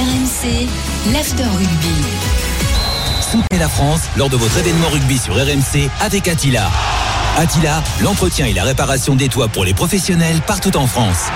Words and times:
RMC, 0.00 0.66
l'After 1.12 1.44
Rugby. 1.44 1.94
Soutenez 3.20 3.58
la 3.58 3.68
France 3.68 4.00
lors 4.16 4.30
de 4.30 4.36
votre 4.38 4.56
événement 4.56 4.88
rugby 4.88 5.18
sur 5.18 5.34
RMC 5.34 5.90
avec 6.00 6.26
Attila. 6.26 6.70
Attila, 7.36 7.82
l'entretien 8.00 8.46
et 8.46 8.54
la 8.54 8.64
réparation 8.64 9.14
des 9.14 9.28
toits 9.28 9.48
pour 9.48 9.66
les 9.66 9.74
professionnels 9.74 10.40
partout 10.46 10.74
en 10.78 10.86
France. 10.86 11.26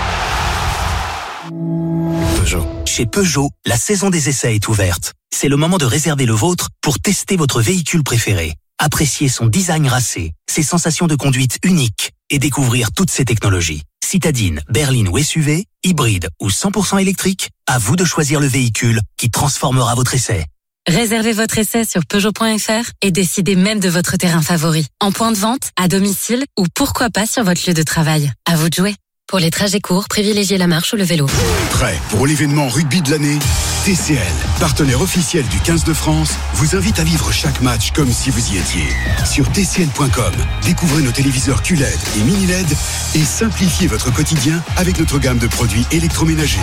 Peugeot. 2.38 2.66
Chez 2.87 3.04
Peugeot, 3.04 3.50
la 3.66 3.77
saison 3.77 4.08
des 4.08 4.31
essais 4.31 4.54
est 4.54 4.67
ouverte. 4.67 5.12
C'est 5.31 5.49
le 5.49 5.58
moment 5.58 5.76
de 5.76 5.85
réserver 5.85 6.24
le 6.24 6.33
vôtre 6.33 6.71
pour 6.81 6.99
tester 6.99 7.37
votre 7.37 7.60
véhicule 7.60 8.03
préféré. 8.03 8.54
Apprécier 8.79 9.29
son 9.29 9.47
design 9.47 9.87
racé, 9.87 10.33
ses 10.51 10.63
sensations 10.63 11.06
de 11.06 11.15
conduite 11.15 11.59
uniques 11.65 12.13
et 12.31 12.38
découvrir 12.38 12.93
toutes 12.93 13.11
ses 13.11 13.24
technologies. 13.24 13.83
Citadine, 14.04 14.61
berline 14.69 15.09
ou 15.09 15.19
SUV, 15.19 15.65
hybride 15.85 16.29
ou 16.41 16.48
100% 16.48 17.01
électrique, 17.01 17.51
à 17.66 17.79
vous 17.79 17.97
de 17.97 18.05
choisir 18.05 18.41
le 18.41 18.47
véhicule 18.47 19.01
qui 19.16 19.30
transformera 19.30 19.95
votre 19.95 20.15
essai. 20.15 20.46
Réservez 20.87 21.32
votre 21.32 21.59
essai 21.59 21.84
sur 21.84 22.05
Peugeot.fr 22.05 22.91
et 23.01 23.10
décidez 23.10 23.56
même 23.56 23.80
de 23.80 23.88
votre 23.88 24.16
terrain 24.16 24.42
favori. 24.42 24.87
En 25.01 25.12
point 25.12 25.32
de 25.32 25.38
vente, 25.38 25.70
à 25.77 25.88
domicile 25.88 26.45
ou 26.59 26.66
pourquoi 26.74 27.09
pas 27.09 27.27
sur 27.27 27.43
votre 27.43 27.66
lieu 27.66 27.74
de 27.74 27.82
travail. 27.82 28.30
À 28.45 28.56
vous 28.56 28.68
de 28.68 28.74
jouer. 28.74 28.95
Pour 29.27 29.38
les 29.38 29.51
trajets 29.51 29.80
courts, 29.80 30.06
privilégiez 30.09 30.59
la 30.59 30.66
marche 30.66 30.92
ou 30.92 30.96
le 30.96 31.02
vélo. 31.02 31.27
Prêt 31.70 31.98
pour 32.10 32.27
l'événement 32.27 32.69
rugby 32.69 33.01
de 33.01 33.10
l'année? 33.10 33.38
TCL, 33.84 34.19
partenaire 34.60 35.01
officiel 35.01 35.45
du 35.48 35.59
15 35.60 35.84
de 35.84 35.95
France, 35.95 36.34
vous 36.55 36.77
invite 36.77 36.98
à 37.01 37.05
vivre 37.05 37.32
chaque 37.32 37.60
match 37.62 37.91
comme 37.92 38.12
si 38.12 38.30
vous 38.30 38.52
y 38.52 38.59
étiez. 38.59 38.87
Sur 39.24 39.46
tcl.com, 39.46 40.34
découvrez 40.65 41.02
nos 41.02 41.10
téléviseurs 41.10 41.62
QLED 41.62 41.98
et 42.16 42.23
mini 42.23 42.46
LED 42.46 42.66
et 43.15 43.24
simplifiez 43.24 43.87
votre 43.87 44.12
quotidien 44.12 44.62
avec 44.77 44.98
notre 44.98 45.18
gamme 45.18 45.38
de 45.38 45.46
produits 45.46 45.87
électroménagers. 45.91 46.60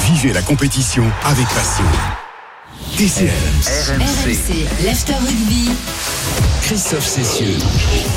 Vivez 0.00 0.32
la 0.32 0.42
compétition 0.42 1.04
avec 1.24 1.46
passion. 1.48 1.84
TCL. 2.96 3.28
RMC, 3.88 4.66
l'After 4.84 5.14
Rugby. 5.14 5.70
Christophe 6.62 7.06
Cessieux. 7.06 7.58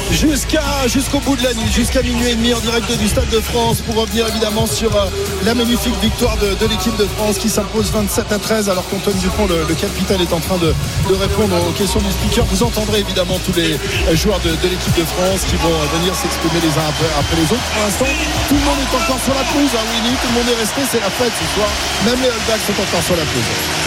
Jusqu'à 0.09 0.87
jusqu'au 0.87 1.19
bout 1.19 1.35
de 1.35 1.43
la 1.43 1.53
nuit, 1.53 1.69
jusqu'à 1.71 2.01
minuit 2.01 2.29
et 2.29 2.35
demi 2.35 2.53
en 2.53 2.59
direct 2.59 2.91
du 2.97 3.07
Stade 3.07 3.29
de 3.29 3.41
France 3.41 3.81
pour 3.81 3.95
revenir 3.95 4.27
évidemment 4.27 4.65
sur 4.65 4.95
euh, 4.95 5.05
la 5.45 5.53
magnifique 5.53 5.93
victoire 6.01 6.35
de, 6.37 6.55
de 6.55 6.65
l'équipe 6.65 6.95
de 6.97 7.05
France 7.05 7.37
qui 7.37 7.49
s'impose 7.49 7.91
27 7.91 8.31
à 8.31 8.39
13 8.39 8.69
alors 8.69 8.87
qu'Antoine 8.89 9.17
Dupont, 9.17 9.45
le, 9.45 9.65
le, 9.67 9.75
capitaine, 9.75 10.21
est 10.21 10.33
en 10.33 10.39
train 10.39 10.57
de, 10.57 10.73
de, 11.09 11.15
répondre 11.15 11.55
aux 11.67 11.73
questions 11.73 11.99
du 11.99 12.09
speaker. 12.09 12.45
Vous 12.45 12.63
entendrez 12.63 13.01
évidemment 13.01 13.37
tous 13.45 13.53
les 13.53 13.77
joueurs 14.15 14.39
de, 14.39 14.49
de 14.49 14.67
l'équipe 14.71 14.95
de 14.97 15.05
France 15.05 15.45
qui 15.45 15.55
vont 15.57 15.77
venir 15.99 16.15
s'exprimer 16.15 16.59
les 16.63 16.73
uns 16.73 16.89
après, 16.89 17.11
après, 17.19 17.35
les 17.35 17.49
autres. 17.53 17.69
Pour 17.75 17.83
l'instant, 17.83 18.11
tout 18.49 18.55
le 18.55 18.65
monde 18.65 18.79
est 18.81 18.95
encore 18.95 19.21
sur 19.21 19.35
la 19.35 19.45
pelouse. 19.53 19.75
Hein, 19.75 19.85
Winnie, 19.93 20.17
tout 20.17 20.29
le 20.31 20.35
monde 20.41 20.49
est 20.49 20.59
resté, 20.59 20.81
c'est 20.89 21.03
la 21.03 21.11
fête 21.11 21.35
ce 21.37 21.45
soir. 21.53 21.69
Même 22.07 22.17
les 22.23 22.31
All 22.33 22.43
Blacks 22.47 22.65
sont 22.65 22.81
encore 22.81 23.03
sur 23.03 23.15
la 23.19 23.27
pelouse. 23.29 23.79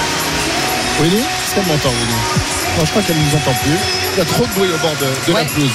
Winnie 1.03 1.17
Est-ce 1.19 1.55
qu'elle 1.57 1.67
m'entend, 1.67 1.89
Winnie 1.89 2.23
Non, 2.79 2.85
je 2.85 2.91
crois 2.91 3.03
qu'elle 3.03 3.19
ne 3.19 3.25
nous 3.25 3.35
entend 3.35 3.55
plus. 3.65 3.77
Il 4.15 4.19
y 4.19 4.21
a 4.21 4.25
trop 4.25 4.47
de 4.47 4.53
bruit 4.53 4.71
au 4.73 4.79
bord 4.79 4.95
de, 5.01 5.07
de 5.27 5.35
ouais. 5.35 5.43
la 5.43 5.51
pelouse. 5.51 5.71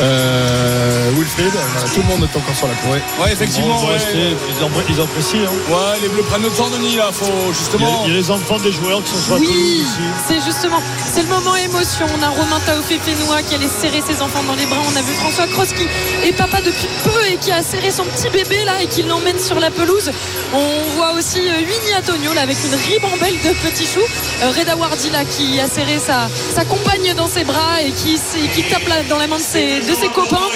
Euh, 0.00 1.10
Wilfried, 1.16 1.50
voilà, 1.50 1.88
tout 1.88 2.00
le 2.00 2.06
monde 2.06 2.22
est 2.22 2.36
encore 2.36 2.54
sur 2.54 2.68
la 2.68 2.74
courée. 2.74 3.02
Ouais, 3.20 3.32
effectivement. 3.32 3.82
Ouais. 3.84 3.94
Rester, 3.94 4.36
ils, 4.48 4.94
ils, 4.94 5.00
apprécient. 5.00 5.40
Hein. 5.44 5.72
Ouais, 5.72 6.00
les 6.02 6.08
bleus 6.08 6.22
prennent 6.22 6.42
le 6.42 6.50
temps, 6.50 6.68
Denis, 6.70 6.96
là. 6.96 7.10
Faut 7.12 7.52
justement. 7.52 8.04
Il 8.04 8.10
y, 8.10 8.14
a, 8.14 8.14
il 8.14 8.14
y 8.14 8.16
a 8.16 8.20
les 8.20 8.30
enfants 8.30 8.58
des 8.58 8.72
joueurs 8.72 9.02
qui 9.02 9.10
sont 9.10 9.22
sur 9.22 9.34
la 9.34 9.40
oui, 9.40 9.84
C'est 10.26 10.40
justement, 10.40 10.80
c'est 11.12 11.22
le 11.22 11.28
moment 11.28 11.56
émotion. 11.56 12.06
On 12.18 12.22
a 12.22 12.28
Romain 12.28 12.60
Taofé-Fénois 12.66 13.42
qui 13.42 13.54
allait 13.54 13.68
serrer 13.68 14.02
ses 14.06 14.22
enfants 14.22 14.42
dans 14.46 14.54
les 14.54 14.66
bras. 14.66 14.78
On 14.86 14.96
a 14.96 15.02
vu 15.02 15.12
François 15.14 15.46
Cross 15.48 15.72
qui 15.72 15.84
est 16.26 16.32
papa 16.32 16.60
depuis 16.60 16.88
peu 17.04 17.26
et 17.32 17.36
qui 17.36 17.50
a 17.50 17.62
serré 17.62 17.90
son 17.90 18.04
petit 18.04 18.28
bébé 18.30 18.64
là 18.64 18.82
et 18.82 18.86
qui 18.86 19.02
l'emmène 19.02 19.38
sur 19.38 19.58
la 19.58 19.70
pelouse. 19.70 20.10
On 20.54 20.96
voit 20.96 21.12
aussi 21.12 21.40
euh, 21.40 21.58
Winnie 21.58 21.94
Antonio 21.98 22.32
là 22.34 22.42
avec 22.42 22.56
une 22.64 22.74
ribambelle 22.74 23.38
de 23.42 23.68
petits 23.68 23.86
choux. 23.86 24.06
Euh, 24.42 24.50
Reda 24.56 24.76
Wardi 24.76 25.10
là 25.10 25.24
qui 25.24 25.58
a 25.60 25.66
serré 25.66 25.98
sa, 25.98 26.28
sa 26.54 26.64
compagne 26.64 27.14
dans 27.16 27.26
ses 27.26 27.44
bras 27.44 27.82
et 27.82 27.90
qui, 27.90 28.18
qui 28.54 28.62
tape 28.64 28.86
là, 28.88 29.02
dans 29.08 29.18
la 29.18 29.26
main 29.26 29.38
de 29.38 29.42
ses, 29.42 29.80
de 29.88 29.94
ses 29.94 30.08
copains. 30.08 30.48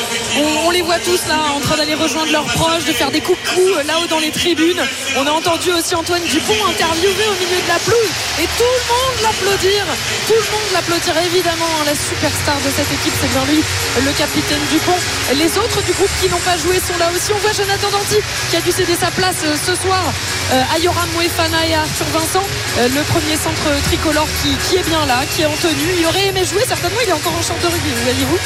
On, 0.66 0.70
les 0.70 0.82
voit 0.82 0.98
tous 0.98 1.26
là 1.26 1.41
en 1.56 1.60
train 1.60 1.76
d'aller 1.76 1.94
rejoindre 1.94 2.31
leurs 2.32 2.44
proches, 2.44 2.84
de 2.84 2.93
faire 2.93 3.10
des 3.10 3.20
coucous 3.20 3.72
là-haut 3.87 4.06
dans 4.06 4.19
les 4.19 4.31
tribunes. 4.31 4.81
On 5.16 5.26
a 5.26 5.31
entendu 5.31 5.72
aussi 5.72 5.94
Antoine 5.94 6.22
Dupont 6.25 6.60
interviewé 6.69 7.25
au 7.32 7.37
milieu 7.41 7.60
de 7.65 7.69
la 7.69 7.81
pelouse 7.81 8.12
et 8.41 8.47
tout 8.59 8.72
le 8.76 8.84
monde 8.93 9.16
l'applaudir. 9.25 9.84
Tout 10.28 10.37
le 10.37 10.48
monde 10.53 10.69
l'applaudir 10.72 11.16
évidemment. 11.25 11.72
La 11.87 11.97
superstar 11.97 12.56
de 12.60 12.70
cette 12.76 12.93
équipe, 12.93 13.15
c'est 13.20 13.32
bien 13.32 13.44
lui, 13.48 13.60
le 14.04 14.12
capitaine 14.12 14.60
Dupont. 14.70 15.00
Les 15.32 15.50
autres 15.56 15.81
du 15.82 15.93
groupe 15.93 16.12
qui 16.20 16.28
n'ont 16.28 16.44
pas 16.44 16.56
joué 16.56 16.76
sont 16.76 16.97
là 16.99 17.09
aussi. 17.14 17.32
On 17.32 17.41
voit 17.41 17.53
Jonathan 17.53 17.88
Danty 17.88 18.20
qui 18.50 18.56
a 18.56 18.60
dû 18.60 18.72
céder 18.72 18.97
sa 19.00 19.10
place 19.10 19.41
ce 19.41 19.75
soir 19.75 20.04
à 20.53 20.78
Yoram 20.78 21.09
Moefana 21.16 21.66
et 21.66 21.75
à 21.75 21.81
Arthur 21.81 22.06
Vincent, 22.12 22.44
le 22.76 23.03
premier 23.09 23.37
centre 23.37 23.69
tricolore 23.88 24.28
qui, 24.43 24.76
est 24.76 24.87
bien 24.88 25.06
là, 25.06 25.25
qui 25.31 25.43
est 25.43 25.47
en 25.47 25.56
tenue. 25.56 25.93
Il 25.99 26.06
aurait 26.06 26.26
aimé 26.26 26.44
jouer, 26.44 26.64
certainement, 26.66 27.00
il 27.03 27.09
est 27.09 27.16
encore 27.16 27.32
en 27.38 27.43
champ 27.43 27.56
de 27.62 27.66
rugby, 27.66 27.91
voyez-vous. 28.04 28.38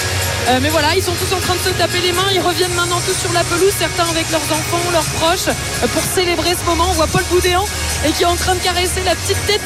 Euh, 0.49 0.59
mais 0.63 0.69
ils 0.97 1.03
sont 1.03 1.13
tous 1.13 1.35
en 1.35 1.41
train 1.41 1.55
de 1.55 1.61
se 1.61 1.71
taper 1.71 2.01
les 2.01 2.13
mains. 2.13 2.29
Ils 2.33 2.41
reviennent 2.41 2.75
maintenant 2.75 3.01
tous 3.07 3.17
sur 3.17 3.33
la 3.33 3.45
pelouse, 3.45 3.73
certains 3.79 4.09
avec 4.11 4.31
leurs 4.31 4.45
enfants, 4.53 4.83
leurs 4.93 5.09
proches, 5.21 5.49
euh, 5.49 5.87
pour 5.89 6.03
célébrer 6.03 6.55
ce 6.55 6.65
moment. 6.65 6.85
On 6.91 6.93
voit 6.93 7.07
Paul 7.07 7.25
Boudéan 7.31 7.65
et 8.05 8.13
qui 8.13 8.23
est 8.23 8.27
en 8.27 8.37
train 8.37 8.55
de 8.55 8.61
caresser 8.61 9.03
la 9.05 9.15
petite 9.15 9.39
tête 9.47 9.61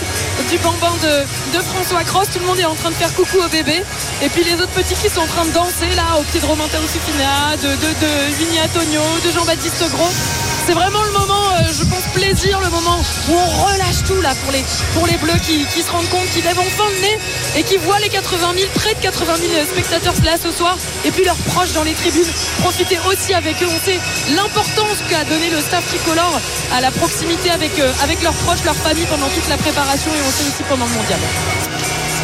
du 0.49 0.59
bambin 0.59 0.94
de, 1.03 1.56
de, 1.56 1.62
François 1.62 2.04
Cross. 2.04 2.28
Tout 2.32 2.38
le 2.41 2.47
monde 2.47 2.59
est 2.59 2.65
en 2.65 2.75
train 2.75 2.91
de 2.91 2.94
faire 2.94 3.12
coucou 3.15 3.38
au 3.44 3.49
bébé. 3.49 3.82
Et 4.22 4.28
puis 4.28 4.44
les 4.44 4.54
autres 4.54 4.72
petits 4.72 4.94
qui 4.94 5.09
sont 5.09 5.20
en 5.20 5.26
train 5.26 5.47
de 5.47 5.53
danser 5.53 5.91
là, 5.97 6.19
au 6.19 6.22
pied 6.22 6.41
de 6.41 6.47
Romain 6.47 6.69
Taousifina, 6.69 7.56
de, 7.56 7.69
de, 7.69 7.91
de 8.00 8.10
Vigny 8.38 8.60
Antonio, 8.60 9.03
de 9.25 9.31
Jean-Baptiste 9.31 9.84
Gros. 9.91 10.50
C'est 10.70 10.76
vraiment 10.76 11.03
le 11.03 11.10
moment, 11.10 11.50
euh, 11.50 11.66
je 11.66 11.82
pense, 11.82 12.06
plaisir, 12.14 12.60
le 12.60 12.70
moment 12.70 13.03
où 13.28 13.32
on 13.34 13.64
relâche 13.64 14.04
tout 14.06 14.20
là 14.22 14.32
pour 14.44 14.53
les, 14.53 14.64
pour 14.94 15.04
les 15.04 15.16
bleus 15.16 15.41
qui, 15.42 15.66
qui 15.66 15.82
se 15.82 15.91
rendent 15.91 16.08
compte 16.10 16.31
qu'ils 16.31 16.44
lèvent 16.44 16.60
enfin 16.60 16.88
le 16.94 17.00
nez 17.00 17.19
et 17.56 17.64
qui 17.64 17.76
voient 17.78 17.98
les 17.98 18.08
80 18.08 18.54
000, 18.54 18.70
près 18.76 18.94
de 18.94 19.00
80 19.00 19.34
000 19.50 19.66
spectateurs 19.66 20.14
là 20.22 20.36
ce 20.41 20.53
soir 20.53 20.78
et 21.04 21.10
puis 21.10 21.25
leurs 21.25 21.42
proches 21.50 21.72
dans 21.72 21.82
les 21.82 21.92
tribunes 21.92 22.31
profiter 22.60 23.00
aussi 23.08 23.34
avec 23.34 23.60
eux. 23.64 23.66
On 23.66 23.84
sait 23.84 23.98
l'importance 24.36 24.98
qu'a 25.08 25.25
donné 25.25 25.50
le 25.50 25.60
staff 25.60 25.84
tricolore 25.88 26.41
à 26.72 26.81
la 26.81 26.92
proximité 26.92 27.50
avec, 27.50 27.76
euh, 27.81 27.91
avec 28.04 28.22
leurs 28.22 28.38
proches, 28.47 28.62
leur 28.64 28.76
famille 28.76 29.06
pendant 29.06 29.26
toute 29.26 29.48
la 29.48 29.56
préparation 29.56 30.12
et 30.12 30.22
on 30.25 30.31
sait 30.31 30.48
aussi 30.48 30.62
pendant 30.69 30.87
le 30.87 30.92
mondial. 30.92 31.19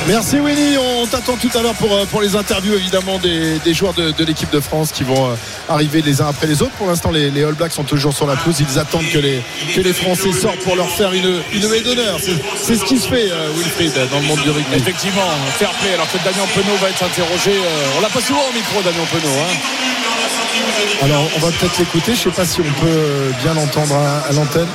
Merci 0.09 0.39
Winnie, 0.39 0.77
on 0.79 1.05
t'attend 1.07 1.37
tout 1.37 1.51
à 1.59 1.63
l'heure 1.63 1.75
pour, 1.75 2.07
pour 2.07 2.21
les 2.23 2.37
interviews 2.37 2.75
évidemment 2.75 3.19
des, 3.19 3.59
des 3.59 3.75
joueurs 3.75 3.93
de, 3.93 4.13
de 4.13 4.25
l'équipe 4.25 4.51
de 4.51 4.61
France 4.61 4.93
qui 4.93 5.03
vont 5.03 5.37
arriver 5.69 6.01
les 6.01 6.21
uns 6.23 6.29
après 6.29 6.47
les 6.47 6.63
autres. 6.63 6.73
Pour 6.73 6.87
l'instant 6.87 7.11
les, 7.11 7.31
les, 7.31 7.43
All 7.43 7.55
Blacks 7.55 7.73
sont 7.73 7.83
toujours 7.83 8.15
sur 8.15 8.27
la 8.27 8.37
pelouse, 8.37 8.61
ils 8.61 8.79
attendent 8.79 9.09
que 9.13 9.19
les, 9.19 9.43
que 9.75 9.81
les 9.81 9.93
Français 9.93 10.33
sortent 10.33 10.61
pour 10.61 10.77
leur 10.77 10.89
faire 10.89 11.13
une, 11.13 11.43
une 11.53 11.65
haie 11.75 11.81
d'honneur. 11.81 12.19
C'est 12.57 12.77
ce 12.77 12.85
qui 12.85 12.99
se 12.99 13.09
fait 13.09 13.31
euh, 13.31 13.49
Wilfried 13.57 13.93
dans 14.13 14.21
le 14.21 14.27
monde 14.27 14.41
du 14.43 14.51
rugby. 14.51 14.77
Effectivement, 14.77 15.23
fair 15.59 15.71
play 15.81 15.95
alors 15.95 16.11
que 16.11 16.19
Damien 16.19 16.47
Penaud 16.55 16.77
va 16.81 16.89
être 16.89 17.03
interrogé. 17.03 17.51
Euh, 17.51 17.99
on 17.99 18.01
l'a 18.01 18.09
pas 18.09 18.21
souvent 18.21 18.43
au 18.49 18.55
micro 18.55 18.81
Damien 18.83 19.07
Penaud. 19.11 19.35
Hein. 19.43 21.03
Alors 21.03 21.29
on 21.37 21.41
va 21.41 21.49
peut-être 21.51 21.79
l'écouter, 21.79 22.15
je 22.15 22.21
sais 22.23 22.31
pas 22.31 22.47
si 22.47 22.61
on 22.61 22.81
peut 22.81 23.33
bien 23.43 23.55
l'entendre 23.55 23.95
à, 23.97 24.29
à 24.29 24.33
l'antenne. 24.33 24.69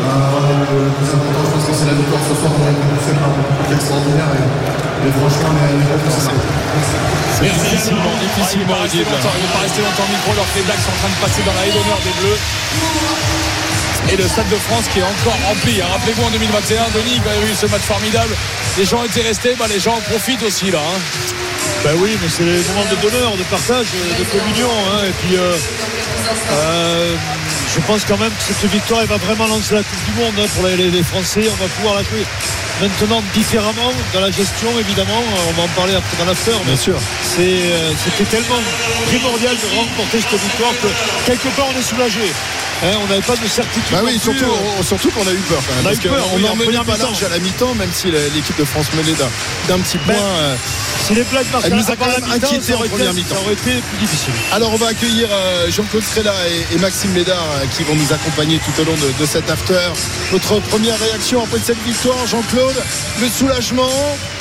Euh, 0.00 0.84
le 0.84 0.90
plus 0.96 1.10
important, 1.12 1.42
je 1.44 1.50
pense 1.52 1.64
que 1.68 1.74
c'est 1.76 1.88
la 1.92 1.96
victoire 1.96 2.22
ce 2.24 2.34
soir. 2.34 2.50
On 2.50 2.64
a 2.64 2.72
fait 3.04 3.16
un 3.16 3.74
extraordinaire 3.74 4.30
et, 4.32 5.08
et 5.08 5.12
franchement, 5.12 5.52
c'est 7.40 7.48
difficilement, 7.48 8.12
difficilement 8.20 8.76
il 8.92 9.00
ne 9.00 9.04
va 9.04 9.16
pas 9.16 9.64
rester 9.64 9.80
longtemps 9.80 10.04
au 10.04 10.12
micro 10.12 10.32
alors 10.32 10.44
que 10.52 10.58
les 10.58 10.64
Blacks 10.64 10.84
sont 10.84 10.92
en 10.92 11.00
train 11.00 11.08
de 11.08 11.20
passer 11.24 11.42
dans 11.42 11.54
la 11.56 11.64
haie 11.64 11.72
d'honneur 11.72 12.00
des 12.04 12.14
Bleus. 12.20 12.40
Et 14.12 14.16
le 14.16 14.28
Stade 14.28 14.48
de 14.48 14.56
France 14.56 14.84
qui 14.92 14.98
est 15.00 15.08
encore 15.08 15.38
rempli. 15.48 15.80
Hein. 15.80 15.86
Rappelez-vous 15.92 16.24
en 16.24 16.30
2021, 16.30 16.82
Denis, 16.92 17.20
quand 17.24 17.30
il 17.32 17.40
y 17.40 17.48
a 17.48 17.52
eu 17.52 17.54
ce 17.54 17.66
match 17.66 17.82
formidable, 17.82 18.34
les 18.76 18.84
gens 18.84 19.04
étaient 19.04 19.22
restés, 19.22 19.54
bah, 19.58 19.66
les 19.68 19.80
gens 19.80 19.94
en 19.94 20.00
profitent 20.00 20.42
aussi 20.42 20.70
là. 20.70 20.80
Hein. 20.80 21.00
Ben 21.84 21.94
oui, 21.96 22.18
mais 22.20 22.28
c'est 22.28 22.44
les 22.44 22.60
moments 22.68 22.88
de 22.90 22.96
bonheur, 22.96 23.36
de 23.36 23.44
partage, 23.44 23.86
de 24.18 24.24
communion. 24.24 24.68
Hein. 24.68 25.04
Et 25.08 25.12
puis, 25.12 25.36
euh, 25.36 25.56
euh, 26.52 27.14
je 27.74 27.80
pense 27.86 28.04
quand 28.04 28.18
même 28.18 28.32
que 28.32 28.42
cette 28.42 28.70
victoire, 28.70 29.02
elle 29.02 29.08
va 29.08 29.16
vraiment 29.16 29.46
lancer 29.46 29.74
la 29.74 29.82
Coupe 29.82 30.04
du 30.04 30.20
Monde 30.20 30.34
hein, 30.38 30.46
pour 30.54 30.66
les, 30.66 30.90
les, 30.90 31.02
Français. 31.02 31.46
On 31.50 31.62
va 31.62 31.68
pouvoir 31.68 31.94
la 31.96 32.02
jouer 32.02 32.24
maintenant 32.80 33.22
différemment 33.32 33.92
dans 34.12 34.20
la 34.20 34.30
gestion, 34.30 34.68
évidemment. 34.78 35.22
On 35.48 35.52
va 35.52 35.62
en 35.62 35.68
parler 35.68 35.94
après 35.94 36.16
dans 36.18 36.24
l'after. 36.24 36.52
Bien 36.64 36.76
sûr. 36.76 36.98
C'était 37.22 38.24
tellement 38.28 38.60
primordial 39.06 39.54
de 39.54 39.76
remporter 39.76 40.20
cette 40.20 40.40
victoire 40.40 40.72
que 40.82 41.26
quelque 41.26 41.48
part 41.56 41.66
on 41.74 41.78
est 41.78 41.82
soulagé. 41.82 42.32
Hein, 42.82 42.96
on 43.02 43.06
n'avait 43.08 43.20
pas 43.20 43.36
de 43.36 43.46
certitude. 43.46 43.82
Bah 43.92 44.00
oui, 44.04 44.18
surtout, 44.18 44.44
euh... 44.44 44.82
surtout 44.82 45.10
qu'on 45.10 45.26
a 45.26 45.32
eu 45.32 45.42
peur 45.48 45.62
quand 45.66 45.74
même. 45.74 45.84
On 45.84 45.86
a 45.86 45.92
parce 45.92 46.04
eu 46.04 46.08
peur. 46.08 46.26
On 46.34 46.84
pas 46.84 46.96
large 46.96 47.22
à 47.22 47.28
la 47.28 47.38
mi-temps, 47.38 47.74
même 47.74 47.90
si 47.92 48.10
l'équipe 48.10 48.58
de 48.58 48.64
France 48.64 48.86
menait 48.94 49.16
d'un 49.68 49.78
petit 49.78 49.98
point. 49.98 50.14
Euh, 50.14 50.56
si 51.06 51.14
les 51.14 51.24
plaques 51.24 51.50
marquent 51.52 51.64
elle 51.66 51.74
nous 51.74 51.90
a 51.90 51.96
quand 51.96 52.06
même 52.06 52.30
inquiété 52.30 52.74
en 52.74 52.78
première 52.80 53.14
mi-temps. 53.14 53.34
Ça 53.34 53.40
aurait 53.42 53.54
été 53.54 53.72
plus 53.80 53.98
difficile. 53.98 54.32
Alors 54.52 54.72
on 54.72 54.76
va 54.76 54.88
accueillir 54.88 55.28
euh, 55.30 55.70
Jean-Claude 55.70 56.04
Créla 56.04 56.34
et, 56.48 56.74
et, 56.74 56.78
Maxime 56.78 57.12
Médard 57.12 57.44
euh, 57.54 57.66
qui 57.76 57.82
vont 57.82 57.94
nous 57.94 58.12
accompagner 58.12 58.58
tout 58.58 58.80
au 58.80 58.84
long 58.84 58.94
de, 58.94 59.20
de 59.20 59.26
cet 59.26 59.50
after. 59.50 59.90
Votre 60.30 60.60
première 60.60 60.98
réaction 60.98 61.42
après 61.42 61.58
cette 61.62 61.82
victoire, 61.84 62.26
Jean-Claude 62.26 62.76
Le 63.20 63.28
soulagement 63.28 63.90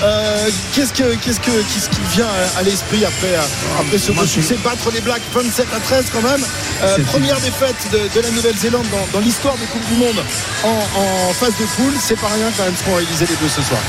euh, 0.01 0.49
Qu'est-ce 0.73 0.93
que, 0.93 1.15
qu'est-ce 1.15 1.39
que, 1.39 1.51
qu'est-ce 1.51 1.89
qui 1.89 2.01
vient 2.13 2.29
à, 2.57 2.63
l'esprit 2.63 3.03
après, 3.03 3.35
après 3.79 3.97
ce 3.97 4.11
beau 4.11 4.25
succès 4.25 4.57
Battre 4.63 4.91
les 4.93 5.01
Blacks 5.01 5.21
27 5.33 5.67
à 5.73 5.79
13 5.79 6.05
quand 6.13 6.21
même. 6.21 7.05
première 7.05 7.39
défaite 7.39 7.75
de, 7.91 7.97
de 7.97 8.21
la 8.21 8.28
la 8.29 8.35
Nouvelle-Zélande 8.35 8.85
dans, 9.13 9.19
l'histoire 9.19 9.55
des 9.55 9.65
Coupes 9.65 9.87
du 9.91 9.97
Monde 9.99 10.23
en, 10.63 11.33
phase 11.33 11.53
de 11.57 11.65
poule. 11.75 11.93
C'est 11.99 12.19
pas 12.19 12.27
rien 12.27 12.47
quand 12.55 12.63
même 12.63 12.73
ce 12.75 12.83
qu'ont 12.83 12.97
les 12.97 13.05
deux 13.05 13.47
ce 13.47 13.61
soir. 13.61 13.79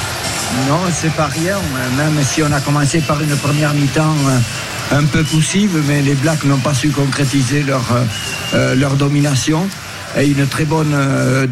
Non, 0.69 0.81
c'est 0.93 1.13
pas 1.13 1.27
rien. 1.27 1.59
Même 1.97 2.23
si 2.25 2.43
on 2.43 2.53
a 2.53 2.61
commencé 2.61 3.01
par 3.01 3.21
une 3.23 3.37
première 3.37 3.75
mi-temps 3.75 4.17
euh, 4.29 4.99
un 4.99 5.05
peu 5.05 5.23
poussive, 5.25 5.83
mais 5.87 6.03
les 6.03 6.15
Blacks 6.15 6.45
n'ont 6.45 6.59
pas 6.59 6.75
su 6.75 6.89
concrétiser 6.89 7.63
leur, 7.63 7.85
euh, 8.55 8.75
leur 8.75 8.95
domination. 8.95 9.69
Et 10.19 10.27
une 10.27 10.47
très 10.47 10.65
bonne 10.65 10.93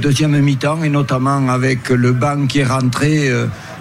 deuxième 0.01 0.37
mi-temps, 0.41 0.83
et 0.83 0.89
notamment 0.89 1.49
avec 1.49 1.91
le 1.91 2.13
banc 2.13 2.47
qui 2.49 2.59
est 2.59 2.65
rentré, 2.65 3.31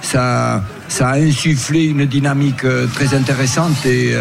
ça, 0.04 0.63
ça 0.88 1.09
a 1.09 1.18
insufflé 1.18 1.86
une 1.86 2.06
dynamique 2.06 2.63
très 2.94 3.15
intéressante. 3.15 3.83
Et 3.88 4.13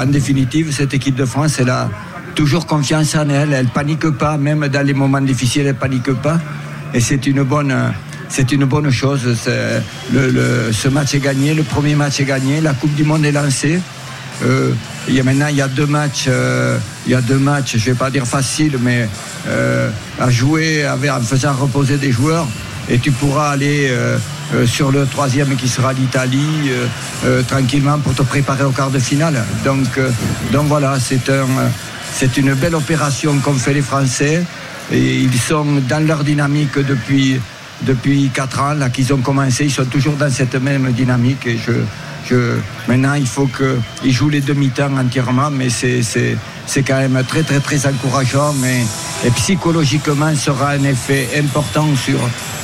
en 0.00 0.06
définitive, 0.06 0.72
cette 0.72 0.94
équipe 0.94 1.16
de 1.16 1.24
France, 1.24 1.56
elle 1.58 1.70
a 1.70 1.90
toujours 2.36 2.66
confiance 2.66 3.16
en 3.16 3.28
elle. 3.30 3.52
Elle 3.52 3.66
panique 3.66 4.08
pas, 4.10 4.36
même 4.36 4.68
dans 4.68 4.86
les 4.86 4.94
moments 4.94 5.20
difficiles, 5.20 5.66
elle 5.66 5.74
panique 5.74 6.12
pas. 6.12 6.38
Et 6.94 7.00
c'est 7.00 7.26
une 7.26 7.42
bonne, 7.42 7.74
c'est 8.28 8.52
une 8.52 8.66
bonne 8.66 8.90
chose. 8.90 9.22
Ce 9.42 10.88
match 10.88 11.14
est 11.14 11.20
gagné, 11.20 11.54
le 11.54 11.64
premier 11.64 11.96
match 11.96 12.20
est 12.20 12.24
gagné, 12.24 12.60
la 12.60 12.74
Coupe 12.74 12.94
du 12.94 13.02
Monde 13.02 13.24
est 13.24 13.32
lancée. 13.32 13.80
Euh, 14.44 14.72
y 15.08 15.18
a 15.18 15.22
maintenant 15.22 15.46
il 15.48 15.56
y 15.56 15.62
a 15.62 15.68
deux 15.68 15.86
matchs, 15.86 16.26
euh, 16.28 16.78
il 17.06 17.12
y 17.12 17.14
a 17.14 17.22
deux 17.22 17.38
matchs, 17.38 17.78
je 17.78 17.86
vais 17.86 17.94
pas 17.94 18.10
dire 18.10 18.26
faciles, 18.26 18.76
mais 18.78 19.08
euh, 19.48 19.88
à 20.20 20.28
jouer 20.28 20.86
en 20.86 21.20
faisant 21.22 21.54
reposer 21.54 21.96
des 21.96 22.12
joueurs. 22.12 22.46
Et 22.88 22.98
tu 22.98 23.10
pourras 23.10 23.50
aller 23.50 23.90
sur 24.64 24.92
le 24.92 25.06
troisième 25.06 25.56
qui 25.56 25.66
sera 25.66 25.92
l'Italie 25.92 26.70
tranquillement 27.48 27.98
pour 27.98 28.14
te 28.14 28.22
préparer 28.22 28.62
au 28.62 28.70
quart 28.70 28.92
de 28.92 29.00
finale. 29.00 29.42
Donc, 29.64 29.88
donc 30.52 30.68
voilà, 30.68 30.96
c'est 31.00 31.28
un 31.28 31.48
c'est 32.18 32.38
une 32.38 32.54
belle 32.54 32.74
opération 32.74 33.38
qu'ont 33.40 33.52
fait 33.52 33.74
les 33.74 33.82
Français. 33.82 34.42
Et 34.90 35.16
ils 35.16 35.38
sont 35.38 35.66
dans 35.86 36.06
leur 36.06 36.24
dynamique 36.24 36.78
depuis, 36.78 37.38
depuis 37.82 38.30
4 38.32 38.60
ans, 38.60 38.72
là 38.72 38.88
qu'ils 38.88 39.12
ont 39.12 39.18
commencé. 39.18 39.64
Ils 39.64 39.70
sont 39.70 39.84
toujours 39.84 40.14
dans 40.14 40.30
cette 40.30 40.54
même 40.54 40.90
dynamique. 40.92 41.46
Et 41.46 41.58
je, 41.58 41.72
je, 42.30 42.54
maintenant, 42.88 43.14
il 43.14 43.26
faut 43.26 43.48
qu'ils 43.48 44.12
jouent 44.12 44.30
les 44.30 44.40
demi-temps 44.40 44.96
entièrement, 44.96 45.50
mais 45.50 45.68
c'est 45.68 46.82
quand 46.86 46.98
même 46.98 47.22
très, 47.28 47.42
très, 47.42 47.60
très 47.60 47.86
encourageant. 47.86 48.54
Mais, 48.62 48.80
et 49.26 49.30
psychologiquement, 49.32 50.34
ça 50.34 50.52
sera 50.52 50.70
un 50.70 50.84
effet 50.84 51.28
important 51.36 51.94
sur, 51.96 52.18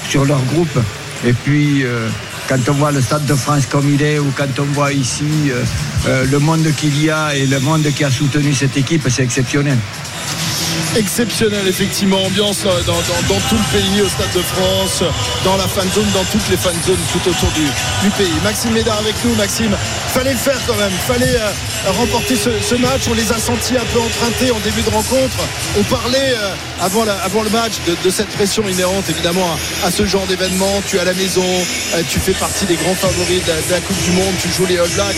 sur 0.09 0.25
leur 0.25 0.43
groupe. 0.55 0.79
Et 1.27 1.35
puis, 1.35 1.85
euh, 1.85 2.09
quand 2.53 2.69
on 2.69 2.75
voit 2.75 2.93
le 2.93 3.01
Stade 3.01 3.25
de 3.25 3.35
France 3.35 3.65
comme 3.65 3.89
il 3.89 4.03
est, 4.03 4.19
ou 4.19 4.31
quand 4.37 4.59
on 4.59 4.65
voit 4.65 4.93
ici 4.93 5.25
euh, 5.51 5.65
euh, 6.07 6.27
le 6.27 6.39
monde 6.39 6.71
qu'il 6.77 7.03
y 7.03 7.09
a 7.09 7.35
et 7.35 7.47
le 7.47 7.59
monde 7.61 7.85
qui 7.95 8.05
a 8.05 8.11
soutenu 8.11 8.53
cette 8.53 8.77
équipe, 8.77 9.09
c'est 9.09 9.23
exceptionnel 9.23 9.79
exceptionnel 10.97 11.67
effectivement. 11.67 12.23
Ambiance 12.25 12.65
euh, 12.67 12.83
dans, 12.87 13.41
tout 13.49 13.56
le 13.56 13.79
pays 13.79 14.03
au 14.03 14.09
Stade 14.09 14.33
de 14.35 14.43
France 14.43 15.03
dans 15.44 15.56
la 15.56 15.67
fan 15.67 15.89
zone 15.91 16.06
dans 16.15 16.25
toutes 16.25 16.49
les 16.50 16.56
fan 16.56 16.75
zones 16.87 16.97
tout 17.12 17.29
autour 17.29 17.49
du, 17.50 18.11
pays. 18.11 18.33
Maxime 18.44 18.73
Médard 18.73 18.99
avec 18.99 19.15
nous. 19.25 19.35
Maxime 19.35 19.75
fallait 20.09 20.33
le 20.33 20.39
faire 20.39 20.59
quand 20.67 20.77
même. 20.77 20.93
Fallait 21.06 21.37
euh, 21.37 21.91
remporter 21.99 22.37
ce, 22.37 22.75
match. 22.77 23.03
On 23.09 23.15
les 23.15 23.33
a 23.33 23.39
sentis 23.39 23.77
un 23.77 23.85
peu 23.93 24.00
empruntés 24.00 24.50
en 24.50 24.59
début 24.61 24.83
de 24.83 24.91
rencontre. 24.91 25.37
On 25.79 25.83
parlait 25.85 26.35
euh, 26.37 26.55
avant, 26.81 27.05
avant, 27.25 27.43
le 27.43 27.50
match 27.50 27.75
de, 28.05 28.11
cette 28.11 28.29
pression 28.29 28.69
inhérente 28.69 29.09
évidemment 29.09 29.56
à, 29.85 29.91
ce 29.91 30.06
genre 30.06 30.27
d'événement. 30.27 30.83
Tu 30.87 30.97
es 30.97 31.00
à 31.00 31.05
la 31.05 31.15
maison 31.15 31.44
tu 32.09 32.19
fais 32.19 32.33
partie 32.33 32.67
des 32.67 32.77
grands 32.77 32.94
favoris 32.94 33.43
de 33.44 33.73
la, 33.73 33.81
Coupe 33.81 34.03
du 34.05 34.12
Monde. 34.12 34.35
Tu 34.41 34.49
joues 34.49 34.67
les 34.67 34.79
All 34.79 34.89
Blacks. 34.91 35.17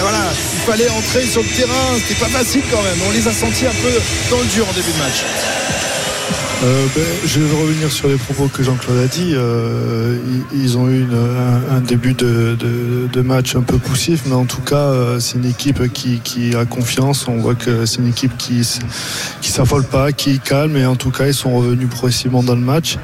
Voilà. 0.00 0.24
Il 0.54 0.60
fallait 0.60 0.88
entrer 0.90 1.26
sur 1.26 1.42
le 1.42 1.48
terrain. 1.48 1.98
C'était 1.98 2.20
pas 2.20 2.28
facile 2.28 2.62
quand 2.70 2.82
même. 2.82 2.98
On 3.08 3.12
les 3.12 3.26
a 3.26 3.32
sentis 3.32 3.66
un 3.66 3.74
peu 3.82 3.92
dans 4.30 4.38
le 4.38 4.46
dur 4.46 4.68
en 4.68 4.72
début 4.72 4.91
match 4.98 5.24
euh, 6.64 6.86
ben, 6.94 7.04
je 7.26 7.40
vais 7.40 7.60
revenir 7.60 7.90
sur 7.90 8.06
les 8.06 8.16
propos 8.16 8.46
que 8.46 8.62
Jean-Claude 8.62 8.98
a 8.98 9.08
dit. 9.08 9.32
Euh, 9.34 10.16
ils, 10.54 10.78
ont 10.78 10.88
eu 10.88 11.04
un, 11.70 11.80
début 11.80 12.14
de, 12.14 13.20
match 13.20 13.56
un 13.56 13.62
peu 13.62 13.78
poussif, 13.78 14.22
mais 14.26 14.34
en 14.34 14.44
tout 14.44 14.60
cas, 14.60 14.76
euh, 14.76 15.18
c'est 15.18 15.38
une 15.38 15.44
équipe 15.44 15.92
qui, 15.92 16.54
a 16.54 16.64
confiance. 16.64 17.26
On 17.26 17.38
voit 17.38 17.56
que 17.56 17.84
c'est 17.84 17.98
une 17.98 18.08
équipe 18.08 18.36
qui 18.36 18.62
qui 19.40 19.50
s'affole 19.50 19.84
pas, 19.84 20.12
qui 20.12 20.38
calme, 20.38 20.76
et 20.76 20.86
en 20.86 20.94
tout 20.94 21.10
cas, 21.10 21.26
ils 21.26 21.34
sont 21.34 21.52
revenus 21.56 21.88
progressivement 21.88 22.44
dans 22.44 22.54
le 22.54 22.60
match. 22.60 22.96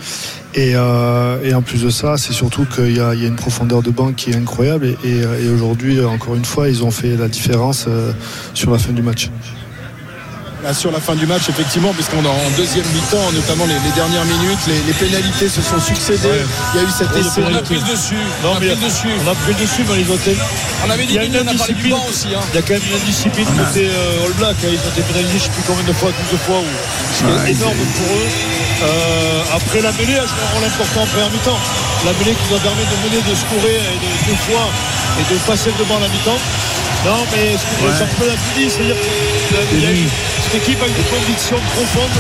Et, 0.54 0.76
en 0.76 1.62
plus 1.62 1.82
de 1.82 1.90
ça, 1.90 2.16
c'est 2.16 2.32
surtout 2.32 2.64
qu'il 2.64 2.96
y, 2.96 3.00
a 3.00 3.12
une 3.14 3.36
profondeur 3.36 3.82
de 3.82 3.90
banc 3.90 4.12
qui 4.12 4.30
est 4.30 4.36
incroyable. 4.36 4.96
et 5.04 5.48
aujourd'hui, 5.52 6.00
encore 6.04 6.36
une 6.36 6.44
fois, 6.44 6.68
ils 6.68 6.84
ont 6.84 6.92
fait 6.92 7.16
la 7.16 7.26
différence 7.26 7.86
sur 8.54 8.70
la 8.70 8.78
fin 8.78 8.92
du 8.92 9.02
match 9.02 9.30
sur 10.74 10.90
la 10.90 11.00
fin 11.00 11.14
du 11.14 11.26
match, 11.26 11.48
effectivement, 11.48 11.92
puisqu'on 11.94 12.24
est 12.24 12.28
en 12.28 12.50
deuxième 12.56 12.84
mi-temps, 12.92 13.32
notamment 13.32 13.64
les, 13.64 13.78
dernières 13.94 14.24
minutes, 14.24 14.58
les, 14.66 14.92
pénalités 14.92 15.48
se 15.48 15.62
sont 15.62 15.80
succédées. 15.80 16.44
Il 16.74 16.80
y 16.80 16.84
a 16.84 16.86
eu 16.86 16.90
cet 16.90 17.14
essai. 17.16 17.42
On 17.44 17.54
a 17.54 17.62
pris 17.62 17.82
dessus. 17.82 18.16
on, 18.44 18.52
a 18.52 18.56
pris 18.56 18.76
dessus. 18.76 19.08
on 19.24 19.30
a 19.30 19.34
pris 19.34 19.54
dessus 19.54 19.84
dans 19.84 19.94
les 19.94 20.08
hôtels. 20.10 20.36
On 20.86 20.90
avait 20.90 21.06
dit 21.06 21.14
qu'il 21.14 21.16
y 21.16 21.18
a 21.18 21.24
une 21.24 21.36
indiscipline 21.36 21.96
aussi. 22.08 22.28
Hein. 22.34 22.40
Il 22.52 22.56
y 22.56 22.58
a 22.58 22.62
quand 22.62 22.74
même 22.74 22.82
une 22.88 23.00
indiscipline 23.00 23.46
côté 23.46 23.88
euh, 23.88 24.26
All 24.26 24.32
Black. 24.34 24.56
Hein. 24.64 24.68
Ils 24.72 24.78
ont 24.78 24.92
été 24.92 25.02
pénalisés, 25.02 25.30
je 25.30 25.34
ne 25.34 25.40
sais 25.40 25.50
plus 25.50 25.64
combien 25.66 25.84
de 25.84 25.92
fois, 25.92 26.10
12 26.30 26.40
fois. 26.40 26.60
C'est 27.12 27.50
énorme 27.50 27.76
pour 27.96 28.10
eux. 28.12 28.28
Euh, 28.80 29.56
après 29.56 29.80
la 29.80 29.90
mêlée 29.92 30.18
a 30.18 30.26
joué 30.26 30.38
un 30.38 30.54
rôle 30.54 30.64
important 30.64 31.02
en 31.02 31.06
première 31.06 31.30
mi-temps. 31.30 31.58
La 32.04 32.12
mêlée 32.12 32.36
qui 32.36 32.44
nous 32.50 32.56
a 32.56 32.60
permis 32.60 32.84
de 32.84 32.96
mener, 33.08 33.22
de 33.24 33.34
scorer 33.34 33.74
et 33.74 33.98
de, 33.98 34.10
deux 34.30 34.38
fois 34.46 34.68
et 35.18 35.24
de 35.32 35.38
passer 35.46 35.72
devant 35.78 35.98
la 35.98 36.08
mi-temps. 36.08 36.38
Non, 37.04 37.24
mais 37.32 37.56
ce 37.56 37.64
que 37.64 37.86
ouais. 37.86 38.08
peu 38.18 38.26
l'a 38.26 38.34
c'est-à-dire 38.68 38.96
qu'il 39.70 39.82
y 39.82 39.86
a 39.86 39.90
cette 40.50 40.62
équipe 40.62 40.82
a 40.82 40.86
une 40.86 40.94
conviction 40.94 41.56
profonde 41.74 42.10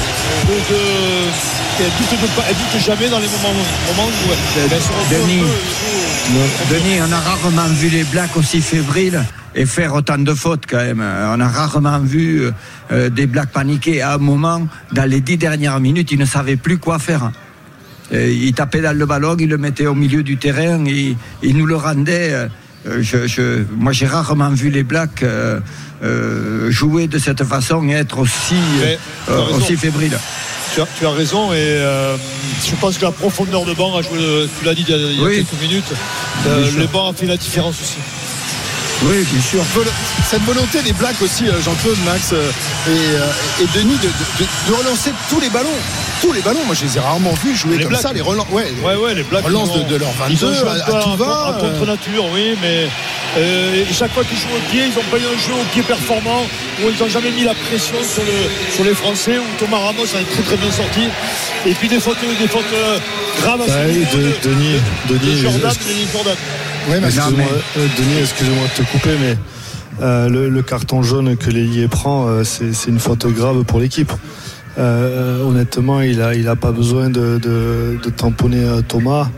de, 0.48 0.54
de 0.54 1.84
elle 1.84 2.56
doute, 2.56 2.84
jamais 2.84 3.08
dans 3.08 3.18
les 3.18 3.26
moments, 3.28 3.54
moments 3.86 4.08
où 4.08 4.32
elle, 4.32 4.68
se 4.70 5.14
Denis, 5.14 5.42
Denis, 6.70 7.00
on 7.08 7.12
a 7.12 7.20
rarement 7.20 7.68
vu 7.74 7.88
les 7.88 8.04
Blacks 8.04 8.36
aussi 8.36 8.60
fébriles 8.60 9.24
et 9.54 9.64
faire 9.64 9.94
autant 9.94 10.18
de 10.18 10.34
fautes 10.34 10.64
quand 10.68 10.78
même. 10.78 11.00
On 11.00 11.40
a 11.40 11.48
rarement 11.48 12.00
vu 12.00 12.42
euh, 12.92 13.08
des 13.08 13.26
Blacks 13.26 13.50
paniquer. 13.50 14.02
À 14.02 14.14
un 14.14 14.18
moment, 14.18 14.66
dans 14.92 15.08
les 15.08 15.20
dix 15.20 15.38
dernières 15.38 15.80
minutes, 15.80 16.12
ils 16.12 16.18
ne 16.18 16.26
savaient 16.26 16.56
plus 16.56 16.78
quoi 16.78 16.98
faire. 16.98 17.30
ils 18.12 18.52
tapaient 18.52 18.82
dans 18.82 18.96
le 18.96 19.06
ballon, 19.06 19.36
ils 19.38 19.48
le 19.48 19.58
mettaient 19.58 19.86
au 19.86 19.94
milieu 19.94 20.22
du 20.22 20.36
terrain, 20.36 20.84
ils, 20.86 21.16
ils 21.42 21.56
nous 21.56 21.66
le 21.66 21.76
rendaient. 21.76 22.48
Euh, 22.88 23.02
euh, 23.14 23.26
je, 23.26 23.64
moi, 23.76 23.92
j'ai 23.92 24.06
rarement 24.06 24.50
vu 24.50 24.70
les 24.70 24.82
Blacks 24.82 25.22
euh, 25.22 25.60
euh, 26.02 26.70
jouer 26.70 27.06
de 27.06 27.18
cette 27.18 27.44
façon 27.44 27.86
et 27.88 27.92
être 27.92 28.18
aussi, 28.18 28.56
aussi 29.52 29.76
fébrile. 29.76 30.18
Tu 30.74 31.06
as, 31.06 31.10
raison 31.10 31.52
et 31.52 31.82
je 32.64 32.74
pense 32.80 32.98
que 32.98 33.04
la 33.04 33.10
profondeur 33.10 33.64
de 33.64 33.72
banc 33.72 33.96
a 33.96 34.02
joué, 34.02 34.18
tu 34.58 34.64
l'as 34.64 34.74
dit 34.74 34.84
il 34.86 35.20
y 35.20 35.24
a, 35.24 35.30
quelques 35.30 35.60
minutes, 35.60 35.92
le 36.46 36.86
banc 36.86 37.10
a 37.10 37.14
fait 37.14 37.26
la 37.26 37.36
différence 37.36 37.80
aussi. 37.80 37.96
Oui, 39.04 39.24
bien 39.30 39.40
sûr. 39.40 39.64
Cette 40.28 40.42
volonté 40.42 40.82
des 40.82 40.92
Blacks 40.92 41.20
aussi, 41.22 41.44
Jean-Claude, 41.46 41.98
Max 42.04 42.32
et, 42.32 43.78
Denis, 43.78 43.98
de, 43.98 44.72
relancer 44.74 45.12
tous 45.28 45.40
les 45.40 45.50
ballons 45.50 45.68
tous 46.20 46.32
les 46.32 46.40
ballons. 46.40 46.64
Moi, 46.66 46.74
je 46.74 46.84
les 46.84 46.96
ai 46.96 47.00
rarement 47.00 47.32
vus 47.44 47.54
jouer 47.54 47.78
comme 47.78 47.94
ça. 47.94 48.12
Les 48.12 48.20
relances, 48.20 48.48
ouais, 48.50 48.72
ouais, 48.82 48.96
ouais, 48.96 49.14
les 49.14 49.22
Blacks 49.22 49.44
relances 49.44 49.72
de, 49.72 49.82
de, 49.84 49.96
leur 49.96 50.10
22 50.10 50.46
à, 50.46 50.72
à, 50.72 51.02
tout 51.02 51.16
va. 51.16 51.50
En 51.50 51.52
contre 51.52 51.86
nature, 51.86 52.24
oui, 52.34 52.56
mais 52.60 52.88
euh, 53.36 53.84
chaque 53.92 54.12
fois 54.12 54.24
qu'ils 54.24 54.38
jouent 54.38 54.56
au 54.56 54.70
pied, 54.70 54.84
ils 54.86 54.98
ont 54.98 55.04
pas 55.10 55.18
eu 55.18 55.26
un 55.26 55.38
jeu 55.38 55.52
au 55.52 55.64
pied 55.72 55.82
performant 55.82 56.42
où 56.82 56.88
ils 56.88 56.98
n'ont 57.00 57.08
jamais 57.08 57.30
mis 57.30 57.44
la 57.44 57.54
pression 57.54 57.96
sur, 58.02 58.22
le, 58.24 58.72
sur 58.74 58.84
les 58.84 58.94
Français. 58.94 59.38
Où 59.38 59.44
Thomas 59.58 59.78
Ramos 59.78 60.06
a 60.16 60.20
été 60.20 60.32
très 60.32 60.42
très 60.42 60.56
bien 60.56 60.72
sorti. 60.72 61.08
Et 61.66 61.74
puis 61.74 61.88
des 61.88 62.00
fautes, 62.00 62.18
des 62.20 62.48
fautes 62.48 62.64
euh, 62.72 62.98
graves. 63.40 63.62
Ah 63.68 63.72
oui, 63.86 64.06
de, 64.12 64.48
Denis, 64.48 64.80
Denis, 65.08 65.42
Jordan, 65.42 65.72
Denis 65.86 66.08
Jordan. 66.12 66.36
Oui, 66.88 66.96
mais 67.00 67.08
excuse-moi, 67.08 67.46
euh, 67.76 67.86
Denis, 67.98 68.20
excuse-moi 68.20 68.64
de 68.76 68.82
te 68.82 68.90
couper, 68.90 69.16
mais. 69.20 69.36
Euh, 70.00 70.28
le, 70.28 70.48
le, 70.48 70.62
carton 70.62 71.02
jaune 71.02 71.36
que 71.36 71.50
l'ailier 71.50 71.88
prend, 71.88 72.28
euh, 72.28 72.44
c'est 72.44 72.70
une 72.86 73.00
faute 73.00 73.26
grave 73.26 73.64
pour 73.64 73.80
l'équipe. 73.80 74.12
Euh, 74.78 75.42
honnêtement, 75.42 76.00
il 76.02 76.18
n'a 76.18 76.34
il 76.34 76.46
a 76.46 76.54
pas 76.54 76.70
besoin 76.70 77.10
de, 77.10 77.98
tamponner 78.16 78.64
Thomas 78.86 79.28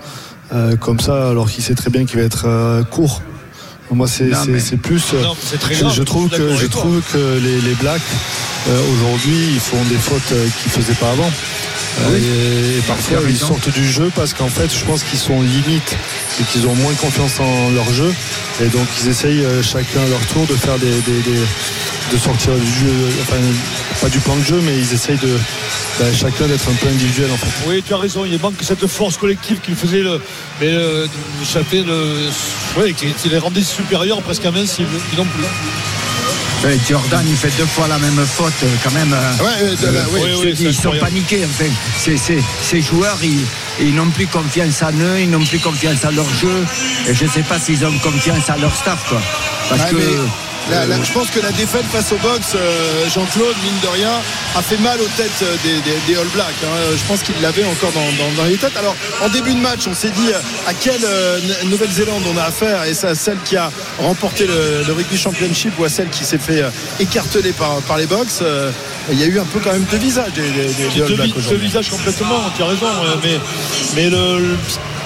comme 0.81 0.99
ça, 0.99 1.31
alors 1.31 1.49
qu'il 1.49 1.63
sait 1.63 1.77
très 1.77 1.91
bien 1.91 2.05
qu'il 2.05 2.19
va 2.19 2.25
être 2.25 2.83
court. 2.91 3.23
Moi, 3.91 4.07
c'est 4.07 4.77
plus. 4.77 5.03
je, 5.13 6.03
trouve 6.03 6.29
que, 6.29 6.57
je 6.57 6.67
trouve 6.67 7.01
que 7.13 7.41
les, 7.43 7.75
Blacks, 7.75 8.01
aujourd'hui, 8.69 9.37
ils 9.55 9.61
font 9.61 9.83
des 9.89 9.97
fautes 9.97 10.29
qu'ils 10.29 10.73
ne 10.73 10.83
faisaient 10.83 10.99
pas 10.99 11.11
avant. 11.11 11.31
et, 12.15 12.81
parfois, 12.87 13.19
ils 13.29 13.37
sortent 13.37 13.73
du 13.73 13.91
jeu 13.91 14.11
parce 14.15 14.33
qu'en 14.33 14.49
fait, 14.49 14.71
je 14.73 14.85
pense 14.85 15.03
qu'ils 15.03 15.19
sont 15.19 15.43
limites 15.43 15.97
et 16.41 16.45
qu'ils 16.45 16.67
ont 16.67 16.75
moins 16.75 16.95
confiance 16.95 17.41
en 17.41 17.71
leur 17.71 17.93
jeu. 17.93 18.13
Et 18.63 18.69
donc, 18.69 18.87
ils 19.03 19.09
essayent 19.09 19.45
chacun 19.63 20.01
à 20.01 20.09
leur 20.09 20.25
tour 20.27 20.47
de 20.47 20.55
faire 20.55 20.79
des, 20.79 20.93
de 22.13 22.19
sortir 22.19 22.55
du 22.55 22.67
jeu, 22.67 22.93
enfin 23.23 23.37
pas 24.01 24.09
du 24.09 24.19
plan 24.19 24.37
de 24.37 24.45
jeu, 24.45 24.61
mais 24.63 24.77
ils 24.77 24.93
essayent 24.93 25.19
de 25.19 25.37
ben, 25.99 26.13
chacun 26.15 26.47
d'être 26.47 26.69
un 26.69 26.75
peu 26.75 26.89
individuel 26.89 27.31
en 27.31 27.37
fait. 27.37 27.69
Oui, 27.69 27.83
tu 27.87 27.93
as 27.93 27.99
raison, 27.99 28.25
il 28.25 28.39
manque 28.41 28.55
cette 28.63 28.87
force 28.87 29.17
collective 29.17 29.59
qui 29.61 29.73
faisait 29.73 30.03
le, 30.03 30.21
mais 30.61 30.73
le, 30.73 31.07
le, 31.73 32.29
oui, 32.79 32.95
qui, 32.95 33.29
les 33.29 33.39
rendait 33.39 33.63
supérieurs 33.81 34.21
presque 34.23 34.45
invincibles, 34.45 34.89
non 35.17 35.25
plus. 35.25 35.45
Jordan, 36.87 37.25
il 37.27 37.37
fait 37.37 37.53
deux 37.57 37.65
fois 37.65 37.89
la 37.89 37.99
même 37.99 38.23
faute, 38.27 38.53
quand 38.85 38.91
même. 38.91 39.15
euh, 39.15 39.43
Ouais, 39.43 39.51
euh, 39.63 39.77
de- 39.77 39.87
euh, 39.97 40.05
oui, 40.13 40.21
oui, 40.45 40.53
dis, 40.53 40.65
ils 40.67 40.75
sont 40.75 40.93
paniqués. 41.01 41.47
Enfin, 41.47 41.71
c'est- 41.97 42.19
ces 42.63 42.83
joueurs, 42.83 43.17
ils, 43.23 43.47
ils 43.81 43.95
n'ont 43.95 44.11
plus 44.11 44.27
confiance 44.27 44.83
en 44.83 44.93
eux, 44.93 45.21
ils 45.21 45.31
n'ont 45.31 45.45
plus 45.45 45.59
confiance 45.59 46.05
en 46.05 46.11
leur 46.11 46.27
jeu. 46.35 46.67
Et 47.09 47.15
je 47.15 47.25
ne 47.25 47.31
sais 47.31 47.43
pas 47.43 47.59
s'ils 47.59 47.83
ont 47.87 47.99
confiance 48.03 48.51
en 48.51 48.61
leur 48.61 48.75
staff. 48.77 49.09
Quoi. 49.09 49.23
Parce 49.71 49.85
Ouais, 49.85 49.91
que. 49.91 49.97
mais 49.97 50.05
la- 50.71 50.87
la- 50.87 51.03
je 51.03 51.13
pense 51.13 51.31
que 51.31 51.41
la 51.41 51.51
défaite 51.53 51.85
face 51.87 52.13
au 52.13 52.17
box, 52.19 52.53
euh, 52.55 53.09
Jean-Claude, 53.15 53.57
mine 53.65 53.81
de 53.83 53.89
rien, 53.89 54.13
a 54.57 54.63
fait 54.63 54.79
mal 54.79 55.01
aux 55.01 55.09
têtes 55.17 55.31
euh, 55.43 55.57
des, 55.65 55.75
des- 55.81 55.99
des 56.07 56.19
All 56.21 56.27
Blacks. 56.29 56.47
hein. 56.65 56.77
Je 56.97 57.05
pense 57.09 57.23
qu'il 57.23 57.35
l'avait 57.41 57.65
encore 57.65 57.93
dans, 57.93 58.01
dans- 58.01 58.33
dans 58.37 58.45
les 58.49 58.57
têtes. 58.57 58.77
Alors, 58.77 58.95
en 59.23 59.29
début 59.29 59.55
de 59.55 59.61
match, 59.61 59.81
on 59.89 59.95
s'est 59.95 60.11
dit 60.11 60.29
euh, 60.33 60.39
à 60.69 60.75
quelle 60.75 61.05
euh, 61.05 61.39
Nouvelle-Zélande 61.67 62.23
on 62.33 62.37
a 62.39 62.45
affaire? 62.45 62.85
Et 62.85 62.95
c'est 62.95 63.09
à 63.09 63.15
celle 63.15 63.39
qui 63.45 63.57
a 63.57 63.71
remporté 63.99 64.47
le, 64.47 64.85
le 64.87 64.93
Rugby 64.93 65.19
Championship 65.19 65.79
ou 65.79 65.85
à 65.85 65.89
celle 65.89 66.09
qui 66.09 66.25
s'est 66.25 66.39
fait 66.39 66.63
euh, 66.63 66.71
écarteler 67.01 67.53
par, 67.53 67.77
par 67.83 67.99
les 67.99 68.07
box. 68.07 68.39
Euh, 68.43 68.71
Il 69.11 69.19
y 69.19 69.25
a 69.25 69.27
eu 69.27 69.39
un 69.41 69.45
peu 69.45 69.59
quand 69.61 69.73
même 69.73 69.87
deux 69.91 69.97
visages 69.99 70.33
des, 70.35 70.43
des- 70.43 70.73
des- 70.75 70.89
des 70.95 71.03
All 71.03 71.15
Blacks 71.17 71.49
deux 71.49 71.57
visages 71.57 71.89
complètement, 71.89 72.43
tu 72.57 72.63
as 72.63 72.67
raison. 72.67 72.87
euh, 72.87 73.15
Mais, 73.25 73.39
mais 73.97 74.11
le- 74.11 74.39
le- 74.39 74.57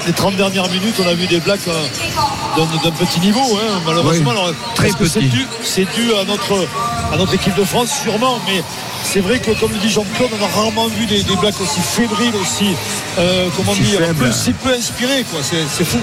les 0.06 0.12
30 0.12 0.36
dernières 0.36 0.68
minutes, 0.70 0.96
on 1.02 1.08
a 1.08 1.14
vu 1.14 1.26
des 1.26 1.40
Blacks 1.40 1.66
euh, 1.68 2.62
d'un 2.84 2.90
petit 2.90 3.20
niveau, 3.20 3.40
hein, 3.40 3.80
malheureusement. 3.86 4.30
Oui, 4.30 4.36
Alors, 4.38 4.52
très 4.74 4.88
c'est 4.90 4.96
petit. 4.98 5.28
dû, 5.28 5.46
c'est 5.62 5.84
dû 5.94 6.12
à 6.20 6.24
notre, 6.24 6.66
à 7.12 7.16
notre 7.16 7.34
équipe 7.34 7.54
de 7.56 7.64
France, 7.64 7.90
sûrement. 8.02 8.38
Mais 8.46 8.62
c'est 9.02 9.20
vrai 9.20 9.38
que, 9.38 9.50
comme 9.58 9.72
le 9.72 9.78
dit 9.78 9.88
Jean-Claude, 9.90 10.30
on 10.38 10.44
a 10.44 10.48
rarement 10.48 10.88
vu 10.88 11.06
des, 11.06 11.22
des 11.22 11.36
Blacks 11.36 11.60
aussi 11.60 11.80
fébriles, 11.80 12.34
aussi, 12.40 12.74
euh, 13.18 13.48
comment 13.56 13.72
dire, 13.74 14.00
peu, 14.18 14.30
si 14.32 14.52
peu 14.52 14.74
inspirés. 14.74 15.24
Quoi. 15.30 15.40
C'est, 15.42 15.84
fou. 15.84 15.98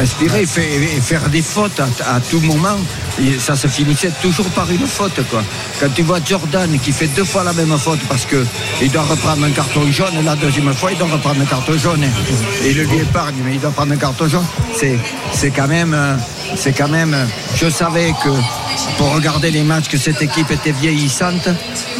inspiré 0.00 0.46
fait- 0.46 0.74
et 0.74 1.00
faire 1.00 1.28
des 1.28 1.42
fautes 1.42 1.78
à, 1.80 2.14
à 2.16 2.20
tout 2.20 2.40
moment. 2.40 2.76
Et 3.22 3.38
ça 3.38 3.54
se 3.56 3.68
finissait 3.68 4.10
toujours 4.20 4.46
par 4.50 4.68
une 4.70 4.86
faute. 4.86 5.20
Quoi. 5.30 5.42
Quand 5.80 5.88
tu 5.94 6.02
vois 6.02 6.18
Jordan 6.24 6.68
qui 6.82 6.90
fait 6.92 7.06
deux 7.08 7.24
fois 7.24 7.44
la 7.44 7.52
même 7.52 7.76
faute 7.78 8.00
parce 8.08 8.26
qu'il 8.26 8.90
doit 8.90 9.02
reprendre 9.02 9.44
un 9.44 9.50
carton 9.50 9.90
jaune, 9.90 10.14
la 10.24 10.34
deuxième 10.34 10.72
fois 10.74 10.90
il 10.92 10.98
doit 10.98 11.08
reprendre 11.08 11.40
un 11.40 11.44
carton 11.46 11.78
jaune. 11.78 12.02
Et 12.02 12.70
il 12.70 12.76
le 12.76 12.84
lui 12.84 12.98
épargne, 12.98 13.36
mais 13.44 13.54
il 13.54 13.60
doit 13.60 13.70
prendre 13.70 13.92
un 13.92 13.96
carton 13.96 14.28
jaune. 14.28 14.44
C'est, 14.76 14.98
c'est 15.32 15.50
quand 15.50 15.68
même. 15.68 15.94
euh, 15.94 16.16
C'est 16.56 16.72
quand 16.72 16.88
même. 16.88 17.14
euh, 17.14 17.24
Je 17.56 17.68
savais 17.70 18.12
que 18.22 18.28
pour 18.98 19.12
regarder 19.14 19.50
les 19.50 19.62
matchs 19.62 19.88
que 19.88 19.96
cette 19.96 20.20
équipe 20.20 20.50
était 20.50 20.72
vieillissante, 20.72 21.48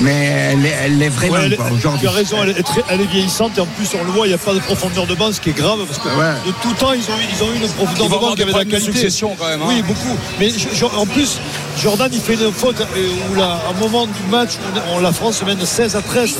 mais 0.01 0.51
elle, 0.53 0.67
est- 0.67 0.77
elle 0.85 0.99
l'est 0.99 1.09
vraiment 1.09 1.35
Ouais, 1.35 1.57
quoi, 1.57 1.67
tu 1.69 1.75
aujourd'hui. 1.75 2.07
as 2.07 2.11
raison, 2.11 2.37
elle 2.43 2.51
est, 2.51 2.63
très- 2.63 2.85
elle 2.91 3.01
est 3.01 3.07
vieillissante 3.11 3.57
et 3.59 3.61
en 3.61 3.67
plus 3.67 3.89
on 4.01 4.05
le 4.05 4.11
voit, 4.11 4.27
il 4.27 4.31
n'y 4.31 4.35
a 4.35 4.39
pas 4.39 4.53
de 4.55 4.59
profondeur 4.61 5.07
de 5.07 5.15
banc, 5.15 5.33
ce 5.33 5.41
qui 5.41 5.51
est 5.51 5.57
grave 5.57 5.81
parce 5.87 5.99
que 5.99 6.09
Ouais. 6.09 6.35
de 6.47 6.53
tout 6.63 6.73
temps 6.75 6.93
ils 6.93 7.01
ont, 7.03 7.17
eu- 7.19 7.29
ils 7.37 7.43
ont 7.43 7.53
eu 7.53 7.57
une 7.65 7.69
profondeur 7.73 8.07
de 8.07 8.11
banc 8.15 8.35
qui 8.35 8.43
avait 8.43 8.53
de 8.53 8.59
la 8.59 8.65
qualité. 8.65 8.93
succession, 8.93 9.35
quand 9.39 9.49
même, 9.49 9.63
hein. 9.63 9.67
Oui, 9.69 9.83
beaucoup. 9.83 10.17
Mais 10.39 10.51
je- 10.51 10.69
je- 10.73 10.85
en 11.05 11.07
plus, 11.07 11.39
Jordan 11.83 12.09
il 12.13 12.21
fait 12.21 12.35
une 12.35 12.53
faute 12.53 12.81
euh, 12.81 13.09
où 13.31 13.35
là, 13.35 13.61
à 13.67 13.71
un 13.71 13.81
moment 13.81 14.07
du 14.07 14.31
match, 14.31 14.53
on, 14.93 14.97
on- 14.97 15.01
la 15.01 15.13
France 15.13 15.43
mène 15.45 15.65
16 15.65 15.97
à 15.97 16.03
13, 16.03 16.31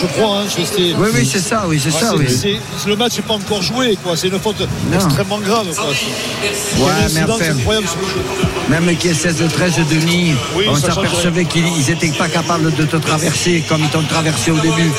je 0.00 0.06
crois. 0.06 0.38
hein, 0.38 0.42
je- 0.48 0.60
Oui, 0.94 1.08
oui, 1.14 1.28
c'est 1.30 1.38
ça, 1.40 1.64
oui, 1.66 1.80
c'est 1.82 1.92
Ouais, 1.92 2.00
ça, 2.00 2.14
oui. 2.16 2.58
le 2.86 2.96
match 2.96 3.16
n'est 3.16 3.22
pas 3.22 3.34
encore 3.34 3.62
joué, 3.62 3.96
quoi. 4.02 4.16
C'est 4.16 4.28
une 4.28 4.38
faute 4.38 4.62
extrêmement 4.94 5.38
grave. 5.38 5.66
Quoi. 5.74 5.84
Y 5.86 6.82
Ouais, 6.82 6.90
une 6.90 7.14
mais 7.14 7.20
incidence 7.20 7.40
enfin, 7.40 7.50
incroyable 7.58 7.88
sur 7.88 7.98
le 8.00 8.06
jeu. 8.06 8.20
Même 8.68 8.96
qui 8.96 9.08
est 9.08 9.14
16-13 9.14 9.80
Denis, 9.90 10.34
Oui, 10.54 10.66
on 10.68 10.76
s'apercevait 10.76 11.44
qu'ils 11.44 11.64
n'étaient 11.88 12.08
pas 12.18 12.28
capables 12.28 12.72
de 12.74 12.84
te 12.84 12.96
traverser 12.96 13.64
comme 13.68 13.80
ils 13.82 13.88
t'ont 13.90 14.02
traversé 14.02 14.50
au 14.50 14.58
début. 14.58 14.90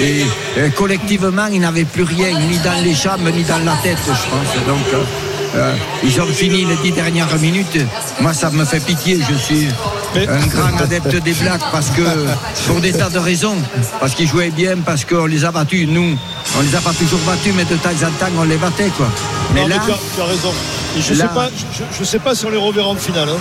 Et, 0.00 0.24
euh, 0.58 0.68
collectivement, 0.70 1.46
ils 1.52 1.60
n'avaient 1.60 1.84
plus 1.84 2.02
rien, 2.04 2.30
ni 2.48 2.58
dans 2.58 2.82
les 2.82 2.94
jambes, 2.94 3.28
ni 3.34 3.44
dans 3.44 3.58
la 3.58 3.76
tête, 3.82 3.98
je 4.06 4.10
pense. 4.30 4.66
Donc, 4.66 4.78
euh, 5.56 5.74
ils 6.04 6.20
ont 6.20 6.26
fini 6.26 6.64
les 6.64 6.76
dix 6.76 6.92
dernières 6.92 7.36
minutes. 7.38 7.78
Moi, 8.20 8.32
ça 8.34 8.50
me 8.50 8.64
fait 8.64 8.80
pitié. 8.80 9.18
Je 9.28 9.34
suis 9.36 9.68
un 10.16 10.46
grand 10.46 10.76
adepte 10.80 11.16
des 11.22 11.32
Blacks 11.34 11.62
parce 11.72 11.90
que, 11.90 12.02
pour 12.66 12.80
des 12.80 12.92
tas 12.92 13.10
de 13.10 13.18
raisons, 13.18 13.56
parce 13.98 14.14
qu'ils 14.14 14.28
jouaient 14.28 14.50
bien, 14.50 14.76
parce 14.84 15.04
qu'on 15.04 15.26
les 15.26 15.44
a 15.44 15.50
battus. 15.50 15.88
Nous, 15.88 16.16
on 16.58 16.60
les 16.62 16.74
a 16.74 16.80
pas 16.80 16.92
toujours 16.92 17.20
battus, 17.20 17.52
mais 17.56 17.64
de 17.64 17.76
temps 17.76 17.90
en 17.90 18.10
temps, 18.18 18.32
on 18.38 18.44
les 18.44 18.56
battait, 18.56 18.90
quoi. 18.96 19.08
Mais 19.54 19.62
Non, 19.62 19.68
là, 19.68 19.76
tu, 19.84 19.90
as, 19.90 19.98
tu 20.14 20.20
as 20.20 20.24
raison. 20.24 20.52
Et 20.96 21.00
je 21.00 21.12
ne 21.12 21.18
sais, 21.18 21.28
pas, 21.28 21.48
je, 21.72 21.84
je 21.98 22.04
sais 22.04 22.18
pas 22.18 22.34
si 22.34 22.44
on 22.46 22.50
les 22.50 22.56
reverra 22.56 22.88
en 22.88 22.96
finale. 22.96 23.28
hein. 23.28 23.38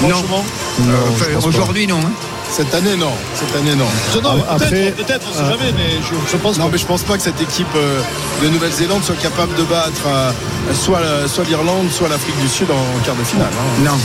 Franchement. 0.00 0.44
euh, 0.80 0.92
enfin, 1.12 1.46
aujourd'hui, 1.48 1.86
non. 1.86 1.98
hein. 2.00 2.10
Cette 2.50 2.74
année, 2.74 2.96
non. 2.96 3.12
Cette 3.34 3.54
année, 3.56 3.74
non. 3.76 3.86
Ah, 3.88 4.12
peut-être, 4.12 4.50
après- 4.50 4.90
peut-être, 4.92 5.26
on 5.26 5.30
ne 5.30 5.34
sait 5.44 5.50
jamais, 5.58 5.72
mais 5.76 5.98
je, 6.02 6.30
je 6.32 6.36
pense 6.36 6.58
Non, 6.58 6.66
que 6.66 6.72
mais 6.72 6.78
je 6.78 6.86
pense 6.86 7.02
pas 7.04 7.16
que 7.16 7.22
cette 7.22 7.40
équipe 7.40 7.66
euh, 7.76 8.00
de 8.42 8.48
Nouvelle-Zélande 8.48 9.02
soit 9.04 9.14
capable 9.16 9.54
de 9.56 9.62
battre 9.62 10.02
euh, 10.06 10.30
soit, 10.74 10.98
euh, 10.98 11.28
soit 11.28 11.44
l'Irlande, 11.44 11.90
soit 11.90 12.08
l'Afrique 12.08 12.38
du 12.40 12.48
Sud 12.48 12.66
en 12.70 13.04
quart 13.04 13.14
de 13.14 13.24
finale. 13.24 13.48
hein. 13.52 13.82
Non. 13.84 13.98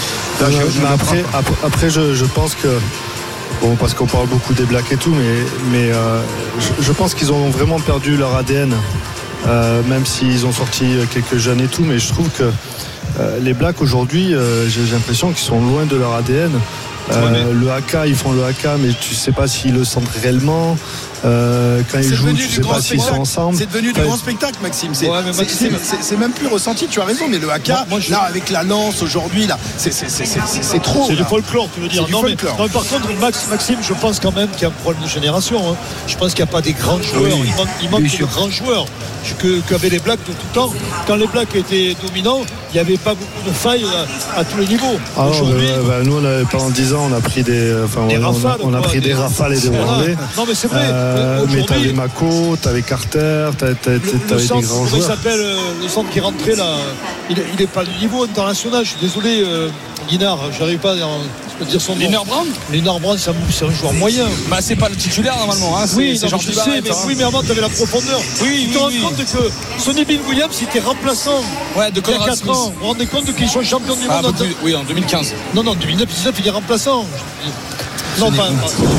Euh, 0.46 0.52
je- 0.52 0.80
je 0.80 0.86
après, 0.86 1.24
après, 1.34 1.56
après, 1.66 1.90
je, 1.90 2.14
je 2.14 2.26
pense 2.26 2.56
que. 2.56 2.68
Bon, 3.62 3.76
parce 3.78 3.94
qu'on 3.94 4.06
parle 4.06 4.28
beaucoup 4.28 4.54
des 4.54 4.64
Blacks 4.66 4.92
et 4.92 4.98
tout, 4.98 5.12
mais, 5.16 5.36
mais 5.72 5.90
euh, 5.92 6.20
je, 6.60 6.84
je 6.84 6.92
pense 6.92 7.14
qu'ils 7.16 7.32
ont 7.32 7.50
vraiment 7.50 7.80
perdu 7.80 8.18
leur 8.18 8.36
ADN, 8.36 8.74
euh, 9.48 9.82
même 9.88 10.06
s'ils 10.06 10.46
ont 10.46 10.52
sorti 10.52 10.86
quelques 11.12 11.38
jeunes 11.38 11.62
et 11.62 11.68
tout. 11.68 11.84
Mais 11.84 11.98
je 11.98 12.10
trouve 12.12 12.30
que 12.30 12.44
euh, 13.20 13.40
les 13.42 13.54
Blacks 13.54 13.82
aujourd'hui, 13.82 14.34
euh, 14.36 14.68
j'ai 14.70 14.86
j'ai 14.86 14.92
l'impression 14.94 15.30
qu'ils 15.30 15.46
sont 15.46 15.62
loin 15.62 15.86
de 15.86 15.96
leur 15.96 16.14
ADN. 16.14 16.52
Euh, 17.12 17.54
Le 17.54 17.72
AK, 17.72 17.98
ils 18.08 18.16
font 18.16 18.32
le 18.32 18.44
AK, 18.44 18.66
mais 18.80 18.90
tu 19.00 19.14
sais 19.14 19.32
pas 19.32 19.48
s'ils 19.48 19.74
le 19.74 19.84
sentent 19.84 20.10
réellement. 20.10 20.78
Euh, 21.26 21.82
quand 21.92 21.98
ils 21.98 22.04
C'est 22.04 22.16
jouent, 22.16 22.24
devenu 22.26 22.40
tu 22.42 22.48
du 22.48 22.54
sais 22.56 22.62
grand 22.62 22.74
pas 22.76 22.82
s'ils 22.82 22.98
sont 23.00 23.04
spectacle. 23.06 23.22
ensemble. 23.22 23.58
C'est 23.58 23.66
devenu 23.72 23.94
du 23.94 24.00
Ouais. 24.00 24.06
grand 24.06 24.18
spectacle, 24.18 24.56
Maxime. 24.62 24.92
C'est 24.94 25.10
Ouais, 25.10 26.18
même 26.18 26.32
plus 26.32 26.48
ressenti. 26.48 26.88
Tu 26.88 27.00
as 27.02 27.06
raison, 27.06 27.26
mais 27.30 27.40
le 27.40 27.50
AK, 27.52 27.68
Moi- 27.70 27.78
moi, 27.90 28.00
je- 28.00 28.12
là, 28.12 28.20
avec 28.28 28.50
la 28.50 28.64
lance 28.64 29.02
aujourd'hui, 29.02 29.48
là, 29.48 29.58
c'est- 29.78 29.90
trop. 30.82 31.06
C'est 31.08 31.16
du 31.16 31.24
folklore, 31.24 31.68
tu 31.74 31.82
veux 31.82 31.88
dire. 31.88 32.04
Non, 32.10 32.22
mais, 32.22 32.30
folklore. 32.30 32.58
non, 32.58 32.64
mais 32.66 32.70
par 32.70 32.84
contre, 32.84 33.08
Max, 33.20 33.48
Maxime, 33.50 33.78
je 33.82 33.94
pense 33.94 34.20
quand 34.20 34.36
même 34.36 34.50
qu'il 34.50 34.62
y 34.64 34.66
a 34.66 34.68
un 34.68 34.72
problème 34.72 35.04
de 35.04 35.08
génération. 35.10 35.58
hein. 35.72 35.76
Je 36.08 36.16
pense 36.16 36.34
qu'il 36.34 36.44
n'y 36.44 36.50
a 36.50 36.52
pas 36.54 36.62
des 36.62 36.74
grands 36.74 37.02
joueurs. 37.02 37.24
Oui, 37.24 37.48
il 37.50 37.56
manque, 37.56 37.68
il 37.82 37.90
manque 37.90 38.04
de 38.04 38.08
sûr. 38.08 38.28
grands 38.28 38.50
joueurs 38.50 38.86
que- 39.40 39.62
qu'avaient 39.62 39.90
les 39.90 40.00
Blacks 40.00 40.20
de 40.28 40.34
tout 40.34 40.48
temps. 40.54 40.72
Quand 41.08 41.16
les 41.16 41.28
Blacks 41.28 41.56
étaient 41.56 41.96
dominants, 42.06 42.42
il 42.72 42.74
n'y 42.74 42.80
avait 42.80 42.98
pas 42.98 43.16
beaucoup 43.16 43.48
de 43.50 43.52
failles 43.54 43.86
à, 44.36 44.40
à 44.40 44.44
tous 44.44 44.58
les 44.60 44.68
niveaux. 44.68 44.98
Ah 45.18 45.22
non, 45.24 45.30
Aujourd'hui, 45.32 45.68
bah, 45.68 45.82
bah, 45.88 46.04
nous, 46.04 46.18
on 46.22 46.26
a- 46.26 46.46
pendant 46.46 46.70
10 46.70 46.94
ans, 46.94 47.08
on 47.10 47.14
a 47.16 47.22
pris 47.22 47.42
des, 47.44 47.74
enfin, 47.84 48.06
Des 48.08 48.18
on 48.18 48.24
a- 48.24 48.28
rafales, 48.28 48.60
on 48.64 48.74
a, 48.74 48.82
pris 48.82 49.00
des, 49.00 49.10
des- 49.10 49.14
rafales 49.14 49.54
et 49.54 49.60
des 49.60 49.70
Voilà. 49.70 49.86
relevés. 49.94 50.18
Non, 50.38 50.46
mais 50.48 50.54
c'est 50.56 50.68
vrai. 50.68 50.82
Euh, 50.84 51.15
mais 51.16 51.36
Aujourd'hui, 51.44 51.66
t'avais 51.66 51.94
Mako, 51.94 52.58
t'avais 52.62 52.82
Carter, 52.82 53.50
t'avais, 53.58 53.76
t'avais- 53.76 54.00
t'avais 54.00 54.42
des 54.42 54.48
grands 54.48 54.62
comment 54.62 54.86
il 54.86 54.90
joueurs. 54.90 55.08
s'appelle 55.08 55.40
euh, 55.40 55.58
le 55.82 55.88
centre 55.88 56.10
qui 56.12 56.18
est 56.20 56.22
rentré 56.22 56.56
là 56.56 56.76
il 57.30 57.38
n'est 57.60 57.68
pas 57.68 57.84
du 57.84 57.98
niveau 58.00 58.24
international 58.24 58.84
je 58.86 58.90
suis 58.92 59.00
désolé 59.02 59.42
euh, 59.44 59.70
Guinard 60.10 60.40
j'arrive 60.58 60.80
pas 60.80 60.92
à 60.92 60.96
dire- 60.96 61.80
son 61.82 61.96
nom 61.96 62.10
Brown 62.26 62.48
Liner 62.72 62.92
Brown 63.02 63.18
c'est 63.18 63.30
un, 63.32 63.70
joueur 63.72 63.94
moyen 63.94 64.26
Bah, 64.50 64.58
c'est 64.60 64.76
pas 64.76 64.90
le 64.90 64.96
titulaire 64.96 65.38
normalement. 65.38 65.78
Hein. 65.78 65.86
Oui, 65.96 66.18
c'est 66.20 66.28
je 66.28 66.38
sais, 66.52 66.82
mais, 66.84 66.90
hein. 66.92 66.96
oui, 67.08 67.14
mais 67.18 67.24
avant, 67.24 67.42
tu 67.42 67.52
avais 67.52 67.62
la 67.62 67.70
profondeur. 67.70 68.20
Oui, 68.42 68.68
tu 68.68 68.72
te 68.72 68.78
oui, 68.78 68.82
rends 68.82 68.88
oui. 68.90 69.00
compte 69.02 69.18
que 69.26 69.82
Sonny 69.82 70.04
Bill 70.04 70.20
Williams 70.28 70.62
était 70.62 70.80
remplaçant 70.82 71.42
Ouais, 71.78 71.92
de 71.92 72.02
il 72.02 72.10
y 72.10 72.14
a 72.14 72.18
Conrad 72.18 72.30
4 72.32 72.38
Smith. 72.40 72.52
ans. 72.52 72.66
Vous 72.74 72.80
vous 72.82 72.86
rendez 72.88 73.06
compte 73.06 73.34
qu'ils 73.34 73.48
sont 73.50 73.64
champions 73.64 73.96
du 73.96 74.02
Ah, 74.10 74.22
monde 74.22 74.26
en 74.26 74.34
plus- 74.34 74.56
oui, 74.64 74.76
en 74.76 74.84
2015. 74.84 75.34
Non, 75.54 75.64
non, 75.64 75.72
en 75.72 75.76
2019, 75.76 76.36
il 76.40 76.48
est 76.48 76.52
remplaçant. 76.52 77.06
Non, 78.20 78.32
pas, 78.32 78.48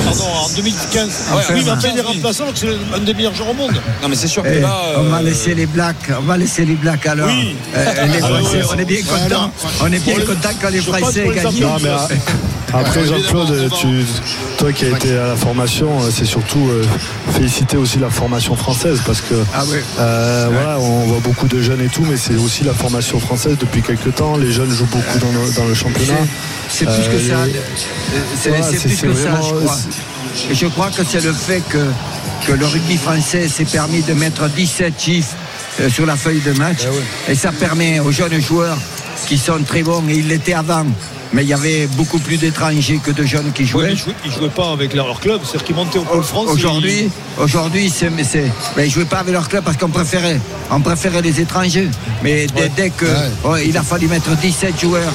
pardon, 0.04 0.24
en 0.44 0.48
2015. 0.56 1.10
Ah 1.30 1.36
ouais, 1.36 1.42
oui, 1.54 1.62
mais 1.64 1.70
après, 1.70 1.88
il 1.88 1.98
est 1.98 2.02
2015, 2.02 2.06
oui. 2.08 2.16
remplaçant, 2.16 2.44
donc 2.46 2.54
c'est 2.56 2.68
un 2.94 2.98
des 3.00 3.14
meilleurs 3.14 3.34
joueurs 3.34 3.50
au 3.50 3.54
monde. 3.54 3.72
Non, 4.02 4.08
mais 4.08 4.16
c'est 4.16 4.28
sûr 4.28 4.42
que 4.42 4.48
Eh, 4.52 4.60
là. 4.60 4.80
on 4.98 5.02
va 5.04 5.18
euh, 5.18 5.22
laisser 5.22 5.54
les 5.54 5.66
blacks, 5.66 5.96
on 6.18 6.22
va 6.22 6.36
laisser 6.36 6.64
les 6.64 6.74
blacks 6.74 7.06
alors. 7.06 7.28
Oui. 7.28 7.56
Euh, 7.74 8.06
les 8.06 8.20
Ah, 8.22 8.26
Français, 8.28 8.62
on 8.74 8.78
est 8.78 8.84
bien 8.84 9.02
content. 9.02 9.50
On 9.82 9.86
est 9.92 9.98
bien 10.04 10.14
content 10.20 10.48
quand 10.60 10.68
les 10.70 10.80
Français 10.80 11.28
gagnent. 11.34 11.60
Non, 11.60 11.76
mais 11.82 11.88
a- 11.88 12.08
après 12.78 13.04
Jean-Claude, 13.06 13.70
tu- 13.80 14.04
toi 14.58 14.72
qui 14.72 14.84
as 14.86 14.88
été 14.90 15.16
à 15.16 15.28
la 15.28 15.36
formation, 15.36 15.88
euh, 16.02 16.08
c'est 16.10 16.24
surtout 16.24 16.68
euh, 16.68 16.84
féliciter 17.32 17.76
aussi 17.76 17.98
la 17.98 18.10
formation 18.10 18.54
française 18.56 19.00
parce 19.06 19.20
que 19.20 19.34
Ah 19.54 19.62
euh, 20.00 20.48
voilà, 20.52 20.78
on 20.80 21.06
voit 21.06 21.20
beaucoup 21.20 21.46
de 21.48 21.60
jeunes 21.62 21.80
et 21.82 21.88
tout, 21.88 22.04
mais 22.08 22.16
c'est 22.16 22.34
aussi 22.36 22.64
la 22.64 22.74
formation 22.74 23.18
française 23.20 23.56
depuis 23.58 23.82
quelques 23.82 24.14
temps. 24.14 24.36
Les 24.36 24.52
jeunes 24.52 24.70
jouent 24.70 24.86
beaucoup 24.90 25.18
dans 25.20 25.28
le, 25.32 25.52
dans 25.54 25.64
le 25.66 25.74
championnat. 25.74 26.14
C'est 26.68 26.84
plus 26.86 26.94
que 26.94 27.16
Euh, 27.16 27.28
ça. 27.30 27.34
Euh, 27.36 27.48
C'est 28.36 28.48
Voilà, 28.50 28.66
plus 28.66 29.05
ça, 29.14 29.30
vraiment- 29.30 29.42
je 29.42 29.54
crois. 29.64 29.78
Et 30.50 30.54
je 30.54 30.66
crois 30.66 30.90
que 30.90 31.02
c'est 31.04 31.22
le 31.24 31.32
fait 31.32 31.62
que, 31.68 31.78
que 32.46 32.52
le 32.52 32.66
rugby 32.66 32.96
français 32.96 33.48
s'est 33.48 33.64
permis 33.64 34.02
de 34.02 34.12
mettre 34.14 34.48
17 34.48 34.94
chiffres 35.00 35.34
euh, 35.80 35.88
sur 35.88 36.06
la 36.06 36.16
feuille 36.16 36.40
de 36.40 36.52
match. 36.52 36.80
Et 37.28 37.34
ça 37.34 37.52
permet 37.52 38.00
aux 38.00 38.10
jeunes 38.12 38.40
joueurs 38.40 38.76
qui 39.26 39.38
sont 39.38 39.62
très 39.66 39.82
bons, 39.82 40.02
et 40.08 40.14
ils 40.14 40.28
l'étaient 40.28 40.54
avant, 40.54 40.84
mais 41.32 41.42
il 41.42 41.48
y 41.48 41.54
avait 41.54 41.86
beaucoup 41.88 42.18
plus 42.18 42.36
d'étrangers 42.36 43.00
que 43.02 43.10
de 43.10 43.24
jeunes 43.24 43.52
qui 43.52 43.66
jouaient. 43.66 43.92
ils 43.92 43.96
jouaient, 43.96 44.14
ils 44.24 44.32
jouaient 44.32 44.48
pas 44.48 44.72
avec 44.72 44.94
leur, 44.94 45.18
club, 45.20 45.40
c'est-à-dire 45.44 45.64
qu'ils 45.64 45.76
montaient 45.76 45.98
au 45.98 46.04
Pôle 46.04 46.22
France. 46.22 46.48
Aujourd'hui, 46.50 47.10
aujourd'hui, 47.38 47.90
c'est, 47.90 48.10
mais 48.10 48.24
c'est, 48.24 48.50
ben, 48.76 48.84
ils 48.84 48.90
jouaient 48.90 49.04
pas 49.04 49.18
avec 49.18 49.32
leur 49.32 49.48
club 49.48 49.64
parce 49.64 49.76
qu'on 49.76 49.88
préférait, 49.88 50.40
on 50.70 50.80
préférait 50.80 51.22
les 51.22 51.40
étrangers. 51.40 51.88
Mais 52.22 52.46
dès, 52.46 52.68
dès 52.68 52.90
que 52.90 53.06
ouais, 53.44 53.68
il 53.68 53.76
a 53.76 53.82
fallu 53.82 54.08
mettre 54.08 54.30
17 54.36 54.80
joueurs 54.80 55.12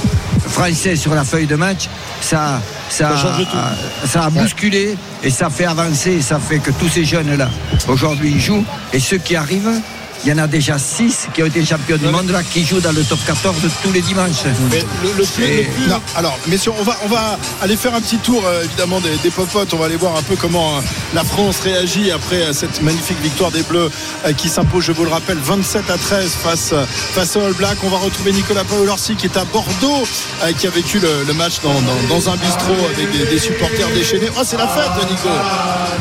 français 0.48 0.96
sur 0.96 1.16
la 1.16 1.24
feuille 1.24 1.48
de 1.48 1.56
match, 1.56 1.88
ça, 2.20 2.62
ça, 2.90 3.18
Ça 3.18 3.36
a, 3.36 4.08
ça 4.08 4.24
a 4.26 4.30
bousculé 4.30 4.96
et 5.24 5.30
ça 5.30 5.50
fait 5.50 5.66
avancer, 5.66 6.12
et 6.12 6.22
ça 6.22 6.40
fait 6.40 6.60
que 6.60 6.72
tous 6.72 6.90
ces 6.90 7.06
jeunes-là 7.06 7.50
aujourd'hui 7.88 8.34
ils 8.36 8.42
jouent 8.42 8.66
et 8.94 9.00
ceux 9.00 9.18
qui 9.18 9.36
arrivent. 9.36 9.82
Il 10.24 10.30
y 10.30 10.34
en 10.34 10.38
a 10.38 10.48
déjà 10.48 10.78
6 10.78 11.28
qui 11.34 11.42
ont 11.42 11.46
été 11.48 11.64
champions 11.66 11.98
du 11.98 12.06
monde 12.06 12.30
là, 12.30 12.44
qui 12.44 12.64
jouent 12.66 12.80
dans 12.80 12.92
le 12.92 13.04
top 13.04 13.20
14 13.26 13.56
tous 13.84 13.92
les 13.92 14.02
dimanches. 14.02 14.44
Mais 14.72 14.84
le, 15.04 15.10
le 15.18 15.24
plus, 15.26 15.46
le 15.48 15.64
plus- 15.64 15.88
non, 15.88 16.00
alors, 16.16 16.38
messieurs, 16.48 16.72
on 16.80 16.84
va, 16.84 16.96
on 17.06 17.08
va 17.08 17.38
aller 17.62 17.76
faire 17.76 17.94
un 17.96 18.02
petit 18.02 18.18
tour 18.18 18.44
euh, 18.46 18.64
évidemment 18.64 19.00
des, 19.00 19.16
des 19.24 19.32
popotes. 19.32 19.74
On 19.74 19.78
va 19.78 19.86
aller 19.86 19.96
voir 19.96 20.16
un 20.18 20.22
peu 20.22 20.36
comment 20.36 20.78
euh, 20.78 20.82
la 21.14 21.24
France 21.24 21.60
réagit 21.64 22.12
après 22.12 22.42
euh, 22.44 22.54
cette 22.54 22.82
magnifique 22.82 23.20
victoire 23.22 23.52
des 23.52 23.64
Bleus 23.64 23.90
euh, 24.26 24.34
qui 24.34 24.50
s'impose, 24.50 24.84
je 24.84 24.92
vous 24.92 25.04
le 25.06 25.10
rappelle, 25.12 25.38
27 25.38 25.90
à 25.90 25.98
13 25.98 26.32
face, 26.44 26.70
euh, 26.74 26.86
face 26.86 27.36
aux 27.36 27.42
All 27.42 27.54
Blacks. 27.54 27.78
On 27.84 27.90
va 27.90 27.98
retrouver 27.98 28.32
Nicolas 28.32 28.64
Paolorsi 28.64 29.16
qui 29.16 29.26
est 29.26 29.38
à 29.38 29.46
Bordeaux, 29.46 30.04
euh, 30.44 30.52
qui 30.54 30.68
a 30.68 30.70
vécu 30.70 31.00
le, 31.00 31.24
le 31.28 31.34
match 31.34 31.62
dans, 31.64 31.74
dans- 31.74 32.08
dans 32.10 32.30
un 32.30 32.36
bistrot 32.38 32.76
avec 32.94 33.12
des, 33.12 33.26
des 33.26 33.40
supporters 33.40 33.88
déchaînés. 33.96 34.30
Oh, 34.38 34.42
c'est 34.46 34.58
la 34.58 34.68
fête, 34.68 35.10
Nico. 35.10 35.30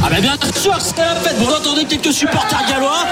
Ah 0.02 0.08
bah 0.10 0.20
bien 0.20 0.36
sûr, 0.54 0.74
c'était 0.80 1.02
la 1.02 1.16
fête. 1.16 1.36
Vous 1.38 1.50
entendez 1.52 1.84
quelques 1.84 2.12
supporters 2.12 2.66
gallois, 2.68 3.04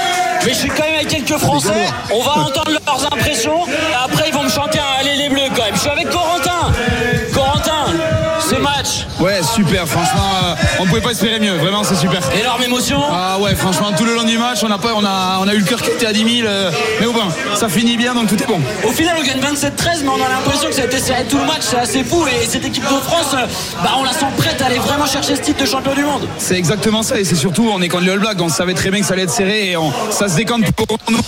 mais 0.45 0.53
je 0.53 0.59
suis 0.59 0.69
quand 0.69 0.85
même 0.85 0.95
avec 0.95 1.09
quelques 1.09 1.39
Français. 1.39 1.87
On 2.13 2.23
va 2.23 2.33
entendre 2.33 2.71
leurs 2.71 3.13
impressions. 3.13 3.67
Et 3.67 3.95
après, 4.05 4.29
ils 4.29 4.35
vont 4.35 4.45
me 4.45 4.49
chanter 4.49 4.79
un 4.79 5.01
Allez 5.01 5.17
les 5.17 5.29
Bleus 5.29 5.49
quand 5.55 5.65
même. 5.65 5.75
Je 5.75 5.81
suis 5.81 5.91
avec. 5.91 6.09
Ouais, 9.21 9.41
super, 9.43 9.87
franchement, 9.89 10.31
euh, 10.45 10.55
on 10.79 10.87
pouvait 10.87 11.01
pas 11.01 11.11
espérer 11.11 11.41
mieux, 11.41 11.55
vraiment, 11.57 11.83
c'est 11.83 11.97
super. 11.97 12.21
énorme 12.39 12.63
émotion. 12.63 13.01
Ah 13.11 13.37
ouais, 13.41 13.55
franchement, 13.57 13.91
tout 13.97 14.05
le 14.05 14.15
long 14.15 14.23
du 14.23 14.39
match, 14.39 14.59
on 14.63 14.71
a, 14.71 14.79
pas, 14.79 14.91
on 14.95 15.05
a, 15.05 15.39
on 15.41 15.49
a 15.49 15.55
eu 15.55 15.59
le 15.59 15.65
cœur 15.65 15.83
qui 15.83 15.91
était 15.91 16.07
à 16.07 16.13
10 16.13 16.39
000, 16.43 16.49
euh, 16.49 16.71
mais 17.01 17.07
au 17.07 17.13
bon, 17.13 17.25
ça 17.57 17.69
finit 17.69 17.97
bien, 17.97 18.15
donc 18.15 18.29
tout 18.29 18.41
est 18.41 18.47
bon. 18.47 18.61
Au 18.87 18.93
final, 18.93 19.17
on 19.19 19.25
gagne 19.27 19.41
27-13, 19.41 20.03
mais 20.05 20.09
on 20.11 20.25
a 20.25 20.29
l'impression 20.29 20.69
que 20.69 20.75
ça 20.75 20.83
a 20.83 20.85
été 20.85 21.01
serré 21.01 21.25
tout 21.29 21.39
le 21.39 21.45
match. 21.47 21.63
C'est 21.63 21.79
assez 21.79 22.05
fou. 22.05 22.25
Et 22.29 22.47
cette 22.47 22.65
équipe 22.65 22.85
de 22.85 22.89
France, 22.89 23.35
euh, 23.35 23.47
bah, 23.83 23.91
on 23.99 24.05
la 24.05 24.13
sent 24.13 24.27
prête 24.37 24.63
à 24.63 24.67
aller 24.67 24.79
vraiment 24.79 25.07
chercher 25.07 25.35
ce 25.35 25.41
titre 25.41 25.61
de 25.63 25.67
champion 25.69 25.95
du 25.95 26.05
monde. 26.05 26.29
C'est 26.39 26.57
exactement 26.57 27.03
ça, 27.03 27.19
et 27.19 27.25
c'est 27.25 27.35
surtout, 27.35 27.69
on 27.75 27.83
est 27.83 27.89
contre 27.89 28.05
les 28.05 28.13
All 28.13 28.21
Blacks, 28.21 28.41
on 28.41 28.49
savait 28.49 28.75
très 28.75 28.91
bien 28.91 29.01
que 29.01 29.07
ça 29.07 29.15
allait 29.15 29.25
être 29.25 29.31
serré, 29.31 29.71
et 29.73 29.77
on- 29.77 29.93
ça 30.13 30.29
se 30.29 30.37
décante 30.37 30.63
pour 30.73 30.97
nous. 31.11 31.19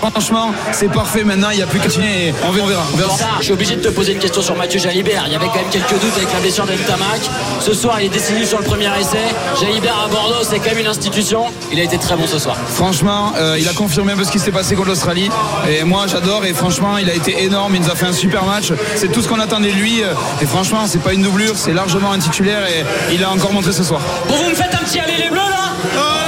Franchement, 0.00 0.52
c'est 0.70 0.88
parfait 0.92 1.24
maintenant, 1.24 1.50
il 1.50 1.56
n'y 1.56 1.62
a 1.62 1.66
plus 1.66 1.80
qu'à 1.80 1.86
continuer, 1.86 2.28
et 2.28 2.34
on 2.48 2.52
verra, 2.52 2.68
on 2.94 2.96
verra. 2.96 3.16
je 3.40 3.44
suis 3.44 3.52
obligé 3.52 3.74
de 3.74 3.80
te 3.82 3.88
poser 3.88 4.12
une 4.12 4.20
question 4.20 4.40
sur 4.40 4.54
Mathieu 4.54 4.78
Jalibert. 4.78 5.24
Il 5.26 5.32
y 5.32 5.36
avait 5.36 5.46
quand 5.46 5.56
même 5.56 5.70
quelques 5.72 5.90
doutes 6.00 6.16
avec 6.16 6.32
la 6.32 6.38
blessure 6.38 6.66
Ce 7.60 7.74
soir, 7.74 8.00
il 8.00 8.06
est 8.06 8.08
décisif 8.08 8.48
sur 8.48 8.58
le 8.58 8.64
premier 8.64 8.88
essai. 8.98 9.18
Jalibert 9.60 10.04
à 10.06 10.08
Bordeaux, 10.08 10.42
c'est 10.42 10.58
quand 10.58 10.70
même 10.70 10.78
une 10.78 10.86
institution. 10.86 11.44
Il 11.70 11.78
a 11.78 11.82
été 11.82 11.98
très 11.98 12.16
bon 12.16 12.26
ce 12.26 12.38
soir. 12.38 12.56
Franchement, 12.66 13.32
euh, 13.36 13.58
il 13.58 13.68
a 13.68 13.72
confirmé 13.72 14.12
un 14.12 14.16
peu 14.16 14.24
ce 14.24 14.30
qui 14.30 14.38
s'est 14.38 14.52
passé 14.52 14.74
contre 14.74 14.88
l'Australie. 14.88 15.28
Et 15.68 15.84
moi, 15.84 16.06
j'adore. 16.06 16.46
Et 16.46 16.54
franchement, 16.54 16.96
il 16.96 17.10
a 17.10 17.14
été 17.14 17.42
énorme. 17.42 17.74
Il 17.74 17.82
nous 17.82 17.90
a 17.90 17.94
fait 17.94 18.06
un 18.06 18.12
super 18.12 18.44
match. 18.44 18.72
C'est 18.96 19.12
tout 19.12 19.20
ce 19.20 19.28
qu'on 19.28 19.40
attendait 19.40 19.72
de 19.72 19.76
lui. 19.76 20.00
Et 20.40 20.46
franchement, 20.46 20.86
c'est 20.86 21.02
pas 21.02 21.12
une 21.12 21.22
doublure. 21.22 21.56
C'est 21.56 21.74
largement 21.74 22.12
un 22.12 22.18
titulaire. 22.18 22.66
Et 22.68 23.14
il 23.14 23.22
a 23.22 23.30
encore 23.30 23.52
montré 23.52 23.72
ce 23.72 23.82
soir. 23.82 24.00
Bon, 24.26 24.34
vous 24.36 24.50
me 24.50 24.54
faites 24.54 24.74
un 24.74 24.84
petit 24.84 24.98
aller 24.98 25.16
les 25.22 25.28
bleus 25.28 25.36
là 25.36 25.72
Je 25.94 26.27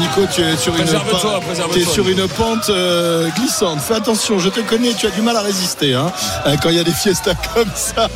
Nico, 0.00 0.22
tu 0.32 0.40
es 0.40 0.56
sur 0.56 0.74
une, 0.76 0.86
sur 0.86 2.28
pente 2.28 2.70
euh, 2.70 3.28
glissante. 3.36 3.80
Fais 3.80 3.94
attention, 3.94 4.38
je 4.38 4.48
te 4.48 4.60
connais, 4.60 4.94
tu 4.94 5.06
as 5.06 5.10
du 5.10 5.20
mal 5.20 5.36
à 5.36 5.42
résister 5.42 5.92
hein, 5.92 6.10
euh, 6.46 6.56
quand 6.62 6.70
il 6.70 6.76
y 6.76 6.78
a 6.78 6.84
des 6.84 6.92
fiestas 6.92 7.34
comme 7.54 7.68
ça. 7.74 8.08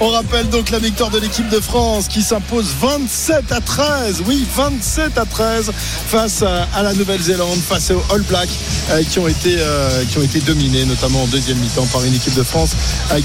On 0.00 0.08
rappelle 0.08 0.50
donc 0.50 0.68
la 0.68 0.78
victoire 0.78 1.08
de 1.08 1.18
l'équipe 1.18 1.48
de 1.48 1.60
France 1.60 2.08
qui 2.08 2.20
s'impose 2.20 2.74
27 2.78 3.52
à 3.52 3.60
13. 3.62 4.22
Oui, 4.26 4.46
27 4.54 5.16
à 5.16 5.24
13 5.24 5.72
face 5.74 6.42
à, 6.42 6.68
à 6.74 6.82
la 6.82 6.92
Nouvelle-Zélande, 6.92 7.58
face 7.58 7.90
aux 7.90 8.14
All 8.14 8.20
Blacks 8.22 8.50
euh, 8.90 9.02
qui 9.02 9.18
ont 9.18 9.28
été 9.28 9.56
euh, 9.58 10.04
qui 10.10 10.18
ont 10.18 10.22
été 10.22 10.40
dominés, 10.40 10.84
notamment 10.84 11.22
en 11.22 11.26
deuxième 11.26 11.56
mi-temps 11.58 11.86
par 11.86 12.04
une 12.04 12.14
équipe 12.14 12.34
de 12.34 12.42
France 12.42 12.76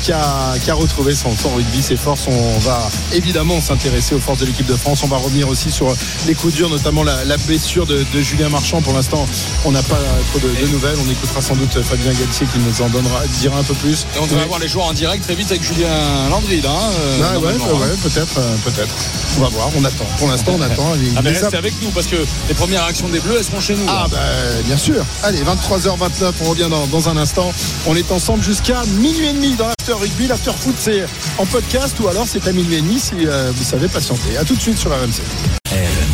qui 0.01 0.13
a 0.13 0.55
qui 0.63 0.71
a 0.71 0.75
retrouvé 0.75 1.15
son, 1.15 1.35
son 1.35 1.49
rugby, 1.49 1.83
ses 1.83 1.97
forces. 1.97 2.27
On 2.27 2.59
va 2.59 2.89
évidemment 3.11 3.59
s'intéresser 3.59 4.15
aux 4.15 4.19
forces 4.19 4.39
de 4.39 4.45
l'équipe 4.45 4.67
de 4.67 4.75
France. 4.75 5.01
On 5.03 5.07
va 5.07 5.17
revenir 5.17 5.49
aussi 5.49 5.69
sur 5.69 5.93
les 6.27 6.33
coups 6.33 6.53
durs, 6.53 6.69
notamment 6.69 7.03
la, 7.03 7.25
la 7.25 7.37
blessure 7.37 7.85
de, 7.85 8.04
de 8.13 8.21
Julien 8.21 8.49
Marchand. 8.49 8.81
Pour 8.81 8.93
l'instant, 8.93 9.25
on 9.65 9.71
n'a 9.71 9.83
pas 9.83 9.99
trop 10.31 10.39
de, 10.39 10.47
de 10.65 10.67
nouvelles. 10.71 10.95
On 11.05 11.09
écoutera 11.11 11.41
sans 11.41 11.55
doute 11.55 11.81
Fabien 11.81 12.13
Galtier 12.13 12.47
qui 12.47 12.59
nous 12.59 12.81
en 12.85 12.89
donnera, 12.89 13.21
dira 13.39 13.57
un 13.59 13.63
peu 13.63 13.73
plus. 13.75 14.05
Et 14.15 14.19
on 14.19 14.25
devrait 14.27 14.43
avoir 14.43 14.59
les 14.59 14.67
joueurs 14.67 14.87
en 14.87 14.93
direct 14.93 15.23
très 15.23 15.35
vite 15.35 15.49
avec 15.51 15.63
Julien 15.63 15.87
Landry 16.29 16.61
là. 16.61 16.69
euh, 16.71 17.17
Ah 17.23 17.39
ouais, 17.39 17.47
ouais, 17.47 17.53
hein. 17.53 17.97
peut-être, 18.03 18.37
euh, 18.39 18.55
peut-être. 18.63 18.93
On 19.37 19.41
va 19.41 19.49
voir, 19.49 19.69
on 19.75 19.83
attend. 19.83 20.05
Pour 20.17 20.29
l'instant, 20.29 20.53
on 20.57 20.61
attend. 20.61 20.93
Ah 21.15 21.21
mais 21.23 21.31
restez 21.31 21.57
avec 21.57 21.73
nous 21.81 21.89
parce 21.89 22.07
que 22.07 22.15
les 22.47 22.53
premières 22.53 22.83
réactions 22.83 23.09
des 23.09 23.19
Bleus 23.19 23.35
elles 23.37 23.43
seront 23.43 23.59
chez 23.59 23.75
nous. 23.75 23.85
Ah 23.87 24.07
bah 24.09 24.17
bien 24.65 24.77
sûr. 24.77 25.03
Allez, 25.23 25.39
23h29, 25.43 26.31
on 26.41 26.49
revient 26.49 26.67
dans, 26.69 26.87
dans 26.87 27.09
un 27.09 27.17
instant. 27.17 27.51
On 27.85 27.95
est 27.95 28.11
ensemble 28.11 28.43
jusqu'à 28.43 28.81
minuit 28.99 29.27
et 29.27 29.33
demi 29.33 29.53
dans 29.55 29.67
l'after 29.67 29.93
rugby. 29.93 30.27
L'after 30.27 30.51
foot 30.57 30.75
c'est 30.79 31.05
en 31.37 31.45
podcast 31.45 31.95
ou 31.99 32.07
alors 32.07 32.25
c'est 32.27 32.47
à 32.47 32.51
minuit 32.53 32.75
et 32.75 32.81
demi 32.81 32.99
si 32.99 33.13
euh, 33.25 33.51
vous 33.55 33.63
savez 33.63 33.87
patienter. 33.87 34.37
À 34.37 34.43
tout 34.45 34.55
de 34.55 34.61
suite 34.61 34.77
sur 34.77 34.91
RMC. 34.91 35.64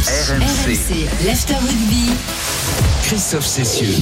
RMC, 0.02 1.08
l'After 1.28 1.54
Rugby. 1.54 2.10
Christophe 3.04 3.46
Cessieux. 3.46 3.94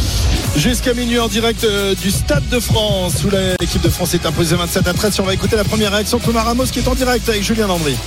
Jusqu'à 0.55 0.93
minuit 0.93 1.19
en 1.19 1.27
direct 1.27 1.65
euh, 1.65 1.93
du 1.93 2.09
Stade 2.09 2.47
de 2.47 2.59
France 2.61 3.25
où 3.25 3.29
l'équipe 3.59 3.81
de 3.81 3.89
France 3.89 4.13
est 4.13 4.25
imposée 4.25 4.55
27 4.55 4.87
à 4.87 4.93
13. 4.93 5.19
On 5.19 5.23
va 5.23 5.33
écouter 5.33 5.57
la 5.57 5.65
première 5.65 5.91
réaction 5.91 6.19
de 6.19 6.23
Thomas 6.23 6.43
Ramos 6.43 6.65
qui 6.71 6.79
est 6.79 6.87
en 6.87 6.95
direct 6.95 7.27
avec 7.27 7.43
Julien 7.43 7.67
Landry. 7.67 7.97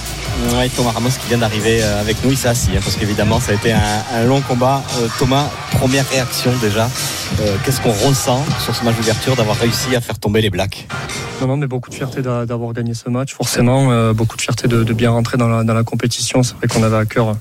Ouais, 0.54 0.70
Thomas 0.70 0.92
Ramos 0.92 1.10
qui 1.10 1.28
vient 1.28 1.36
d'arriver 1.36 1.82
euh, 1.82 2.00
avec 2.00 2.16
nous, 2.24 2.30
il 2.30 2.38
s'est 2.38 2.48
assis, 2.48 2.70
hein, 2.74 2.80
parce 2.82 2.96
qu'évidemment 2.96 3.40
ça 3.40 3.52
a 3.52 3.56
été 3.56 3.72
un, 3.74 3.80
un 4.14 4.24
long 4.24 4.40
combat. 4.40 4.82
Euh, 5.00 5.08
Thomas, 5.18 5.50
première 5.72 6.08
réaction 6.08 6.50
déjà, 6.62 6.88
Euh, 7.40 7.56
qu'est-ce 7.64 7.80
qu'on 7.82 7.92
ressent 7.92 8.42
sur 8.64 8.74
ce 8.74 8.84
match 8.84 8.96
d'ouverture 8.96 9.36
d'avoir 9.36 9.56
réussi 9.58 9.94
à 9.96 10.00
faire 10.00 10.18
tomber 10.18 10.40
les 10.40 10.50
Blacks? 10.50 10.86
Non, 11.42 11.46
non, 11.46 11.56
mais 11.58 11.66
beaucoup 11.66 11.88
de 11.90 11.94
fierté 11.94 12.20
d'a- 12.22 12.44
d'avoir 12.46 12.72
gagné 12.72 12.94
ce 12.94 13.08
match, 13.10 13.34
forcément. 13.34 13.90
euh, 13.92 14.12
beaucoup 14.14 14.36
de 14.36 14.42
fierté 14.42 14.66
de, 14.68 14.82
de 14.84 14.92
bien 14.94 15.10
rentrer 15.10 15.36
dans 15.38 15.48
la, 15.48 15.62
dans 15.64 15.74
la 15.74 15.82
compétition. 15.82 16.42
C'est 16.42 16.54
vrai 16.56 16.68
qu'on 16.68 16.82
avait 16.82 16.96
à 16.98 17.06
cœur, 17.06 17.28
euh, 17.30 17.34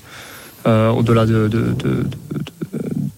au-delà 0.65 1.25
de, 1.25 1.47
de, 1.47 1.73
de- 1.73 2.05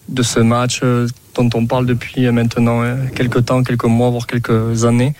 de- 0.09 0.23
ce 0.23 0.39
match 0.39 0.81
euh, 0.83 1.07
dont 1.35 1.49
on 1.55 1.65
parle 1.65 1.85
depuis 1.85 2.29
maintenant 2.31 2.81
euh, 2.83 2.95
quelques 3.15 3.45
temps, 3.45 3.63
quelques 3.63 3.85
mois, 3.85 4.09
voire 4.09 4.27
quelques 4.27 4.85
années. 4.85 5.13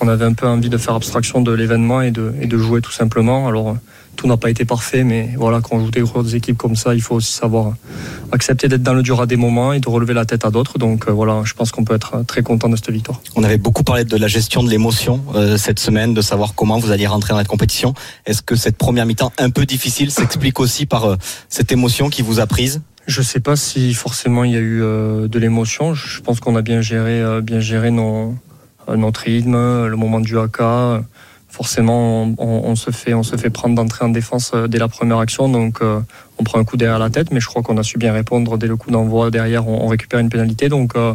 On 0.00 0.08
avait 0.08 0.24
un 0.24 0.34
peu 0.34 0.46
envie 0.46 0.68
de 0.68 0.76
faire 0.76 0.94
abstraction 0.94 1.40
de 1.40 1.52
l'événement 1.52 2.02
et 2.02 2.10
de, 2.10 2.34
et 2.40 2.46
de 2.46 2.58
jouer 2.58 2.80
tout 2.80 2.92
simplement. 2.92 3.48
Alors, 3.48 3.70
euh, 3.70 3.74
tout 4.16 4.26
n'a 4.26 4.36
pas 4.36 4.50
été 4.50 4.64
parfait, 4.64 5.04
mais 5.04 5.30
voilà, 5.36 5.60
quand 5.60 5.76
on 5.76 5.84
joue 5.84 5.90
des 5.90 6.00
grosses 6.00 6.34
équipes 6.34 6.56
comme 6.56 6.76
ça, 6.76 6.94
il 6.94 7.02
faut 7.02 7.16
aussi 7.16 7.32
savoir 7.32 7.74
accepter 8.32 8.68
d'être 8.68 8.82
dans 8.82 8.94
le 8.94 9.02
dur 9.02 9.20
à 9.20 9.26
des 9.26 9.36
moments 9.36 9.72
et 9.72 9.80
de 9.80 9.88
relever 9.88 10.14
la 10.14 10.24
tête 10.24 10.44
à 10.44 10.50
d'autres. 10.50 10.78
Donc 10.78 11.08
euh, 11.08 11.12
voilà, 11.12 11.42
je 11.44 11.54
pense 11.54 11.70
qu'on 11.70 11.84
peut 11.84 11.94
être 11.94 12.24
très 12.26 12.42
content 12.42 12.68
de 12.68 12.76
cette 12.76 12.90
victoire. 12.90 13.20
On 13.36 13.44
avait 13.44 13.58
beaucoup 13.58 13.84
parlé 13.84 14.04
de 14.04 14.16
la 14.16 14.28
gestion 14.28 14.62
de 14.62 14.70
l'émotion 14.70 15.22
euh, 15.34 15.56
cette 15.56 15.78
semaine, 15.78 16.14
de 16.14 16.20
savoir 16.20 16.54
comment 16.54 16.78
vous 16.78 16.90
alliez 16.90 17.06
rentrer 17.06 17.32
dans 17.32 17.38
la 17.38 17.44
compétition. 17.44 17.94
Est-ce 18.26 18.42
que 18.42 18.56
cette 18.56 18.76
première 18.76 19.06
mi-temps 19.06 19.32
un 19.38 19.50
peu 19.50 19.66
difficile 19.66 20.10
s'explique 20.10 20.60
aussi 20.60 20.86
par 20.86 21.04
euh, 21.04 21.16
cette 21.48 21.72
émotion 21.72 22.08
qui 22.08 22.22
vous 22.22 22.40
a 22.40 22.46
prise? 22.46 22.82
Je 23.06 23.20
sais 23.20 23.40
pas 23.40 23.56
si 23.56 23.92
forcément 23.92 24.44
il 24.44 24.52
y 24.52 24.56
a 24.56 24.60
eu 24.60 24.80
de 24.80 25.38
l'émotion. 25.38 25.92
Je 25.92 26.22
pense 26.22 26.40
qu'on 26.40 26.56
a 26.56 26.62
bien 26.62 26.80
géré, 26.80 27.22
bien 27.42 27.60
géré 27.60 27.90
nos, 27.90 28.34
notre 28.88 29.20
rythme, 29.20 29.86
le 29.86 29.96
moment 29.96 30.20
du 30.20 30.38
haka. 30.38 31.02
Forcément, 31.54 32.34
on, 32.36 32.74
se 32.74 32.90
fait, 32.90 33.14
on 33.14 33.22
se 33.22 33.36
fait 33.36 33.48
prendre 33.48 33.76
d'entrée 33.76 34.04
en 34.04 34.08
défense 34.08 34.50
euh, 34.56 34.66
dès 34.66 34.78
la 34.78 34.88
première 34.88 35.18
action, 35.18 35.48
donc 35.48 35.82
euh, 35.82 36.00
on 36.36 36.42
prend 36.42 36.58
un 36.58 36.64
coup 36.64 36.76
derrière 36.76 36.98
la 36.98 37.10
tête. 37.10 37.30
Mais 37.30 37.38
je 37.38 37.46
crois 37.46 37.62
qu'on 37.62 37.78
a 37.78 37.84
su 37.84 37.96
bien 37.96 38.12
répondre 38.12 38.58
dès 38.58 38.66
le 38.66 38.74
coup 38.74 38.90
d'envoi. 38.90 39.30
Derrière, 39.30 39.68
on, 39.68 39.86
récupère 39.86 40.18
une 40.18 40.30
pénalité, 40.30 40.68
donc. 40.68 40.96
euh, 40.96 41.14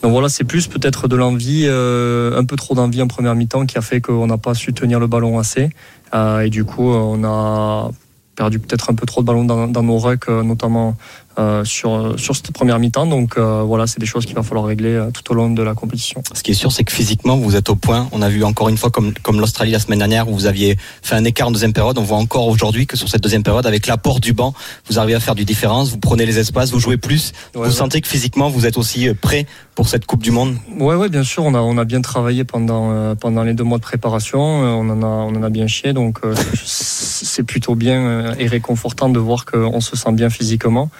donc 0.00 0.12
voilà, 0.12 0.30
c'est 0.30 0.44
plus 0.44 0.68
peut-être 0.68 1.06
de 1.06 1.16
l'envie, 1.16 1.66
un 1.66 2.44
peu 2.44 2.54
trop 2.56 2.76
d'envie 2.76 3.02
en 3.02 3.08
première 3.08 3.34
mi-temps 3.34 3.66
qui 3.66 3.76
a 3.76 3.82
fait 3.82 4.00
qu'on 4.00 4.28
n'a 4.28 4.38
pas 4.38 4.54
su 4.54 4.72
tenir 4.72 5.00
le 5.00 5.08
ballon 5.08 5.40
assez. 5.40 5.70
Et 6.14 6.50
du 6.50 6.64
coup, 6.64 6.88
on 6.88 7.24
a 7.24 7.90
perdu 8.36 8.60
peut-être 8.60 8.90
un 8.90 8.94
peu 8.94 9.06
trop 9.06 9.22
de 9.22 9.26
ballons 9.26 9.44
dans, 9.44 9.66
dans 9.66 9.82
nos 9.82 9.98
rucks, 9.98 10.28
notamment 10.28 10.96
euh, 11.38 11.64
sur, 11.64 12.18
sur 12.18 12.34
cette 12.34 12.50
première 12.50 12.78
mi-temps. 12.78 13.06
Donc 13.06 13.36
euh, 13.36 13.62
voilà, 13.62 13.86
c'est 13.86 14.00
des 14.00 14.06
choses 14.06 14.26
qu'il 14.26 14.34
va 14.34 14.42
falloir 14.42 14.66
régler 14.66 14.94
euh, 14.94 15.10
tout 15.12 15.30
au 15.30 15.34
long 15.34 15.50
de 15.50 15.62
la 15.62 15.74
compétition. 15.74 16.20
Ce 16.34 16.42
qui 16.42 16.50
est 16.50 16.54
sûr, 16.54 16.72
c'est 16.72 16.82
que 16.82 16.92
physiquement, 16.92 17.36
vous 17.36 17.54
êtes 17.54 17.68
au 17.70 17.76
point. 17.76 18.08
On 18.12 18.22
a 18.22 18.28
vu 18.28 18.42
encore 18.42 18.68
une 18.68 18.76
fois, 18.76 18.90
comme, 18.90 19.12
comme 19.22 19.40
l'Australie 19.40 19.70
la 19.70 19.78
semaine 19.78 19.98
dernière, 20.00 20.28
où 20.28 20.34
vous 20.34 20.46
aviez 20.46 20.76
fait 21.02 21.14
un 21.14 21.24
écart 21.24 21.48
en 21.48 21.50
deuxième 21.52 21.72
période. 21.72 21.96
On 21.98 22.02
voit 22.02 22.16
encore 22.16 22.48
aujourd'hui 22.48 22.86
que 22.86 22.96
sur 22.96 23.08
cette 23.08 23.22
deuxième 23.22 23.42
période, 23.42 23.66
avec 23.66 23.86
l'apport 23.86 24.18
du 24.18 24.32
banc, 24.32 24.52
vous 24.88 24.98
arrivez 24.98 25.14
à 25.14 25.20
faire 25.20 25.34
du 25.34 25.44
différence. 25.44 25.90
Vous 25.90 25.98
prenez 25.98 26.26
les 26.26 26.38
espaces, 26.38 26.72
vous 26.72 26.80
jouez 26.80 26.96
plus. 26.96 27.32
Ouais, 27.54 27.62
vous 27.62 27.68
ouais. 27.68 27.70
sentez 27.70 28.00
que 28.00 28.08
physiquement, 28.08 28.48
vous 28.48 28.66
êtes 28.66 28.76
aussi 28.76 29.08
euh, 29.08 29.14
prêt 29.14 29.46
pour 29.74 29.88
cette 29.88 30.06
Coupe 30.06 30.22
du 30.24 30.32
Monde 30.32 30.56
Ouais, 30.78 30.96
ouais, 30.96 31.08
bien 31.08 31.22
sûr, 31.22 31.44
on 31.44 31.54
a, 31.54 31.60
on 31.60 31.78
a 31.78 31.84
bien 31.84 32.00
travaillé 32.00 32.42
pendant, 32.42 32.90
euh, 32.90 33.14
pendant 33.14 33.44
les 33.44 33.54
deux 33.54 33.62
mois 33.62 33.78
de 33.78 33.82
préparation. 33.84 34.40
On, 34.40 34.88
en 34.90 35.02
a, 35.02 35.06
on 35.06 35.36
en 35.36 35.42
a 35.44 35.50
bien 35.50 35.68
chié, 35.68 35.92
donc 35.92 36.18
euh, 36.24 36.34
c'est 36.64 37.44
plutôt 37.44 37.76
bien 37.76 38.34
et 38.38 38.48
réconfortant 38.48 39.08
de 39.08 39.20
voir 39.20 39.44
qu'on 39.44 39.80
se 39.80 39.96
sent 39.96 40.12
bien 40.12 40.30
physiquement. 40.30 40.90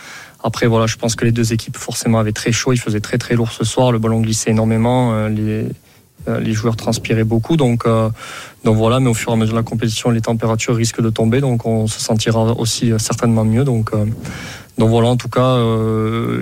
Après, 0.43 0.67
voilà, 0.67 0.87
je 0.87 0.97
pense 0.97 1.15
que 1.15 1.25
les 1.25 1.33
deux 1.33 1.53
équipes 1.53 1.77
forcément 1.77 2.19
avaient 2.19 2.33
très 2.33 2.53
chaud. 2.53 2.73
Il 2.73 2.79
faisait 2.79 3.01
très 3.01 3.19
très 3.19 3.35
lourd 3.35 3.53
ce 3.53 3.65
soir. 3.65 3.93
Le 3.93 3.99
ballon 3.99 4.21
glissait 4.21 4.51
énormément. 4.51 5.13
Euh, 5.13 5.29
les, 5.29 5.67
les 6.41 6.53
joueurs 6.53 6.77
transpiraient 6.77 7.25
beaucoup. 7.25 7.57
Donc, 7.57 7.87
donc 8.65 8.77
voilà, 8.77 9.01
mais 9.01 9.09
au 9.09 9.15
fur 9.15 9.31
et 9.31 9.33
à 9.33 9.37
mesure 9.37 9.55
de 9.55 9.59
la 9.59 9.65
compétition, 9.65 10.11
les 10.11 10.21
températures 10.21 10.77
risquent 10.77 11.01
de 11.01 11.09
tomber, 11.11 11.41
donc 11.41 11.65
on 11.65 11.87
se 11.87 12.01
sentira 12.01 12.43
aussi 12.59 12.93
certainement 12.99 13.45
mieux. 13.45 13.65
Donc, 13.65 13.93
donc 14.77 14.91
voilà, 14.91 15.09
en 15.09 15.17
tout 15.17 15.31
cas, 15.31 15.57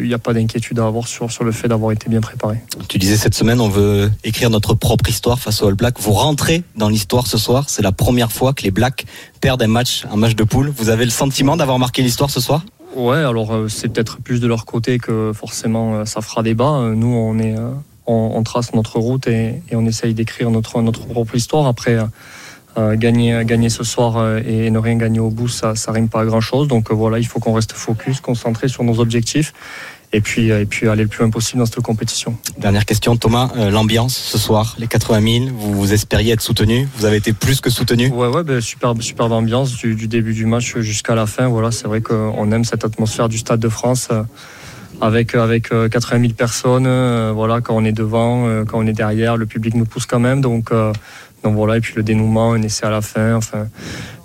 il 0.01 0.09
n'y 0.09 0.15
a 0.15 0.19
pas 0.19 0.33
d'inquiétude 0.33 0.81
à 0.81 0.87
avoir 0.87 1.07
sur, 1.07 1.31
sur 1.31 1.45
le 1.45 1.53
fait 1.53 1.69
d'avoir 1.69 1.93
été 1.93 2.09
bien 2.09 2.21
préparé. 2.21 2.57
Tu 2.89 2.99
disais 2.99 3.17
cette 3.17 3.35
semaine, 3.35 3.61
on 3.61 3.69
veut 3.69 4.11
écrire 4.25 4.51
notre 4.51 4.75
propre 4.75 5.09
histoire 5.09 5.39
face 5.39 5.63
aux 5.63 5.69
All 5.69 5.75
Blacks. 5.75 6.01
Vous 6.01 6.15
rentrez 6.15 6.65
dans 6.75 6.89
l'histoire 6.89 7.29
ce 7.29 7.39
soir. 7.39 7.67
C'est 7.69 7.83
la 7.83 7.93
première 7.93 8.33
fois 8.33 8.55
que 8.55 8.65
les 8.65 8.73
Blacks 8.73 9.07
perdent 9.41 9.63
un 9.63 9.69
match, 9.69 10.05
un 10.11 10.17
match 10.17 10.35
de 10.35 10.43
poule. 10.43 10.73
Vous 10.77 10.89
avez 10.89 11.05
le 11.05 11.13
sentiment 11.13 11.57
d'avoir 11.57 11.79
marqué 11.79 12.03
l'histoire 12.03 12.31
ce 12.31 12.41
soir? 12.41 12.65
Ouais, 12.95 13.17
alors 13.17 13.65
c'est 13.69 13.89
peut-être 13.89 14.19
plus 14.21 14.41
de 14.41 14.47
leur 14.47 14.65
côté 14.65 14.99
que 14.99 15.33
forcément 15.35 16.05
ça 16.05 16.21
fera 16.21 16.43
débat. 16.43 16.93
Nous, 16.95 17.09
on 17.09 17.39
est 17.39 17.55
on, 18.07 18.43
trace 18.43 18.73
notre 18.73 18.99
route 18.99 19.27
et, 19.27 19.61
on 19.73 19.85
essaye 19.87 20.15
d'écrire 20.15 20.51
notre, 20.51 20.81
notre 20.81 21.07
propre 21.07 21.35
histoire. 21.35 21.67
Après, 21.67 21.99
euh, 22.79 22.95
gagner, 22.95 23.43
gagner 23.47 23.71
ce 23.71 23.85
soir 23.85 24.19
euh, 24.19 24.41
et 24.47 24.71
ne 24.71 24.79
rien 24.79 24.97
gagner 24.97 25.19
au 25.19 25.31
bout, 25.31 25.49
ça 25.49 25.73
ne 25.73 25.93
rime 25.93 26.09
pas 26.11 26.21
à 26.21 26.25
grand-chose. 26.27 26.69
Donc 26.69 26.91
euh, 26.91 26.95
voilà, 26.95 27.19
il 27.19 27.27
faut 27.27 27.41
qu'on 27.41 27.55
reste 27.55 27.73
focus, 27.73 28.21
concentré 28.21 28.69
sur 28.69 28.85
nos 28.85 29.01
objectifs 29.01 29.55
et 30.17 30.21
puis, 30.23 30.49
et 30.49 30.65
puis 30.65 30.89
aller 30.89 31.03
le 31.03 31.09
plus 31.09 31.21
loin 31.21 31.31
possible 31.31 31.59
dans 31.59 31.67
cette 31.67 31.81
compétition. 31.81 32.37
Dernière 32.59 32.87
question, 32.87 33.17
Thomas, 33.17 33.51
l'ambiance 33.71 34.17
ce 34.17 34.39
soir, 34.39 34.75
les 34.79 34.87
80 34.87 35.21
000, 35.21 35.55
vous, 35.55 35.75
vous, 35.75 35.93
espériez 35.93 36.33
être 36.33 36.41
soutenu, 36.41 36.89
vous 36.97 37.05
avez 37.05 37.17
été 37.17 37.35
plus 37.35 37.61
que 37.61 37.69
soutenu? 37.69 38.09
Ouais, 38.09 38.29
ouais, 38.29 38.43
ben, 38.43 38.61
superbe, 38.61 39.03
superbe 39.03 39.33
ambiance 39.33 39.77
du, 39.77 39.95
du, 39.95 40.09
début 40.09 40.33
du 40.33 40.47
match 40.47 40.77
jusqu'à 40.79 41.15
la 41.15 41.27
fin. 41.27 41.49
Voilà, 41.49 41.71
c'est 41.71 41.87
vrai 41.87 42.01
qu'on 42.01 42.51
aime 42.51 42.65
cette 42.65 42.85
atmosphère 42.85 43.29
du 43.29 43.37
Stade 43.37 43.61
de 43.61 43.69
France 43.69 44.09
avec 45.03 45.35
avec 45.35 45.69
80 45.69 46.21
000 46.21 46.33
personnes. 46.33 46.89
voilà, 47.33 47.61
quand 47.61 47.77
on 47.77 47.85
est 47.85 47.93
devant, 47.93 48.65
quand 48.65 48.79
on 48.79 48.87
est 48.87 48.95
derrière, 48.95 49.37
le 49.37 49.45
public 49.45 49.75
nous 49.75 49.85
pousse 49.85 50.07
quand 50.07 50.21
même. 50.21 50.41
Donc 50.41 50.71
donc 51.43 51.55
voilà, 51.55 51.77
et 51.77 51.81
puis 51.81 51.95
le 51.95 52.03
dénouement, 52.03 52.53
un 52.53 52.63
essai 52.63 52.87
à 52.87 52.91
la 52.91 53.03
fin. 53.03 53.35
Enfin, 53.37 53.69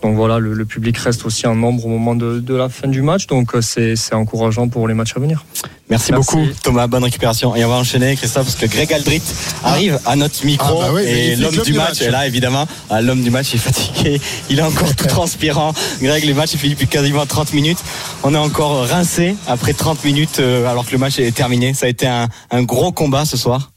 donc 0.02 0.15
voilà, 0.15 0.39
le, 0.39 0.65
public 0.65 0.97
reste 0.97 1.26
aussi 1.26 1.45
en 1.45 1.54
nombre 1.54 1.86
au 1.86 1.89
moment 1.89 2.15
de, 2.15 2.56
la 2.56 2.69
fin 2.69 2.88
du 2.88 3.02
match. 3.02 3.28
Donc 3.28 3.54
euh, 3.54 3.62
c'est 3.62 3.95
encourageant 4.13 4.67
pour 4.67 4.88
les 4.88 4.93
matchs 4.93 5.13
à 5.15 5.19
venir. 5.19 5.45
Merci, 5.89 6.13
beaucoup 6.13 6.41
Thomas, 6.63 6.88
bonne 6.88 7.04
récupération. 7.04 7.56
Et 7.56 7.63
on 7.65 7.69
va 7.69 7.76
enchaîner 7.76 8.15
Christophe 8.15 8.45
parce 8.45 8.56
que 8.56 8.65
Greg 8.65 8.91
Aldrit 8.93 9.21
arrive 9.63 10.00
à 10.06 10.15
notre 10.15 10.45
micro 10.45 10.82
ah 10.82 10.89
bah 10.93 11.04
et 11.04 11.36
l'homme 11.36 11.58
du 11.58 11.74
match 11.74 12.02
est 12.02 12.10
là 12.10 12.26
évidemment. 12.26 12.65
Ah, 12.89 13.02
l'homme 13.02 13.21
du 13.21 13.30
match 13.30 13.54
est 13.54 13.60
fatigué, 13.60 14.19
il 14.50 14.58
est 14.58 14.63
encore 14.63 14.95
tout 14.95 15.06
transpirant. 15.08 15.74
Greg, 16.02 16.24
les 16.24 16.34
matchs 16.34 16.54
il 16.54 16.60
fait 16.60 16.69
depuis 16.69 16.88
quasiment 16.88 17.26
30 17.26 17.54
minutes. 17.54 17.80
On 18.24 18.34
est 18.34 18.38
encore 18.38 18.88
rincé 18.88 19.36
après 19.47 19.74
30 19.74 20.04
minutes 20.06 20.39
euh, 20.39 20.65
alors 20.65 20.86
que 20.86 20.91
le 20.93 20.97
match 20.97 21.19
est 21.19 21.36
terminé. 21.36 21.74
Ça 21.74 21.86
a 21.86 21.89
été 21.89 22.08
un 22.08 22.63
gros 22.63 22.91
combat 22.91 23.26
ce 23.26 23.38
soir 23.38 23.70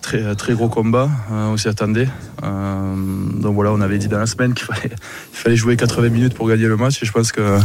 très, 0.00 0.34
très 0.34 0.54
gros 0.54 0.68
combat, 0.68 1.08
euh, 1.30 1.48
on 1.48 1.56
s'y 1.56 1.68
attendait. 1.68 2.08
Euh, 2.42 2.94
donc 3.40 3.54
voilà, 3.54 3.72
on 3.72 3.80
avait 3.80 3.98
dit 3.98 4.08
dans 4.08 4.18
la 4.18 4.26
semaine 4.26 4.54
qu'il 4.54 4.66
fallait, 4.66 4.90
fallait 5.32 5.56
jouer 5.56 5.76
80 5.76 6.08
minutes 6.08 6.34
pour 6.34 6.48
gagner 6.48 6.66
le 6.66 6.76
match 6.76 7.02
et 7.02 7.06
je 7.06 7.12
pense 7.12 7.32
que 7.32 7.58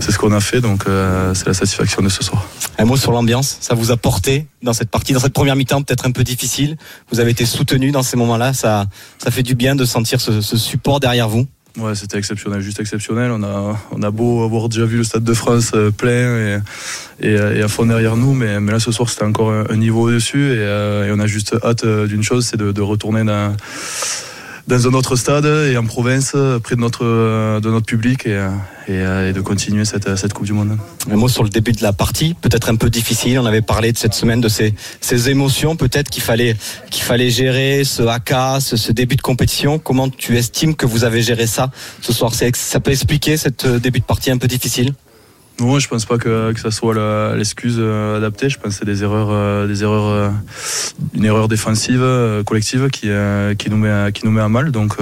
c'est 0.00 0.12
ce 0.12 0.18
qu'on 0.18 0.32
a 0.32 0.40
fait, 0.40 0.60
donc 0.60 0.84
euh, 0.86 1.34
c'est 1.34 1.46
la 1.46 1.54
satisfaction 1.54 2.02
de 2.02 2.08
ce 2.08 2.22
soir. 2.22 2.46
Un 2.78 2.84
mot 2.84 2.96
sur 2.96 3.12
l'ambiance, 3.12 3.58
ça 3.60 3.74
vous 3.74 3.90
a 3.90 3.96
porté 3.96 4.46
dans 4.62 4.72
cette 4.72 4.90
partie, 4.90 5.12
dans 5.12 5.20
cette 5.20 5.32
première 5.32 5.56
mi-temps 5.56 5.82
peut-être 5.82 6.06
un 6.06 6.12
peu 6.12 6.24
difficile, 6.24 6.76
vous 7.10 7.20
avez 7.20 7.30
été 7.30 7.46
soutenu 7.46 7.90
dans 7.90 8.02
ces 8.02 8.16
moments-là, 8.16 8.52
ça, 8.52 8.86
ça 9.18 9.30
fait 9.30 9.42
du 9.42 9.54
bien 9.54 9.74
de 9.74 9.84
sentir 9.84 10.20
ce 10.20 10.40
support 10.56 11.00
derrière 11.00 11.28
vous 11.28 11.46
Ouais, 11.78 11.94
c'était 11.94 12.18
exceptionnel, 12.18 12.60
juste 12.60 12.80
exceptionnel. 12.80 13.30
On 13.30 13.42
a, 13.44 13.78
on 13.92 14.02
a 14.02 14.10
beau 14.10 14.42
avoir 14.42 14.68
déjà 14.68 14.84
vu 14.84 14.98
le 14.98 15.04
Stade 15.04 15.22
de 15.22 15.34
France 15.34 15.70
euh, 15.74 15.90
plein 15.90 16.60
et, 17.20 17.28
et, 17.28 17.62
à 17.62 17.68
fond 17.68 17.86
derrière 17.86 18.16
nous, 18.16 18.34
mais, 18.34 18.58
mais 18.58 18.72
là 18.72 18.80
ce 18.80 18.90
soir 18.90 19.08
c'était 19.08 19.24
encore 19.24 19.52
un, 19.52 19.76
niveau 19.76 20.08
au-dessus 20.08 20.52
et, 20.52 20.58
euh, 20.58 21.06
et, 21.06 21.12
on 21.12 21.20
a 21.20 21.26
juste 21.26 21.54
hâte 21.62 21.84
euh, 21.84 22.08
d'une 22.08 22.24
chose, 22.24 22.44
c'est 22.44 22.56
de, 22.56 22.72
de, 22.72 22.80
retourner 22.80 23.22
dans 23.22 23.54
dans 24.66 24.86
un 24.86 24.94
autre 24.94 25.16
stade 25.16 25.46
et 25.46 25.76
en 25.76 25.84
province, 25.84 26.34
près 26.62 26.76
de 26.76 26.80
notre, 26.80 27.04
de 27.04 27.70
notre 27.70 27.86
public 27.86 28.26
et, 28.26 28.46
et, 28.88 29.32
de 29.32 29.40
continuer 29.40 29.84
cette, 29.84 30.16
cette 30.16 30.32
Coupe 30.32 30.46
du 30.46 30.52
Monde. 30.52 30.76
Un 31.10 31.16
mot 31.16 31.28
sur 31.28 31.42
le 31.42 31.48
début 31.48 31.72
de 31.72 31.82
la 31.82 31.92
partie, 31.92 32.34
peut-être 32.34 32.68
un 32.68 32.76
peu 32.76 32.90
difficile. 32.90 33.38
On 33.38 33.46
avait 33.46 33.62
parlé 33.62 33.92
de 33.92 33.98
cette 33.98 34.14
semaine, 34.14 34.40
de 34.40 34.48
ces, 34.48 34.74
ces 35.00 35.30
émotions, 35.30 35.76
peut-être 35.76 36.10
qu'il 36.10 36.22
fallait, 36.22 36.56
qu'il 36.90 37.02
fallait 37.02 37.30
gérer 37.30 37.84
ce 37.84 38.02
haka, 38.02 38.60
ce, 38.60 38.92
début 38.92 39.16
de 39.16 39.22
compétition. 39.22 39.78
Comment 39.78 40.08
tu 40.08 40.36
estimes 40.36 40.74
que 40.74 40.86
vous 40.86 41.04
avez 41.04 41.22
géré 41.22 41.46
ça 41.46 41.70
ce 42.00 42.12
soir? 42.12 42.32
Ça 42.34 42.80
peut 42.80 42.90
expliquer 42.90 43.36
cette 43.36 43.66
début 43.66 44.00
de 44.00 44.04
partie 44.04 44.30
un 44.30 44.38
peu 44.38 44.48
difficile? 44.48 44.94
Non, 45.60 45.78
je 45.78 45.88
pense 45.88 46.06
pas 46.06 46.16
que, 46.16 46.52
que 46.52 46.60
ça 46.60 46.70
soit 46.70 46.94
l'excuse 47.36 47.76
euh, 47.78 48.16
adaptée. 48.16 48.48
Je 48.48 48.58
pense 48.58 48.72
que 48.72 48.78
c'est 48.78 48.86
des 48.86 49.02
erreurs, 49.02 49.28
euh, 49.30 49.66
des 49.66 49.82
erreurs, 49.82 50.06
euh, 50.06 50.30
une 51.14 51.24
erreur 51.26 51.48
défensive 51.48 52.02
collective 52.46 52.88
qui, 52.88 53.10
qui 53.58 53.70
nous 53.70 53.76
met, 53.76 54.10
qui 54.12 54.24
nous 54.24 54.30
met 54.30 54.40
à 54.40 54.48
mal. 54.48 54.72
Donc 54.72 54.96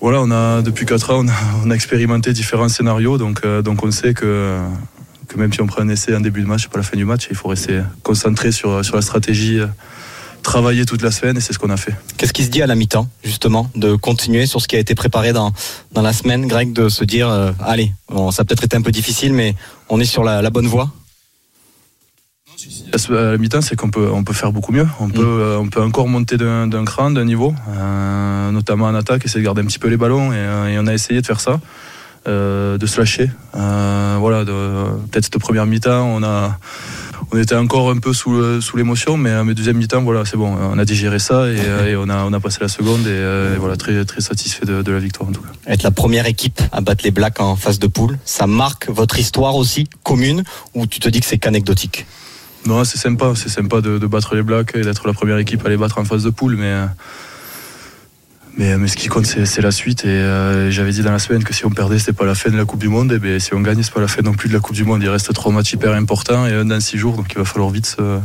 voilà, 0.00 0.20
on 0.20 0.30
a 0.30 0.62
depuis 0.62 0.84
4 0.84 1.10
ans, 1.12 1.24
on 1.64 1.70
a, 1.70 1.74
expérimenté 1.74 2.32
différents 2.32 2.68
scénarios. 2.68 3.18
Donc 3.18 3.46
donc 3.46 3.82
on 3.82 3.90
sait 3.90 4.14
que 4.14 4.58
que 5.28 5.38
même 5.38 5.52
si 5.52 5.62
on 5.62 5.66
prend 5.66 5.80
un 5.80 5.88
essai 5.88 6.14
en 6.14 6.20
début 6.20 6.42
de 6.42 6.46
match, 6.46 6.68
pas 6.68 6.78
la 6.78 6.84
fin 6.84 6.96
du 6.96 7.06
match, 7.06 7.28
il 7.30 7.36
faut 7.36 7.48
rester 7.48 7.80
concentré 8.02 8.52
sur 8.52 8.84
sur 8.84 8.96
la 8.96 9.02
stratégie 9.02 9.60
travailler 10.42 10.84
toute 10.84 11.02
la 11.02 11.10
semaine 11.10 11.36
et 11.36 11.40
c'est 11.40 11.52
ce 11.52 11.58
qu'on 11.58 11.70
a 11.70 11.76
fait. 11.76 11.94
Qu'est-ce 12.16 12.32
qui 12.32 12.44
se 12.44 12.50
dit 12.50 12.62
à 12.62 12.66
la 12.66 12.74
mi-temps, 12.74 13.08
justement, 13.24 13.70
de 13.74 13.94
continuer 13.94 14.46
sur 14.46 14.60
ce 14.60 14.68
qui 14.68 14.76
a 14.76 14.78
été 14.78 14.94
préparé 14.94 15.32
dans, 15.32 15.52
dans 15.92 16.02
la 16.02 16.12
semaine, 16.12 16.46
Greg, 16.46 16.72
de 16.72 16.88
se 16.88 17.04
dire, 17.04 17.28
euh, 17.28 17.52
allez, 17.64 17.92
ça 18.30 18.42
a 18.42 18.44
peut-être 18.44 18.64
été 18.64 18.76
un 18.76 18.82
peu 18.82 18.90
difficile, 18.90 19.32
mais 19.32 19.54
on 19.88 20.00
est 20.00 20.04
sur 20.04 20.24
la, 20.24 20.50
bonne 20.50 20.66
voie? 20.66 20.90
À 22.92 23.12
la 23.12 23.38
mi-temps, 23.38 23.62
c'est 23.62 23.76
qu'on 23.76 23.90
peut, 23.90 24.10
on 24.12 24.24
peut 24.24 24.34
faire 24.34 24.52
beaucoup 24.52 24.72
mieux. 24.72 24.86
On, 25.00 25.08
mm. 25.08 25.12
peut, 25.12 25.22
euh, 25.22 25.58
on 25.58 25.68
peut 25.68 25.82
encore 25.82 26.08
monter 26.08 26.36
d'un 26.36 26.84
cran, 26.84 27.10
d'un 27.10 27.24
niveau, 27.24 27.54
euh, 27.68 28.50
notamment 28.50 28.86
en 28.86 28.94
attaque, 28.94 29.24
essayer 29.24 29.40
de 29.40 29.44
garder 29.44 29.62
un 29.62 29.66
petit 29.66 29.78
peu 29.78 29.88
les 29.88 29.96
ballons. 29.96 30.32
Et, 30.32 30.78
on 30.78 30.86
a 30.86 30.92
essayé 30.92 31.20
de 31.20 31.26
faire 31.26 31.40
ça, 31.40 31.60
de 32.26 32.86
se 32.86 32.98
lâcher. 32.98 33.30
voilà, 33.52 34.44
peut-être 34.44 35.24
cette 35.24 35.38
première 35.38 35.66
mi-temps, 35.66 36.04
on 36.06 36.22
a 36.22 36.58
on 37.32 37.38
était 37.38 37.54
encore 37.54 37.90
un 37.90 37.96
peu 37.96 38.12
sous, 38.12 38.60
sous 38.60 38.76
l'émotion, 38.76 39.16
mais 39.16 39.30
à 39.30 39.42
mes 39.42 39.54
deuxième 39.54 39.78
mi-temps, 39.78 40.02
voilà, 40.02 40.24
c'est 40.24 40.36
bon, 40.36 40.54
on 40.54 40.78
a 40.78 40.84
digéré 40.84 41.18
ça 41.18 41.48
et, 41.48 41.56
euh, 41.60 41.96
on, 41.98 42.08
a, 42.10 42.24
on 42.24 42.32
a 42.32 42.40
passé 42.40 42.58
la 42.60 42.68
seconde 42.68 43.06
et, 43.06 43.10
euh, 43.10 43.56
voilà, 43.58 43.76
très, 43.76 44.04
très 44.04 44.20
satisfait 44.20 44.66
de, 44.66 44.92
la 44.92 44.98
victoire 44.98 45.30
en 45.30 45.32
tout 45.32 45.40
cas. 45.40 45.48
Être 45.66 45.82
la 45.82 45.90
première 45.90 46.26
équipe 46.26 46.60
à 46.72 46.82
battre 46.82 47.04
les 47.04 47.10
Blacks 47.10 47.40
en 47.40 47.56
phase 47.56 47.78
de 47.78 47.86
poule, 47.86 48.18
ça 48.26 48.46
marque 48.46 48.88
votre 48.90 49.18
histoire 49.18 49.56
aussi 49.56 49.88
commune 50.02 50.44
ou 50.74 50.86
tu 50.86 51.00
te 51.00 51.08
dis 51.08 51.20
que 51.20 51.26
c'est 51.26 51.38
qu'anecdotique? 51.38 52.06
Non, 52.66 52.84
c'est 52.84 52.98
sympa, 52.98 53.32
c'est 53.34 53.48
sympa 53.48 53.80
de, 53.80 53.98
battre 54.06 54.34
les 54.34 54.42
Blacks 54.42 54.74
et 54.74 54.82
d'être 54.82 55.06
la 55.06 55.14
première 55.14 55.38
équipe 55.38 55.64
à 55.64 55.70
les 55.70 55.78
battre 55.78 55.98
en 55.98 56.04
phase 56.04 56.24
de 56.24 56.30
poule, 56.30 56.56
mais. 56.56 56.74
Euh, 58.60 58.76
mais, 58.76 58.76
mais, 58.78 58.88
ce 58.88 58.96
qui 58.96 59.08
compte, 59.08 59.26
c'est 59.26 59.60
la 59.60 59.70
suite. 59.70 60.04
Et 60.04 60.70
j'avais 60.70 60.92
dit 60.92 61.02
dans 61.02 61.12
la 61.12 61.18
semaine 61.18 61.44
que 61.44 61.54
si 61.54 61.64
on 61.64 61.70
perdait, 61.70 61.98
c'était 61.98 62.12
pas 62.12 62.24
la 62.24 62.34
fin 62.34 62.50
de 62.50 62.56
la 62.56 62.64
Coupe 62.64 62.80
du 62.80 62.88
Monde. 62.88 63.12
Et 63.12 63.18
bien, 63.18 63.38
si 63.38 63.54
on 63.54 63.60
gagne, 63.60 63.82
c'est 63.82 63.92
pas 63.92 64.00
la 64.00 64.08
fin 64.08 64.22
non 64.22 64.34
plus 64.34 64.48
de 64.48 64.54
la 64.54 64.60
Coupe 64.60 64.74
du 64.74 64.84
Monde. 64.84 65.02
Il 65.02 65.08
reste 65.08 65.32
trois 65.32 65.52
matchs 65.52 65.72
hyper 65.72 65.92
importants 65.92 66.46
et 66.46 66.52
un 66.52 66.64
dans 66.64 66.80
six 66.80 66.98
jours. 66.98 67.16
Donc 67.16 67.26
il 67.32 67.38
va 67.38 67.44
falloir 67.44 67.70
vite 67.70 67.86
se, 67.86 68.18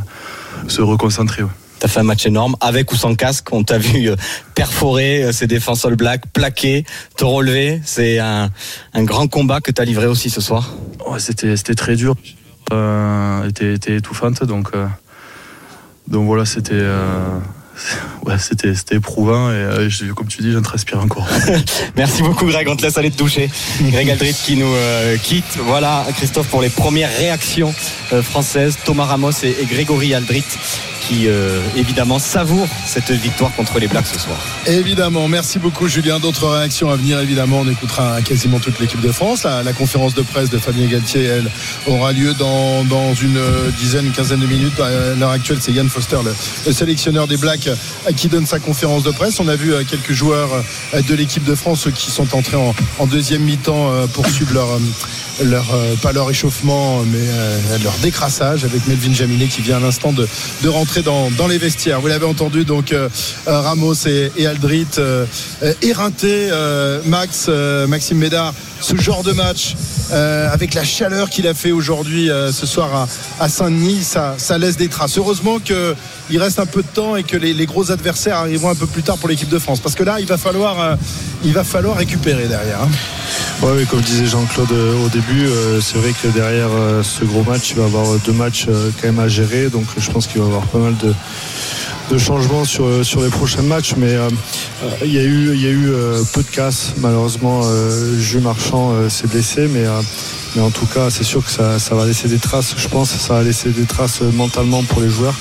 se 0.68 0.82
reconcentrer. 0.82 1.42
Ouais. 1.42 1.50
T'as 1.78 1.86
fait 1.86 2.00
un 2.00 2.04
match 2.04 2.26
énorme, 2.26 2.56
avec 2.60 2.90
ou 2.92 2.96
sans 2.96 3.14
casque. 3.14 3.52
On 3.52 3.62
t'a 3.62 3.78
vu 3.78 4.10
euh, 4.10 4.16
perforer 4.56 5.22
euh, 5.22 5.32
ces 5.32 5.46
défenses 5.46 5.84
all 5.84 5.94
black, 5.94 6.22
plaquer, 6.32 6.84
te 7.16 7.24
relever. 7.24 7.80
C'est 7.84 8.18
un, 8.18 8.50
un, 8.94 9.04
grand 9.04 9.28
combat 9.28 9.60
que 9.60 9.70
tu 9.70 9.80
as 9.80 9.84
livré 9.84 10.06
aussi 10.06 10.28
ce 10.28 10.40
soir. 10.40 10.74
Ouais, 11.08 11.20
c'était 11.20 11.74
très 11.74 11.94
dur. 11.94 12.16
Euh, 12.72 13.48
était, 13.48 13.96
étouffante. 13.96 14.44
Donc, 14.44 14.70
euh, 14.74 14.86
donc 16.08 16.26
voilà, 16.26 16.44
c'était. 16.44 16.72
Euh, 16.72 17.38
ouais, 18.26 18.36
c'était, 18.38 18.96
éprouvant 18.96 19.50
et 19.50 19.54
euh, 19.54 19.88
comme 20.14 20.26
tu 20.26 20.42
dis, 20.42 20.52
je 20.52 20.58
ne 20.58 20.62
transpire 20.62 21.00
encore. 21.00 21.26
Merci 21.96 22.22
beaucoup 22.22 22.46
Greg, 22.46 22.68
on 22.68 22.76
te 22.76 22.82
laisse 22.82 22.98
aller 22.98 23.10
te 23.10 23.18
doucher. 23.18 23.50
Greg 23.80 24.10
Aldrit 24.10 24.34
qui 24.34 24.56
nous 24.56 24.72
euh, 24.74 25.16
quitte. 25.16 25.58
Voilà 25.64 26.06
Christophe 26.16 26.48
pour 26.48 26.62
les 26.62 26.70
premières 26.70 27.14
réactions 27.16 27.74
euh, 28.12 28.22
françaises. 28.22 28.78
Thomas 28.84 29.04
Ramos 29.04 29.32
et, 29.42 29.56
et 29.60 29.66
Grégory 29.66 30.14
Aldrit 30.14 30.44
qui 31.08 31.26
euh, 31.26 31.60
évidemment 31.74 32.18
savoure 32.18 32.68
cette 32.84 33.10
victoire 33.10 33.54
contre 33.54 33.78
les 33.78 33.88
Blacks 33.88 34.06
ce 34.06 34.18
soir. 34.18 34.36
Évidemment, 34.66 35.26
merci 35.26 35.58
beaucoup 35.58 35.88
Julien. 35.88 36.18
D'autres 36.20 36.48
réactions 36.48 36.90
à 36.90 36.96
venir, 36.96 37.18
évidemment, 37.20 37.60
on 37.60 37.68
écoutera 37.68 38.20
quasiment 38.20 38.58
toute 38.58 38.78
l'équipe 38.78 39.00
de 39.00 39.10
France. 39.10 39.44
La, 39.44 39.72
conférence 39.72 40.14
de 40.14 40.22
presse 40.22 40.50
de 40.50 40.58
Fabien 40.58 40.86
Galtier, 40.86 41.24
elle, 41.24 41.50
aura 41.86 42.12
lieu 42.12 42.34
dans, 42.34 42.84
dans 42.84 43.14
une 43.14 43.38
dizaine, 43.78 44.06
une 44.06 44.12
quinzaine 44.12 44.40
de 44.40 44.46
minutes. 44.46 44.78
À 44.80 45.14
l'heure 45.14 45.30
actuelle, 45.30 45.58
c'est 45.60 45.72
Yann 45.72 45.88
Foster, 45.88 46.18
le, 46.24 46.72
sélectionneur 46.72 47.26
des 47.26 47.36
Blacks, 47.36 47.70
qui 48.16 48.28
donne 48.28 48.46
sa 48.46 48.58
conférence 48.58 49.02
de 49.02 49.10
presse. 49.10 49.40
On 49.40 49.48
a 49.48 49.56
vu 49.56 49.72
euh, 49.72 49.84
quelques 49.88 50.12
joueurs 50.12 50.50
euh, 50.94 51.02
de 51.02 51.14
l'équipe 51.14 51.44
de 51.44 51.54
France 51.54 51.88
qui 51.94 52.10
sont 52.10 52.34
entrés 52.34 52.56
en, 52.56 52.74
deuxième 53.06 53.42
mi-temps 53.42 53.90
poursuivre 54.12 54.52
leur 54.52 54.68
leur 55.42 55.66
pas 56.02 56.12
leur 56.12 56.28
échauffement 56.28 57.02
mais 57.10 57.26
leur 57.82 57.94
décrassage 58.02 58.64
avec 58.64 58.86
Melvin 58.86 59.14
Jaminet 59.14 59.46
qui 59.46 59.62
vient 59.62 59.78
à 59.78 59.80
l'instant 59.80 60.12
de, 60.12 60.28
de 60.62 60.68
rentrer 60.68 60.97
dans, 61.02 61.46
les 61.48 61.58
vestiaires. 61.58 62.00
Vous 62.00 62.08
l'avez 62.08 62.26
entendu 62.26 62.64
donc 62.64 62.92
euh, 62.92 63.08
Ramos 63.46 63.94
et, 64.06 64.46
Aldrit 64.46 64.86
éreintés. 65.82 66.50
Max 67.04 67.48
Maxime 67.88 68.18
Médard 68.18 68.54
ce 68.80 68.96
genre 68.96 69.22
de 69.22 69.32
match 69.32 69.74
euh, 70.12 70.52
avec 70.52 70.74
la 70.74 70.84
chaleur 70.84 71.28
qu'il 71.28 71.46
a 71.46 71.54
fait 71.54 71.72
aujourd'hui 71.72 72.30
euh, 72.30 72.52
ce 72.52 72.66
soir 72.66 73.08
à, 73.40 73.48
Saint-Denis, 73.48 74.02
ça, 74.02 74.58
laisse 74.58 74.76
des 74.76 74.88
traces. 74.88 75.18
Heureusement 75.18 75.58
qu'il 75.58 76.38
reste 76.38 76.58
un 76.58 76.66
peu 76.66 76.82
de 76.82 76.88
temps 76.88 77.16
et 77.16 77.22
que 77.22 77.36
les, 77.36 77.66
gros 77.66 77.90
adversaires 77.90 78.36
arriveront 78.36 78.70
un 78.70 78.74
peu 78.74 78.86
plus 78.86 79.02
tard 79.02 79.18
pour 79.18 79.28
l'équipe 79.28 79.48
de 79.48 79.58
France. 79.58 79.80
Parce 79.80 79.94
que 79.94 80.02
là, 80.04 80.20
il 80.20 80.26
va 80.26 80.38
falloir, 80.38 80.80
euh, 80.80 80.96
il 81.44 81.52
va 81.52 81.64
falloir 81.64 81.96
récupérer 81.96 82.46
derrière. 82.46 82.82
hein. 82.82 82.88
Oui, 83.62 83.84
comme 83.86 84.00
disait 84.00 84.26
Jean-Claude 84.26 84.72
au 84.72 85.08
début, 85.08 85.48
c'est 85.82 85.98
vrai 85.98 86.12
que 86.22 86.28
derrière 86.28 86.68
ce 87.02 87.24
gros 87.24 87.42
match, 87.42 87.70
il 87.70 87.76
va 87.76 87.84
avoir 87.84 88.06
deux 88.24 88.32
matchs 88.32 88.66
quand 88.66 89.08
même 89.08 89.18
à 89.18 89.26
gérer. 89.26 89.68
Donc 89.68 89.84
je 89.98 90.10
pense 90.10 90.28
qu'il 90.28 90.40
va 90.40 90.46
y 90.46 90.48
avoir 90.48 90.64
pas 90.66 90.78
mal 90.78 90.96
de, 90.96 91.12
de 92.10 92.18
changements 92.18 92.64
sur, 92.64 92.86
euh, 92.86 93.02
sur 93.02 93.22
les 93.22 93.28
prochains 93.28 93.62
matchs. 93.62 93.94
Mais 93.96 94.14
euh, 94.14 94.28
euh, 94.82 94.90
il 95.04 95.12
y 95.12 95.18
a 95.18 95.22
eu, 95.22 95.54
il 95.54 95.60
y 95.60 95.66
a 95.66 95.70
eu 95.70 95.92
peu 96.32 96.42
de 96.42 96.48
casse. 96.48 96.94
Malheureusement, 96.98 97.62
Jules 98.18 98.42
Marchand 98.42 99.08
s'est 99.08 99.26
blessé. 99.26 99.68
Mais, 99.68 99.84
mais 100.56 100.62
en 100.62 100.70
tout 100.70 100.86
cas, 100.86 101.10
c'est 101.10 101.24
sûr 101.24 101.44
que 101.44 101.50
ça, 101.50 101.78
ça 101.78 101.94
va 101.94 102.04
laisser 102.06 102.28
des 102.28 102.38
traces. 102.38 102.74
Je 102.76 102.88
pense 102.88 103.12
que 103.12 103.18
ça 103.20 103.34
va 103.34 103.42
laisser 103.42 103.70
des 103.70 103.84
traces 103.84 104.20
euh, 104.22 104.30
mentalement 104.32 104.82
pour 104.84 105.00
les 105.00 105.10
joueurs. 105.10 105.34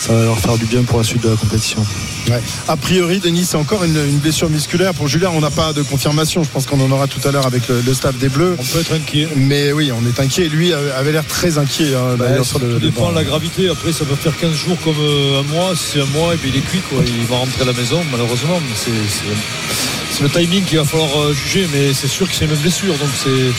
Ça 0.00 0.12
va 0.12 0.24
leur 0.24 0.38
faire 0.38 0.56
du 0.58 0.66
bien 0.66 0.82
pour 0.82 0.98
la 0.98 1.04
suite 1.04 1.22
de 1.22 1.28
la 1.30 1.36
compétition. 1.36 1.84
Ouais. 2.28 2.40
A 2.68 2.76
priori, 2.76 3.18
Denis, 3.20 3.44
c'est 3.44 3.56
encore 3.56 3.84
une, 3.84 3.96
une 3.96 4.18
blessure 4.18 4.48
musculaire. 4.50 4.92
Pour 4.94 5.08
Julien, 5.08 5.30
on 5.34 5.40
n'a 5.40 5.50
pas 5.50 5.72
de 5.72 5.82
confirmation. 5.82 6.42
Je 6.42 6.48
pense 6.48 6.66
qu'on 6.66 6.80
en 6.80 6.90
aura 6.90 7.06
tout 7.06 7.26
à 7.26 7.30
l'heure 7.30 7.46
avec 7.46 7.68
le, 7.68 7.80
le 7.80 7.94
staff 7.94 8.16
des 8.16 8.28
Bleus. 8.28 8.56
On 8.58 8.62
peut 8.64 8.80
être 8.80 8.92
inquiet. 8.92 9.28
Mais 9.36 9.72
oui, 9.72 9.90
on 9.92 10.06
est 10.06 10.20
inquiet. 10.20 10.48
Lui 10.48 10.72
euh, 10.72 10.98
avait 10.98 11.12
l'air 11.12 11.26
très 11.26 11.58
inquiet. 11.58 11.94
hein, 11.94 12.16
Bah, 12.18 12.42
sur 12.42 12.58
le, 12.58 12.74
le 12.74 12.78
dépend 12.80 13.10
de 13.10 13.14
la 13.14 13.24
gravité. 13.24 13.68
Après, 13.68 13.92
ça 13.92 14.04
peut 14.04 14.14
faire 14.16 14.36
15 14.36 14.52
jours 14.54 14.76
comme 14.82 14.94
euh, 14.98 15.40
un 15.40 15.42
mois. 15.54 15.74
Si 15.76 15.92
c'est 15.94 16.00
un 16.00 16.06
mois, 16.06 16.34
et 16.34 16.36
puis 16.36 16.50
il 16.52 16.56
est 16.56 16.62
cuit. 16.64 16.80
Quoi. 16.90 17.02
Il 17.06 17.26
va 17.26 17.36
rentrer 17.36 17.62
à 17.62 17.66
la 17.66 17.72
maison, 17.72 18.00
malheureusement. 18.10 18.60
Mais 18.60 18.74
c'est, 18.76 18.90
c'est- 19.08 20.16
c'est 20.16 20.22
le 20.22 20.30
timing 20.30 20.62
qu'il 20.64 20.78
va 20.78 20.84
falloir 20.84 21.32
juger. 21.32 21.66
Mais 21.72 21.92
c'est 21.92 22.06
sûr 22.08 22.28
que 22.28 22.34
c'est 22.34 22.44
une 22.44 22.54
blessure. 22.54 22.94
Donc, 22.98 23.08
c'est. 23.22 23.52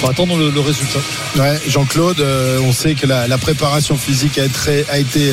Faut 0.00 0.08
attendre 0.08 0.36
le, 0.36 0.50
le 0.50 0.60
résultat. 0.60 1.00
Ouais, 1.36 1.58
Jean-Claude, 1.66 2.20
euh, 2.20 2.58
on 2.62 2.72
sait 2.72 2.94
que 2.94 3.06
la, 3.06 3.26
la 3.26 3.38
préparation 3.38 3.96
physique 3.96 4.38
a, 4.38 4.44
été 4.44 4.52
très- 4.52 4.84
a 4.88 4.98
été 4.98 5.32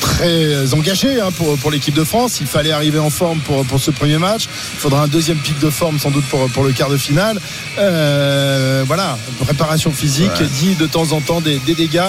très 0.00 0.72
engagée 0.74 1.20
hein, 1.20 1.30
pour, 1.36 1.56
pour 1.58 1.70
l'équipe 1.70 1.94
de 1.94 2.04
France. 2.04 2.38
Il 2.40 2.46
fallait 2.46 2.70
arriver 2.72 2.98
en 2.98 3.10
forme 3.10 3.40
pour, 3.40 3.64
pour 3.66 3.78
ce 3.80 3.90
premier 3.90 4.18
match. 4.18 4.44
Il 4.74 4.78
faudra 4.80 5.02
un 5.02 5.08
deuxième 5.08 5.38
pic 5.38 5.58
de 5.58 5.68
forme 5.70 5.98
sans 5.98 6.10
doute 6.10 6.24
pour, 6.26 6.48
pour 6.50 6.64
le 6.64 6.72
quart 6.72 6.88
de 6.88 6.96
finale. 6.96 7.38
Euh, 7.78 8.84
voilà, 8.86 9.18
préparation 9.44 9.92
physique 9.92 10.30
Ouais. 10.40 10.46
dit 10.60 10.74
de 10.76 10.86
temps 10.86 11.12
en 11.12 11.20
temps 11.20 11.40
des, 11.40 11.58
des 11.58 11.74
dégâts. 11.74 12.00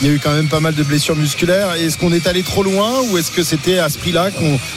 Il 0.00 0.06
y 0.06 0.10
a 0.10 0.12
eu 0.14 0.18
quand 0.18 0.32
même 0.32 0.48
pas 0.48 0.60
mal 0.60 0.74
de 0.74 0.82
blessures 0.82 1.16
musculaires. 1.16 1.72
Est-ce 1.74 1.98
qu'on 1.98 2.12
est 2.12 2.26
allé 2.26 2.42
trop 2.42 2.62
loin 2.62 3.00
ou 3.10 3.18
est-ce 3.18 3.30
que 3.30 3.42
c'était 3.42 3.78
à 3.78 3.88
ce 3.88 3.98
prix-là 3.98 4.30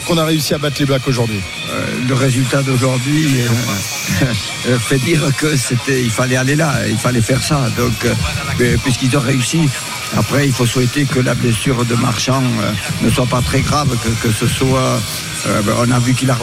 qu'on 0.08 0.18
a 0.18 0.26
réussi 0.26 0.54
à 0.54 0.58
battre 0.58 0.76
les 0.80 0.86
Blacks 0.86 1.08
aujourd'hui? 1.08 1.40
Euh, 1.72 1.86
le 2.08 2.14
résultat 2.14 2.62
d'aujourd'hui 2.62 3.30
fait 4.80 4.98
dire 5.00 5.22
que 5.38 5.56
c'était, 5.56 6.02
il 6.02 6.10
fallait 6.12 6.36
aller 6.36 6.56
là, 6.56 6.73
il 6.90 6.98
fallait 6.98 7.22
faire 7.22 7.42
ça. 7.42 7.70
Donc, 7.78 7.94
euh, 8.06 8.14
euh, 8.62 8.78
puisqu'ils 8.84 9.16
ont 9.18 9.22
réussi. 9.22 9.70
Après, 10.16 10.46
il 10.46 10.54
faut 10.54 10.66
souhaiter 10.66 11.06
que 11.06 11.20
la 11.20 11.34
blessure 11.34 11.86
de 11.86 11.96
Marchand 11.96 12.44
euh, 12.44 12.72
ne 13.02 13.10
soit 13.10 13.26
pas 13.26 13.42
très 13.42 13.62
grave, 13.62 13.90
que, 14.22 14.32
ce 14.32 14.48
soit. 14.48 15.02
ben, 15.46 15.74
on 15.78 15.92
a 15.92 16.00
vu 16.00 16.14
qu'il 16.14 16.30
a 16.30 16.38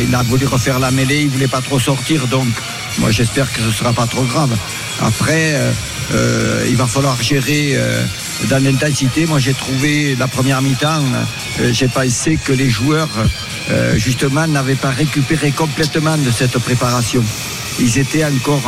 il 0.00 0.14
a 0.14 0.22
voulu 0.22 0.46
refaire 0.46 0.78
la 0.78 0.90
mêlée, 0.90 1.22
il 1.22 1.30
voulait 1.30 1.48
pas 1.48 1.62
trop 1.62 1.78
sortir. 1.78 2.26
Donc, 2.26 2.48
moi, 2.98 3.10
j'espère 3.10 3.50
que 3.52 3.60
ce 3.60 3.70
sera 3.70 3.92
pas 3.92 4.06
trop 4.06 4.24
grave. 4.24 4.54
Après, 5.00 5.54
il 6.68 6.76
va 6.76 6.86
falloir 6.86 7.20
gérer. 7.22 7.78
dans 8.50 8.62
l'intensité, 8.62 9.26
moi 9.26 9.38
j'ai 9.38 9.54
trouvé 9.54 10.16
la 10.16 10.28
première 10.28 10.60
mi-temps, 10.60 11.04
j'ai 11.72 11.88
pensé 11.88 12.36
que 12.36 12.52
les 12.52 12.68
joueurs 12.68 13.08
justement 13.96 14.46
n'avaient 14.46 14.82
pas 14.86 14.90
récupéré 14.90 15.50
complètement 15.50 16.18
de 16.18 16.30
cette 16.30 16.58
préparation. 16.58 17.24
Ils 17.80 17.98
étaient 17.98 18.24
encore, 18.24 18.62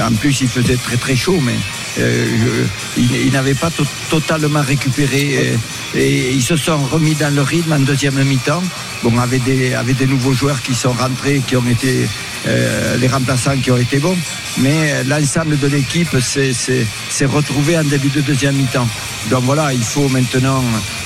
en, 0.00 0.14
plus 0.14 0.40
il 0.40 0.48
faisait 0.48 0.76
très 0.76 0.96
très 0.96 1.16
chaud, 1.16 1.40
mais 1.42 1.56
euh, 1.98 2.64
ils, 2.96 3.32
n'avaient 3.32 3.54
pas 3.54 3.70
to- 3.70 3.84
totalement 4.08 4.62
récupéré 4.62 5.56
et, 5.94 5.98
et 6.00 6.30
ils 6.32 6.42
se 6.42 6.56
sont 6.56 6.78
remis 6.78 7.14
dans 7.14 7.34
le 7.34 7.42
rythme 7.42 7.72
en 7.72 7.80
deuxième 7.80 8.22
mi-temps. 8.22 8.62
Bon, 9.02 9.18
avec 9.18 9.42
des, 9.42 9.74
avec 9.74 9.96
des 9.96 10.06
nouveaux 10.06 10.32
joueurs 10.32 10.62
qui 10.62 10.74
sont 10.74 10.92
rentrés, 10.92 11.42
qui 11.46 11.56
ont 11.56 11.66
été 11.68 12.06
euh, 12.46 12.96
les 12.98 13.08
remplaçants 13.08 13.56
qui 13.56 13.70
ont 13.70 13.76
été 13.76 13.98
bons, 13.98 14.16
mais 14.58 14.92
euh, 14.92 15.04
l'ensemble 15.06 15.58
de 15.58 15.66
l'équipe 15.68 16.16
s'est- 16.20 17.24
retrouvé 17.26 17.78
en 17.78 17.84
début 17.84 18.08
de 18.08 18.20
deuxième 18.20 18.56
mi-temps. 18.56 18.88
Donc 19.30 19.44
voilà, 19.44 19.72
il 19.72 19.82
faut 19.82 20.08
maintenant 20.08 20.62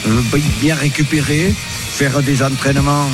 euh, 0.07 0.20
bien 0.61 0.75
récupérer, 0.75 1.53
faire 1.92 2.22
des 2.22 2.42
entraînements 2.42 3.09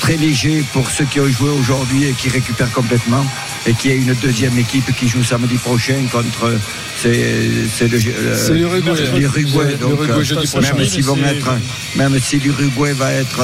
très 0.00 0.16
légers 0.16 0.64
pour 0.72 0.88
ceux 0.90 1.04
qui 1.04 1.18
ont 1.20 1.28
joué 1.28 1.50
aujourd'hui 1.50 2.04
et 2.04 2.12
qui 2.12 2.28
récupèrent 2.28 2.70
complètement, 2.72 3.24
et 3.66 3.72
qu'il 3.74 3.90
y 3.90 3.94
ait 3.94 3.98
une 3.98 4.14
deuxième 4.14 4.56
équipe 4.58 4.94
qui 4.96 5.08
joue 5.08 5.22
samedi 5.24 5.56
prochain 5.56 5.96
contre 6.10 6.52
c'est 6.96 7.88
l'Uruguay. 9.18 9.76
même 10.60 10.84
s'ils 10.88 11.04
vont 11.04 11.16
C'est- 11.16 11.36
être, 11.36 11.50
même 11.96 12.18
si 12.20 12.38
l'Uruguay 12.38 12.92
va 12.92 13.12
être 13.12 13.40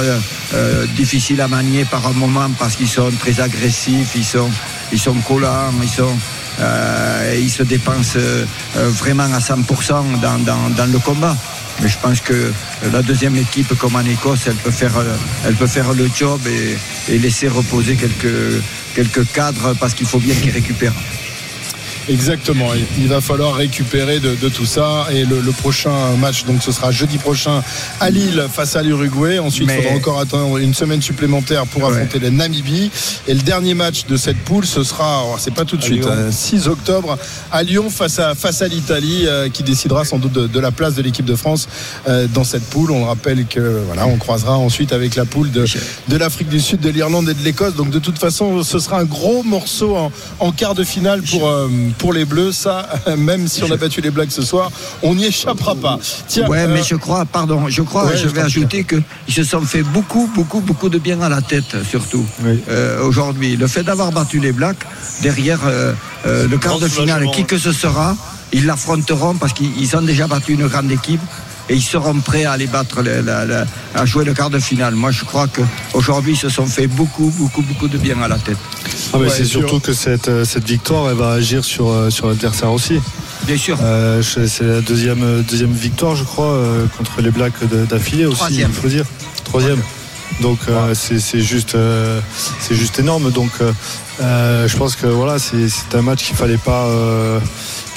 euh, 0.54 0.86
difficile 0.96 1.40
à 1.40 1.48
manier 1.48 1.84
par 1.84 2.06
un 2.06 2.12
moment 2.12 2.48
parce 2.58 2.76
qu'ils 2.76 2.88
sont 2.88 3.10
très 3.18 3.40
agressifs, 3.40 3.79
ils 3.88 4.24
sont, 4.24 5.14
collants, 5.26 5.72
ils 5.82 6.02
euh, 6.60 7.48
se 7.48 7.62
dépensent 7.62 8.18
euh, 8.18 8.44
vraiment 8.74 9.24
à 9.24 9.38
100% 9.38 10.20
dans, 10.20 10.86
le 10.86 10.98
combat. 10.98 11.36
Mais 11.80 11.88
je 11.88 11.96
pense 11.98 12.20
que 12.20 12.52
la 12.92 13.02
deuxième 13.02 13.36
équipe, 13.36 13.74
comme 13.78 13.96
en 13.96 14.04
Écosse, 14.04 14.46
elle 14.46 14.56
peut 14.56 14.70
faire, 14.70 14.96
euh, 14.98 15.16
elle 15.46 15.54
peut 15.54 15.66
faire 15.66 15.92
le 15.94 16.08
job 16.14 16.40
et, 16.46 17.18
laisser 17.18 17.48
reposer 17.48 17.96
quelques 17.96 19.32
cadres 19.32 19.74
parce 19.80 19.94
qu'il 19.94 20.06
faut 20.06 20.18
bien 20.20 20.34
qu'ils 20.34 20.52
récupèrent. 20.52 20.94
Exactement. 22.10 22.70
Il- 22.98 23.08
va 23.10 23.20
falloir 23.20 23.54
récupérer 23.56 24.20
de, 24.20 24.34
de 24.36 24.48
tout 24.48 24.66
ça. 24.66 25.06
Et 25.12 25.24
le, 25.24 25.40
le 25.40 25.50
prochain 25.52 26.14
match, 26.18 26.44
donc 26.44 26.62
ce 26.62 26.70
sera 26.70 26.90
jeudi 26.92 27.18
prochain 27.18 27.62
à 28.00 28.08
Lille 28.10 28.44
face 28.52 28.76
à 28.76 28.82
l'Uruguay. 28.82 29.38
Ensuite, 29.40 29.62
il 29.64 29.66
Mais- 29.66 29.82
faudra 29.82 29.96
encore 29.96 30.20
attendre 30.20 30.58
une 30.58 30.74
semaine 30.74 31.02
supplémentaire 31.02 31.66
pour 31.66 31.82
Ouais. 31.82 31.88
affronter 31.92 32.18
la 32.20 32.30
Namibie. 32.30 32.90
Et 33.26 33.34
le 33.34 33.40
dernier 33.40 33.74
match 33.74 34.06
de 34.06 34.16
cette 34.16 34.36
poule, 34.38 34.64
ce 34.66 34.84
sera, 34.84 35.24
oh, 35.24 35.36
c'est 35.38 35.52
pas 35.54 35.64
tout 35.64 35.76
de 35.76 35.82
À 35.82 35.86
suite, 35.86 36.06
euh, 36.06 36.30
6 36.30 36.68
octobre 36.68 37.18
à 37.50 37.62
Lyon 37.64 37.90
face 37.90 38.18
à, 38.20 38.34
face 38.34 38.62
à 38.62 38.68
l'Italie, 38.68 39.24
euh, 39.26 39.48
qui 39.48 39.62
décidera 39.64 40.04
sans 40.04 40.18
doute 40.18 40.32
de, 40.32 40.46
de 40.46 40.60
la 40.60 40.70
place 40.70 40.94
de 40.94 41.02
l'équipe 41.02 41.24
de 41.24 41.34
France 41.36 41.68
euh, 42.08 42.26
dans 42.32 42.44
cette 42.44 42.64
poule. 42.70 42.90
On 42.92 43.06
rappelle 43.06 43.46
que 43.46 43.82
voilà, 43.86 44.06
on 44.06 44.16
croisera 44.18 44.56
ensuite 44.56 44.92
avec 44.92 45.16
la 45.16 45.24
poule 45.24 45.50
de, 45.50 45.64
de 46.08 46.16
l'Afrique 46.16 46.48
du 46.48 46.60
Sud, 46.60 46.80
de 46.80 46.90
l'Irlande 46.90 47.28
et 47.28 47.34
de 47.34 47.42
l'Écosse. 47.42 47.74
Donc 47.74 47.90
de 47.90 47.98
toute 47.98 48.18
façon, 48.18 48.62
ce 48.62 48.78
sera 48.78 49.00
un 49.00 49.04
gros 49.04 49.42
morceau 49.42 49.96
en, 49.96 50.12
en 50.38 50.52
quart 50.52 50.74
de 50.74 50.84
finale 50.84 51.22
pour, 51.22 51.48
euh, 51.48 51.68
pour 52.00 52.12
les 52.12 52.24
Bleus. 52.24 52.52
Ça, 52.52 52.88
même 53.16 53.46
si 53.46 53.62
on 53.62 53.70
a 53.70 53.76
battu 53.76 54.00
les 54.00 54.10
Blacks 54.10 54.32
ce 54.32 54.42
soir, 54.42 54.70
on 55.02 55.14
n'y 55.14 55.26
échappera 55.26 55.74
pas. 55.76 55.98
Tiens, 56.26 56.48
Ouais, 56.48 56.62
euh, 56.62 56.74
mais 56.74 56.82
je 56.82 56.96
crois, 56.96 57.24
pardon, 57.26 57.68
je 57.68 57.82
crois, 57.82 58.06
Ouais, 58.06 58.16
je 58.16 58.28
je 58.28 58.34
vais 58.34 58.40
ajouter 58.40 58.84
qu'ils 58.84 59.34
se 59.34 59.44
sont 59.44 59.60
fait 59.60 59.82
beaucoup, 59.82 60.28
beaucoup, 60.34 60.60
beaucoup 60.60 60.88
de 60.88 60.98
bien 60.98 61.20
à 61.20 61.28
la 61.28 61.42
tête, 61.42 61.76
surtout 61.88 62.24
euh, 62.44 63.04
aujourd'hui. 63.04 63.56
Le 63.56 63.66
fait 63.66 63.82
d'avoir 63.82 64.10
battu 64.10 64.40
les 64.40 64.52
Blacks, 64.52 64.84
derrière 65.22 65.60
euh, 65.66 65.92
euh, 66.26 66.48
le 66.48 66.58
quart 66.58 66.78
de 66.78 66.88
finale, 66.88 67.26
qui 67.32 67.44
que 67.44 67.58
ce 67.58 67.72
sera, 67.72 68.16
ils 68.52 68.66
l'affronteront 68.66 69.34
parce 69.34 69.52
qu'ils 69.52 69.76
ils 69.78 69.96
ont 69.96 70.02
déjà 70.02 70.26
battu 70.26 70.54
une 70.54 70.66
grande 70.66 70.90
équipe. 70.90 71.20
Et 71.70 71.74
ils 71.76 71.82
seront 71.82 72.14
prêts 72.20 72.44
à 72.44 72.52
aller 72.52 72.66
battre, 72.66 73.00
le- 73.00 73.20
la- 73.22 73.44
la- 73.46 73.64
à 73.94 74.04
jouer 74.04 74.24
le 74.24 74.34
quart 74.34 74.50
de 74.50 74.58
finale. 74.58 74.94
Moi, 74.96 75.12
je 75.12 75.24
crois 75.24 75.46
qu'aujourd'hui, 75.46 76.32
ils 76.32 76.36
se 76.36 76.48
sont 76.48 76.66
fait 76.66 76.88
beaucoup, 76.88 77.32
beaucoup, 77.38 77.62
beaucoup 77.62 77.86
de 77.86 77.96
bien 77.96 78.20
à 78.20 78.26
la 78.28 78.38
tête. 78.38 78.56
Ah, 79.12 79.18
mais 79.18 79.26
Ouais, 79.26 79.30
c'est 79.30 79.44
sûr. 79.44 79.60
surtout 79.60 79.78
que 79.78 79.92
cette, 79.92 80.26
euh, 80.28 80.44
cette 80.44 80.66
victoire, 80.66 81.08
elle 81.10 81.16
va 81.16 81.30
agir 81.30 81.64
sur, 81.64 81.88
euh, 81.88 82.10
sur 82.10 82.26
l'adversaire 82.26 82.72
aussi. 82.72 83.00
Bien 83.46 83.56
sûr. 83.56 83.78
Euh, 83.82 84.20
c'est 84.22 84.62
la 84.64 84.80
deuxième, 84.80 85.42
deuxième 85.48 85.72
victoire, 85.72 86.16
je 86.16 86.24
crois, 86.24 86.46
euh, 86.52 86.86
contre 86.98 87.20
les 87.22 87.30
Blacks 87.30 87.62
d'affilée 87.88 88.26
aussi, 88.26 88.38
Troisième. 88.38 88.70
il 88.74 88.80
faut 88.82 88.88
dire. 88.88 89.04
Troisième. 89.44 89.80
Donc 90.40 90.58
euh, 90.68 90.94
c'est 90.94 91.18
c'est 91.20 91.40
juste, 91.40 91.74
euh, 91.74 92.20
c'est 92.60 92.74
juste 92.74 92.98
énorme. 92.98 93.30
Donc 93.30 93.50
euh, 94.20 94.66
je 94.68 94.76
pense 94.76 94.96
que 94.96 95.06
voilà, 95.06 95.38
c'est 95.38 95.68
c'est 95.68 95.94
un 95.96 96.02
match 96.02 96.24
qu'il 96.24 96.36
fallait 96.36 96.56
pas. 96.58 96.86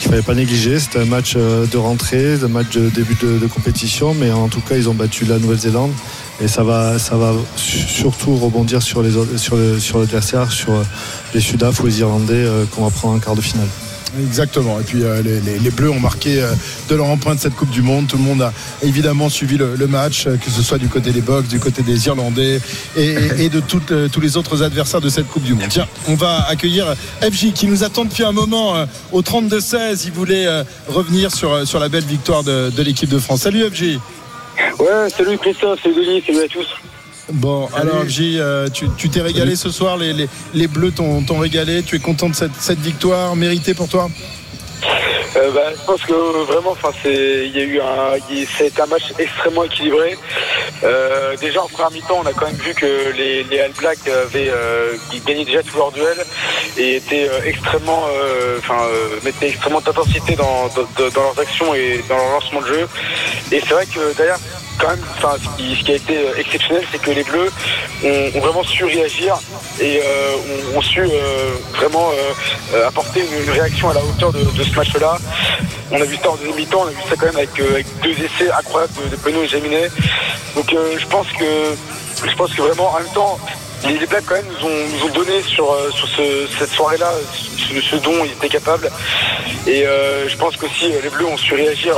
Qu'il 0.03 0.11
fallait 0.11 0.21
pas 0.21 0.33
négliger, 0.33 0.79
c'était 0.81 0.99
un 0.99 1.05
match 1.05 1.35
euh, 1.37 1.65
de 1.65 1.77
rentrée, 1.77 2.33
un 2.43 2.49
match 2.49 2.71
de 2.71 2.89
début 2.89 3.15
de, 3.15 3.47
compétition, 3.47 4.13
mais 4.13 4.31
en 4.31 4.49
tout 4.49 4.59
cas 4.59 4.75
ils 4.75 4.89
ont 4.89 4.93
battu 4.93 5.23
la 5.23 5.39
Nouvelle-Zélande 5.39 5.91
et 6.41 6.49
ça 6.49 6.63
va, 6.63 6.97
surtout 7.55 8.35
rebondir 8.35 8.81
sur 8.81 9.01
les 9.01 9.15
autres- 9.15 9.37
sur 9.37 9.99
l'adversaire, 9.99 10.51
sur 10.51 10.73
euh, 10.73 10.83
les 11.33 11.39
Sudaf 11.39 11.79
ou 11.81 11.85
les 11.85 12.01
Irlandais 12.01 12.33
euh, 12.33 12.65
qu'on 12.65 12.83
va 12.83 12.89
prendre 12.89 13.15
en 13.15 13.19
quart 13.19 13.35
de 13.35 13.41
finale. 13.41 13.69
Exactement. 14.19 14.79
Et 14.79 14.83
puis 14.83 15.03
euh, 15.03 15.21
les, 15.23 15.71
Bleus 15.71 15.89
ont 15.89 15.99
marqué 15.99 16.41
euh, 16.41 16.51
de 16.89 16.95
leur 16.95 17.07
empreinte 17.07 17.39
cette 17.39 17.55
Coupe 17.55 17.69
du 17.69 17.81
Monde. 17.81 18.07
Tout 18.07 18.17
le 18.17 18.23
monde 18.23 18.41
a 18.41 18.53
évidemment 18.83 19.29
suivi 19.29 19.57
le, 19.57 19.75
match, 19.87 20.27
euh, 20.27 20.37
que 20.37 20.49
ce 20.49 20.61
soit 20.61 20.77
du 20.77 20.87
côté 20.87 21.11
des 21.11 21.21
Box, 21.21 21.47
du 21.47 21.59
côté 21.59 21.81
des 21.81 22.07
Irlandais 22.07 22.59
et, 22.95 23.49
de 23.49 23.59
tous 23.59 24.21
les 24.21 24.37
autres 24.37 24.63
adversaires 24.63 25.01
de 25.01 25.09
cette 25.09 25.27
Coupe 25.27 25.43
du 25.43 25.53
Monde. 25.53 25.67
Tiens, 25.69 25.87
on 26.07 26.15
va 26.15 26.45
accueillir 26.47 26.95
FJ 27.21 27.53
qui 27.53 27.67
nous 27.67 27.83
attend 27.83 28.05
depuis 28.05 28.23
un 28.23 28.31
moment 28.31 28.85
au 29.11 29.21
32-16. 29.21 30.03
Il 30.05 30.11
voulait 30.11 30.47
revenir 30.87 31.33
sur, 31.33 31.67
sur 31.67 31.79
la 31.79 31.89
belle 31.89 32.05
victoire 32.05 32.43
de, 32.43 32.69
de 32.69 32.83
l'équipe 32.83 33.09
de 33.09 33.19
France. 33.19 33.41
Salut 33.41 33.63
FJ. 33.69 33.99
Ouais, 34.79 35.09
salut 35.09 35.37
Christophe, 35.37 35.81
salut 35.81 35.95
Denis, 35.95 36.23
salut 36.25 36.43
à 36.43 36.47
tous. 36.47 36.67
Bon, 37.31 37.69
alors 37.73 38.05
J, 38.05 38.37
euh, 38.37 38.67
tu 38.67 38.89
tu 38.97 39.09
t'es 39.09 39.21
régalé 39.21 39.55
ce 39.55 39.71
soir, 39.71 39.95
les, 39.95 40.11
les, 40.11 40.27
les 40.53 40.67
Bleus 40.67 40.91
t'ont 40.91 41.23
t'ont 41.23 41.39
régalé, 41.39 41.81
tu 41.81 41.95
es 41.95 41.99
content 41.99 42.27
de 42.27 42.35
cette, 42.35 42.55
cette 42.59 42.79
victoire 42.79 43.35
méritée 43.37 43.73
pour 43.73 43.87
toi? 43.87 44.09
Euh, 45.35 45.51
bah, 45.51 45.71
je 45.71 45.85
pense 45.85 46.01
que 46.01 46.43
vraiment, 46.45 46.71
enfin, 46.71 46.89
c'est, 47.01 47.47
il 47.47 47.57
y 47.57 47.61
a 47.61 47.63
eu 47.63 47.79
un, 47.79 48.45
c'est 48.57 48.77
un 48.79 48.85
match 48.87 49.13
extrêmement 49.17 49.63
équilibré. 49.63 50.17
Euh, 50.83 51.35
déjà 51.37 51.63
en 51.63 51.67
première 51.67 51.91
mi-temps, 51.91 52.21
on 52.23 52.27
a 52.27 52.33
quand 52.33 52.45
même 52.45 52.57
vu 52.57 52.73
que 52.73 53.13
les, 53.17 53.43
les 53.45 53.59
All 53.61 53.71
Blacks 53.71 54.05
avaient, 54.07 54.49
euh, 54.49 54.93
ils 55.13 55.23
gagnaient 55.23 55.45
déjà 55.45 55.63
tous 55.63 55.77
leurs 55.77 55.93
duels 55.93 56.23
et 56.77 56.97
étaient 56.97 57.29
extrêmement, 57.45 58.03
enfin, 58.59 58.79
mettaient 59.23 59.47
extrêmement 59.47 59.81
d'intensité 59.81 60.35
dans, 60.35 60.67
dans, 60.75 61.09
dans 61.09 61.23
leurs 61.23 61.39
actions 61.39 61.73
et 61.73 62.03
dans 62.09 62.17
leur 62.17 62.31
lancement 62.33 62.61
de 62.61 62.67
jeu. 62.67 62.87
Et 63.51 63.61
c'est 63.61 63.73
vrai 63.73 63.85
que 63.85 64.15
d'ailleurs. 64.17 64.39
Quand 64.77 64.89
même, 64.89 65.03
enfin, 65.17 65.35
ce 65.41 65.83
qui, 65.83 65.91
a 65.91 65.95
été 65.95 66.17
euh, 66.17 66.37
exceptionnel, 66.37 66.83
c'est 66.91 67.01
que 67.01 67.11
les 67.11 67.23
Bleus 67.23 67.51
ont, 68.03 68.39
vraiment 68.39 68.63
su 68.63 68.83
réagir 68.83 69.35
et 69.79 70.01
euh, 70.03 70.75
ont, 70.75 70.81
su 70.81 71.01
euh, 71.01 71.53
vraiment 71.73 72.09
apporter 72.85 73.21
une, 73.21 73.49
réaction 73.51 73.89
à 73.89 73.93
la 73.93 74.03
hauteur 74.03 74.33
de, 74.33 74.63
ce 74.63 74.75
match-là. 74.75 75.17
On 75.91 76.01
a 76.01 76.05
vu 76.05 76.17
ça 76.17 76.31
en 76.31 76.35
deuxième 76.35 76.55
mi-temps, 76.55 76.81
on 76.81 76.87
a 76.87 76.91
vu 76.91 77.01
ça 77.09 77.15
quand 77.17 77.27
même 77.27 77.37
avec, 77.37 77.49
deux 77.55 78.11
essais 78.11 78.51
incroyables 78.51 78.93
de, 79.03 79.09
de 79.09 79.15
Penaud 79.15 79.43
et 79.43 79.47
Jaminet. 79.47 79.89
Donc 80.55 80.69
je 80.71 81.05
pense 81.07 81.27
que 81.27 81.75
je 82.27 82.35
pense 82.35 82.53
que 82.53 82.61
vraiment 82.61 82.89
en 82.89 82.99
même 82.99 83.13
temps 83.13 83.39
les, 83.87 84.05
Blacks 84.05 84.23
quand 84.25 84.35
même 84.35 84.45
nous 84.47 85.05
ont, 85.05 85.09
donné 85.13 85.41
sur, 85.43 85.71
euh, 85.71 85.91
sur 85.91 86.07
ce- 86.07 86.47
cette 86.59 86.71
soirée-là 86.71 87.11
ce, 87.81 87.95
dont 87.97 88.23
ils 88.25 88.31
étaient 88.31 88.49
capables. 88.49 88.89
Et 89.67 89.85
euh, 89.85 90.27
je 90.27 90.35
pense 90.37 90.55
qu'aussi 90.57 90.85
euh, 90.85 90.99
les 91.03 91.09
Bleus 91.09 91.25
ont 91.25 91.37
su 91.37 91.53
réagir 91.53 91.95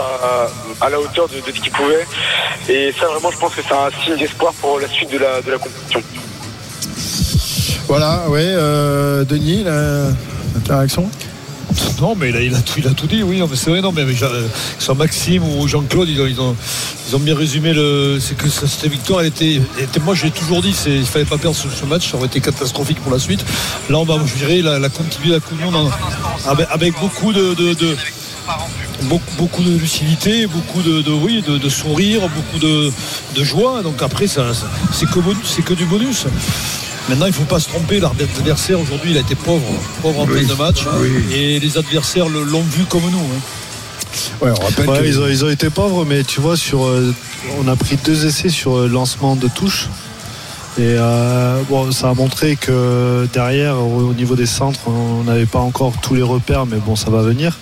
à, 0.82 0.90
la 0.90 1.00
hauteur 1.00 1.28
de, 1.30 1.36
ce 1.46 1.52
qu'ils 1.60 1.72
pouvaient. 1.72 2.06
Et 2.70 2.94
ça 3.00 3.08
vraiment 3.08 3.32
je 3.32 3.38
pense 3.38 3.54
que 3.56 3.62
c'est 3.68 3.74
un 3.74 3.90
signe 4.04 4.18
d'espoir 4.18 4.54
pour 4.54 4.80
la 4.80 4.88
suite 4.88 5.12
de 5.12 5.18
la, 5.18 5.42
de 5.42 5.52
la 5.52 5.58
compétition. 5.58 6.02
Voilà, 7.88 8.24
ouais, 8.30 8.42
euh, 8.44 9.24
Denis, 9.26 9.64
la, 9.64 10.08
réaction? 10.78 11.10
Non, 12.02 12.16
mais 12.16 12.30
il 12.30 12.36
a, 12.36 12.42
il 12.42 12.56
a 12.56 12.92
tout, 12.92 13.08
dit, 13.08 13.24
oui. 13.24 13.42
C'est 13.56 13.70
vrai, 13.70 13.82
non, 13.82 13.92
mais 13.92 14.02
avec 14.02 14.18
soit 14.80 14.96
Maxime 14.96 15.44
ou 15.44 15.68
Jean-Claude, 15.68 16.10
ils 16.10 16.40
ont, 16.42 16.56
bien 17.24 17.36
résumé 17.36 17.74
le. 17.74 18.18
C'est 18.20 18.36
que 18.36 18.50
cette 18.50 18.90
victoire, 18.92 19.22
elle 19.22 19.28
était. 19.28 19.62
elle 19.78 19.84
était- 19.86 20.00
moi, 20.02 20.14
j'ai 20.16 20.32
toujours 20.32 20.62
dit, 20.62 20.76
il 20.88 21.06
fallait 21.06 21.26
pas 21.26 21.38
perdre 21.38 21.56
ce, 21.56 21.68
match, 21.86 22.10
ça 22.12 22.18
aurait 22.18 22.28
été 22.28 22.42
catastrophique 22.42 23.00
pour 23.02 23.12
la 23.12 23.20
suite. 23.20 23.46
Là, 23.90 23.98
on 24.00 24.04
va, 24.06 24.18
je 24.26 24.36
dirais, 24.36 24.62
la, 24.62 24.80
la 24.80 24.90
la 25.30 25.40
du 25.56 25.64
Monde 25.64 25.76
en- 25.76 25.90
avec, 26.50 26.68
beaucoup 27.00 27.32
de. 27.34 27.54
de- 27.54 27.74
de- 27.74 27.96
Beaucoup, 29.10 29.36
de 29.64 29.72
lucidité, 29.78 30.46
beaucoup 30.48 30.82
de, 30.82 31.02
de- 31.02 31.12
oui, 31.12 31.44
de, 31.46 31.58
de 31.58 31.70
sourire, 31.70 32.22
beaucoup 32.30 32.60
de, 32.60 32.92
de 33.36 33.44
joie. 33.44 33.82
Donc 33.82 34.02
après, 34.02 34.28
c'est 34.28 34.40
que 35.64 35.74
du 35.74 35.86
bonus. 35.86 36.26
Maintenant, 37.10 37.26
il 37.28 37.30
ne 37.30 37.36
faut 37.36 37.44
pas 37.44 37.60
se 37.60 37.70
tromper. 37.70 38.00
L'adversaire 38.00 38.80
aujourd'hui, 38.80 39.12
il 39.12 39.18
a 39.18 39.22
été 39.22 39.36
pauvre, 39.36 39.62
pauvre 40.02 40.22
en 40.22 40.26
plein 40.26 40.42
de 40.44 40.54
match. 40.54 40.84
Et 41.36 41.60
les 41.60 41.78
adversaires 41.78 42.28
le- 42.30 42.44
l'ont 42.44 42.64
vu 42.64 42.84
comme 42.86 43.04
nous. 43.12 43.20
hein. 43.20 43.42
Ouais, 44.42 44.52
on 44.52 44.64
rappelle 44.66 44.90
Ouais, 44.90 45.00
que- 45.02 45.06
ils, 45.06 45.20
ont, 45.20 45.28
ils 45.28 45.46
ont 45.46 45.50
été 45.50 45.70
pauvres, 45.70 46.06
mais 46.06 46.24
tu 46.24 46.42
vois, 46.42 46.58
sur, 46.58 46.86
euh, 46.86 47.14
on 47.60 47.68
a 47.68 47.76
pris 47.76 47.98
deux 48.04 48.26
essais 48.26 48.50
sur 48.50 48.78
euh, 48.78 48.88
lancement 48.88 49.36
de 49.36 49.48
touche. 49.48 49.88
Et 50.78 50.82
euh, 50.98 51.62
bon, 51.70 51.92
ça 51.92 52.10
a 52.10 52.14
montré 52.14 52.56
que 52.58 53.28
derrière, 53.32 53.78
au, 53.78 54.10
au 54.10 54.14
niveau 54.14 54.36
des 54.36 54.46
centres, 54.46 54.80
on 54.88 55.24
n'avait 55.24 55.46
pas 55.46 55.60
encore 55.60 55.94
tous 56.02 56.16
les 56.16 56.22
repères, 56.22 56.66
mais 56.66 56.78
bon, 56.78 56.96
ça 56.98 57.10
va 57.10 57.22
venir. 57.22 57.58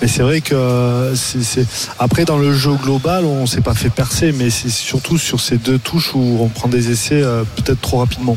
Mais 0.00 0.08
c'est 0.08 0.22
vrai 0.22 0.40
que 0.40 0.54
euh, 0.54 1.14
c'est, 1.14 1.66
après, 1.98 2.24
dans 2.24 2.38
le 2.38 2.54
jeu 2.54 2.72
global, 2.82 3.24
on 3.24 3.46
s'est 3.46 3.60
pas 3.60 3.74
fait 3.74 3.90
percer, 3.90 4.32
mais 4.32 4.48
c'est 4.50 4.70
surtout 4.70 5.18
sur 5.18 5.40
ces 5.40 5.58
deux 5.58 5.78
touches 5.78 6.14
où 6.14 6.38
on 6.40 6.48
prend 6.48 6.68
des 6.68 6.90
essais 6.90 7.20
euh, 7.22 7.42
peut-être 7.56 7.80
trop 7.82 7.98
rapidement. 7.98 8.36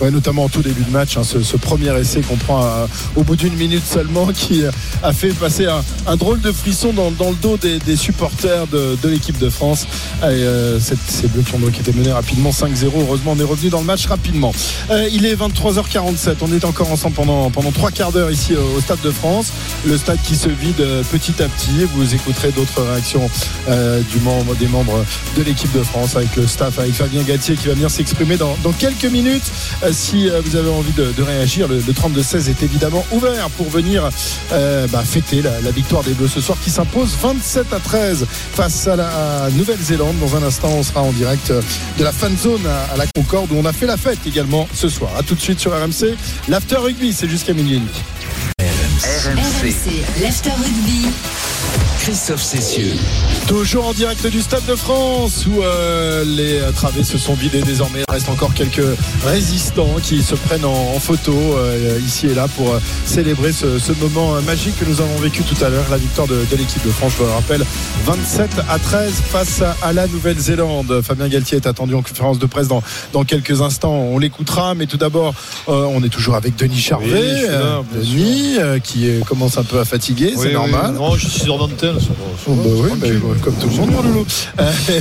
Notamment 0.00 0.44
en 0.44 0.48
tout 0.48 0.62
début 0.62 0.82
de 0.82 0.90
match, 0.90 1.16
hein, 1.16 1.22
ce, 1.22 1.56
premier 1.56 1.96
essai 1.98 2.22
qu'on 2.22 2.36
prend 2.36 2.86
au 3.14 3.22
bout 3.22 3.36
d'une 3.36 3.54
minute 3.54 3.86
seulement, 3.86 4.26
qui 4.34 4.64
a 5.02 5.12
fait 5.12 5.28
passer 5.28 5.66
un, 6.06 6.16
drôle 6.16 6.40
de 6.40 6.50
frisson 6.50 6.92
dans, 6.92 7.10
le 7.30 7.36
dos 7.36 7.56
des, 7.56 7.96
supporters 7.96 8.66
de, 8.66 9.08
l'équipe 9.08 9.38
de 9.38 9.48
France. 9.48 9.86
Et, 10.22 10.26
euh, 10.26 10.80
cette- 10.80 10.98
qui 11.72 11.80
été 11.80 11.92
menés 11.92 12.12
rapidement 12.12 12.50
5-0. 12.50 12.92
Heureusement, 13.00 13.32
on 13.32 13.38
est 13.38 13.44
revenu 13.44 13.70
dans 13.70 13.80
le 13.80 13.86
match 13.86 14.06
rapidement. 14.06 14.52
Euh, 14.90 15.08
il 15.12 15.26
est 15.26 15.34
23h47. 15.34 16.36
On 16.40 16.52
est 16.52 16.64
encore 16.64 16.90
ensemble 16.90 17.14
pendant, 17.14 17.50
pendant 17.50 17.70
trois 17.70 17.90
quarts 17.90 18.12
d'heure 18.12 18.30
ici 18.30 18.54
au, 18.54 18.80
Stade 18.80 19.00
de 19.02 19.10
France. 19.10 19.52
Le 19.86 19.96
stade 19.96 20.18
qui 20.24 20.34
se 20.34 20.48
vide 20.48 20.80
euh, 20.80 21.02
petit 21.10 21.42
à 21.42 21.48
petit. 21.48 21.84
Vous 21.94 22.14
écouterez 22.14 22.50
d'autres 22.52 22.82
réactions 22.82 23.28
euh, 23.68 24.00
du 24.10 24.18
membre, 24.20 24.54
des 24.56 24.66
membres 24.66 25.04
de 25.36 25.42
l'équipe 25.42 25.72
de 25.72 25.82
France 25.82 26.16
avec 26.16 26.34
le 26.36 26.46
staff, 26.46 26.78
avec 26.78 26.92
Fabien 26.92 27.22
Galtier 27.22 27.54
qui 27.54 27.68
va 27.68 27.74
venir 27.74 27.90
s'exprimer 27.90 28.36
dans 28.36 28.72
quelques 28.78 29.04
minutes. 29.04 29.44
Si 29.92 30.28
euh, 30.28 30.40
vous 30.44 30.56
avez 30.56 30.70
envie 30.70 30.92
de, 30.92 31.22
réagir, 31.22 31.68
le, 31.68 31.76
le 31.76 31.92
32-16 31.92 32.48
est 32.48 32.62
évidemment 32.62 33.04
ouvert 33.12 33.50
pour 33.50 33.68
venir 33.68 34.08
euh, 34.52 34.86
bah, 34.88 35.02
fêter 35.04 35.42
la, 35.42 35.60
la 35.60 35.70
victoire 35.70 36.02
des 36.02 36.12
Bleus 36.14 36.28
ce 36.28 36.40
soir 36.40 36.56
qui 36.62 36.70
s'impose 36.70 37.10
27 37.20 37.72
à 37.72 37.78
13 37.78 38.26
face 38.30 38.86
à 38.86 38.96
la 38.96 39.48
Nouvelle-Zélande. 39.54 40.18
Dans 40.18 40.34
un 40.36 40.42
instant, 40.42 40.70
on 40.70 40.82
sera 40.82 41.02
en 41.02 41.12
direct 41.12 41.50
euh, 41.50 41.60
de 41.98 42.04
la 42.04 42.12
fan 42.12 42.36
zone 42.36 42.66
à, 42.66 42.94
à 42.94 42.96
la 42.96 43.04
Concorde 43.14 43.52
où 43.52 43.56
on 43.56 43.66
a 43.66 43.72
fait 43.72 43.86
la 43.86 43.96
fête 43.96 44.18
également 44.26 44.66
ce 44.72 44.88
soir. 44.88 45.10
A 45.18 45.22
tout 45.22 45.34
de 45.34 45.40
suite 45.40 45.60
sur 45.60 45.72
RMC. 45.72 46.16
L'after 46.48 46.76
rugby, 46.76 47.12
c'est 47.12 47.28
jusqu'à 47.28 47.52
minuit 47.52 47.74
et 47.76 47.80
demi. 47.80 47.90
RMC, 49.24 50.02
l'After 50.20 50.50
Rugby. 50.50 51.06
Christophe 52.00 52.42
Cessieux. 52.42 52.94
Toujours 53.46 53.86
en 53.86 53.92
direct 53.92 54.26
du 54.26 54.40
Stade 54.40 54.66
de 54.66 54.74
France 54.74 55.46
où 55.46 55.62
euh, 55.62 56.24
les 56.24 56.58
euh, 56.58 56.72
travées 56.72 57.04
se 57.04 57.16
sont 57.16 57.34
vidées 57.34 57.62
désormais. 57.62 58.00
Il 58.08 58.12
reste 58.12 58.28
encore 58.28 58.52
quelques 58.54 58.82
résistants 59.24 59.94
qui 60.02 60.20
se 60.20 60.34
prennent 60.34 60.64
en, 60.64 60.72
en 60.96 60.98
photo 60.98 61.32
euh, 61.32 62.00
ici 62.04 62.26
et 62.26 62.34
là 62.34 62.48
pour 62.56 62.72
euh, 62.74 62.80
célébrer 63.06 63.52
ce, 63.52 63.78
ce 63.78 63.92
moment 63.92 64.34
euh, 64.34 64.40
magique 64.40 64.76
que 64.80 64.84
nous 64.84 65.00
avons 65.00 65.16
vécu 65.18 65.44
tout 65.44 65.64
à 65.64 65.68
l'heure, 65.68 65.84
la 65.92 65.98
victoire 65.98 66.26
de, 66.26 66.44
de 66.50 66.56
l'équipe 66.56 66.84
de 66.84 66.90
France. 66.90 67.12
Je 67.12 67.18
vous 67.22 67.28
le 67.28 67.34
rappelle, 67.34 67.64
27 68.04 68.50
à 68.68 68.80
13 68.80 69.12
face 69.30 69.62
à, 69.62 69.76
à 69.82 69.92
la 69.92 70.08
Nouvelle-Zélande. 70.08 71.00
Fabien 71.02 71.28
Galtier 71.28 71.58
est 71.58 71.68
attendu 71.68 71.94
en 71.94 72.02
conférence 72.02 72.40
de 72.40 72.46
presse 72.46 72.66
dans, 72.66 72.82
dans 73.12 73.22
quelques 73.22 73.60
instants. 73.60 73.94
On 73.94 74.18
l'écoutera, 74.18 74.74
mais 74.74 74.86
tout 74.86 74.96
d'abord, 74.96 75.34
euh, 75.68 75.86
on 75.94 76.02
est 76.02 76.08
toujours 76.08 76.34
avec 76.34 76.56
Denis 76.56 76.80
Charvet. 76.80 77.06
Oui, 77.12 77.42
là, 77.48 77.82
Denis 77.94 78.56
euh, 78.58 78.80
qui 78.80 79.08
commence 79.20 79.58
un 79.58 79.62
peu 79.64 79.78
à 79.80 79.84
fatiguer, 79.84 80.32
Oui, 80.34 80.38
c'est 80.42 80.48
oui. 80.48 80.52
normal. 80.54 80.92
Non, 80.94 81.14
je 81.16 81.28
suis 81.28 81.40
sur 81.40 81.58
l'antenne. 81.58 81.96
Oh, 82.48 82.52
bah 82.54 82.70
oui, 82.74 82.90
bah, 82.96 83.08
comme 83.42 83.54
tout 83.54 83.68
le 83.68 83.74
monde, 83.76 83.90
mon 83.92 84.02
loulou. 84.02 84.26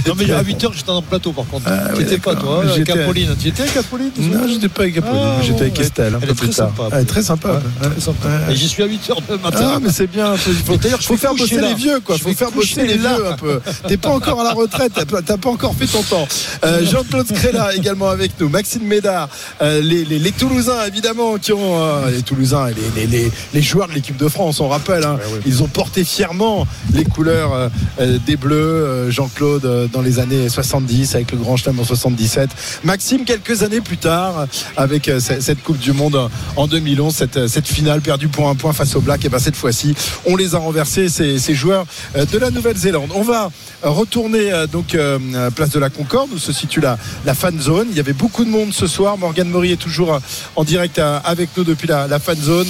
Non, 0.08 0.13
mais 0.17 0.32
à 0.32 0.43
8h, 0.43 0.69
j'étais 0.76 0.89
en 0.89 1.02
plateau 1.02 1.32
par 1.32 1.45
contre. 1.45 1.65
Ah, 1.67 1.89
tu 1.93 1.97
oui, 1.97 2.04
étais 2.04 2.17
pas, 2.17 2.36
toi, 2.36 2.62
avec 2.63 2.76
J'étais- 2.76 2.91
Apolline. 3.00 3.36
Tu 3.41 3.47
étais 3.50 3.63
avec 3.63 3.78
Apolline 3.78 4.12
Non, 4.17 4.34
soir 4.34 4.47
j'étais 4.50 4.69
pas 4.69 4.82
avec 4.84 4.97
Apolline, 4.97 5.21
Ah, 5.24 5.41
j'étais 5.41 5.62
avec 5.62 5.80
elle- 5.80 5.86
Estelle 5.86 6.15
un 6.15 6.19
peu 6.19 6.26
est 6.32 6.34
très 6.34 6.45
plus 6.47 6.56
tard. 6.56 6.69
sympa, 6.76 6.89
Elle 6.95 7.02
est 7.02 7.06
très 7.06 7.24
sympa. 7.24 7.50
Ouais, 7.52 7.89
très 7.89 8.02
sympa. 8.02 8.28
Et 8.50 8.56
j'y 8.56 8.67
suis 8.67 8.84
à 8.84 8.88
8h 8.88 9.15
le 9.30 9.38
matin. 9.38 9.71
Ah, 9.76 9.80
mais 9.82 9.89
c'est 9.91 10.08
bien. 10.08 10.34
Il 10.36 10.54
faut, 10.56 10.78
D'ailleurs, 10.78 11.02
je 11.02 11.08
faut 11.08 11.17
faire 11.17 11.34
bosser 11.36 11.60
les 11.62 11.74
vieux, 11.74 12.00
quoi. 12.00 12.15
Je 12.17 12.21
Faut 12.24 12.34
faire 12.34 12.52
bosser 12.52 12.86
les 12.86 12.97
vieux 12.97 13.28
un 13.32 13.34
peu. 13.38 13.60
T'es 13.88 13.97
pas 13.97 14.10
encore 14.10 14.41
à 14.41 14.43
la 14.43 14.54
retraite. 14.54 14.93
T'as 14.95 15.38
pas- 15.38 15.50
encore 15.50 15.76
fait 15.76 15.86
ton 15.88 16.02
temps. 16.04 16.28
Euh, 16.65 16.86
Jean-Claude 16.86 17.28
Scrella 17.28 17.76
également 17.76 18.10
avec 18.10 18.32
nous. 18.39 18.47
Maxime 18.50 18.84
Médard. 18.84 19.28
euh, 19.62 19.82
les, 19.82 20.06
les, 20.06 20.19
les 20.19 20.32
Toulousains, 20.32 20.86
évidemment, 20.88 21.38
qui 21.38 21.52
ont. 21.54 21.82
euh, 21.82 22.10
les 22.12 22.21
Toulousains 22.21 22.67
les, 22.69 23.02
les, 23.02 23.08
les, 23.08 23.32
les 23.54 23.62
joueurs 23.62 23.88
de 23.88 23.93
l'équipe 24.02 24.18
de 24.18 24.28
France, 24.28 24.60
on 24.60 24.68
rappelle. 24.68 25.04
hein, 25.04 25.20
Ils 25.46 25.62
ont 25.62 25.68
porté 25.68 26.04
fièrement 26.04 26.66
les 26.92 27.04
couleurs 27.04 27.54
euh, 27.54 27.70
euh, 28.00 28.18
des 28.26 28.36
Bleus. 28.36 28.56
euh, 28.56 29.12
Jean-Claude 29.12 29.66
euh, 29.66 29.88
dans 29.94 30.02
les 30.02 30.18
années 30.18 30.50
70 30.50 31.14
avec 31.14 31.32
le 31.32 31.38
Grand 31.38 31.56
Chelem 31.56 31.80
en 31.80 31.84
77. 31.84 32.50
Maxime, 32.84 33.26
quelques 33.26 33.62
années 33.62 33.80
plus 33.82 33.98
tard, 33.98 34.48
avec 34.76 35.06
ce- 35.06 35.40
cette 35.40 35.62
Coupe 35.62 35.78
du 35.78 35.92
Monde 35.94 36.30
en 36.56 36.66
2011, 36.66 37.14
cette, 37.14 37.48
cette 37.48 37.68
finale 37.68 38.02
perdue 38.02 38.28
pour 38.28 38.50
un 38.50 38.56
point 38.56 38.74
face 38.74 38.96
aux 38.96 39.02
Blacks, 39.02 39.24
et 39.24 39.30
ben 39.30 39.38
cette 39.38 39.56
fois-ci, 39.56 39.94
on 40.26 40.36
les 40.36 40.56
a 40.56 40.58
renversés, 40.58 41.08
ces, 41.10 41.38
ces 41.38 41.54
joueurs 41.54 41.86
de 42.16 42.38
la 42.40 42.50
Nouvelle-Zélande. 42.50 43.10
On 43.14 43.22
va 43.22 43.52
retourner 43.84 44.52
donc 44.72 44.96
à 44.96 45.52
place 45.52 45.70
de 45.70 45.80
la 45.80 45.90
Concorde 45.92 46.30
où 46.34 46.40
se 46.40 46.52
situe 46.52 46.80
la, 46.82 46.98
la 47.26 47.36
fan 47.36 47.60
zone. 47.62 47.88
Il 47.92 47.98
y 47.98 48.00
avait 48.00 48.14
beaucoup 48.14 48.44
de 48.46 48.50
monde 48.50 48.74
ce 48.74 48.88
soir. 48.88 49.18
Morgane 49.20 49.50
Maury 49.50 49.74
est 49.74 49.76
toujours 49.76 50.20
en 50.56 50.64
direct 50.64 51.00
avec 51.24 51.50
nous 51.56 51.64
depuis 51.64 51.88
la, 51.88 52.08
la 52.08 52.18
fan 52.20 52.38
zone. 52.42 52.68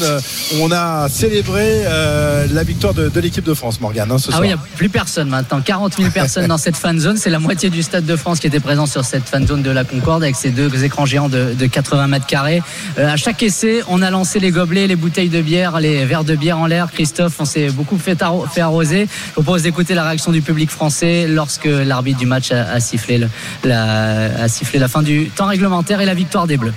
On 0.60 0.72
a 0.72 1.08
célébré 1.22 1.84
euh, 1.86 2.48
la 2.52 2.64
victoire 2.64 2.96
de, 2.96 3.08
de 3.08 3.20
l'équipe 3.20 3.44
de 3.46 3.54
France, 3.54 3.80
Morgane, 3.80 4.12
hein, 4.12 4.18
ce 4.18 4.30
Ah 4.30 4.32
soir. 4.32 4.42
oui, 4.42 4.48
il 4.48 4.50
n'y 4.50 4.54
a 4.56 4.64
plus 4.76 4.90
personne 4.90 5.30
maintenant. 5.30 5.62
40 5.62 5.98
000 5.98 6.10
personnes 6.10 6.48
dans 6.48 6.58
cette 6.58 6.76
fan 6.76 7.00
zone. 7.00 7.16
C'est 7.18 7.30
la 7.30 7.38
moitié 7.38 7.70
du 7.70 7.84
Stade 7.84 8.06
de 8.08 8.16
France 8.16 8.40
qui 8.40 8.48
était 8.48 8.60
présent 8.60 8.88
sur 8.88 9.06
cette 9.06 9.26
fan 9.30 9.46
zone 9.46 9.62
de 9.62 9.70
la 9.70 9.84
Concorde 9.84 10.24
avec 10.24 10.36
ces 10.36 10.50
deux 10.50 10.84
écrans 10.84 11.06
géants 11.06 11.30
de, 11.30 11.54
de 11.54 11.66
80 11.68 12.08
mètres 12.08 12.26
carrés. 12.26 12.64
Euh, 12.98 13.08
à 13.08 13.18
chaque 13.18 13.44
essai, 13.44 13.82
on 13.88 14.02
a 14.02 14.10
lancé 14.10 14.40
les 14.40 14.50
gobelets, 14.50 14.88
les 14.88 14.96
bouteilles 14.96 15.30
de 15.30 15.42
bière, 15.44 15.80
les 15.80 16.06
verres 16.06 16.24
de 16.24 16.36
bière 16.36 16.58
en 16.58 16.66
l'air. 16.66 16.92
Christophe, 16.92 17.36
on 17.40 17.46
s'est 17.46 17.70
beaucoup 17.70 18.00
fait, 18.00 18.20
arro- 18.24 18.48
fait 18.48 18.62
arroser. 18.62 19.08
Je 19.28 19.32
propose 19.34 19.62
d'écouter 19.62 19.94
la 19.94 20.04
réaction 20.06 20.32
du 20.32 20.42
public 20.42 20.72
français 20.72 21.28
lorsque 21.28 21.66
l'arbitre 21.66 22.18
du 22.18 22.26
match 22.26 22.52
a, 22.52 22.64
a 22.64 22.80
sifflé 22.80 23.20
le- 23.20 23.30
la, 23.64 24.42
a 24.42 24.48
sifflé 24.48 24.80
la 24.80 24.88
fin 24.88 25.04
du 25.04 25.30
temps 25.30 25.46
réglementaire 25.46 26.02
et 26.02 26.06
la 26.06 26.16
victoire 26.16 26.48
des 26.48 26.58
Bleus. 26.58 26.74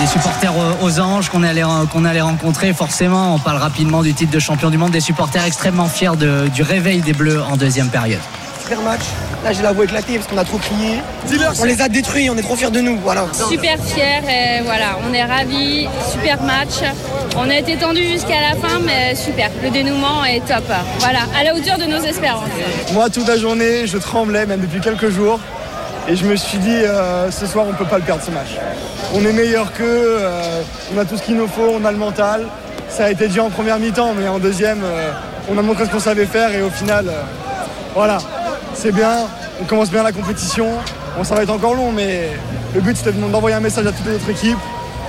Des 0.00 0.06
supporters 0.06 0.52
aux- 0.82 1.00
anges 1.00 1.28
qu'on 1.28 1.42
allait, 1.42 1.62
qu'on 1.92 2.04
allait 2.04 2.20
rencontrer. 2.20 2.72
Forcément, 2.72 3.34
on 3.34 3.38
parle 3.38 3.58
rapidement 3.58 4.02
du 4.02 4.14
titre 4.14 4.32
de 4.32 4.38
champion 4.38 4.70
du 4.70 4.78
monde. 4.78 4.90
Des 4.92 5.00
supporters 5.00 5.44
extrêmement 5.44 5.88
fiers 5.88 6.16
de- 6.16 6.48
du 6.48 6.62
réveil 6.62 7.00
des 7.00 7.12
Bleus 7.12 7.42
en 7.42 7.56
deuxième 7.56 7.88
période. 7.88 8.20
frère 8.64 8.80
match. 8.80 9.02
Là, 9.44 9.52
j'ai 9.52 9.62
la 9.62 9.72
voix 9.72 9.84
éclatée 9.84 10.14
parce 10.16 10.26
qu'on 10.26 10.38
a 10.38 10.44
trop 10.44 10.56
crié. 10.56 10.94
On 11.60 11.64
les 11.64 11.82
a 11.82 11.88
détruits, 11.90 12.30
on 12.30 12.36
est 12.38 12.40
trop 12.42 12.56
fiers 12.56 12.70
de 12.70 12.80
nous. 12.80 12.98
Voilà. 12.98 13.26
Super 13.50 13.76
fiers 13.78 14.22
et 14.26 14.62
voilà, 14.64 14.96
on 15.06 15.12
est 15.12 15.22
ravis. 15.22 15.86
Super 16.10 16.42
match. 16.42 16.76
On 17.36 17.50
a 17.50 17.56
été 17.56 17.76
tendu 17.76 18.02
jusqu'à 18.06 18.40
la 18.40 18.52
fin, 18.66 18.78
mais 18.82 19.14
super. 19.14 19.50
Le 19.62 19.68
dénouement 19.68 20.24
est 20.24 20.40
top. 20.46 20.64
Voilà, 21.00 21.18
à 21.38 21.44
la 21.44 21.54
hauteur 21.54 21.76
de 21.76 21.84
nos 21.84 22.02
espérances. 22.02 22.48
Moi, 22.94 23.10
toute 23.10 23.28
la 23.28 23.36
journée, 23.36 23.86
je 23.86 23.98
tremblais, 23.98 24.46
même 24.46 24.60
depuis 24.62 24.80
quelques 24.80 25.10
jours. 25.10 25.38
Et 26.06 26.16
je 26.16 26.26
me 26.26 26.36
suis 26.36 26.58
dit, 26.58 26.82
euh, 26.84 27.30
ce 27.30 27.46
soir, 27.46 27.64
on 27.66 27.72
ne 27.72 27.76
peut 27.76 27.86
pas 27.86 27.96
le 27.98 28.04
perdre 28.04 28.22
ce 28.22 28.30
match. 28.30 28.58
On 29.14 29.24
est 29.24 29.32
meilleur 29.32 29.72
qu'eux, 29.72 29.84
euh, 30.20 30.60
on 30.94 30.98
a 30.98 31.04
tout 31.04 31.16
ce 31.16 31.22
qu'il 31.22 31.36
nous 31.36 31.48
faut, 31.48 31.70
on 31.80 31.84
a 31.84 31.90
le 31.92 31.96
mental. 31.96 32.46
Ça 32.90 33.06
a 33.06 33.10
été 33.10 33.26
dit 33.28 33.40
en 33.40 33.48
première 33.48 33.78
mi-temps, 33.78 34.12
mais 34.14 34.28
en 34.28 34.38
deuxième, 34.38 34.82
euh, 34.84 35.10
on 35.50 35.56
a 35.56 35.62
montré 35.62 35.86
ce 35.86 35.90
qu'on 35.90 36.00
savait 36.00 36.26
faire 36.26 36.54
et 36.54 36.62
au 36.62 36.68
final, 36.70 37.06
voilà, 37.94 38.18
c'est 38.74 38.92
bien. 38.92 39.26
On 39.62 39.64
commence 39.64 39.90
bien 39.90 40.02
la 40.02 40.12
compétition. 40.12 40.68
Bon, 41.16 41.24
ça 41.24 41.34
va 41.34 41.42
être 41.42 41.50
encore 41.52 41.74
long, 41.74 41.90
mais 41.90 42.28
le 42.74 42.80
but, 42.82 42.96
c'était 42.96 43.12
de- 43.12 43.20
d'envoyer 43.26 43.56
un 43.56 43.60
message 43.60 43.86
à 43.86 43.92
toutes 43.92 44.06
les 44.06 44.14
autres 44.16 44.28
équipes, 44.30 44.58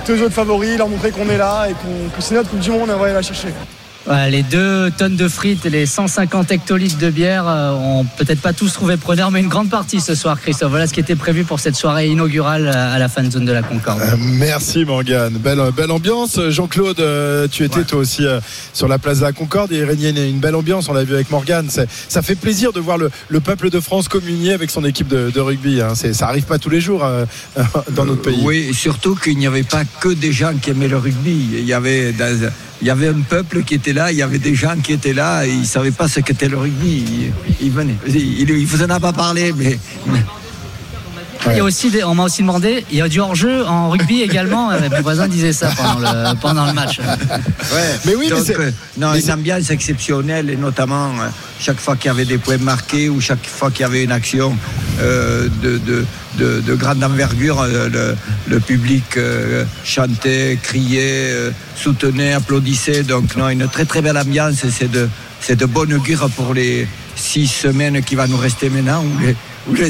tous 0.06 0.12
les 0.12 0.22
autres 0.22 0.34
favoris, 0.34 0.78
leur 0.78 0.88
montrer 0.88 1.10
qu'on 1.10 1.28
est 1.28 1.36
là 1.38 1.66
et 1.68 1.72
que 1.72 2.22
c'est 2.22 2.34
notre 2.34 2.48
Coupe 2.48 2.60
du 2.60 2.70
Monde 2.70 2.90
on 2.90 2.96
va 2.96 3.04
aller 3.06 3.14
la 3.14 3.22
chercher. 3.22 3.48
Ouais, 4.08 4.30
les 4.30 4.44
deux 4.44 4.90
tonnes 4.96 5.16
de 5.16 5.26
frites 5.26 5.66
et 5.66 5.70
les 5.70 5.84
150 5.84 6.52
hectolitres 6.52 6.96
de 6.98 7.10
bière 7.10 7.44
euh, 7.48 7.72
ont 7.72 8.04
peut-être 8.04 8.40
pas 8.40 8.52
tous 8.52 8.72
trouvé 8.72 8.96
preneur, 8.96 9.32
mais 9.32 9.40
une 9.40 9.48
grande 9.48 9.68
partie 9.68 10.00
ce 10.00 10.14
soir, 10.14 10.40
Christophe. 10.40 10.70
Voilà 10.70 10.86
ce 10.86 10.92
qui 10.94 11.00
était 11.00 11.16
prévu 11.16 11.42
pour 11.42 11.58
cette 11.58 11.74
soirée 11.74 12.06
inaugurale 12.06 12.68
euh, 12.72 12.94
à 12.94 13.00
la 13.00 13.08
fan 13.08 13.28
zone 13.32 13.44
de 13.46 13.50
la 13.52 13.62
Concorde. 13.62 14.00
Euh, 14.00 14.14
Merci 14.18 14.84
Morgane, 14.84 15.34
belle, 15.38 15.60
belle 15.76 15.90
ambiance. 15.90 16.38
Jean-Claude, 16.50 17.00
euh, 17.00 17.48
tu 17.50 17.64
étais 17.64 17.82
toi 17.82 17.98
aussi 17.98 18.24
euh, 18.24 18.38
sur 18.72 18.86
la 18.86 18.98
place 19.00 19.18
de 19.18 19.24
la 19.24 19.32
Concorde 19.32 19.72
et 19.72 19.78
il 19.78 19.84
régnait 19.84 20.10
une, 20.10 20.18
une 20.18 20.38
belle 20.38 20.54
ambiance, 20.54 20.88
on 20.88 20.92
l'a 20.92 21.02
vu 21.02 21.14
avec 21.14 21.30
Morgane. 21.32 21.68
Ça 21.68 22.22
fait 22.22 22.36
plaisir 22.36 22.72
de 22.72 22.78
voir 22.78 22.98
le, 22.98 23.10
le 23.28 23.40
peuple 23.40 23.70
de 23.70 23.80
France 23.80 24.06
communier 24.06 24.52
avec 24.52 24.70
son 24.70 24.84
équipe 24.84 25.08
de, 25.08 25.30
de 25.30 25.40
rugby. 25.40 25.80
hein. 25.80 25.94
Ça 25.96 26.28
arrive 26.28 26.44
pas 26.44 26.60
tous 26.60 26.70
les 26.70 26.80
jours 26.80 27.04
euh, 27.04 27.24
dans 27.90 28.04
notre 28.04 28.22
pays. 28.22 28.38
Oui, 28.44 28.68
et 28.70 28.72
surtout 28.72 29.16
qu'il 29.16 29.36
n'y 29.36 29.48
avait 29.48 29.64
pas 29.64 29.82
que 30.00 30.10
des 30.10 30.30
gens 30.30 30.52
qui 30.62 30.70
aimaient 30.70 30.86
le 30.86 30.98
rugby. 30.98 31.48
Il 31.58 31.64
y 31.64 31.72
avait, 31.72 32.12
dans- 32.12 32.50
il 32.80 32.86
y 32.86 32.90
avait 32.90 33.08
un 33.08 33.20
peuple 33.20 33.62
qui 33.62 33.74
était 33.74 33.92
là, 33.92 34.12
il 34.12 34.18
y 34.18 34.22
avait 34.22 34.38
des 34.38 34.54
gens 34.54 34.76
qui 34.82 34.92
étaient 34.92 35.12
là 35.12 35.46
ils 35.46 35.60
ne 35.60 35.64
savaient 35.64 35.90
pas 35.90 36.08
ce 36.08 36.20
qu'était 36.20 36.48
le 36.48 36.58
rugby. 36.58 37.32
Ils, 37.58 37.66
ils 37.66 37.70
venaient. 37.70 37.96
Il 38.06 38.46
ne 38.46 38.66
vous 38.66 38.82
en 38.82 38.90
a 38.90 39.00
pas 39.00 39.12
parlé, 39.12 39.52
mais. 39.56 39.78
Il 41.50 41.56
y 41.56 41.60
a 41.60 41.64
aussi 41.64 41.90
des- 41.90 42.04
on 42.04 42.14
m'a 42.14 42.24
aussi 42.24 42.42
demandé, 42.42 42.84
il 42.90 42.98
y 42.98 43.02
a 43.02 43.08
du 43.08 43.20
hors-jeu 43.20 43.64
en 43.66 43.90
rugby 43.90 44.22
également. 44.22 44.70
Mes 44.90 45.00
voisins 45.00 45.28
disaient 45.28 45.52
ça 45.52 45.70
pendant 45.76 45.98
le, 46.00 46.34
pendant 46.40 46.66
le 46.66 46.72
match. 46.72 46.98
Ouais. 46.98 47.98
oui, 48.06 48.12
mais 48.18 48.28
Donc, 48.30 48.44
c'est- 48.46 48.58
euh, 48.58 48.70
non, 48.98 49.14
une 49.14 49.30
ambiance 49.30 49.70
exceptionnelle 49.70 50.50
et 50.50 50.56
notamment 50.56 51.10
euh, 51.20 51.28
chaque 51.60 51.78
fois 51.80 51.96
qu'il 51.96 52.08
y 52.08 52.10
avait 52.14 52.24
des 52.24 52.38
points 52.38 52.58
marqués 52.58 53.08
ou 53.08 53.20
chaque 53.20 53.44
fois 53.46 53.70
qu'il 53.70 53.80
y 53.82 53.84
avait 53.84 54.04
une 54.04 54.12
action 54.12 54.56
euh, 55.00 55.48
de, 55.62 55.78
de, 55.78 56.04
de- 56.38 56.60
de 56.60 56.74
grande 56.74 57.02
envergure, 57.04 57.64
le, 57.64 58.16
le 58.48 58.60
public 58.60 59.16
euh, 59.16 59.64
chantait, 59.84 60.58
criait, 60.62 61.32
soutenait, 61.76 62.32
applaudissait. 62.32 63.02
Donc 63.02 63.36
non, 63.36 63.48
une 63.48 63.68
très 63.68 63.84
très 63.84 64.02
belle 64.02 64.18
ambiance 64.18 64.64
et 64.64 64.70
c'est 64.70 64.90
de, 64.90 65.08
c'est 65.40 65.56
de 65.56 65.66
bonne 65.66 65.92
augure 65.94 66.28
pour 66.30 66.54
les 66.54 66.86
six 67.14 67.46
semaines 67.46 68.02
qui 68.02 68.14
va 68.14 68.26
nous 68.26 68.36
rester 68.36 68.68
maintenant 68.68 69.02
ou 69.02 69.18
les, 69.20 69.34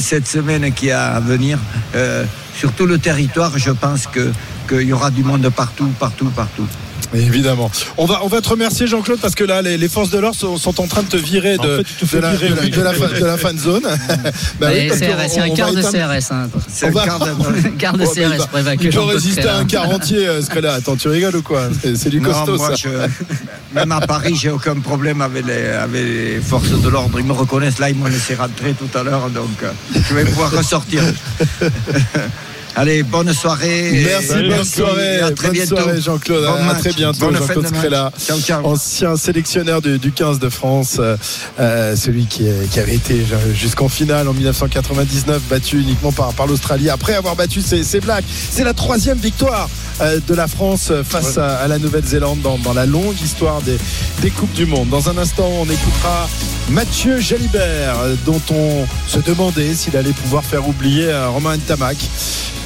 sept 0.01 0.27
semaines 0.27 0.73
qui 0.73 0.91
a 0.91 1.15
à 1.15 1.21
venir. 1.21 1.59
Euh, 1.95 2.25
sur 2.55 2.73
tout 2.73 2.87
le 2.87 2.99
territoire, 2.99 3.59
je 3.59 3.71
pense 3.71 4.07
qu'il 4.07 4.83
y 4.83 4.93
aura 4.93 5.11
du 5.11 5.23
monde 5.23 5.49
partout, 5.51 5.93
partout, 5.99 6.31
partout. 6.31 6.67
Évidemment. 7.15 7.71
On 7.97 8.05
va, 8.05 8.21
on 8.25 8.29
va 8.29 8.41
te 8.41 8.49
remercier 8.49 8.87
Jean-Claude 8.87 9.21
parce 9.21 9.35
que 9.35 9.45
là 9.45 9.63
les, 9.63 9.79
les 9.79 9.89
forces 9.89 10.11
de 10.11 10.19
l'ordre 10.19 10.37
sont, 10.37 10.57
sont 10.59 10.81
en 10.81 10.87
train 10.87 11.03
de 11.03 11.09
te 11.09 11.17
virer 11.17 11.57
En 11.59 11.63
de, 11.65 11.83
fait, 12.05 12.21
la, 12.21 12.35
virer, 12.35 12.51
de 12.51 12.55
la- 12.57 12.63
oui. 12.63 12.71
de 12.71 12.81
la 12.83 12.93
fa- 12.93 13.21
de 13.21 13.25
la 13.25 13.37
fan 13.39 13.59
zone. 13.59 13.83
Bah 14.61 14.69
oui, 14.73 14.91
a 14.91 15.43
un 15.43 15.51
quart 15.51 15.73
de 15.73 15.83
CRS. 15.83 16.33
hein. 16.33 16.49
C'est 16.69 16.87
un 16.87 16.93
quart 16.93 17.19
de- 17.21 17.33
Oh, 17.39 18.13
il 18.17 18.23
CRS 18.23 18.39
va- 18.39 18.47
pour 18.49 18.59
évacuer 18.59 18.85
Il 18.85 18.91
peut 18.91 18.93
Jean-Claude 18.97 19.15
résister 19.15 19.49
à 19.49 19.57
un 19.59 19.65
quart 19.65 19.89
entier, 19.91 20.27
euh, 20.27 20.43
ce 20.43 20.51
que 20.51 20.59
là. 20.59 20.75
Attends, 20.75 20.97
tu 20.97 21.09
rigoles 21.09 21.37
ou 21.37 21.43
quoi? 21.43 21.69
C'est 21.83 21.97
c'est 21.97 22.11
du 22.11 22.21
Non, 22.21 22.31
costaud 22.31 22.57
moi, 22.57 22.71
ça. 22.71 22.75
je- 22.77 23.75
même 23.75 23.93
à 23.93 24.01
Paris, 24.01 24.35
j'ai 24.41 24.51
aucun 24.51 24.75
problème 24.81 25.21
avec 25.21 25.47
les, 25.47 25.67
avec 25.69 26.03
les 26.03 26.41
forces 26.41 26.71
de 26.71 26.89
l'ordre. 26.89 27.19
Ils 27.21 27.25
me 27.27 27.33
reconnaissent 27.33 27.79
là, 27.79 27.89
ils 27.91 27.97
m'ont 27.97 28.07
laissé 28.07 28.35
rentrer 28.35 28.75
tout 28.75 28.99
à 28.99 29.03
l'heure, 29.03 29.29
donc 29.31 29.63
euh, 29.63 29.71
je 29.95 30.15
vais 30.15 30.25
pouvoir 30.25 30.51
ressortir. 30.51 31.03
Allez, 32.79 33.03
bonne 33.03 33.33
soirée. 33.33 34.05
Merci, 34.05 34.49
bonne 34.51 34.65
soirée, 34.65 35.21
à 35.21 35.31
très 35.31 35.47
bonne 35.49 35.55
bientôt. 35.57 35.77
soirée 35.77 35.99
Jean-Claude. 36.01 36.45
À 36.45 36.75
très 36.75 36.93
bientôt, 36.93 37.21
Jean-Claude 37.39 37.65
ciao. 38.39 38.67
ancien 38.67 39.17
sélectionneur 39.17 39.81
du, 39.81 39.99
du 39.99 40.13
15 40.13 40.39
de 40.39 40.51
France, 40.51 40.97
euh, 40.99 41.17
euh, 41.59 41.97
celui 41.97 42.27
qui, 42.27 42.47
est- 42.47 42.69
qui 42.71 42.79
avait 42.79 42.95
été 42.97 43.25
jusqu'en 43.55 43.89
finale 43.89 44.29
en 44.29 44.35
1999, 44.35 45.41
battu 45.49 45.81
uniquement 45.81 46.13
par, 46.13 46.35
par 46.35 46.47
l'Australie, 46.47 46.91
après 46.91 47.15
avoir 47.15 47.35
battu 47.35 47.63
ses, 47.63 47.83
ses 47.83 48.01
Blacks. 48.01 48.27
C'est 48.51 48.65
la 48.65 48.75
troisième 48.75 49.17
victoire 49.19 49.71
euh, 50.03 50.21
de 50.29 50.35
la 50.35 50.47
France 50.47 50.93
face 51.03 51.39
à, 51.39 51.57
à 51.57 51.69
la 51.69 51.79
Nouvelle-Zélande 51.79 52.43
dans, 52.43 52.59
dans 52.59 52.75
la 52.75 52.85
longue 52.85 53.19
histoire 53.25 53.63
des, 53.63 53.79
des 54.21 54.29
Coupes 54.31 54.53
du 54.53 54.67
Monde. 54.67 54.91
Dans 54.91 55.09
un 55.09 55.17
instant, 55.17 55.49
on 55.61 55.65
écoutera 55.65 56.29
Mathieu 56.69 57.21
Jalibert, 57.21 57.99
euh, 58.01 58.15
dont 58.27 58.43
on 58.51 58.85
se 59.09 59.19
demandait 59.21 59.73
s'il 59.73 59.97
allait 59.97 60.11
pouvoir 60.13 60.45
faire 60.45 60.69
oublier 60.69 61.05
euh, 61.09 61.31
Romain 61.31 61.57
Ntamak. 61.57 61.97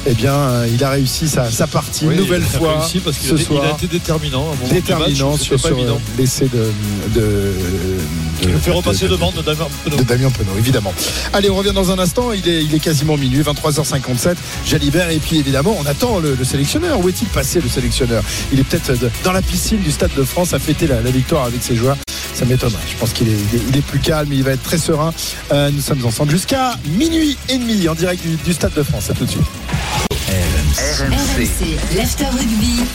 Eh 0.07 0.13
bien, 0.15 0.33
euh, 0.33 0.67
il 0.73 0.83
a 0.83 0.89
réussi 0.89 1.27
sa, 1.27 1.49
sa 1.51 1.67
partie 1.67 2.07
Oui, 2.07 2.15
une 2.15 2.21
nouvelle 2.21 2.41
il 2.41 2.55
a 2.55 2.59
fois 2.59 2.79
réussi 2.79 2.99
parce 2.99 3.17
qu'il 3.19 3.29
ce 3.29 3.33
a, 3.33 3.37
été- 3.37 3.43
il 3.43 3.55
soir. 3.57 3.63
a 3.65 3.77
été 3.77 3.87
déterminant. 3.87 4.47
à 4.51 4.73
déterminant 4.73 5.31
match, 5.31 5.41
sur, 5.41 5.59
sur 5.59 5.77
évident. 5.77 6.01
l'essai 6.17 6.45
de, 6.45 6.71
de, 7.13 7.21
de- 7.21 8.47
le 8.51 8.57
fait 8.57 8.71
repasser 8.71 9.05
de- 9.05 9.11
devant 9.11 9.31
de 9.31 9.41
Damien 9.43 9.67
Penaud. 9.83 9.97
de 9.97 10.03
Damien 10.03 10.31
Penaud, 10.31 10.57
évidemment. 10.57 10.91
Allez, 11.33 11.51
on 11.51 11.55
revient 11.55 11.73
dans 11.73 11.91
un 11.91 11.99
instant. 11.99 12.31
Il 12.31 12.47
est, 12.49 12.63
il 12.63 12.73
est 12.73 12.79
quasiment 12.79 13.15
minuit, 13.15 13.41
23h57. 13.43 14.35
Jalibert, 14.65 15.11
et 15.11 15.17
puis 15.19 15.37
évidemment, 15.37 15.77
on 15.79 15.85
attend 15.85 16.17
le, 16.19 16.33
le 16.33 16.43
sélectionneur. 16.45 16.99
Où 16.99 17.07
est-il 17.07 17.27
passé, 17.27 17.61
le 17.61 17.69
sélectionneur? 17.69 18.23
Il 18.51 18.59
est 18.59 18.63
peut-être 18.63 18.97
de- 18.99 19.11
dans 19.23 19.31
la 19.33 19.43
piscine 19.43 19.81
du 19.81 19.91
Stade 19.91 20.15
de 20.17 20.23
France 20.23 20.53
à 20.55 20.59
fêter 20.59 20.87
la, 20.87 20.99
la 21.01 21.11
victoire 21.11 21.43
avec 21.45 21.61
ses 21.61 21.75
joueurs. 21.75 21.97
Ça 22.33 22.45
m'étonnerait. 22.45 22.79
Je 22.91 22.97
pense 22.97 23.11
qu'il 23.13 23.27
est, 23.29 23.35
il 23.69 23.75
est, 23.75 23.79
est 23.79 23.81
plus 23.81 23.99
calme, 23.99 24.33
il 24.33 24.43
va 24.43 24.51
être 24.53 24.63
très 24.63 24.79
serein. 24.79 25.13
Euh, 25.51 25.69
nous 25.69 25.81
sommes 25.81 26.03
ensemble 26.03 26.31
jusqu'à 26.31 26.71
minuit 26.97 27.37
et 27.49 27.57
demi 27.59 27.87
en 27.87 27.93
direct 27.93 28.23
du, 28.25 28.35
du 28.37 28.53
Stade 28.53 28.73
de 28.73 28.81
France. 28.81 29.11
À 29.11 29.13
tout 29.13 29.25
de 29.25 29.29
suite. 29.29 29.43
RMC, 30.77 31.77
l'after 31.95 32.29
rugby. 32.31 32.85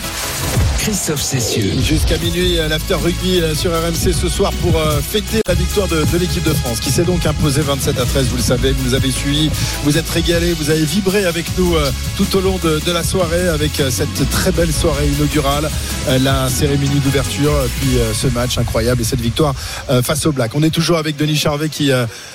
Christophe 0.79 1.21
Cessieux. 1.23 1.73
Jusqu'à 1.83 2.17
minuit, 2.19 2.59
euh, 2.59 2.69
l'after 2.69 2.95
rugby 2.95 3.41
euh, 3.41 3.57
sur 3.57 3.73
RMC 3.73 4.13
ce 4.13 4.29
soir 4.29 4.53
pour 4.63 4.79
euh, 4.79 5.01
fêter 5.01 5.41
la 5.49 5.55
victoire 5.55 5.89
de, 5.89 6.05
de 6.13 6.19
l'équipe 6.19 6.45
de 6.45 6.53
France 6.53 6.79
qui 6.79 6.91
s'est 6.91 7.03
donc 7.03 7.27
imposée 7.27 7.63
27 7.63 7.99
à 7.99 8.05
13. 8.05 8.27
Vous 8.29 8.37
le 8.37 8.43
savez, 8.43 8.71
vous 8.71 8.85
nous 8.85 8.95
avez 8.95 9.11
suivis, 9.11 9.51
vous 9.83 9.99
êtes 9.99 10.09
régalés, 10.09 10.53
vous 10.53 10.71
avez 10.71 10.85
vibré 10.85 11.25
avec 11.25 11.47
nous 11.59 11.75
tout 12.17 12.37
au 12.37 12.41
long 12.41 12.59
de, 12.63 12.81
de 12.85 12.93
la 12.93 13.03
soirée 13.03 13.49
avec 13.49 13.83
cette 13.91 14.31
très 14.31 14.53
belle 14.53 14.73
soirée 14.73 15.09
inaugurale, 15.09 15.69
la 16.21 16.49
cérémonie 16.49 17.01
d'ouverture, 17.01 17.53
puis 17.81 17.99
ce 18.15 18.29
match 18.29 18.59
incroyable 18.59 19.01
et 19.03 19.05
cette 19.05 19.21
victoire 19.21 19.55
face 20.03 20.27
aux 20.27 20.33
Blacks. 20.33 20.53
On 20.55 20.63
est 20.63 20.71
toujours 20.71 20.99
avec 20.99 21.17
Denis 21.17 21.37
Charvet 21.37 21.69
qui, 21.69 21.91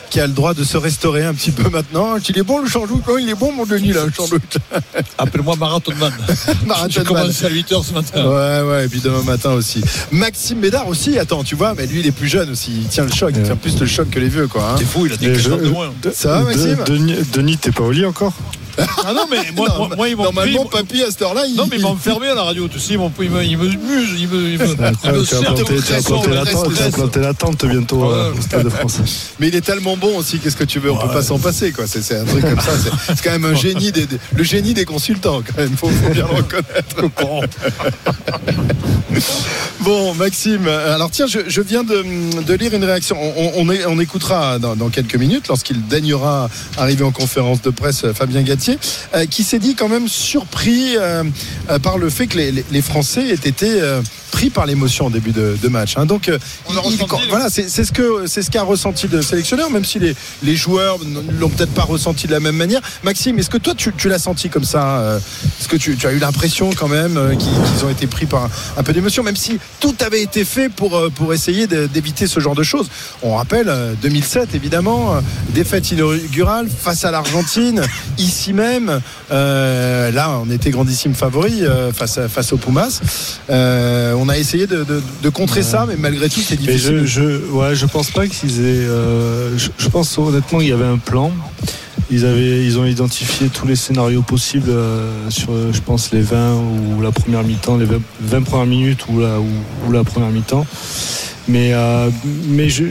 qui 0.09 0.19
a 0.19 0.27
le 0.27 0.33
droit 0.33 0.53
de 0.53 0.63
se 0.63 0.77
restaurer 0.77 1.23
un 1.23 1.33
petit 1.33 1.51
peu 1.51 1.69
maintenant. 1.71 2.15
Il 2.27 2.37
est 2.37 2.43
bon 2.43 2.59
le 2.59 2.67
chandouk, 2.67 3.03
il 3.19 3.29
est 3.29 3.35
bon 3.35 3.51
mon 3.53 3.65
Denis 3.65 3.93
là, 3.93 4.05
le 4.05 4.11
chandouk. 4.11 4.41
Appelle-moi 5.17 5.55
Marathon 5.55 5.93
Man. 5.99 6.13
Marathon 6.65 6.89
J'ai 6.89 6.99
Man. 6.99 7.07
commencé 7.07 7.45
à 7.45 7.49
8h 7.49 7.85
ce 7.85 7.93
matin. 7.93 8.00
Ouais, 8.15 8.61
ouais, 8.69 8.85
et 8.85 8.87
puis 8.87 8.99
demain 9.01 9.23
matin 9.23 9.51
aussi. 9.51 9.81
Maxime 10.11 10.59
Bédard 10.59 10.87
aussi, 10.87 11.17
attends, 11.19 11.43
tu 11.43 11.55
vois, 11.55 11.73
mais 11.77 11.85
lui 11.87 11.99
il 12.01 12.07
est 12.07 12.11
plus 12.11 12.27
jeune 12.27 12.49
aussi, 12.51 12.71
il 12.81 12.87
tient 12.87 13.05
le 13.05 13.11
choc, 13.11 13.31
il 13.35 13.43
tient 13.43 13.55
plus 13.55 13.79
le 13.79 13.85
choc 13.85 14.09
que 14.09 14.19
les 14.19 14.29
vieux, 14.29 14.47
quoi. 14.47 14.71
hein. 14.71 14.75
T'es 14.77 14.85
fou, 14.85 15.05
il 15.05 15.13
a 15.13 15.17
des 15.17 15.27
de 15.31 15.69
moins. 15.69 15.93
Ça 16.13 16.29
va, 16.29 16.39
Maxime 16.43 16.77
De- 16.85 16.93
Denis, 16.93 17.15
Denis, 17.33 17.57
t'es 17.57 17.71
pas 17.71 17.83
au 17.83 17.91
lit 17.91 18.05
encore? 18.05 18.33
Ah 18.77 19.13
non, 19.13 19.25
mais 19.29 19.37
moi, 19.55 19.67
moi, 19.77 19.89
moi, 19.95 20.09
ils 20.09 20.15
m'ont 20.15 20.23
Normalement, 20.23 20.65
pris- 20.65 20.79
papy, 20.83 21.01
à 21.03 21.07
cette 21.11 21.21
heure-là, 21.21 21.43
il. 21.47 21.55
Non, 21.55 21.65
mais 21.69 21.77
ils 21.77 21.81
m'ont 21.81 21.95
fermé 21.95 22.27
à 22.27 22.35
la 22.35 22.43
radio, 22.43 22.67
tu 22.67 22.79
sais, 22.79 22.93
ils 22.93 22.97
m'ont- 22.99 23.11
ils 23.19 23.29
me, 23.29 23.43
ils 23.43 23.57
me 23.57 23.65
muse, 23.65 24.09
ils 24.19 24.27
me, 24.27 24.49
ils 24.49 24.59
me, 24.59 24.65
ils 24.65 25.11
me 25.11 25.23
Incroyable, 25.97 26.83
tu 26.85 26.91
planter 26.91 27.19
de 27.19 27.25
la 27.25 27.33
tente, 27.33 27.65
bientôt 27.65 28.11
euh, 28.11 28.33
au 28.37 28.41
Stade 28.41 28.63
de 28.63 28.69
France. 28.69 28.99
Mais 29.39 29.47
il 29.49 29.55
est 29.55 29.61
tellement 29.61 29.97
bon 29.97 30.17
aussi, 30.17 30.39
qu'est-ce 30.39 30.55
que 30.57 30.63
tu 30.63 30.79
veux, 30.79 30.91
on 30.91 30.97
peut 30.97 31.07
pas 31.13 31.21
s'en 31.23 31.39
passer, 31.39 31.71
quoi. 31.71 31.85
C'est 31.87 32.15
un 32.17 32.25
truc 32.25 32.41
comme 32.41 32.59
ça, 32.59 32.71
c'est- 32.77 33.21
quand 33.23 33.31
même 33.31 33.45
un 33.45 33.55
génie, 33.55 33.91
des, 33.91 34.05
des- 34.05 34.17
le 34.35 34.43
génie 34.43 34.73
des 34.73 34.85
consultants, 34.85 35.41
quand 35.45 35.57
même, 35.61 35.75
faut, 35.77 35.89
faut 35.89 36.09
bien 36.09 36.25
le 36.27 36.35
reconnaître. 36.37 36.95
Bon, 39.81 40.13
Maxime, 40.13 40.67
alors 40.67 41.09
tiens, 41.11 41.25
je, 41.27 41.39
je 41.47 41.61
viens 41.61 41.83
de, 41.83 42.03
de 42.43 42.53
lire 42.53 42.73
une 42.73 42.83
réaction. 42.83 43.17
On, 43.19 43.51
on, 43.57 43.69
est- 43.71 43.85
on 43.85 43.99
écoutera 43.99 44.59
dans, 44.59 44.75
dans 44.75 44.89
quelques 44.89 45.15
minutes, 45.15 45.47
lorsqu'il 45.47 45.85
daignera 45.87 46.49
arriver 46.77 47.03
en 47.03 47.11
conférence 47.11 47.61
de 47.61 47.71
presse, 47.71 48.05
Fabien 48.13 48.41
Gatier, 48.43 48.60
euh, 48.69 49.25
qui 49.25 49.43
s'est 49.43 49.59
dit 49.59 49.75
quand 49.75 49.89
même 49.89 50.07
surpris 50.07 50.97
euh, 50.97 51.23
euh, 51.69 51.79
par 51.79 51.97
le 51.97 52.09
fait 52.09 52.27
que 52.27 52.37
les, 52.37 52.81
Français 52.81 53.27
aient 53.29 53.49
été 53.49 53.79
pris 54.31 54.49
par 54.49 54.65
l'émotion 54.65 55.05
en 55.07 55.09
début 55.09 55.31
de, 55.31 55.57
de 55.61 55.67
match. 55.67 55.93
hein. 55.97 56.05
Donc, 56.05 56.29
euh, 56.29 56.37
il- 56.69 56.75
il- 56.93 56.97
quand- 57.07 57.19
voilà, 57.29 57.49
c'est 57.49 57.67
ce 57.69 57.91
que 57.91 58.25
c'est 58.27 58.41
ce 58.41 58.49
qu'a 58.49 58.63
ressenti 58.63 59.07
le 59.07 59.21
sélectionneur, 59.21 59.69
même 59.69 59.85
si 59.85 59.99
les, 59.99 60.15
les 60.43 60.55
joueurs 60.55 60.97
ne 61.05 61.39
l'ont 61.39 61.49
peut-être 61.49 61.73
pas 61.73 61.83
ressenti 61.83 62.27
de 62.27 62.31
la 62.31 62.39
même 62.39 62.55
manière. 62.55 62.81
Maxime, 63.03 63.37
est-ce 63.39 63.49
que 63.49 63.57
toi 63.57 63.73
tu, 63.75 63.93
tu 63.97 64.09
l'as 64.09 64.19
senti 64.19 64.49
comme 64.49 64.63
ça 64.63 64.99
euh, 64.99 65.17
Est-ce 65.59 65.67
que 65.67 65.77
tu, 65.77 65.95
tu 65.97 66.07
as 66.07 66.11
eu 66.11 66.19
l'impression 66.19 66.71
quand 66.75 66.87
même 66.87 67.17
euh, 67.17 67.35
qu'ils 67.35 67.85
ont 67.85 67.89
été 67.89 68.07
pris 68.07 68.25
par 68.25 68.45
un, 68.45 68.49
un 68.77 68.83
peu 68.83 68.93
d'émotion, 68.93 69.23
même 69.23 69.35
si 69.35 69.59
tout 69.79 69.95
avait 70.05 70.21
été 70.21 70.45
fait 70.45 70.69
pour 70.69 70.99
pour 71.15 71.33
essayer 71.33 71.67
d'éviter 71.67 72.27
ce 72.27 72.39
genre 72.39 72.55
de 72.55 72.63
choses? 72.63 72.87
On 73.23 73.35
rappelle 73.35 73.67
euh, 73.69 73.93
2007 74.01 74.55
évidemment, 74.55 75.15
défaite 75.49 75.91
inaugurale 75.91 76.67
face 76.69 77.03
à 77.05 77.11
l'Argentine, 77.11 77.81
ici 78.17 78.53
même. 78.53 79.01
Euh, 79.31 80.11
là, 80.11 80.39
on 80.45 80.49
était 80.51 80.71
grandissime 80.71 81.13
favori 81.15 81.63
face 81.93 82.17
à, 82.17 82.27
face 82.29 82.53
aux 82.53 82.57
Pumas. 82.57 82.99
Euh, 83.49 84.13
on 84.21 84.29
a 84.29 84.37
essayé 84.37 84.67
de, 84.67 84.83
de- 84.83 85.01
de 85.23 85.29
contrer 85.29 85.63
ça, 85.63 85.85
mais 85.87 85.95
malgré 85.97 86.29
tout, 86.29 86.41
c'est 86.41 86.59
Mais 86.61 86.67
difficile. 86.73 87.01
je, 87.05 87.21
je, 87.21 87.21
ouais, 87.51 87.75
je 87.75 87.85
pense 87.85 88.11
pas 88.11 88.27
qu'ils 88.27 88.59
aient. 88.59 88.85
euh, 88.87 89.57
je, 89.57 89.69
je 89.77 89.89
pense 89.89 90.17
honnêtement 90.17 90.59
qu'il 90.59 90.67
y 90.69 90.73
avait 90.73 90.85
un 90.85 90.97
plan. 90.97 91.31
Ils, 92.13 92.25
avaient, 92.25 92.65
ils 92.65 92.77
ont 92.77 92.85
identifié 92.85 93.47
tous 93.47 93.65
les 93.65 93.75
scénarios 93.77 94.21
possibles 94.21 94.69
euh, 94.69 95.29
sur, 95.29 95.49
je 95.71 95.79
pense, 95.79 96.11
les 96.11 96.21
20 96.21 96.55
ou 96.55 97.01
la 97.01 97.11
première 97.11 97.43
mi-temps, 97.43 97.77
les 97.77 97.85
20, 97.85 98.01
20 98.21 98.41
premières 98.43 98.65
minutes 98.67 99.05
ou 99.09 99.19
la, 99.21 99.39
ou, 99.39 99.47
ou 99.87 99.91
la 99.93 100.03
première 100.03 100.29
mi-temps. 100.29 100.65
Mais, 101.47 101.71
euh, 101.73 102.09
mais 102.47 102.69
je. 102.69 102.85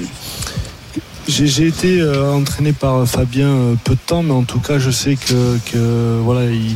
J'ai 1.28 1.46
j'ai 1.46 1.66
été 1.68 2.00
euh, 2.00 2.32
entraîné 2.32 2.72
par 2.72 3.06
Fabien 3.06 3.46
euh, 3.48 3.74
peu 3.84 3.92
de 3.94 4.00
temps, 4.04 4.22
mais 4.24 4.32
en 4.32 4.42
tout 4.42 4.58
cas, 4.58 4.78
je 4.80 4.90
sais 4.90 5.14
que, 5.16 5.58
que 5.70 6.18
voilà, 6.24 6.50
il- 6.50 6.74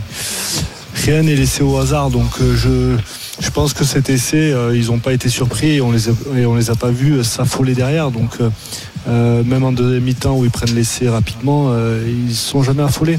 rien 1.06 1.22
n'est 1.22 1.34
laissé 1.34 1.62
au 1.64 1.76
hasard. 1.78 2.10
Donc, 2.10 2.30
euh, 2.40 2.54
je, 2.54 2.96
je 3.40 3.50
pense 3.50 3.74
que 3.74 3.84
cet 3.84 4.10
essai, 4.10 4.52
euh, 4.52 4.76
ils 4.76 4.86
n'ont 4.86 4.98
pas 4.98 5.12
été 5.12 5.28
surpris 5.28 5.76
et 5.76 5.80
on 5.80 5.90
les 5.90 6.08
a, 6.08 6.12
et 6.36 6.46
on 6.46 6.54
les 6.54 6.70
a 6.70 6.74
pas 6.74 6.90
vus 6.90 7.14
euh, 7.14 7.22
s'affoler 7.22 7.74
derrière. 7.74 8.10
Donc, 8.10 8.38
euh, 9.08 9.42
même 9.44 9.64
en 9.64 9.72
deuxième 9.72 10.04
mi-temps 10.04 10.36
où 10.36 10.44
ils 10.44 10.50
prennent 10.50 10.74
l'essai 10.74 11.08
rapidement, 11.08 11.66
euh, 11.68 12.04
ils 12.06 12.28
ne 12.28 12.32
sont 12.32 12.62
jamais 12.62 12.82
affolés. 12.82 13.18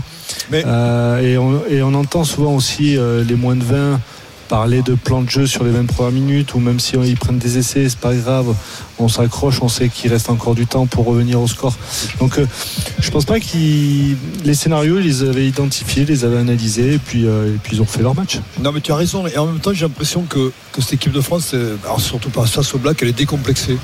Euh, 0.54 1.20
et, 1.20 1.38
on, 1.38 1.66
et 1.68 1.82
on 1.84 1.94
entend 1.94 2.24
souvent 2.24 2.56
aussi 2.56 2.98
euh, 2.98 3.24
les 3.24 3.36
moins 3.36 3.56
de 3.56 3.64
20 3.64 4.00
parler 4.48 4.82
de 4.82 4.94
plan 4.94 5.22
de 5.22 5.30
jeu 5.30 5.48
sur 5.48 5.64
les 5.64 5.72
20 5.72 5.86
premières 5.88 6.12
minutes 6.12 6.54
ou 6.54 6.60
même 6.60 6.80
si 6.80 6.96
ils 6.96 7.18
prennent 7.18 7.38
des 7.38 7.58
essais, 7.58 7.88
c'est 7.90 8.00
pas 8.00 8.14
grave, 8.14 8.56
on 9.00 9.08
s'accroche, 9.08 9.62
on 9.62 9.68
sait 9.68 9.90
qu'il 9.90 10.12
reste 10.12 10.30
encore 10.30 10.56
du 10.56 10.68
temps 10.68 10.86
pour 10.86 11.06
revenir 11.06 11.42
au 11.42 11.48
score. 11.48 11.76
Donc 12.20 12.38
euh, 12.38 12.46
je 13.00 13.10
pense 13.12 13.26
pas 13.26 13.40
qu'ils 13.40 14.18
les 14.44 14.54
scénarios, 14.54 15.00
ils 15.00 15.06
les 15.06 15.24
avaient 15.24 15.48
identifiés, 15.48 16.06
les 16.06 16.24
avaient 16.26 16.38
analysés 16.38 16.94
et 16.94 17.00
puis, 17.00 17.26
euh, 17.26 17.56
puis 17.64 17.78
ils 17.78 17.82
ont 17.82 17.86
fait 17.86 18.02
leur 18.02 18.16
match. 18.16 18.40
Non, 18.60 18.72
mais 18.72 18.82
tu 18.82 18.92
as 18.92 18.96
raison. 18.96 19.28
Et 19.28 19.38
en 19.38 19.48
même 19.48 19.60
temps, 19.60 19.74
j'ai 19.74 19.86
l'impression 19.86 20.24
que, 20.24 20.52
que 20.72 20.82
cette 20.82 20.94
équipe 20.94 21.12
de 21.12 21.22
France, 21.22 21.52
euh, 21.54 21.78
surtout 21.98 22.30
par 22.30 22.48
face 22.48 22.74
au 22.74 22.78
Black, 22.78 22.98
elle 23.02 23.10
est 23.10 23.14
décomplexée. 23.14 23.78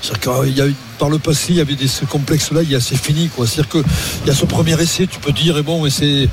C'est-à-dire 0.00 0.42
qu'il 0.44 0.56
y 0.56 0.60
a 0.60 0.66
eu- 0.68 0.74
par 0.98 1.10
le 1.10 1.18
passé, 1.18 1.46
il 1.50 1.56
y 1.56 1.60
avait 1.60 1.76
des, 1.76 1.86
ce 1.86 2.04
complexe-là, 2.04 2.62
il 2.64 2.70
y 2.70 2.74
a 2.74 2.80
c'est 2.80 2.96
fini. 2.96 3.28
quoi. 3.28 3.46
C'est-à-dire 3.46 3.70
qu'il 3.70 3.82
y 4.26 4.30
a 4.30 4.34
ce 4.34 4.44
premier 4.46 4.80
essai, 4.80 5.06
tu 5.06 5.20
peux 5.20 5.30
dire, 5.32 5.56
et 5.58 5.62
bon, 5.62 5.82
mais 5.84 5.90
c'est, 5.90 6.28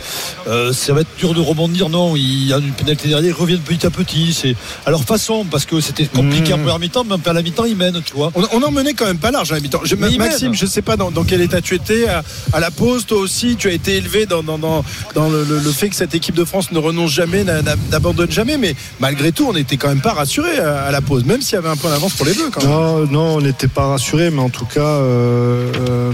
euh, 0.48 0.74
ça 0.74 0.94
va 0.94 1.02
être 1.02 1.16
dur 1.20 1.34
de 1.36 1.40
rebondir. 1.42 1.90
Non, 1.90 2.16
il 2.16 2.48
y 2.48 2.54
a 2.54 2.58
une 2.58 2.72
pénalité 2.72 3.08
derrière, 3.10 3.30
ils 3.36 3.40
reviennent 3.40 3.60
petit 3.60 3.86
à 3.86 3.90
petit. 3.92 4.34
C'est 4.34 4.56
à 4.86 4.90
leur 4.92 5.04
façon, 5.04 5.46
parce 5.46 5.66
que 5.66 5.80
c'était 5.82 6.06
compliqué 6.08 6.54
en 6.54 6.58
première 6.58 6.80
mi-temps, 6.80 7.04
mais 7.04 7.16
à 7.30 7.34
la 7.34 7.42
mi-temps, 7.44 7.66
ils 7.66 7.76
mènent, 7.76 8.02
tu 8.04 8.14
vois. 8.16 8.32
On, 8.36 8.44
on 8.54 8.64
en 8.64 8.72
menait 8.72 8.94
quand 8.94 9.06
même 9.06 9.18
pas 9.20 9.30
large 9.32 9.52
à 9.52 9.56
la 9.56 9.62
mi-temps. 9.62 9.82
Je- 9.84 9.96
Maxime, 9.96 10.50
mène. 10.50 10.58
je 10.58 10.66
sais 10.66 10.82
pas 10.82 10.98
dans, 10.98 11.12
dans 11.12 11.24
quel 11.24 11.42
état 11.42 11.62
tu 11.62 11.76
étais 11.76 12.08
à, 12.08 12.24
à 12.54 12.60
la 12.60 12.72
pause. 12.72 13.06
Toi 13.06 13.20
aussi, 13.20 13.56
tu 13.58 13.68
as 13.70 13.72
été 13.74 13.98
élevé 13.98 14.26
dans, 14.26 14.42
dans, 14.42 14.58
dans, 14.58 14.84
dans 15.14 15.30
le, 15.30 15.44
le- 15.44 15.60
le 15.60 15.72
fait 15.72 15.90
que 15.90 15.96
cette 15.96 16.16
équipe 16.16 16.36
de 16.36 16.46
France 16.46 16.72
ne 16.72 16.80
renonce 16.80 17.12
jamais, 17.12 17.44
n'a- 17.44 17.62
n'a- 17.62 17.76
n'abandonne 17.92 18.32
jamais. 18.32 18.58
Mais 18.58 18.76
malgré 19.00 19.32
tout, 19.32 19.46
on 19.48 19.54
n'était 19.54 19.78
quand 19.78 19.90
même 19.90 20.02
pas 20.02 20.14
rassuré 20.14 20.58
à, 20.60 20.86
à 20.86 20.92
la 20.92 21.02
pause, 21.02 21.24
même 21.26 21.42
s'il 21.42 21.54
y 21.56 21.58
avait 21.58 21.70
un 21.70 21.76
point 21.78 21.92
d'avance 21.92 22.14
pour 22.14 22.26
les 22.26 22.34
Bleus. 22.34 22.50
Quand 22.52 22.62
même. 22.62 22.70
Non, 22.72 23.06
non, 23.08 23.36
on 23.36 23.46
n'était 23.56 23.68
pas 23.74 23.88
rassurés, 23.88 24.30
mais 24.32 24.42
en 24.42 24.50
tout 24.50 24.66
cas, 24.66 24.82
euh, 24.82 25.72
euh, 25.90 26.12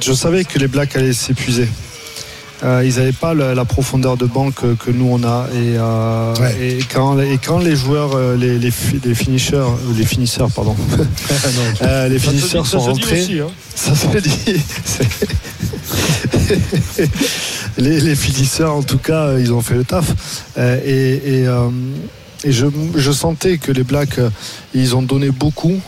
je 0.00 0.12
savais 0.12 0.44
que 0.44 0.58
les 0.58 0.66
Blacks 0.68 0.96
allaient 0.96 1.12
s'épuiser. 1.12 1.68
Euh, 2.64 2.82
ils 2.84 2.96
n'avaient 2.96 3.12
pas 3.12 3.34
la, 3.34 3.54
la 3.54 3.64
profondeur 3.64 4.16
de 4.16 4.26
banc 4.26 4.50
que, 4.50 4.74
que 4.74 4.90
nous 4.90 5.06
on 5.10 5.22
a 5.24 5.48
et, 5.52 5.76
euh, 5.76 6.34
et, 6.60 6.78
quand, 6.92 7.18
et 7.20 7.38
quand 7.44 7.58
les 7.58 7.76
joueurs, 7.76 8.16
les, 8.36 8.58
les, 8.58 8.72
les 9.04 9.14
finishers, 9.14 9.66
les 9.96 10.04
finisseurs, 10.04 10.50
pardon, 10.50 10.74
Euh, 11.82 12.08
les 12.08 12.18
finisseurs 12.18 12.66
sont 12.66 12.78
rentrés. 12.78 13.20
aussi, 13.22 13.40
hein. 13.40 13.48
Ça 13.74 13.94
se 13.94 14.06
dit. 14.18 14.60
Les, 17.76 17.98
les 18.00 18.14
finisseurs, 18.14 18.72
en 18.74 18.82
tout 18.82 18.98
cas, 18.98 19.36
ils 19.38 19.52
ont 19.52 19.60
fait 19.60 19.74
le 19.74 19.84
taf. 19.84 20.06
Et 20.56 21.40
et, 21.42 21.46
et 22.44 22.52
je, 22.52 22.66
je 22.94 23.12
sentais 23.12 23.58
que 23.58 23.72
les 23.72 23.82
Blacks, 23.82 24.20
ils 24.74 24.94
ont 24.94 25.02
donné 25.02 25.30
beaucoup, 25.30 25.80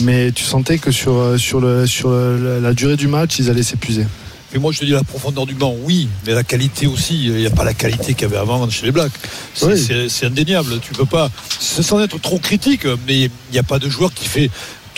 mais 0.00 0.32
tu 0.32 0.44
sentais 0.44 0.78
que 0.78 0.90
sur, 0.90 1.14
euh, 1.16 1.36
sur, 1.36 1.60
le, 1.60 1.86
sur 1.86 2.10
le- 2.10 2.60
la 2.60 2.72
durée 2.72 2.96
du 2.96 3.08
match, 3.08 3.38
ils 3.38 3.50
allaient 3.50 3.62
s'épuiser. 3.62 4.06
Mais 4.52 4.58
moi, 4.58 4.72
je 4.72 4.80
te 4.80 4.84
dis 4.84 4.90
la 4.90 5.04
profondeur 5.04 5.46
du 5.46 5.54
banc, 5.54 5.74
oui, 5.84 6.08
mais 6.26 6.32
la 6.34 6.42
qualité 6.42 6.86
aussi. 6.88 7.24
Il 7.26 7.34
n'y 7.36 7.46
a 7.46 7.50
pas 7.50 7.62
la 7.62 7.74
qualité 7.74 8.14
qu'il 8.14 8.22
y 8.22 8.24
avait 8.24 8.36
avant 8.36 8.68
chez 8.68 8.86
les 8.86 8.90
Blacks. 8.92 9.12
C'est 9.54 9.66
Oui. 9.66 10.10
indéniable. 10.24 10.80
Tu 10.80 10.92
peux 10.92 11.04
pas, 11.04 11.30
c'est 11.60 11.82
sans 11.84 12.00
être 12.00 12.20
trop 12.20 12.38
critique, 12.40 12.84
mais 13.06 13.20
il 13.26 13.30
n'y 13.52 13.58
a 13.58 13.62
pas 13.62 13.78
de 13.78 13.88
joueur 13.88 14.12
qui 14.12 14.26
fait 14.26 14.50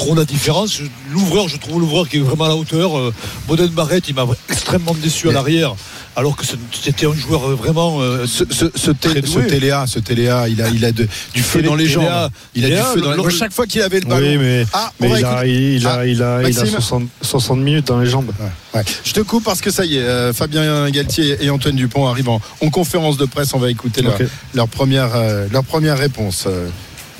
trop 0.03 0.14
la 0.14 0.24
différence. 0.24 0.80
L'ouvreur, 1.12 1.48
je 1.48 1.57
trouve 1.57 1.80
l'ouvreur 1.80 2.09
qui 2.09 2.16
est 2.16 2.20
vraiment 2.20 2.44
à 2.44 2.48
la 2.48 2.57
hauteur. 2.57 2.98
Euh, 2.98 3.12
Boden 3.46 3.68
Barrett, 3.68 4.05
il 4.09 4.14
m'a 4.14 4.26
extrêmement 4.50 4.94
déçu 4.94 5.28
à 5.28 5.32
l'arrière, 5.32 5.74
alors 6.16 6.36
que 6.36 6.44
c'était 6.72 7.07
un 7.07 7.14
joueur 7.14 7.50
euh, 7.50 7.55
vraiment. 7.55 8.00
euh, 8.00 8.26
Ce, 8.26 8.44
ce, 8.50 8.66
ce, 8.74 8.90
très 8.90 9.20
té- 9.20 9.26
ce 9.26 9.34
doué. 9.34 9.46
Téléa, 9.46 9.84
ce 9.86 9.98
Téléa, 10.00 10.48
il 10.48 10.61
a, 10.62 10.68
il 10.68 10.84
a 10.84 10.92
de- 10.92 11.09
du 11.34 11.42
feu 11.42 11.62
dans 11.62 11.74
les 11.74 11.86
jambes. 11.86 12.07
Il 12.55 12.64
a 12.64 12.68
du 12.68 12.76
feu 12.76 13.00
dans 13.00 13.11
les 13.12 13.16
le- 13.16 13.22
jambes. 13.22 13.30
Chaque 13.30 13.53
fois 13.53 13.66
qu'il 13.66 13.80
avait 13.82 14.00
le 14.00 14.07
ballon. 14.07 14.26
Oui, 14.26 14.38
mais, 14.38 14.66
Ah, 14.72 14.92
mais 15.00 15.09
va 15.09 15.18
il, 15.18 15.24
a, 15.24 15.46
il, 15.46 15.86
a, 15.86 15.92
Ah, 16.00 16.07
il, 16.07 16.22
a, 16.22 16.40
il 16.42 16.46
a 16.46 16.61
Maxime 16.62 16.66
60, 16.66 17.03
60 17.22 17.59
minutes 17.61 17.86
dans 17.86 18.00
les 18.00 18.09
jambes. 18.11 18.32
Ouais. 18.74 18.82
Je 19.05 19.12
te 19.12 19.20
coupe 19.20 19.44
parce 19.44 19.61
que 19.61 19.70
ça 19.70 19.84
y 19.84 19.96
est, 19.96 20.00
euh, 20.03 20.32
Fabien 20.32 20.90
Galtier 20.90 21.36
et 21.40 21.50
Antoine 21.50 21.76
Dupont 21.76 22.07
arrivent 22.09 22.28
en, 22.30 22.40
en 22.61 22.70
conférence 22.70 23.16
de 23.16 23.26
presse. 23.26 23.53
On 23.55 23.59
va 23.59 23.70
écouter 23.70 24.03
leur, 24.55 24.68
première, 24.68 25.11
euh, 25.14 25.46
leur 25.53 25.64
première 25.64 25.98
réponse. 25.98 26.46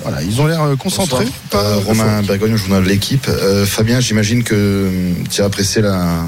Voilà, 0.03 0.23
ils 0.23 0.41
ont 0.41 0.47
l'air 0.47 0.63
euh, 0.63 0.77
concentrés. 0.77 1.27
Pas 1.51 1.63
Euh, 1.63 1.77
Romain. 1.79 2.23
Bergogne, 2.23 2.57
journal 2.57 2.83
de 2.83 2.89
l'équipe. 2.89 3.27
Euh, 3.29 3.65
Fabien, 3.67 4.01
j'imagine 4.01 4.43
que 4.43 4.91
tu 5.31 5.43
as 5.43 5.45
apprécié 5.45 5.81
la, 5.83 6.25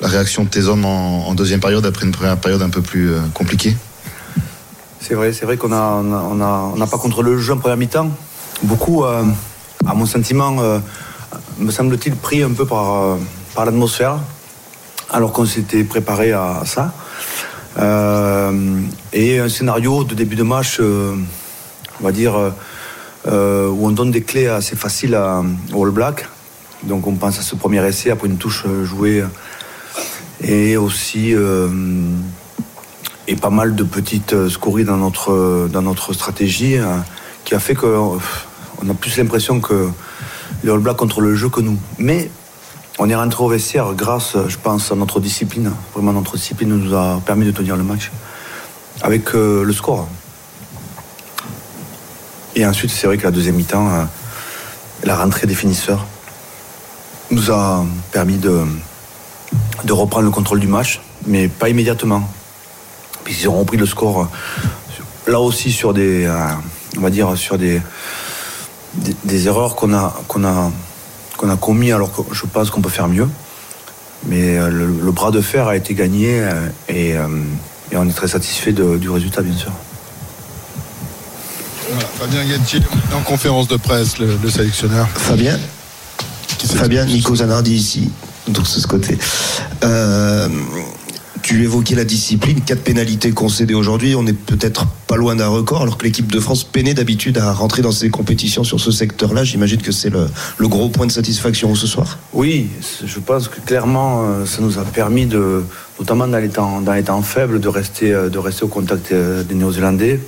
la 0.00 0.08
réaction 0.08 0.44
de 0.44 0.48
tes 0.48 0.64
hommes 0.64 0.84
en, 0.84 1.28
en 1.28 1.34
deuxième 1.34 1.60
période 1.60 1.84
après 1.86 2.04
une 2.06 2.12
première 2.12 2.36
période 2.38 2.62
un 2.62 2.70
peu 2.70 2.82
plus 2.82 3.12
euh, 3.12 3.20
compliquée? 3.34 3.76
C'est 5.00 5.14
vrai, 5.14 5.32
c'est 5.32 5.44
vrai 5.46 5.56
qu'on 5.56 5.72
a, 5.72 5.76
on 6.02 6.12
a, 6.12 6.16
on 6.30 6.40
a- 6.40 6.70
on 6.74 6.76
n'a 6.76 6.86
pas 6.86 6.98
contrôlé 6.98 7.30
le 7.30 7.38
jeu 7.38 7.52
en 7.52 7.58
première 7.58 7.76
mi-temps. 7.76 8.10
Beaucoup, 8.64 9.04
euh, 9.04 9.22
à 9.86 9.94
mon 9.94 10.04
sentiment, 10.06 10.56
euh, 10.60 10.80
me 11.58 11.70
semble-t-il, 11.70 12.16
pris 12.16 12.42
un 12.42 12.50
peu 12.52 12.66
par, 12.66 12.94
euh, 12.94 13.16
par 13.54 13.64
l'atmosphère, 13.64 14.18
alors 15.10 15.32
qu'on 15.32 15.46
s'était 15.46 15.84
préparé 15.84 16.32
à 16.32 16.62
ça. 16.66 16.92
Euh, 17.78 18.80
et 19.12 19.38
un 19.38 19.48
scénario 19.48 20.02
de 20.02 20.14
début 20.16 20.34
de 20.36 20.42
match, 20.42 20.78
euh, 20.80 21.14
on 22.00 22.04
va 22.04 22.10
dire, 22.12 22.34
euh, 23.28 23.68
où 23.68 23.86
on 23.86 23.90
donne 23.90 24.10
des 24.10 24.22
clés 24.22 24.46
assez 24.46 24.74
faciles 24.74 25.14
à, 25.14 25.42
All 25.74 25.90
Black. 25.90 26.26
Donc 26.84 27.06
on 27.06 27.14
pense 27.14 27.38
à 27.38 27.42
ce 27.42 27.56
premier 27.56 27.84
essai 27.86 28.10
après 28.10 28.28
une 28.28 28.38
touche 28.38 28.64
euh, 28.66 28.84
jouée. 28.84 29.22
Et 30.40 30.76
aussi 30.76 31.34
euh, 31.34 31.68
et 33.26 33.36
pas 33.36 33.50
mal 33.50 33.74
de 33.74 33.82
petites 33.82 34.48
scories 34.48 34.84
dans 34.84 34.96
notre, 34.96 36.12
stratégie 36.12 36.76
qui 37.44 37.54
a 37.54 37.58
fait 37.58 37.74
qu'on 37.74 38.18
a 38.18 38.94
plus 38.98 39.16
l'impression 39.18 39.60
que 39.60 39.88
les 40.62 40.70
All 40.70 40.78
Blacks 40.78 40.96
contre 40.96 41.20
le 41.20 41.34
jeu 41.34 41.48
que 41.48 41.60
nous. 41.60 41.76
Mais 41.98 42.30
on 43.00 43.10
est 43.10 43.16
rentré 43.16 43.42
au 43.42 43.48
vestiaire 43.48 43.92
grâce, 43.94 44.36
je 44.46 44.56
pense, 44.56 44.92
à 44.92 44.94
notre 44.94 45.20
discipline. 45.20 45.72
Vraiment, 45.92 46.12
notre 46.12 46.36
discipline 46.36 46.68
nous 46.68 46.94
a 46.94 47.20
permis 47.26 47.44
de 47.44 47.50
tenir 47.50 47.76
le 47.76 47.82
match 47.82 48.10
avec 49.02 49.32
le 49.34 49.72
score. 49.72 50.08
Et 52.58 52.66
ensuite, 52.66 52.90
c'est 52.90 53.06
vrai 53.06 53.16
que 53.18 53.22
la 53.22 53.30
deuxième 53.30 53.54
mi-temps, 53.54 53.88
euh, 53.88 54.02
la 55.04 55.14
rentrée 55.14 55.46
des 55.46 55.54
finisseurs 55.54 56.04
nous 57.30 57.52
a 57.52 57.86
permis 58.10 58.36
de, 58.36 58.64
de 59.84 59.92
reprendre 59.92 60.24
le 60.24 60.32
contrôle 60.32 60.58
du 60.58 60.66
match, 60.66 61.00
mais 61.28 61.46
pas 61.46 61.68
immédiatement. 61.68 62.28
Ils 63.30 63.48
ont 63.48 63.60
repris 63.60 63.76
le 63.76 63.86
score 63.86 64.22
euh, 64.22 65.30
là 65.30 65.38
aussi 65.38 65.70
sur 65.70 65.94
des, 65.94 66.26
euh, 66.26 66.36
on 66.96 67.00
va 67.00 67.10
dire 67.10 67.36
sur 67.36 67.58
des, 67.58 67.80
des, 69.22 69.46
erreurs 69.46 69.76
qu'on 69.76 69.94
a, 69.94 70.20
qu'on 70.26 70.42
a, 70.42 70.72
a 71.48 71.56
commis 71.56 71.92
alors 71.92 72.10
que 72.10 72.34
je 72.34 72.44
pense 72.44 72.70
qu'on 72.70 72.80
peut 72.80 72.90
faire 72.90 73.06
mieux. 73.06 73.28
Mais 74.26 74.58
le, 74.68 75.12
bras 75.12 75.30
de 75.30 75.40
fer 75.40 75.68
a 75.68 75.76
été 75.76 75.94
gagné 75.94 76.42
et, 76.88 77.14
on 77.94 78.08
est 78.08 78.12
très 78.12 78.26
satisfait 78.26 78.72
du 78.72 79.08
résultat, 79.08 79.42
bien 79.42 79.56
sûr. 79.56 79.70
Voilà, 81.98 82.10
Fabien 82.14 82.44
Galtier 82.44 82.80
en 83.12 83.22
conférence 83.22 83.66
de 83.66 83.76
presse, 83.76 84.18
le, 84.20 84.38
le 84.40 84.50
sélectionneur. 84.50 85.08
Fabien 85.08 85.58
Fabien, 86.76 87.04
Nico 87.04 87.34
Zanardi 87.34 87.74
ici, 87.74 88.10
donc 88.46 88.62
de 88.62 88.68
ce 88.68 88.86
côté. 88.86 89.18
Euh, 89.82 90.48
tu 91.42 91.64
évoquais 91.64 91.96
la 91.96 92.04
discipline, 92.04 92.60
quatre 92.60 92.84
pénalités 92.84 93.32
concédées 93.32 93.74
aujourd'hui, 93.74 94.14
on 94.14 94.24
est 94.28 94.32
peut-être 94.32 94.86
pas 95.08 95.16
loin 95.16 95.34
d'un 95.34 95.48
record, 95.48 95.82
alors 95.82 95.98
que 95.98 96.04
l'équipe 96.04 96.30
de 96.30 96.38
France 96.38 96.62
peinait 96.62 96.94
d'habitude 96.94 97.36
à 97.38 97.52
rentrer 97.52 97.82
dans 97.82 97.90
ces 97.90 98.10
compétitions 98.10 98.62
sur 98.62 98.78
ce 98.78 98.92
secteur-là. 98.92 99.42
J'imagine 99.42 99.82
que 99.82 99.90
c'est 99.90 100.10
le, 100.10 100.28
le 100.58 100.68
gros 100.68 100.90
point 100.90 101.06
de 101.06 101.12
satisfaction 101.12 101.74
ce 101.74 101.88
soir. 101.88 102.18
Oui, 102.32 102.68
je 103.04 103.18
pense 103.18 103.48
que 103.48 103.58
clairement, 103.60 104.22
euh, 104.22 104.46
ça 104.46 104.58
nous 104.60 104.78
a 104.78 104.84
permis 104.84 105.26
de, 105.26 105.64
notamment 105.98 106.28
dans 106.28 106.38
les 106.38 106.48
temps, 106.48 106.80
dans 106.80 106.92
les 106.92 107.02
temps 107.02 107.22
faibles, 107.22 107.58
de 107.58 107.68
rester, 107.68 108.12
euh, 108.12 108.28
de 108.28 108.38
rester 108.38 108.62
au 108.62 108.68
contact 108.68 109.12
des 109.12 109.54
Néo-Zélandais 109.56 110.20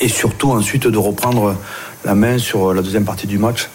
et 0.00 0.08
surtout 0.08 0.50
ensuite 0.52 0.86
de 0.86 0.98
reprendre 0.98 1.56
la 2.04 2.14
main 2.14 2.38
sur 2.38 2.74
la 2.74 2.82
deuxième 2.82 3.04
partie 3.04 3.26
du 3.26 3.38
match 3.38 3.68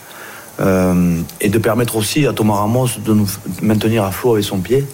euh, 0.59 1.19
et 1.39 1.49
de 1.49 1.57
permettre 1.57 1.95
aussi 1.95 2.27
à 2.27 2.33
Thomas 2.33 2.55
Ramos 2.55 2.87
de 3.03 3.13
nous 3.13 3.27
maintenir 3.61 4.03
à 4.03 4.11
flot 4.11 4.33
avec 4.33 4.43
son 4.45 4.59
pied. 4.59 4.85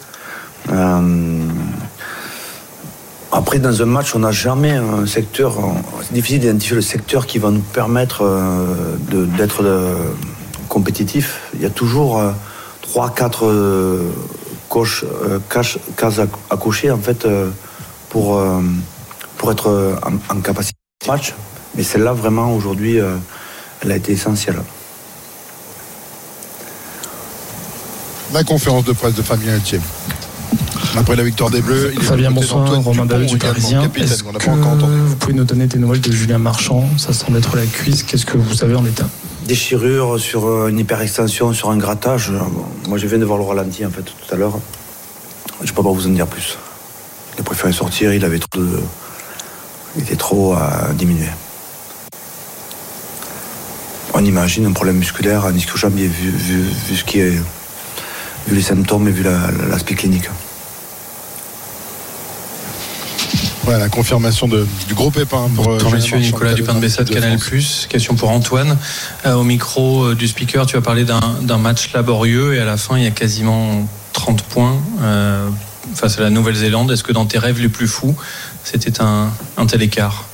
Euh, 0.72 1.42
après, 3.32 3.60
dans 3.60 3.82
un 3.82 3.86
match, 3.86 4.16
on 4.16 4.20
n'a 4.20 4.32
jamais 4.32 4.72
un 4.72 5.06
secteur. 5.06 5.58
C'est 6.02 6.14
difficile 6.14 6.40
d'identifier 6.40 6.76
le 6.76 6.82
secteur 6.82 7.28
qui 7.28 7.40
va 7.40 7.52
nous 7.52 7.60
permettre 7.60 8.24
euh, 8.24 8.96
d'être 9.38 9.64
compétitif. 10.70 11.42
Il 11.54 11.62
y 11.62 11.66
a 11.66 11.70
toujours 11.70 12.20
euh, 12.20 12.32
trois, 12.82 13.10
quatre 13.10 13.46
euh, 13.46 14.10
coches, 14.70 15.04
euh, 15.26 15.40
caches- 15.50 15.80
cases 15.98 16.20
à, 16.20 16.58
cocher 16.58 16.90
en 16.90 16.98
fait 17.00 17.28
pour, 18.10 18.42
pour 19.38 19.52
être 19.52 20.00
en, 20.30 20.40
capacité 20.42 20.78
match. 21.06 21.34
Mais 21.76 21.84
celle-là, 21.84 22.14
vraiment, 22.14 22.54
aujourd'hui, 22.54 23.00
euh, 23.00 23.16
elle 23.84 23.92
a 23.92 23.96
été 23.96 24.14
essentielle. 24.14 24.62
La 28.34 28.44
conférence 28.44 28.84
de 28.84 28.94
presse 28.94 29.14
de 29.14 29.22
Fabien 29.22 29.56
Etier. 29.56 29.80
Après 30.98 31.16
la 31.16 31.24
victoire 31.24 31.52
des 31.52 31.62
Bleus, 31.62 31.92
il 31.94 32.00
est 32.00 32.04
Fabien, 32.04 32.32
bonsoir. 32.32 32.82
Romain 32.82 33.06
David 33.06 33.30
du 33.30 33.38
Parisien. 33.38 33.90
Est-ce 33.96 34.24
qu'on 34.24 34.32
n'a 34.34 34.40
que 34.40 34.46
pas 34.46 34.52
encore 34.52 34.72
entendu. 34.72 34.98
vous 34.98 35.16
pouvez 35.16 35.34
nous 35.34 35.44
donner 35.44 35.68
des 35.68 35.78
nouvelles 35.78 36.02
de 36.02 36.12
Julien 36.12 36.40
Marchand? 36.40 36.90
Ça 36.98 37.14
semble 37.14 37.38
être 37.38 37.56
la 37.56 37.66
cuisse. 37.66 38.04
Qu'est-ce 38.04 38.26
que 38.26 38.38
vous 38.38 38.54
savez 38.56 38.76
en 38.76 38.86
état 38.86 39.08
Déchirure 39.46 40.20
sur 40.20 40.46
euh, 40.48 40.68
une 40.68 40.80
hyperextension, 40.80 41.54
sur 41.54 41.70
un 41.70 41.78
grattage. 41.78 42.32
Euh, 42.32 42.40
Moi, 42.90 42.98
je 42.98 43.08
viens 43.08 43.20
de 43.20 43.26
voir 43.26 43.38
le 43.38 43.46
ralenti 43.46 43.86
en 43.86 43.92
fait 43.92 44.02
tout 44.02 44.34
à 44.34 44.36
l'heure. 44.36 44.58
Je 45.64 45.72
peux 45.72 45.84
pas 45.84 45.92
vous 45.92 46.08
en 46.08 46.10
dire 46.10 46.28
plus. 46.28 46.58
Il 47.38 47.42
a 47.42 47.44
préféré 47.44 47.72
sortir, 47.72 48.14
il 48.14 48.26
avait 48.26 48.40
trop 48.40 48.60
de. 48.60 48.80
Il 49.96 50.04
était 50.04 50.16
trop 50.16 50.54
à 50.54 50.90
diminuer. 50.94 51.30
On 54.14 54.24
imagine 54.24 54.66
un 54.66 54.72
problème 54.74 54.98
musculaire, 54.98 55.46
un 55.46 55.54
ischio-jambier, 55.54 56.08
vu, 56.08 56.30
vu, 56.32 56.62
vu 56.90 56.96
ce 56.96 57.04
qui 57.04 57.20
est. 57.20 57.30
vu 58.48 58.56
les 58.56 58.62
symptômes 58.62 59.08
et 59.08 59.12
vu 59.12 59.24
la- 59.24 59.52
la- 59.52 59.68
l'aspect 59.70 59.94
clinique. 59.96 60.30
Voilà, 63.64 63.80
la 63.80 63.90
confirmation 63.90 64.48
de- 64.48 64.66
du 64.88 64.94
gros 64.94 65.12
pépin 65.12 65.50
pour 65.54 65.66
euh, 65.66 65.74
Bonjour 65.74 65.90
Julien 65.90 65.96
messieurs, 65.96 66.16
Marchand, 66.18 66.26
Nicolas 66.32 66.54
Dupin 66.54 66.74
de 66.76 66.80
Bessade, 66.80 67.08
de 67.10 67.14
Canal+. 67.14 67.38
France. 67.38 67.86
Question 67.90 68.16
pour 68.16 68.30
Antoine. 68.30 68.78
Euh, 69.26 69.34
au 69.34 69.44
micro 69.44 70.06
euh, 70.06 70.16
du 70.16 70.28
speaker, 70.30 70.66
tu 70.66 70.78
as 70.78 70.82
parlé 70.82 71.04
d'un 71.04 71.20
d'un 71.42 71.58
match 71.58 71.92
laborieux 71.94 72.54
et 72.56 72.60
à 72.62 72.66
la 72.66 72.78
fin, 72.78 72.98
il 72.98 73.04
y 73.04 73.08
a 73.08 73.12
quasiment 73.12 73.86
30 74.14 74.44
points 74.44 74.80
euh, 75.02 75.50
face 75.96 76.20
à 76.20 76.22
la 76.22 76.30
Nouvelle-Zélande. 76.30 76.92
Est-ce 76.92 77.04
que 77.04 77.12
dans 77.12 77.26
tes 77.26 77.38
rêves 77.38 77.60
les 77.60 77.70
plus 77.70 77.88
fous, 77.88 78.16
c'était 78.64 79.02
un, 79.02 79.30
tel 79.68 79.82
écart? 79.82 80.26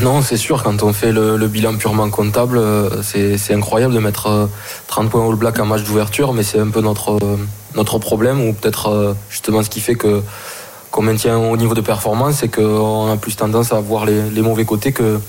Non, 0.00 0.22
c'est 0.22 0.36
sûr, 0.36 0.62
quand 0.62 0.82
on 0.82 0.92
fait 0.92 1.12
le, 1.12 1.36
bilan 1.48 1.76
purement 1.76 2.08
comptable, 2.10 2.58
euh, 2.58 3.02
c'est 3.02 3.54
incroyable 3.54 3.94
de 3.94 3.98
mettre 3.98 4.26
euh, 4.26 4.46
30 4.86 5.10
points 5.10 5.28
All 5.28 5.36
Black 5.36 5.58
en 5.60 5.66
match 5.66 5.84
d'ouverture, 5.84 6.32
mais 6.32 6.42
c'est 6.42 6.58
un 6.58 6.70
peu 6.70 6.80
notre, 6.80 7.18
euh, 7.22 7.98
problème, 7.98 8.40
ou 8.40 8.52
peut-être 8.52 8.88
euh, 8.88 9.14
justement 9.30 9.62
ce 9.62 9.70
qui 9.70 9.80
fait 9.80 9.94
qu'on 9.94 11.02
maintient 11.02 11.38
au 11.38 11.56
niveau 11.56 11.74
de 11.74 11.80
performance, 11.80 12.36
c'est 12.40 12.48
qu'on 12.48 13.10
a 13.10 13.16
plus 13.16 13.36
tendance 13.36 13.72
à 13.72 13.80
voir 13.80 14.06
les, 14.06 14.42
mauvais 14.42 14.64
côtés 14.64 14.92
que, 14.92 15.20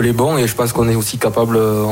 les 0.00 0.12
bons, 0.12 0.38
et 0.38 0.46
je 0.46 0.54
pense 0.54 0.72
qu'on 0.72 0.88
est 0.88 0.94
aussi 0.94 1.18
capable, 1.18 1.56
euh, 1.56 1.84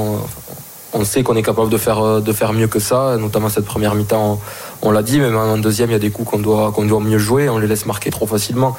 on 0.92 1.04
sait 1.04 1.22
qu'on 1.22 1.36
est 1.36 1.42
capable 1.42 1.70
de 1.70 1.76
faire, 1.76 2.00
euh, 2.00 2.20
de 2.20 2.32
faire 2.32 2.52
mieux 2.52 2.66
que 2.66 2.78
ça, 2.78 3.16
notamment 3.18 3.48
cette 3.48 3.64
première 3.64 3.94
mi-temps, 3.94 4.40
on, 4.82 4.90
l'a 4.90 5.02
dit, 5.02 5.20
même 5.20 5.36
en 5.36 5.56
deuxième, 5.58 5.90
il 5.90 5.92
y 5.92 5.96
a 5.96 6.00
des 6.00 6.10
coups 6.10 6.30
qu'on 6.30 6.38
doit, 6.38 7.00
mieux 7.00 7.18
jouer, 7.18 7.48
on 7.48 7.58
les 7.58 7.66
laisse 7.66 7.86
marquer 7.86 8.10
trop 8.10 8.26
facilement. 8.26 8.76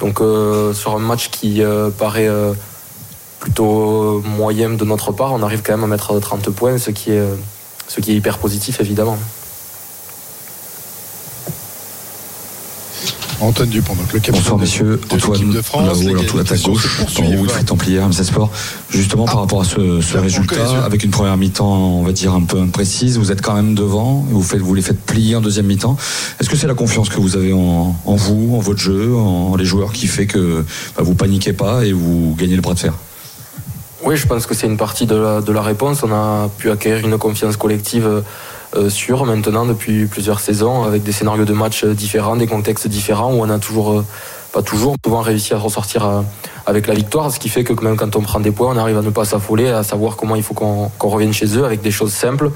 Donc 0.00 0.20
euh, 0.20 0.72
sur 0.72 0.96
un 0.96 0.98
match 0.98 1.30
qui 1.30 1.62
euh, 1.62 1.90
paraît 1.90 2.28
plutôt 3.40 4.22
moyen 4.24 4.70
de 4.70 4.84
notre 4.84 5.12
part, 5.12 5.32
on 5.32 5.42
arrive 5.42 5.62
quand 5.62 5.72
même 5.72 5.84
à 5.84 5.88
mettre 5.88 6.18
30 6.18 6.50
points, 6.50 6.78
ce 6.78 6.90
qui 6.90 7.12
est 7.12 8.14
hyper 8.14 8.38
positif 8.38 8.80
évidemment. 8.80 9.18
Antoine 13.44 13.68
Dupont, 13.68 13.94
donc 13.94 14.12
le 14.12 14.20
capitaine 14.20 14.34
Bonsoir 14.34 14.58
messieurs, 14.58 15.00
Antoine 15.10 15.50
de 15.50 15.60
France, 15.60 16.00
alors 16.00 16.24
tout 16.24 16.38
à 16.38 16.44
ta 16.44 16.56
qualifications 16.56 17.36
gauche, 17.36 18.08
MC 18.08 18.24
Sport. 18.24 18.50
Justement 18.88 19.26
par 19.26 19.40
rapport 19.40 19.60
à 19.60 19.64
ce, 19.64 20.16
résultat, 20.16 20.84
avec 20.84 21.04
une 21.04 21.10
première 21.10 21.36
mi-temps, 21.36 21.66
on 21.66 22.02
va 22.02 22.12
dire 22.12 22.32
un 22.32 22.42
peu 22.42 22.58
imprécise, 22.58 23.18
vous 23.18 23.32
êtes 23.32 23.42
quand 23.42 23.54
même 23.54 23.74
devant, 23.74 24.26
et 24.30 24.32
vous, 24.32 24.42
faites, 24.42 24.60
vous 24.60 24.74
les 24.74 24.82
faites 24.82 25.00
plier 25.00 25.36
en 25.36 25.40
deuxième 25.40 25.66
mi-temps. 25.66 25.96
Est-ce 26.40 26.48
que 26.48 26.56
c'est 26.56 26.66
la 26.66 26.74
confiance 26.74 27.08
que 27.08 27.20
vous 27.20 27.36
avez 27.36 27.52
en, 27.52 27.94
en 28.04 28.16
vous, 28.16 28.56
en 28.56 28.60
votre 28.60 28.80
jeu, 28.80 29.14
en 29.14 29.56
les 29.56 29.64
joueurs 29.64 29.92
qui 29.92 30.06
fait 30.06 30.26
que 30.26 30.64
bah, 30.96 31.02
vous 31.02 31.14
paniquez 31.14 31.52
pas 31.52 31.84
et 31.84 31.92
vous 31.92 32.34
gagnez 32.38 32.56
le 32.56 32.62
bras 32.62 32.74
de 32.74 32.78
fer? 32.78 32.94
Oui, 34.04 34.16
je 34.16 34.26
pense 34.26 34.46
que 34.46 34.54
c'est 34.54 34.66
une 34.66 34.76
partie 34.76 35.06
de 35.06 35.16
la, 35.16 35.40
de 35.40 35.52
la 35.52 35.62
réponse. 35.62 36.02
On 36.02 36.12
a 36.12 36.50
pu 36.58 36.70
acquérir 36.70 37.06
une 37.06 37.16
confiance 37.16 37.56
collective 37.56 38.06
euh, 38.06 38.20
sûre 38.88 39.24
maintenant 39.24 39.66
depuis 39.66 40.06
plusieurs 40.06 40.40
saisons, 40.40 40.84
avec 40.84 41.02
des 41.02 41.12
scénarios 41.12 41.44
de 41.44 41.52
match 41.52 41.84
différents, 41.84 42.36
des 42.36 42.46
contextes 42.46 42.88
différents, 42.88 43.32
où 43.32 43.40
on 43.42 43.50
a 43.50 43.58
toujours, 43.58 43.92
euh, 43.92 44.04
pas 44.52 44.62
toujours, 44.62 44.96
souvent 45.04 45.20
réussi 45.20 45.54
à 45.54 45.58
ressortir 45.58 46.06
euh, 46.06 46.20
avec 46.66 46.86
la 46.86 46.94
victoire, 46.94 47.30
ce 47.30 47.38
qui 47.38 47.48
fait 47.48 47.64
que 47.64 47.72
même 47.84 47.96
quand 47.96 48.16
on 48.16 48.22
prend 48.22 48.40
des 48.40 48.50
points, 48.50 48.74
on 48.74 48.78
arrive 48.78 48.98
à 48.98 49.02
ne 49.02 49.10
pas 49.10 49.24
s'affoler, 49.24 49.68
à 49.68 49.82
savoir 49.82 50.16
comment 50.16 50.36
il 50.36 50.42
faut 50.42 50.54
qu'on 50.54 50.90
revienne 51.00 51.32
chez 51.32 51.56
eux 51.56 51.64
avec 51.64 51.82
des 51.82 51.90
choses 51.90 52.12
simples. 52.12 52.50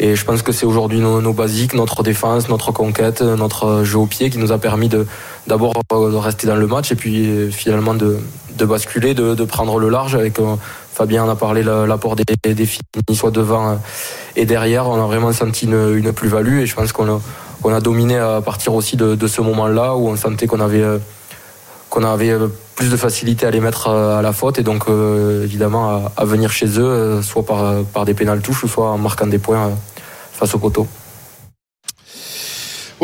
Et 0.00 0.16
je 0.16 0.24
pense 0.24 0.42
que 0.42 0.50
c'est 0.50 0.66
aujourd'hui 0.66 0.98
nos, 0.98 1.20
nos 1.20 1.32
basiques, 1.32 1.74
notre 1.74 2.02
défense, 2.02 2.48
notre 2.48 2.72
conquête, 2.72 3.22
notre 3.22 3.84
jeu 3.84 3.98
au 3.98 4.06
pied 4.06 4.28
qui 4.28 4.38
nous 4.38 4.50
a 4.50 4.58
permis 4.58 4.88
de 4.88 5.06
d'abord 5.46 5.72
euh, 5.92 6.10
de 6.10 6.16
rester 6.16 6.46
dans 6.46 6.56
le 6.56 6.66
match 6.66 6.90
et 6.90 6.96
puis 6.96 7.26
euh, 7.26 7.50
finalement 7.50 7.94
de, 7.94 8.18
de 8.56 8.64
basculer, 8.64 9.14
de, 9.14 9.34
de 9.34 9.44
prendre 9.44 9.78
le 9.78 9.88
large 9.88 10.16
avec 10.16 10.40
euh, 10.40 10.56
Fabien 10.94 11.24
en 11.24 11.28
a 11.28 11.34
parlé 11.34 11.64
l'apport 11.64 12.14
des, 12.14 12.54
des 12.54 12.66
filles, 12.66 12.82
soit 13.14 13.32
devant 13.32 13.70
euh, 13.70 13.74
et 14.36 14.46
derrière. 14.46 14.88
On 14.88 15.02
a 15.02 15.06
vraiment 15.06 15.32
senti 15.32 15.64
une, 15.66 15.96
une 15.96 16.12
plus-value 16.12 16.60
et 16.60 16.66
je 16.66 16.74
pense 16.76 16.92
qu'on 16.92 17.20
a, 17.72 17.80
dominé 17.80 18.16
à 18.16 18.40
partir 18.40 18.74
aussi 18.74 18.96
de, 18.96 19.26
ce 19.26 19.40
moment-là 19.40 19.96
où 19.96 20.06
on 20.06 20.14
sentait 20.14 20.46
qu'on 20.46 20.60
avait 20.60 20.82
euh, 20.82 20.98
qu'on 21.90 22.04
avait 22.04 22.30
euh, 22.30 22.46
plus 22.76 22.90
de 22.90 22.96
facilité 22.96 23.44
à 23.44 23.50
les 23.50 23.58
mettre 23.58 23.88
à 23.88 24.22
la 24.22 24.32
faute 24.32 24.60
et 24.60 24.62
donc 24.62 24.84
évidemment 24.88 26.10
à, 26.16 26.24
venir 26.24 26.50
chez 26.50 26.78
eux, 26.78 27.20
soit 27.22 27.44
par, 27.44 28.04
des 28.04 28.14
pénales 28.14 28.40
touches 28.40 28.64
ou 28.64 28.68
soit 28.68 28.90
en 28.90 28.98
marquant 28.98 29.28
des 29.28 29.38
points 29.38 29.70
face 30.32 30.54
au 30.54 30.58
poteau. 30.58 30.88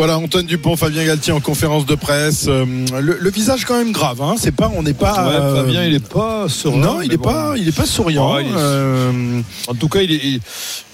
Voilà, 0.01 0.16
Antoine 0.16 0.46
Dupont, 0.46 0.76
Fabien 0.76 1.05
Galtier 1.05 1.30
en 1.34 1.40
conférence 1.40 1.84
de 1.84 1.94
presse. 1.94 2.46
Euh, 2.48 2.64
le, 3.03 3.18
le 3.20 3.30
visage 3.30 3.66
quand 3.66 3.76
même 3.76 3.92
grave, 3.92 4.22
hein. 4.22 4.36
C'est 4.38 4.51
pas, 4.51 4.72
on 4.74 4.82
n'est 4.82 4.94
pas. 4.94 5.12
Ouais, 5.28 5.34
euh, 5.34 5.57
Fabien, 5.57 5.84
il 5.84 5.94
est 5.94 6.09
pas 6.09 6.48
serein. 6.48 6.78
Non, 6.78 7.03
il 7.03 7.12
est 7.12 7.18
bon. 7.18 7.24
pas, 7.24 7.53
il 7.59 7.68
est 7.68 7.76
pas 7.76 7.84
souriant. 7.84 8.34
Ouais, 8.36 8.44
il 8.46 8.51
est- 8.51 8.57
Euh, 8.57 9.40
En 9.68 9.74
tout 9.74 9.88
cas, 9.90 10.01
il, 10.01 10.11
est, 10.12 10.20
il, 10.24 10.40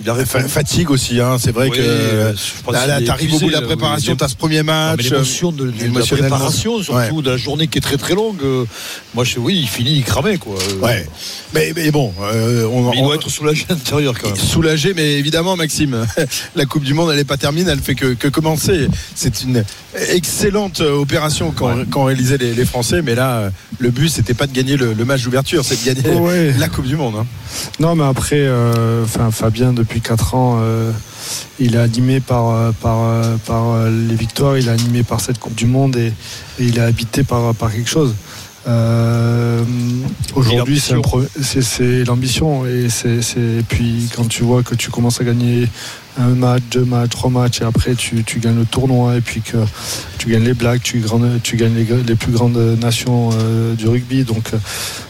il 0.03 0.11
a 0.11 0.25
fa- 0.25 0.49
fatigue 0.49 0.91
aussi, 0.91 1.21
hein. 1.21 1.37
C'est 1.39 1.53
vrai 1.53 1.69
Oui, 1.71 1.77
que 1.77 2.73
là, 2.73 3.01
t'arrives 3.01 3.33
au 3.35 3.39
bout 3.39 3.47
de 3.47 3.53
la 3.53 3.63
préparation, 3.63 4.15
oui. 4.15 4.19
t'as 4.19 4.27
ce 4.27 4.35
premier 4.35 4.65
match. 4.65 5.05
l'émotion 5.09 5.53
de, 5.53 5.67
de- 5.67 5.71
de 5.71 5.99
la 6.01 6.05
préparation, 6.05 6.83
surtout 6.83 7.17
Ouais. 7.17 7.23
de 7.23 7.31
la 7.31 7.37
journée 7.37 7.69
qui 7.69 7.79
est 7.79 7.83
très 7.83 7.99
très 7.99 8.17
longue. 8.17 8.41
moi, 9.15 9.23
je, 9.23 9.39
oui, 9.39 9.57
il 9.63 9.69
finit, 9.69 9.99
il 9.99 10.03
cramait 10.03 10.39
quoi. 10.39 10.57
Ouais. 10.83 11.07
Mais, 11.55 11.73
mais 11.77 11.93
bon, 11.93 12.13
on, 12.19 12.91
mais 12.91 12.97
il 12.97 13.03
on- 13.03 13.07
doit 13.07 13.15
être 13.15 13.31
soulagé 13.31 13.67
à 13.69 13.75
l'intérieur 13.75 14.15
quand 14.21 14.31
même. 14.31 14.37
soulagé, 14.37 14.95
mais 14.95 15.13
évidemment, 15.13 15.55
Maxime, 15.55 16.05
la 16.57 16.67
Coupe 16.67 16.83
du 16.83 16.93
Monde, 16.93 17.11
elle 17.13 17.19
n'est 17.19 17.25
pas 17.25 17.37
terminée, 17.37 17.71
elle 17.71 17.79
fait 17.79 17.95
que, 17.95 18.15
que 18.15 18.27
commencer. 18.27 18.89
C'est 19.15 19.43
une 19.43 19.65
excellente 20.11 20.81
euh, 20.81 20.93
opération 20.99 21.53
qu'ont 21.53 22.05
réalisé 22.05 22.39
les, 22.39 22.55
les 22.55 22.65
Français, 22.65 23.03
mais 23.03 23.15
là, 23.15 23.31
euh, 23.39 23.51
le 23.79 23.91
but, 23.91 24.09
c'était 24.09 24.35
pas 24.35 24.47
de 24.47 24.53
gagner 24.53 24.77
le, 24.77 24.93
le 24.93 25.05
match 25.05 25.23
d'ouverture, 25.23 25.65
c'est 25.65 25.83
de 25.85 25.95
gagner 25.95 26.19
Ouais. 26.21 26.55
la 26.59 26.69
Coupe 26.69 26.87
du 26.87 26.97
Monde. 26.97 27.15
hein. 27.21 27.27
Non, 27.81 27.95
mais 27.95 28.05
après, 28.05 28.37
euh, 28.41 29.05
enfin, 29.05 29.31
Fabien, 29.31 29.73
depuis 29.73 30.01
4 30.01 30.35
ans, 30.35 30.59
euh, 30.61 30.91
il 31.59 31.75
est 31.75 31.79
animé 31.79 32.21
par, 32.21 32.73
par, 32.75 33.21
par 33.47 33.85
les 33.89 34.15
victoires, 34.15 34.57
il 34.59 34.69
est 34.69 34.71
animé 34.71 35.03
par 35.03 35.21
cette 35.21 35.39
Coupe 35.39 35.55
du 35.55 35.67
Monde 35.67 35.97
et, 35.97 36.09
et 36.59 36.65
il 36.65 36.77
est 36.79 36.83
habité 36.83 37.23
par, 37.23 37.55
par 37.55 37.73
quelque 37.73 37.89
chose. 37.91 38.15
Euh, 38.69 39.63
Aujourd'hui, 40.35 40.81
c'est 40.81 42.05
l'ambition. 42.05 42.67
Et, 42.67 42.89
c'est- 42.91 43.23
c'est- 43.23 43.39
et 43.41 43.63
puis, 43.69 44.09
quand 44.15 44.29
tu 44.29 44.43
vois 44.43 44.63
que 44.63 44.75
tu 44.75 44.91
commences 44.91 45.21
à 45.21 45.25
gagner 45.25 45.69
un 46.19 46.35
match, 46.35 46.63
deux 46.71 46.85
matchs, 46.85 47.11
trois 47.11 47.31
matchs, 47.31 47.61
et 47.61 47.65
après 47.65 47.95
tu, 47.95 48.25
tu 48.25 48.39
gagnes 48.41 48.57
le 48.59 48.65
tournoi, 48.65 49.17
et 49.17 49.21
puis 49.21 49.41
que 49.43 49.59
tu 50.19 50.31
gagnes 50.31 50.45
les 50.45 50.55
Blacks, 50.55 50.83
tu, 50.83 51.01
gagnes- 51.01 51.75
les, 51.75 51.85
les 52.03 52.15
plus 52.15 52.33
grandes 52.33 52.57
nations 52.81 53.31
euh, 53.35 53.75
du 53.75 53.89
rugby. 53.89 54.25
Donc, 54.25 54.51
euh, 54.55 54.59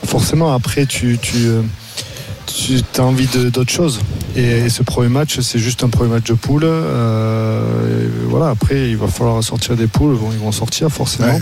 forcément, 0.04 0.52
après, 0.54 0.86
tu, 0.86 1.18
tu, 1.20 1.36
euh, 1.46 1.62
tu 2.56 3.00
as 3.00 3.04
envie 3.04 3.26
d'autre 3.26 3.70
chose. 3.70 4.00
Et, 4.34 4.68
ce 4.68 4.82
premier 4.82 5.08
match, 5.08 5.40
c'est 5.40 5.58
juste 5.58 5.82
un 5.84 5.88
premier 5.88 6.10
match 6.10 6.24
de 6.24 6.34
poule. 6.34 6.64
Euh, 6.64 8.08
voilà, 8.28 8.50
après, 8.50 8.90
il 8.90 8.96
va 8.96 9.06
falloir 9.06 9.42
sortir 9.42 9.76
des 9.76 9.86
poules. 9.86 10.16
Bon, 10.16 10.28
ils 10.32 10.38
vont 10.38 10.52
sortir 10.52 10.88
forcément. 10.90 11.38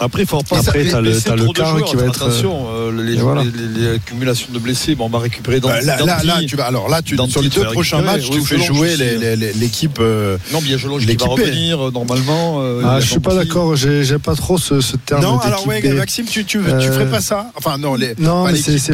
Après, 0.00 0.22
il 0.22 0.28
faut 0.28 0.38
pas 0.42 0.58
Après, 0.58 0.84
t'as 0.84 1.00
le, 1.00 1.18
t'as 1.20 1.36
le 1.36 1.46
quart 1.52 1.82
qui 1.84 1.96
va 1.96 2.04
être. 2.04 2.22
Attention, 2.22 2.66
euh, 2.70 3.02
les, 3.02 3.14
et 3.14 3.16
voilà. 3.16 3.42
les- 3.44 3.50
les- 3.50 3.80
les 3.80 3.94
accumulations 3.96 4.48
de 4.52 4.58
blessés, 4.58 4.94
bon, 4.94 5.06
on 5.06 5.08
va 5.08 5.18
récupérer 5.20 5.60
dans 5.60 5.68
Bah, 5.68 5.80
là, 5.80 5.96
là, 6.04 6.18
là, 6.24 6.40
tu 6.46 6.56
vas, 6.56 6.66
alors 6.66 6.88
là, 6.88 7.02
tu, 7.02 7.16
Dans 7.16 7.28
sur 7.28 7.42
les 7.42 7.48
deux 7.48 7.64
prochains 7.64 8.02
matchs, 8.02 8.28
Oui, 8.30 8.38
tu 8.40 8.44
fais 8.44 8.58
jouer 8.62 8.96
les- 8.96 9.16
hein. 9.16 9.18
les- 9.20 9.36
les- 9.36 9.52
l'équipe. 9.54 9.98
euh, 10.00 10.36
Non, 10.52 10.58
a 10.60 10.76
Jelonge 10.76 11.06
qui 11.06 11.16
va 11.16 11.26
revenir 11.26 11.88
euh, 11.88 11.90
normalement. 11.90 12.56
euh, 12.60 12.82
Ah, 12.84 13.00
je 13.00 13.06
suis 13.10 13.20
pas 13.20 13.34
d'accord. 13.34 13.76
J'ai, 13.76 14.04
j'ai 14.04 14.18
pas 14.18 14.34
trop 14.34 14.58
ce, 14.58 14.80
ce 14.80 14.96
terme. 14.96 15.22
Non, 15.22 15.38
alors 15.38 15.66
ouais. 15.66 15.82
Maxime, 15.94 16.26
tu, 16.26 16.44
tu, 16.44 16.58
tu 16.60 16.68
Euh, 16.68 16.92
ferais 16.92 17.10
pas 17.10 17.20
ça? 17.20 17.50
Enfin, 17.56 17.78
non, 17.78 17.94
les, 17.94 18.14
non, 18.18 18.46
c'est- 18.54 18.90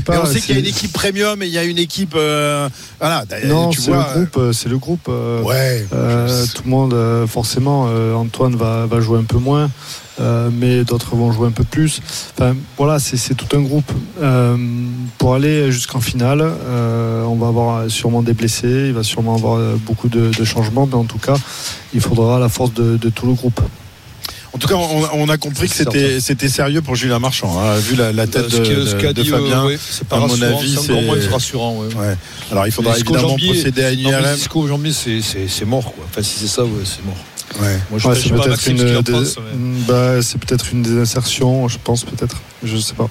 pas- 0.00 0.14
euh, 0.16 0.20
on 0.22 0.26
sait 0.26 0.40
qu'il 0.40 0.54
y 0.54 0.58
a 0.58 0.60
une 0.60 0.66
équipe 0.66 0.91
premium 0.92 1.42
et 1.42 1.46
il 1.46 1.52
y 1.52 1.58
a 1.58 1.64
une 1.64 1.78
équipe. 1.78 2.14
euh, 2.14 2.68
voilà, 3.00 3.24
Non, 3.44 3.70
tu 3.70 3.80
c'est 3.80 3.90
vois. 3.90 4.06
le 4.14 4.20
groupe. 4.20 4.36
euh, 4.36 4.52
C'est 4.52 4.68
le 4.68 4.78
groupe. 4.78 5.06
euh, 5.08 5.42
Ouais. 5.42 5.84
tout 6.54 6.62
le 6.64 6.70
monde, 6.70 7.26
forcément, 7.28 7.88
Antoine 8.16 8.54
va, 8.56 8.86
va 8.86 9.00
jouer 9.00 9.18
un 9.18 9.24
peu 9.24 9.38
moins, 9.38 9.70
mais 10.52 10.84
d'autres 10.84 11.16
vont 11.16 11.32
jouer 11.32 11.48
un 11.48 11.52
peu 11.52 11.64
plus. 11.64 12.00
Enfin, 12.36 12.54
voilà, 12.76 12.98
c'est 12.98 13.34
tout 13.34 13.56
un 13.56 13.62
groupe. 13.62 13.90
Pour 15.18 15.34
aller 15.34 15.72
jusqu'en 15.72 16.00
finale, 16.00 16.42
on 16.42 17.34
va 17.36 17.48
avoir 17.48 17.90
sûrement 17.90 18.22
des 18.22 18.34
blessés, 18.34 18.86
il 18.88 18.92
va 18.92 19.02
sûrement 19.02 19.34
avoir 19.34 19.58
beaucoup 19.86 20.08
de, 20.08 20.30
de 20.30 20.44
changements, 20.44 20.86
mais 20.86 20.94
en 20.96 21.04
tout 21.04 21.18
cas, 21.18 21.34
il 21.94 22.00
faudra 22.00 22.38
la 22.38 22.48
force 22.48 22.72
de, 22.74 22.96
de 22.96 23.08
tout 23.08 23.26
le 23.26 23.32
groupe. 23.34 23.60
En 24.54 24.58
tout 24.58 24.68
cas, 24.68 24.74
on, 24.74 25.08
on 25.14 25.28
a 25.30 25.38
compris 25.38 25.66
que 25.68 25.74
c'était 25.74 26.20
c'était 26.20 26.48
sérieux 26.48 26.82
pour 26.82 26.94
Julien 26.94 27.18
Marchand, 27.18 27.58
hein, 27.58 27.78
vu 27.78 27.94
la, 27.96 28.12
la 28.12 28.26
tête 28.26 28.44
Euh, 28.44 28.50
ce 28.50 28.56
de, 28.58 28.64
ce 28.86 28.96
de- 28.96 29.12
de 29.12 29.22
dit, 29.22 29.28
Fabien. 29.28 29.62
euh, 29.64 29.66
ouais, 29.68 29.78
c'est 29.90 30.06
pas 30.06 30.16
à 30.16 30.20
mon 30.20 30.42
avis, 30.42 30.74
c'est 30.74 30.92
encore 30.92 31.02
moins 31.02 31.16
rassurant, 31.30 31.76
ouais. 31.78 31.94
Ouais. 31.94 32.16
Alors, 32.50 32.66
il 32.66 32.72
faudra 32.72 32.98
évidemment 32.98 33.28
Jambier- 33.30 33.46
procéder 33.54 33.82
à 33.84 33.90
une 33.92 34.00
IRM. 34.00 34.36
Jambier, 34.68 34.92
c'est- 34.92 35.22
c'est 35.22 35.48
c'est 35.48 35.64
mort, 35.64 35.94
quoi. 35.94 36.04
Enfin, 36.10 36.22
si 36.22 36.38
c'est 36.38 36.48
ça, 36.48 36.64
ouais, 36.64 36.70
c'est 36.84 37.02
mort. 37.04 37.16
Ouais. 37.62 37.78
Moi, 37.90 37.98
je 37.98 38.08
Ouais, 38.08 38.14
c'est 38.14 38.28
peut-être 38.30 38.66
une, 38.68 38.78
ce 38.78 39.00
des- 39.02 39.12
pense, 39.12 39.36
mais- 39.54 39.80
bah, 39.88 40.22
c'est 40.22 40.38
peut-être 40.38 40.66
une 40.72 40.82
désinsertion, 40.82 41.68
je 41.68 41.78
pense 41.82 42.04
peut-être, 42.04 42.36
je 42.62 42.76
sais 42.76 42.94
pas. 42.94 43.08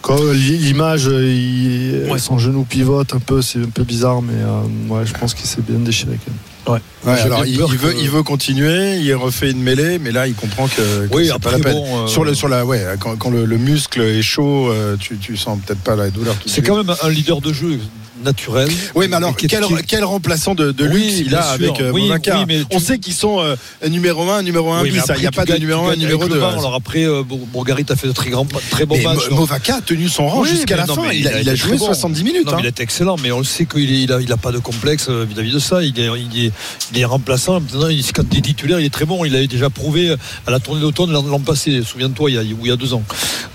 Quand 0.00 0.16
euh, 0.20 0.32
l'i- 0.32 0.58
l'image, 0.58 1.08
euh, 1.08 1.26
il- 1.28 2.20
son 2.20 2.38
genou 2.38 2.64
pivote 2.64 3.14
un 3.14 3.18
peu, 3.18 3.42
c'est 3.42 3.58
un 3.58 3.68
peu 3.72 3.82
bizarre, 3.82 4.22
mais 4.22 4.34
euh, 4.34 4.60
ouais, 4.94 5.04
je 5.06 5.12
pense 5.14 5.34
qu'il 5.34 5.46
s'est 5.46 5.60
bien 5.60 5.78
déchiré 5.80 6.12
quand 6.24 6.30
même. 6.30 6.38
Ouais, 6.68 6.78
alors 7.20 7.46
il, 7.46 7.58
veut, 7.58 7.66
que- 7.66 7.96
il 8.00 8.10
veut 8.10 8.22
continuer, 8.22 8.96
il 8.98 9.14
refait 9.14 9.50
une 9.50 9.62
mêlée, 9.62 9.98
mais 9.98 10.10
là 10.12 10.26
il 10.26 10.34
comprend 10.34 10.66
que, 10.68 11.06
que 11.06 11.14
Oui, 11.16 11.26
c'est 11.26 11.32
après, 11.32 11.52
pas 11.52 11.58
la 11.58 11.64
peine. 11.64 11.72
bon, 11.74 12.04
euh, 12.04 12.06
Sur 12.06 12.22
le, 12.24 12.34
sur 12.34 12.48
la, 12.48 12.64
ouais, 12.66 12.84
quand, 13.00 13.16
quand 13.16 13.30
le, 13.30 13.44
le 13.46 13.56
muscle 13.58 14.00
est 14.02 14.22
chaud, 14.22 14.68
euh, 14.70 14.96
tu, 14.98 15.16
tu 15.16 15.36
sens 15.36 15.58
peut-être 15.66 15.80
pas 15.80 15.96
la 15.96 16.10
douleur. 16.10 16.36
C'est 16.46 16.62
quand 16.62 16.76
même 16.76 16.94
un 17.02 17.08
leader 17.08 17.40
de 17.40 17.52
jeu 17.52 17.78
naturel. 18.24 18.68
Oui, 18.94 19.06
mais 19.08 19.16
alors 19.16 19.34
quel, 19.36 19.64
quel 19.86 20.04
remplaçant 20.04 20.54
de, 20.54 20.72
de 20.72 20.86
Oui, 20.88 21.02
luxe 21.04 21.18
il 21.26 21.34
a 21.34 21.42
sûr. 21.42 21.50
avec 21.52 21.80
euh, 21.80 21.90
Oui, 21.92 22.10
On 22.70 22.78
sait 22.78 22.98
qu'ils 22.98 23.14
sont 23.14 23.40
euh, 23.40 23.56
numéro 23.88 24.28
1, 24.30 24.42
numéro 24.42 24.72
1 24.72 24.82
Oui, 24.82 24.90
mais 24.92 24.98
bis. 24.98 25.04
Il 25.06 25.10
après, 25.10 25.20
n'y 25.20 25.26
a 25.26 25.30
pas 25.32 25.44
de 25.44 25.56
numéro 25.56 25.80
tu 25.82 25.86
1, 25.86 25.90
gagnes 25.90 26.00
numéro 26.00 26.20
avec 26.22 26.32
2. 26.32 26.34
le 26.36 26.40
banc. 26.40 26.50
Alors 26.58 26.74
après, 26.74 27.04
euh, 27.04 27.22
Bour- 27.22 27.46
Bourgarit 27.46 27.86
a 27.88 27.96
fait 27.96 28.06
de 28.08 28.12
très, 28.12 28.30
grands, 28.30 28.46
très 28.70 28.86
matchs. 28.86 29.28
Mo- 29.30 29.36
Movaca 29.36 29.76
a 29.76 29.80
tenu 29.80 30.08
son 30.08 30.28
rang 30.28 30.44
jusqu'à 30.44 30.76
la 30.76 30.86
non, 30.86 30.94
fin. 30.94 31.10
Il 31.12 31.26
a, 31.28 31.40
il 31.40 31.48
a 31.48 31.52
été 31.52 31.56
joué 31.56 31.70
très 31.76 31.78
bon. 31.78 31.86
70 31.86 32.24
minutes. 32.24 32.46
Non, 32.46 32.54
hein. 32.54 32.58
il 32.60 32.66
est 32.66 32.80
excellent, 32.80 33.16
mais 33.22 33.30
on 33.32 33.38
le 33.38 33.44
sait 33.44 33.66
qu'il 33.66 33.90
est- 33.92 34.02
il 34.02 34.12
a, 34.12 34.20
il 34.20 34.30
a 34.32 34.36
pas 34.36 34.52
de 34.52 34.58
complexe 34.58 35.06
euh, 35.08 35.24
vis-à-vis 35.28 35.52
de 35.52 35.58
ça. 35.58 35.82
Il 35.82 35.98
est, 35.98 36.08
il 36.32 36.46
est, 36.46 36.52
il 36.92 36.98
est 37.00 37.04
remplaçant. 37.04 37.60
Maintenant, 37.60 37.88
il, 37.88 38.04
quand 38.12 38.22
il 38.32 38.38
est 38.38 38.42
titulaire, 38.42 38.80
il 38.80 38.86
est 38.86 38.90
très 38.90 39.04
bon. 39.06 39.24
Il 39.24 39.34
avait 39.34 39.46
déjà 39.46 39.70
prouvé 39.70 40.14
à 40.46 40.50
la 40.50 40.60
tournée 40.60 40.80
d'automne 40.80 41.12
l'an 41.12 41.40
passé. 41.40 41.82
Souviens-toi, 41.84 42.30
il 42.30 42.34
y 42.36 42.38
a, 42.38 42.42
il 42.42 42.66
y 42.66 42.70
a 42.70 42.76
deux 42.76 42.92
ans. 42.94 43.02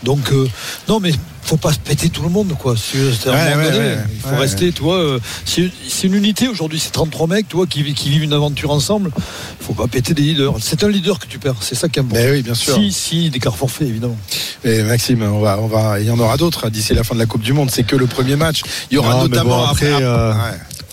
Donc, 0.03 0.31
euh, 0.31 0.47
non, 0.87 0.99
mais 0.99 1.11
faut 1.41 1.57
pas 1.57 1.71
se 1.73 1.79
péter 1.79 2.09
tout 2.09 2.23
le 2.23 2.29
monde, 2.29 2.53
quoi. 2.57 2.75
C'est- 2.75 2.97
c'est 3.13 3.29
Ouais, 3.29 3.53
donné, 3.53 3.77
ouais. 3.77 3.97
il 4.13 4.19
faut 4.19 4.35
Ouais, 4.35 4.47
rester, 4.55 4.71
tu 4.71 4.81
vois. 4.83 4.97
euh, 4.97 5.19
C'est 5.45 6.07
une 6.07 6.13
unité 6.13 6.47
aujourd'hui, 6.47 6.79
c'est 6.79 6.91
33 6.91 7.27
mecs, 7.27 7.47
tu 7.47 7.55
vois, 7.55 7.67
qui, 7.67 7.83
qui 7.93 8.09
vivent 8.09 8.23
une 8.23 8.33
aventure 8.33 8.71
ensemble. 8.71 9.11
Il 9.59 9.65
faut 9.65 9.73
pas 9.73 9.87
péter 9.87 10.13
des 10.13 10.21
leaders. 10.23 10.55
C'est 10.59 10.83
un 10.83 10.89
leader 10.89 11.19
que 11.19 11.27
tu 11.27 11.39
perds. 11.39 11.55
C'est 11.61 11.75
ça 11.75 11.89
qui 11.89 11.99
est 11.99 12.01
important. 12.01 12.23
Mais 12.23 12.31
oui, 12.31 12.41
bien 12.43 12.53
sûr. 12.55 12.75
Si, 12.75 12.91
si, 12.91 13.29
des 13.29 13.39
cartes 13.39 13.57
forfaits, 13.57 13.87
évidemment. 13.87 14.17
Et 14.63 14.81
Maxime, 14.83 15.21
on 15.23 15.39
va, 15.39 15.59
on 15.59 15.67
va, 15.67 15.99
il 15.99 16.05
y 16.07 16.11
en 16.11 16.19
aura 16.19 16.37
d'autres 16.37 16.65
hein, 16.65 16.69
d'ici 16.69 16.93
la 16.93 17.03
fin 17.03 17.15
de 17.15 17.19
la 17.19 17.25
Coupe 17.25 17.41
du 17.41 17.53
Monde. 17.53 17.69
C'est 17.71 17.83
que 17.83 17.95
le 17.95 18.07
premier 18.07 18.35
match. 18.35 18.61
Il 18.91 18.95
y 18.95 18.97
aura 18.97 19.11
Non, 19.11 19.23
mais 19.23 19.29
notamment 19.29 19.57
bon, 19.65 19.65
après, 19.65 19.93
euh, 20.01 20.33
ouais. 20.33 20.39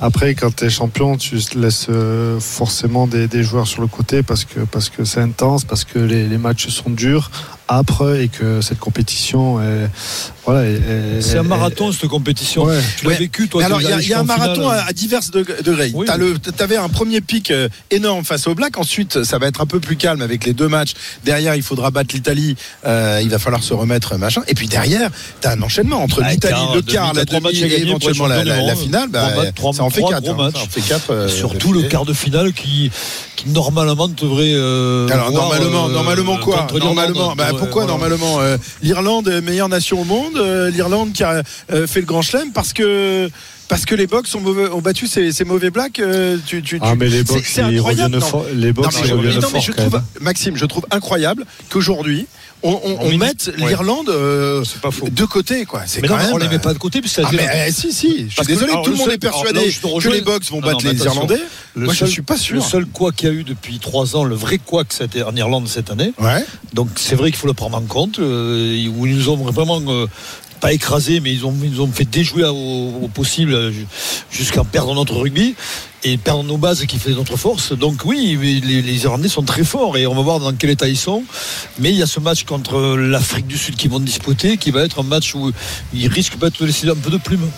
Après, 0.00 0.34
quand 0.34 0.54
tu 0.56 0.64
es 0.64 0.70
champion, 0.70 1.16
tu 1.16 1.36
laisses 1.54 1.86
euh, 1.88 2.40
forcément 2.40 3.06
des, 3.06 3.28
des 3.28 3.44
joueurs 3.44 3.68
sur 3.68 3.82
le 3.82 3.86
côté 3.86 4.24
parce 4.24 4.44
que 4.44 4.60
parce 4.60 4.88
que 4.88 5.04
c'est 5.04 5.20
intense, 5.20 5.64
parce 5.64 5.84
que 5.84 6.00
les, 6.00 6.26
les 6.26 6.38
matchs 6.38 6.68
sont 6.68 6.90
durs, 6.90 7.30
âpres 7.68 8.16
et 8.16 8.28
que 8.28 8.60
cette 8.60 8.78
compétition 8.78 9.60
est 9.62 9.88
voilà. 10.44 10.64
est- 10.68 10.74
est- 10.74 11.20
C'est 11.22 11.38
un 11.38 11.44
est- 11.44 11.46
marathon, 11.46 11.92
cette 11.92 12.08
compétition. 12.08 12.64
Ouais. 12.64 12.78
Tu 12.98 13.04
l'as 13.04 13.10
Ouais. 13.12 13.16
vécu, 13.18 13.48
toi 13.48 13.64
alors, 13.64 13.78
tu 13.78 13.84
il 13.84 13.88
y 13.88 13.92
a, 13.92 13.96
allé 13.96 14.04
il 14.04 14.10
y 14.10 14.14
a 14.14 14.20
un 14.20 14.24
marathon 14.24 14.54
finale. 14.62 14.78
à, 14.80 14.86
à 14.88 14.92
divers 14.92 15.20
deg- 15.20 15.62
degrés. 15.62 15.90
Oui, 15.94 16.06
le- 16.18 16.38
T'avais 16.38 16.76
un 16.76 16.88
premier 16.88 17.20
pic 17.20 17.50
euh, 17.50 17.68
énorme 17.90 18.24
face 18.24 18.46
au 18.48 18.54
Black. 18.54 18.76
Ensuite, 18.78 19.22
ça 19.24 19.38
va 19.38 19.46
être 19.46 19.60
un 19.60 19.66
peu 19.66 19.78
plus 19.80 19.96
calme 19.96 20.20
avec 20.22 20.44
les 20.44 20.52
deux 20.52 20.68
matchs. 20.68 20.92
Derrière, 21.24 21.54
il 21.54 21.62
faudra 21.62 21.90
battre 21.90 22.14
l'Italie. 22.14 22.56
Euh, 22.86 23.20
il 23.22 23.28
va 23.30 23.38
falloir 23.38 23.62
se 23.62 23.72
remettre, 23.74 24.16
machin. 24.18 24.42
Et 24.48 24.54
puis 24.54 24.66
derrière, 24.68 25.10
t'as 25.40 25.52
un 25.56 25.62
enchaînement 25.62 26.02
entre 26.02 26.22
Ah, 26.24 26.30
l'Italie, 26.32 26.56
le 26.74 26.82
quart, 26.82 27.14
la 27.14 27.24
demi 27.24 27.56
et 27.60 27.80
éventuellement 27.82 28.26
la, 28.26 28.74
finale. 28.74 29.08
Bah, 29.10 29.30
ça 29.72 29.82
en 29.84 29.90
fait 29.90 30.02
hein. 30.02 30.10
matchs. 30.36 30.54
Ça 30.54 30.62
en 30.62 30.66
fait 30.68 30.80
quatre. 30.80 31.10
euh, 31.12 31.28
surtout 31.28 31.72
le 31.72 31.82
quart 31.82 32.04
de 32.04 32.12
finale 32.12 32.52
qui, 32.52 32.90
qui 33.36 33.48
normalement 33.50 34.08
devrait. 34.08 34.52
euh, 34.54 35.08
Alors 35.08 35.30
voir, 35.30 35.44
normalement, 35.48 35.86
euh, 35.88 35.92
normalement 35.92 36.36
quoi? 36.38 36.66
Normalement, 36.78 37.34
bah, 37.36 37.51
Ouais, 37.52 37.58
pourquoi 37.58 37.86
normalement 37.86 38.40
euh, 38.40 38.56
L'Irlande 38.82 39.28
meilleure 39.42 39.68
nation 39.68 40.00
au 40.00 40.04
monde, 40.04 40.36
euh, 40.36 40.70
l'Irlande 40.70 41.12
qui 41.12 41.22
a 41.24 41.42
euh, 41.72 41.86
fait 41.86 42.00
le 42.00 42.06
Grand 42.06 42.22
Chelem 42.22 42.52
parce 42.52 42.72
que 42.72 43.30
parce 43.68 43.86
que 43.86 43.94
les 43.94 44.06
Box 44.06 44.34
ont, 44.34 44.40
mauvais- 44.40 44.68
ont 44.68 44.80
battu 44.82 45.06
ces, 45.06 45.32
ces 45.32 45.44
mauvais 45.44 45.70
blacks. 45.70 45.98
euh, 45.98 46.36
tu, 46.44 46.62
tu, 46.62 46.78
Ah, 46.82 46.94
mais 46.94 47.08
les 47.08 47.22
Box, 47.22 47.56
ils 47.70 47.80
reviennent 47.80 48.20
fort. 48.20 48.44
Les 48.54 48.70
Box, 48.72 48.86
Non, 48.88 48.92
mais 49.00 49.06
ils 49.06 49.08
je- 49.08 49.14
reviennent 49.14 49.34
mais 49.36 49.40
non, 49.40 49.48
mais 49.48 49.52
fort, 49.52 49.60
je 49.62 49.72
quand 49.72 49.82
trouve, 49.82 49.92
même. 49.94 50.02
Maxime, 50.20 50.56
je 50.56 50.66
trouve 50.66 50.84
incroyable 50.90 51.46
qu'aujourd'hui 51.70 52.26
on, 52.62 52.80
on, 52.84 52.98
on 53.00 53.16
mette 53.18 53.50
ouais. 53.58 53.68
l'Irlande 53.68 54.08
euh, 54.08 54.64
de 55.10 55.24
côté, 55.24 55.64
quoi. 55.64 55.82
C'est 55.86 56.00
quand 56.02 56.16
non, 56.16 56.22
même. 56.22 56.34
on 56.34 56.36
les 56.38 56.48
met 56.48 56.58
pas 56.58 56.72
de 56.72 56.78
côté, 56.78 57.00
ça 57.06 57.22
Ah, 57.24 57.30
mais 57.32 57.48
euh, 57.48 57.70
si, 57.72 57.92
si. 57.92 58.26
Je 58.28 58.34
suis 58.34 58.46
désolé. 58.46 58.72
tout 58.84 58.90
le 58.90 58.96
monde 58.96 59.10
est 59.10 59.18
persuadé 59.18 59.60
que 59.60 60.08
les 60.08 60.20
Box 60.20 60.50
vont 60.50 60.60
battre 60.60 60.86
les. 60.86 61.02
Irlandais. 61.04 61.40
Moi, 61.74 61.94
je 61.94 62.04
suis 62.06 62.22
pas 62.22 62.36
sûr. 62.36 62.56
Le 62.56 62.60
seul 62.62 62.86
quoi 62.86 63.12
qu'il 63.12 63.28
y 63.28 63.32
a 63.32 63.34
eu 63.34 63.44
depuis 63.44 63.78
trois 63.78 64.14
ans, 64.16 64.24
le 64.24 64.34
vrai 64.34 64.58
quoi 64.58 64.84
que 64.84 64.94
c'était 64.94 65.22
en 65.22 65.34
Irlande 65.34 65.68
cette 65.68 65.90
année. 65.90 66.12
Ouais. 66.18 66.44
Donc 66.74 66.88
c'est 66.96 67.14
vrai 67.16 67.30
qu'il 67.30 67.38
faut 67.38 67.46
le 67.46 67.52
prendre 67.54 67.76
en 67.76 67.82
compte. 67.82 68.18
euh, 68.18 68.86
où 68.96 69.06
ils 69.06 69.16
nous 69.16 69.28
ont 69.28 69.36
vraiment 69.36 69.80
euh, 69.88 70.06
pas 70.60 70.72
écrasé, 70.72 71.20
mais 71.20 71.32
ils 71.32 71.44
ont, 71.44 71.54
ils 71.64 71.80
ont 71.80 71.90
fait 71.90 72.04
déjouer 72.04 72.44
au, 72.44 72.54
au 73.02 73.08
possible 73.08 73.54
euh, 73.54 73.72
jusqu'à 74.30 74.64
perdre 74.64 74.94
notre 74.94 75.14
rugby 75.16 75.54
et 76.04 76.16
perdre 76.16 76.42
nos 76.44 76.56
bases 76.56 76.84
qui 76.86 76.98
fait 76.98 77.10
notre 77.10 77.36
force. 77.36 77.72
Donc 77.72 78.04
oui, 78.04 78.36
les, 78.40 78.82
les 78.82 79.04
Irlandais 79.04 79.28
sont 79.28 79.42
très 79.42 79.64
forts 79.64 79.96
et 79.96 80.06
on 80.06 80.14
va 80.14 80.22
voir 80.22 80.40
dans 80.40 80.52
quel 80.52 80.70
état 80.70 80.88
ils 80.88 80.96
sont. 80.96 81.22
Mais 81.78 81.90
il 81.90 81.96
y 81.96 82.02
a 82.02 82.06
ce 82.06 82.18
match 82.20 82.44
contre 82.44 82.96
l'Afrique 82.96 83.46
du 83.46 83.56
Sud 83.56 83.76
qui 83.76 83.88
vont 83.88 84.00
disputer, 84.00 84.56
qui 84.56 84.70
va 84.70 84.82
être 84.82 85.00
un 85.00 85.04
match 85.04 85.34
où 85.34 85.52
ils 85.94 86.08
risquent 86.08 86.36
peut-être 86.36 86.60
de 86.60 86.66
laisser 86.66 86.88
un 86.88 86.96
peu 86.96 87.10
de 87.10 87.18
plume. 87.18 87.48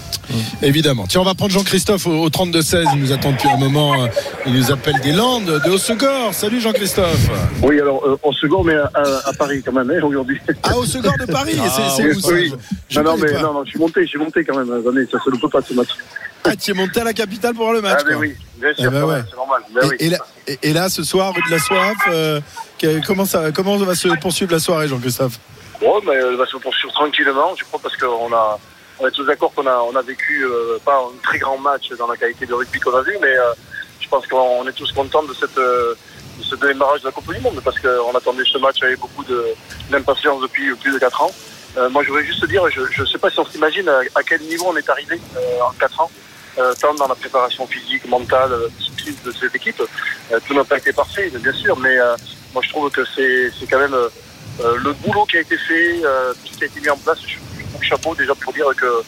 Évidemment. 0.63 1.05
Tiens, 1.09 1.21
on 1.21 1.25
va 1.25 1.35
prendre 1.35 1.53
Jean-Christophe 1.53 2.07
au, 2.07 2.25
au 2.25 2.29
32-16. 2.31 2.85
Il 2.95 3.01
nous 3.01 3.13
attend 3.13 3.33
depuis 3.33 3.49
un 3.49 3.57
moment. 3.57 3.95
Il 4.47 4.53
nous 4.55 4.71
appelle 4.73 4.99
des 5.03 5.13
Landes, 5.13 5.61
de 5.65 5.71
Haut-Segor. 5.71 6.33
Salut 6.33 6.61
Jean-Christophe. 6.61 7.29
Oui, 7.63 7.81
alors 7.81 8.03
euh, 8.07 8.49
gourde, 8.49 8.67
mais 8.67 8.75
à, 8.75 8.91
à 9.29 9.33
Paris 9.33 9.63
quand 9.65 9.73
même, 9.73 9.91
hein, 9.91 10.03
aujourd'hui. 10.05 10.39
Ah, 10.63 10.77
Haut-Segor 10.79 11.15
de 11.19 11.27
Paris 11.27 11.55
Ah, 11.61 11.95
C'est- 11.97 12.15
où 12.15 12.21
ça? 12.21 12.33
oui. 12.33 12.53
Je 12.89 13.01
non, 13.01 13.13
non, 13.13 13.17
mais 13.19 13.33
pas. 13.33 13.43
non, 13.43 13.55
non, 13.55 13.65
je 13.65 13.71
suis 13.71 13.79
monté, 13.79 14.03
je 14.03 14.09
suis 14.09 14.19
monté 14.19 14.45
quand 14.45 14.57
même. 14.57 14.71
Attendez, 14.71 15.07
ça 15.11 15.19
se 15.25 15.31
le 15.31 15.39
peut 15.39 15.49
pas 15.49 15.61
ce 15.67 15.75
match. 15.75 15.89
Ah, 16.45 16.57
tu 16.57 16.71
es 16.71 16.75
monté 16.75 17.01
à 17.01 17.05
la 17.05 17.13
capitale 17.13 17.55
pour 17.55 17.65
voir 17.65 17.75
le 17.75 17.81
match. 17.81 17.99
ah, 18.01 18.05
mais 18.07 18.13
quoi. 18.15 18.21
oui, 18.21 18.37
bien 18.57 18.69
Eh 18.77 18.83
sûr, 18.83 18.91
ben 18.91 19.05
ouais. 19.05 19.21
c'est 19.31 19.37
normal. 19.37 19.63
Ben 19.75 19.89
oui. 19.89 19.97
Et, 19.99 20.09
là, 20.11 20.19
et- 20.47 20.59
et 20.63 20.73
là, 20.73 20.89
ce 20.89 21.03
soir, 21.03 21.33
rue 21.35 21.41
de 21.43 21.51
la 21.51 21.59
Soif, 21.59 21.97
euh, 22.09 22.41
comment, 23.07 23.25
ça, 23.25 23.51
comment 23.53 23.77
va 23.79 23.95
se 23.95 24.09
poursuivre 24.21 24.53
la 24.53 24.59
soirée, 24.59 24.89
Jean-Christophe? 24.89 25.39
Bon, 25.81 26.01
mais 26.07 26.15
elle 26.15 26.37
va 26.37 26.47
se 26.47 26.57
poursuivre 26.59 26.93
tranquillement, 26.93 27.55
je 27.57 27.65
crois, 27.65 27.81
parce 27.83 27.97
qu'on 27.97 28.33
a, 28.33 28.59
on 28.99 29.07
est 29.07 29.11
tous 29.11 29.25
d'accord 29.25 29.53
qu'on 29.55 29.67
a, 29.67 29.79
on 29.91 29.97
a 29.97 30.03
vécu 30.03 30.45
euh, 30.45 30.79
pas 30.85 30.97
un 30.97 31.17
très 31.23 31.39
grand 31.39 31.59
match 31.59 31.89
dans 31.99 32.07
la 32.07 32.17
qualité 32.17 32.47
de 32.47 32.55
rugby 32.55 32.79
qu'on 32.79 32.95
a 32.97 33.03
vu, 33.03 33.17
mais 33.21 33.29
euh, 33.37 33.53
je 34.01 34.09
pense 34.09 34.27
qu'on 34.27 34.67
est 34.69 34.73
tous 34.73 34.93
contents 34.93 35.23
de 35.23 35.33
cette. 35.35 35.57
de 35.57 35.97
ce 36.43 36.57
démarrage 36.57 37.01
de 37.01 37.07
la 37.07 37.13
Coupe 37.13 37.33
du 37.33 37.41
Monde 37.41 37.61
parce 37.65 37.79
qu'on 37.79 38.13
attendait 38.15 38.43
ce 38.45 38.59
match 38.59 38.83
avec 38.83 38.99
beaucoup 38.99 39.23
de- 39.25 39.47
d'impatience 39.89 40.43
depuis 40.43 40.75
plus 40.75 40.93
de 40.93 40.99
4 40.99 41.23
ans. 41.23 41.31
Euh, 41.77 41.89
moi, 41.91 42.03
je 42.03 42.09
voudrais 42.09 42.25
juste 42.25 42.45
dire, 42.47 42.63
je 42.71 43.03
ne 43.03 43.07
sais 43.07 43.19
pas 43.19 43.31
si 43.31 43.39
on 43.39 43.47
s'imagine 43.47 43.89
à, 43.89 44.01
à 44.17 44.23
quel 44.25 44.41
niveau 44.43 44.67
on 44.69 44.77
est 44.77 44.89
arrivé 44.91 45.21
euh, 45.37 45.41
en 45.63 45.71
4 45.79 46.01
ans, 46.01 46.11
tant 46.81 46.95
dans 46.95 47.09
la 47.09 47.15
préparation 47.15 47.67
physique, 47.67 48.07
mentale, 48.09 48.53
euh, 48.53 48.69
discipline 48.79 49.17
de 49.25 49.33
cette 49.33 49.55
équipe. 49.55 49.83
Euh, 50.33 50.39
tout 50.47 50.55
n'a 50.55 50.65
pas 50.65 50.79
été 50.79 50.93
parfait, 50.93 51.31
bien 51.31 51.53
sûr, 51.53 51.77
mais 51.79 51.99
euh, 51.99 52.17
moi, 52.53 52.63
je 52.65 52.71
trouve 52.71 52.91
que 52.91 53.05
c'est 53.15 53.51
quand 53.71 53.79
même 53.79 53.95
euh, 53.95 54.09
euh, 54.61 54.77
le 54.77 54.93
boulot 54.93 55.25
qui 55.27 55.37
a 55.37 55.41
été 55.41 55.57
fait, 55.57 56.01
euh, 56.05 56.33
tout 56.33 56.53
ce 56.53 56.59
qui 56.59 56.65
a 56.65 56.67
été 56.67 56.81
mis 56.81 56.91
en 56.91 56.97
place. 56.97 57.19
Je 57.27 57.37
chapeau 57.85 58.15
déjà 58.15 58.35
pour 58.35 58.53
dire 58.53 58.67
que 58.77 59.03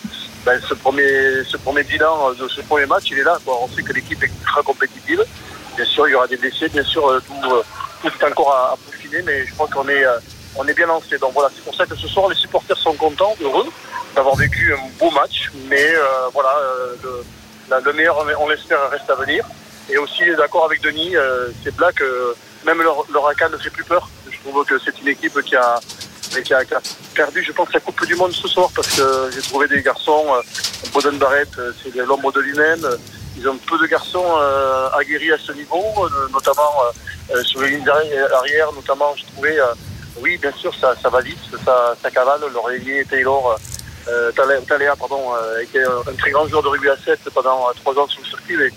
ben, 0.44 0.60
ce, 0.68 0.74
premier, 0.74 1.42
ce 1.48 1.56
premier 1.56 1.82
bilan 1.82 2.32
de 2.34 2.46
ce 2.48 2.60
premier 2.62 2.86
match, 2.86 3.04
il 3.10 3.18
est 3.18 3.24
là. 3.24 3.38
Quoi. 3.44 3.58
On 3.62 3.68
sait 3.68 3.82
que 3.82 3.92
l'équipe 3.92 4.22
est 4.22 4.26
ultra 4.26 4.62
compétitive. 4.62 5.24
Bien 5.76 5.84
sûr, 5.84 6.08
il 6.08 6.12
y 6.12 6.14
aura 6.14 6.26
des 6.26 6.36
blessés, 6.36 6.68
bien 6.68 6.84
sûr, 6.84 7.06
euh, 7.08 7.20
tout, 7.26 7.50
euh, 7.52 7.62
tout 8.02 8.08
est 8.08 8.24
encore 8.24 8.52
à, 8.52 8.72
à 8.72 8.76
peaufiner, 8.76 9.22
mais 9.22 9.46
je 9.46 9.52
crois 9.54 9.68
qu'on 9.68 9.88
est, 9.88 10.04
euh, 10.04 10.18
on 10.56 10.66
est 10.66 10.74
bien 10.74 10.86
lancé. 10.86 11.18
Donc 11.18 11.32
voilà, 11.34 11.50
c'est 11.54 11.64
pour 11.64 11.74
ça 11.74 11.84
que 11.86 11.96
ce 11.96 12.08
soir, 12.08 12.28
les 12.28 12.36
supporters 12.36 12.76
sont 12.78 12.94
contents, 12.94 13.34
heureux. 13.40 13.66
D'avoir 14.16 14.34
vécu 14.34 14.74
un 14.74 14.88
beau 14.98 15.10
match. 15.10 15.52
Mais 15.68 15.94
euh, 15.94 16.28
voilà, 16.32 16.56
euh, 16.58 17.22
le, 17.84 17.92
meilleur, 17.92 18.26
on 18.40 18.48
l'espère, 18.48 18.90
reste 18.90 19.08
à 19.08 19.14
venir. 19.14 19.44
Et 19.88 19.98
aussi 19.98 20.24
d'accord 20.36 20.64
avec 20.64 20.80
Denis, 20.82 21.14
euh, 21.14 21.50
c'est 21.62 21.74
Black, 21.76 22.02
même 22.64 22.82
leur, 22.82 23.04
leur 23.12 23.30
ne 23.52 23.56
fait 23.58 23.70
plus 23.70 23.84
peur. 23.84 24.08
Je 24.28 24.38
trouve 24.40 24.64
que 24.64 24.78
c'est 24.84 24.98
une 25.00 25.08
équipe 25.08 25.40
qui 25.42 25.54
a, 25.54 25.78
qui 26.42 26.54
a, 26.54 26.62
perdu, 27.14 27.44
je 27.44 27.52
pense, 27.52 27.72
la 27.72 27.78
Coupe 27.78 28.04
du 28.04 28.16
Monde 28.16 28.32
ce 28.32 28.48
soir 28.48 28.70
parce 28.74 28.88
que 28.96 29.30
j'ai 29.32 29.42
trouvé 29.42 29.68
des 29.68 29.82
garçons, 29.82 30.24
Boden 30.92 31.18
Barrett, 31.18 31.48
c'est 31.82 31.94
l'ombre 31.94 32.32
de 32.32 32.40
lui-même. 32.40 32.84
Ils 33.36 33.48
ont 33.48 33.56
peu 33.58 33.78
de 33.78 33.86
garçons 33.86 34.24
aguerris 34.98 35.30
à 35.30 35.38
ce 35.38 35.52
niveau, 35.52 35.84
notamment 36.32 36.72
sur 37.44 37.60
les 37.60 37.70
lignes 37.70 37.88
arrière, 37.88 38.72
notamment, 38.72 39.14
je 39.14 39.24
trouvais, 39.26 39.58
oui, 40.20 40.36
bien 40.38 40.52
sûr, 40.52 40.74
ça, 40.74 40.94
ça 41.00 41.08
va 41.08 41.20
vite, 41.20 41.38
ça, 41.64 42.10
cavale. 42.10 42.40
L'oreiller 42.52 43.04
Taylor, 43.04 43.56
euh, 44.08 44.30
Talea, 44.32 44.94
pardon, 44.96 45.20
euh, 45.34 45.60
était 45.62 45.82
un, 45.82 46.14
très 46.18 46.30
grand 46.30 46.46
joueur 46.48 46.62
de 46.62 46.68
rugby 46.68 46.88
à 46.88 46.96
7 46.96 47.18
pendant 47.34 47.68
euh, 47.68 47.72
trois 47.82 47.94
ans 47.98 48.08
sur 48.08 48.20
le 48.20 48.26
circuit. 48.26 48.56
mais, 48.56 48.70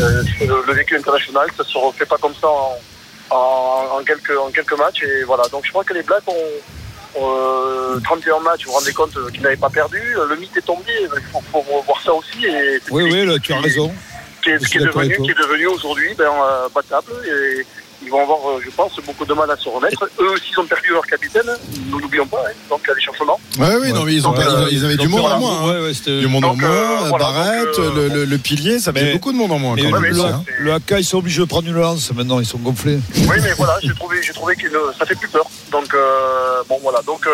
euh, 0.00 0.22
le, 0.40 0.62
le 0.66 0.72
vécu 0.74 0.96
international, 0.96 1.48
ça 1.56 1.64
se 1.64 1.76
refait 1.76 2.06
pas 2.06 2.18
comme 2.18 2.34
ça 2.40 2.46
en, 2.48 2.78
en, 3.30 3.98
en 3.98 4.04
quelques, 4.04 4.36
en 4.38 4.50
quelques 4.50 4.78
matchs. 4.78 5.02
Et 5.02 5.24
voilà, 5.24 5.42
donc 5.48 5.64
je 5.66 5.70
crois 5.70 5.82
que 5.84 5.92
les 5.94 6.02
Blacks 6.02 6.22
ont, 6.28 7.20
ont, 7.20 7.34
euh, 7.96 8.00
31 8.04 8.38
matchs, 8.40 8.64
vous 8.66 8.72
vous 8.72 8.78
rendez 8.78 8.92
compte 8.92 9.16
euh, 9.16 9.28
qu'ils 9.30 9.42
n'avaient 9.42 9.56
pas 9.56 9.70
perdu. 9.70 10.00
Le 10.28 10.36
mythe 10.36 10.56
est 10.56 10.62
tombé, 10.66 10.92
il 11.02 11.08
faut, 11.32 11.42
faut 11.52 11.62
voir 11.84 12.00
ça 12.04 12.14
aussi. 12.14 12.46
Et 12.46 12.80
Oui, 12.90 13.02
oui, 13.04 13.26
là, 13.26 13.38
tu 13.42 13.52
as 13.52 13.60
raison. 13.60 13.92
qui 14.42 14.50
est, 14.50 14.64
qui 14.64 14.76
est 14.78 14.80
devenu, 14.80 15.16
toi. 15.16 15.24
qui 15.24 15.30
est 15.32 15.42
devenu 15.42 15.66
aujourd'hui 15.66 16.14
ben, 16.16 16.30
euh, 16.30 16.68
battable 16.74 17.12
et 17.26 17.66
ils 18.02 18.10
vont 18.10 18.22
avoir, 18.22 18.38
euh, 18.50 18.60
je 18.64 18.70
pense, 18.70 18.92
beaucoup 19.04 19.24
de 19.24 19.34
mal 19.34 19.50
à 19.50 19.56
se 19.56 19.68
remettre. 19.68 20.08
Eux 20.20 20.30
aussi, 20.30 20.50
ils 20.52 20.60
ont 20.60 20.66
perdu 20.66 20.90
leur 20.90 21.06
capitaine, 21.06 21.48
nous 21.90 22.00
n'oublions 22.00 22.26
pas, 22.26 22.42
hein, 22.48 22.52
donc 22.70 22.80
il 22.84 22.88
y 22.88 22.92
a 22.92 22.94
des 22.94 23.00
changements. 23.00 23.40
Ouais, 23.58 23.76
oui, 23.80 23.92
non, 23.92 24.04
mais 24.04 24.14
ils, 24.14 24.26
ont 24.26 24.32
Donc, 24.32 24.40
euh, 24.44 24.68
ils 24.70 24.84
avaient 24.84 24.96
du 24.96 25.08
donc, 25.08 25.20
monde 25.20 25.32
en 25.32 25.38
moins. 25.40 25.58
hein. 25.62 25.72
Ouais, 25.72 25.80
ouais, 25.86 25.94
c'était- 25.94 26.20
du 26.20 26.26
monde 26.28 26.42
Donc, 26.42 26.62
en 26.62 26.64
euh, 26.66 26.86
moins, 26.98 27.08
voilà, 27.08 27.28
euh, 27.50 27.64
le, 27.94 28.08
le- 28.08 28.24
le 28.24 28.38
pilier, 28.38 28.78
ça 28.78 28.92
fait 28.92 29.02
Mais- 29.02 29.12
beaucoup 29.14 29.32
de 29.32 29.36
monde 29.36 29.52
en 29.52 29.58
moins. 29.58 29.76
Quand 29.76 29.82
le, 29.82 29.90
même, 30.00 30.12
le- 30.12 30.14
ça, 30.20 30.28
hein. 30.28 30.44
le 30.58 30.72
AK, 30.72 30.94
ils 30.98 31.04
sont 31.04 31.18
obligés 31.18 31.40
de 31.40 31.46
prendre 31.46 31.66
une 31.68 31.74
lance 31.74 32.12
maintenant, 32.14 32.38
ils 32.40 32.46
sont 32.46 32.58
gonflés. 32.58 32.98
Oui, 33.16 33.36
mais 33.42 33.52
voilà, 33.54 33.78
j'ai 33.82 33.94
trouvé, 33.94 34.22
j'ai 34.22 34.32
trouvé 34.32 34.54
que 34.56 34.68
ça 34.98 35.04
fait 35.06 35.14
plus 35.16 35.28
peur. 35.28 35.44
Donc, 35.72 35.92
euh, 35.94 36.62
bon, 36.68 36.78
voilà. 36.82 37.00
Donc, 37.02 37.26
euh, 37.26 37.30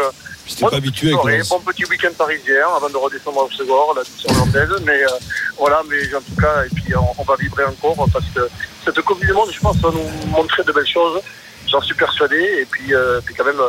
J'étais 0.46 0.66
pas 0.66 0.76
habitué 0.76 1.08
avec 1.08 1.20
soirée, 1.20 1.40
bon 1.48 1.72
petit 1.72 1.86
week-end 1.86 2.10
parisien 2.18 2.54
avant 2.76 2.90
de 2.90 2.96
redescendre 2.98 3.38
au 3.46 3.50
Segor, 3.50 3.94
la 3.96 4.02
mission 4.02 4.28
hollandaise. 4.30 4.82
Mais 4.84 5.02
euh, 5.02 5.08
voilà, 5.56 5.80
mais 5.88 6.14
en 6.14 6.20
tout 6.20 6.38
cas, 6.38 6.64
et 6.66 6.68
puis 6.74 6.94
on, 6.94 7.14
on 7.18 7.24
va 7.24 7.34
vibrer 7.36 7.64
encore 7.64 8.06
parce 8.12 8.26
que 8.34 8.40
cette 8.84 9.00
Coupe 9.00 9.24
Monde, 9.32 9.50
je 9.50 9.60
pense, 9.60 9.76
va 9.78 9.90
nous 9.90 10.28
montrer 10.30 10.62
de 10.62 10.72
belles 10.72 10.86
choses. 10.86 11.20
J'en 11.66 11.80
suis 11.80 11.94
persuadé. 11.94 12.36
Et 12.60 12.66
puis, 12.66 12.94
euh, 12.94 13.20
puis 13.24 13.34
quand 13.34 13.44
même, 13.44 13.60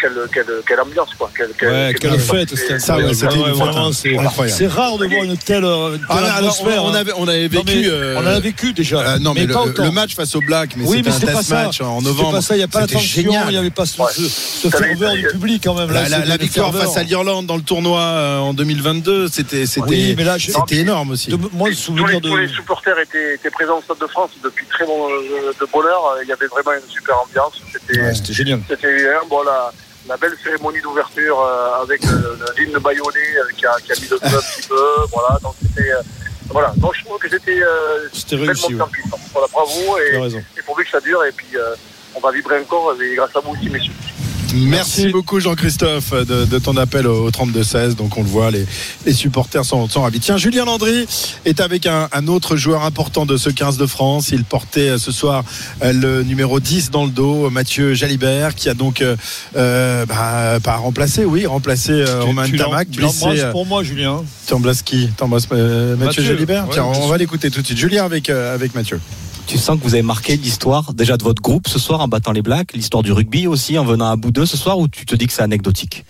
quelle, 0.00 0.14
quelle, 0.32 0.46
quelle 0.66 0.80
ambiance, 0.80 1.10
quoi. 1.18 1.30
Quelle, 1.36 1.50
quelle, 1.58 1.68
Ouais, 1.70 1.94
quelle 2.00 2.18
fête, 2.18 2.54
c'était 2.56 2.78
Ça, 2.78 2.96
ouais, 2.96 3.12
c'était 3.14 3.34
une 3.36 3.44
fête, 3.44 3.54
vraiment, 3.54 3.92
c'est 3.92 4.16
Incroyable. 4.18 4.56
c'est 4.58 4.66
rare 4.66 4.98
de 4.98 5.06
voir 5.06 5.24
une 5.24 5.36
telle, 5.36 5.64
une 5.64 5.98
telle 5.98 6.06
Ah, 6.08 6.36
atmosphère. 6.36 6.84
on, 6.84 6.88
hein. 6.90 6.94
avait, 6.94 7.12
on 7.16 7.28
avait 7.28 7.48
Non, 7.48 7.62
vécu. 7.62 7.80
mais 7.80 7.86
euh, 7.88 8.14
on 8.16 8.20
en 8.22 8.26
a 8.26 8.40
vécu 8.40 8.72
déjà. 8.72 9.00
euh, 9.00 9.18
non, 9.18 9.34
mais, 9.34 9.46
le, 9.46 9.90
match 9.90 10.14
face 10.14 10.34
au 10.34 10.40
Black, 10.40 10.70
mais 10.76 10.84
oui, 10.86 11.02
mais 11.04 11.10
c'était 11.12 11.30
un 11.30 11.32
pas 11.32 11.38
test 11.38 11.48
ça. 11.50 11.64
match 11.64 11.80
en 11.80 11.98
C'était 11.98 12.08
novembre. 12.10 12.32
pas 12.32 12.40
ça, 12.42 12.54
il 12.54 12.58
n'y 12.58 12.64
a 12.64 12.68
pas 12.68 12.80
la 12.80 12.86
C'était 12.86 12.98
tension, 13.00 13.22
génial. 13.22 13.44
il 13.48 13.52
n'y 13.52 13.56
avait 13.58 13.70
pas 13.70 13.86
ce, 13.86 13.96
ce, 14.28 14.68
ferveur 14.68 15.14
du 15.14 15.26
public 15.28 15.62
quand 15.64 15.74
même. 15.74 15.90
Là, 15.90 16.08
La, 16.08 16.36
victoire 16.36 16.74
face 16.74 16.96
à 16.96 17.02
l'Irlande 17.02 17.46
dans 17.46 17.56
le 17.56 17.62
tournoi 17.62 18.00
euh, 18.00 18.38
en 18.38 18.54
2022, 18.54 19.28
c'était 19.28 19.64
énorme 20.80 21.10
aussi. 21.10 21.30
Moi, 21.52 21.68
le 21.70 21.74
tous 21.74 21.80
souvenir 21.82 22.20
de. 22.20 22.28
tous 22.28 22.36
les 22.36 22.48
supporters 22.48 22.98
étaient, 22.98 23.50
présents 23.50 23.78
au 23.78 23.82
Stade 23.82 23.98
de 23.98 24.06
France 24.06 24.30
depuis 24.42 24.66
très 24.66 24.84
bon 24.86 25.08
euh, 25.10 25.52
de 25.60 25.66
bonne 25.72 25.86
heure. 25.86 26.16
Il 26.22 26.28
y 26.28 26.32
avait 26.32 26.46
vraiment 26.46 26.72
une 26.72 26.90
super 26.90 27.20
ambiance. 27.22 27.54
C'était 27.72 28.32
génial. 28.32 28.60
C'était 28.68 28.88
bon, 29.28 29.42
la, 29.42 29.72
la 30.08 30.16
belle 30.16 30.34
cérémonie 30.42 30.80
d'ouverture 30.80 31.38
euh, 31.40 31.82
avec 31.82 32.02
euh, 32.04 32.36
l'hymne 32.56 32.78
baïonné 32.78 33.20
euh, 33.36 33.44
qui, 33.56 33.66
a, 33.66 33.76
qui 33.80 33.92
a 33.92 33.94
mis 33.96 34.08
le 34.08 34.18
feu 34.18 34.36
un 34.36 34.40
petit 34.40 34.68
peu. 34.68 34.76
Voilà, 35.12 35.38
donc 35.42 35.54
c'était. 35.62 35.90
voilà, 36.50 36.72
donc 36.76 36.94
je 36.96 37.04
trouve 37.04 37.18
que 37.18 37.28
c'était 37.28 37.60
euh, 37.62 38.08
réussi, 38.32 38.74
ouais. 38.74 38.84
Voilà, 39.32 39.48
bravo 39.52 39.98
et, 39.98 40.38
et 40.58 40.62
pourvu 40.62 40.84
que 40.84 40.90
ça 40.90 41.00
dure. 41.00 41.22
Et 41.24 41.32
puis 41.32 41.48
on 42.14 42.20
va 42.20 42.30
vibrer 42.32 42.60
encore 42.60 42.94
et 43.00 43.14
grâce 43.14 43.36
à 43.36 43.40
vous 43.40 43.52
aussi, 43.52 43.68
messieurs. 43.68 43.92
Merci, 44.54 45.08
beaucoup 45.08 45.40
Jean-Christophe 45.40 46.12
de, 46.12 46.44
de 46.46 46.58
ton 46.58 46.76
appel 46.76 47.06
au 47.06 47.30
32-16. 47.30 47.94
Donc 47.94 48.16
on 48.16 48.22
le 48.22 48.28
voit, 48.28 48.50
les, 48.50 48.66
les 49.04 49.12
supporters 49.12 49.64
sont, 49.64 49.88
sont 49.88 50.02
ravis. 50.02 50.20
Tiens, 50.20 50.36
Julien 50.38 50.64
Landry 50.64 51.06
est 51.44 51.60
avec 51.60 51.86
un, 51.86 52.08
un 52.12 52.26
autre 52.28 52.56
joueur 52.56 52.82
important 52.84 53.26
de 53.26 53.36
ce 53.36 53.50
15 53.50 53.76
de 53.76 53.86
France. 53.86 54.30
Il 54.30 54.44
portait 54.44 54.90
euh, 54.90 54.98
ce 54.98 55.12
soir 55.12 55.44
euh, 55.82 55.92
le 55.92 56.22
numéro 56.22 56.60
10 56.60 56.90
dans 56.90 57.04
le 57.04 57.10
dos, 57.10 57.50
Mathieu 57.50 57.94
Jalibert, 57.94 58.54
qui 58.54 58.68
a 58.68 58.74
donc 58.74 59.02
euh, 59.02 60.06
bah, 60.06 60.58
pas 60.62 60.76
remplacé, 60.76 61.24
oui, 61.24 61.44
remplacé 61.46 61.92
euh, 61.92 62.22
Romain 62.22 62.44
Tu 62.46 62.56
Tamac. 62.56 62.90
tu 62.90 63.00
blessé, 63.00 63.44
pour 63.52 63.66
moi, 63.66 63.82
Julien. 63.82 64.22
Tu 64.46 64.54
embrasses 64.54 64.82
qui 64.82 65.08
T'embrasses 65.16 65.48
Mathieu, 65.50 65.96
Mathieu, 65.96 66.22
Jalibert 66.22 66.64
ouais, 66.64 66.70
Tiens, 66.72 66.84
on 66.84 66.94
sûr. 66.94 67.06
va 67.06 67.18
l'écouter 67.18 67.50
tout 67.50 67.60
de 67.60 67.66
suite. 67.66 67.78
Julien 67.78 68.04
avec, 68.06 68.30
avec 68.30 68.74
Mathieu. 68.74 68.98
Tu 69.48 69.56
sens 69.56 69.78
que 69.78 69.82
vous 69.82 69.94
avez 69.94 70.02
marqué 70.02 70.36
l'histoire 70.36 70.92
déjà 70.92 71.16
de 71.16 71.24
votre 71.24 71.40
groupe 71.40 71.68
ce 71.68 71.78
soir 71.78 72.02
en 72.02 72.06
battant 72.06 72.32
les 72.32 72.42
Blacks, 72.42 72.74
l'histoire 72.74 73.02
du 73.02 73.12
rugby 73.12 73.46
aussi 73.46 73.78
en 73.78 73.84
venant 73.84 74.10
à 74.10 74.14
bout 74.14 74.30
d'eux 74.30 74.44
ce 74.44 74.58
soir 74.58 74.78
ou 74.78 74.88
tu 74.88 75.06
te 75.06 75.14
dis 75.14 75.26
que 75.26 75.32
c'est 75.32 75.42
anecdotique? 75.42 76.04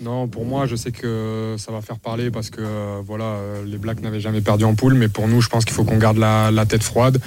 Non, 0.00 0.26
pour 0.26 0.44
moi, 0.44 0.66
je 0.66 0.74
sais 0.74 0.90
que 0.90 1.54
ça 1.58 1.70
va 1.70 1.80
faire 1.80 2.00
parler 2.00 2.32
parce 2.32 2.50
que 2.50 2.60
euh, 2.60 3.00
voilà, 3.06 3.24
euh, 3.24 3.64
les 3.64 3.78
Blacks 3.78 4.02
n'avaient 4.02 4.18
jamais 4.18 4.40
perdu 4.40 4.64
en 4.64 4.74
poule, 4.74 4.94
mais 4.94 5.06
pour 5.06 5.28
nous, 5.28 5.40
je 5.40 5.48
pense 5.48 5.64
qu'il 5.64 5.74
faut 5.74 5.84
qu'on 5.84 5.96
garde 5.96 6.18
la, 6.18 6.66
tête 6.66 6.82
froide. 6.82 7.20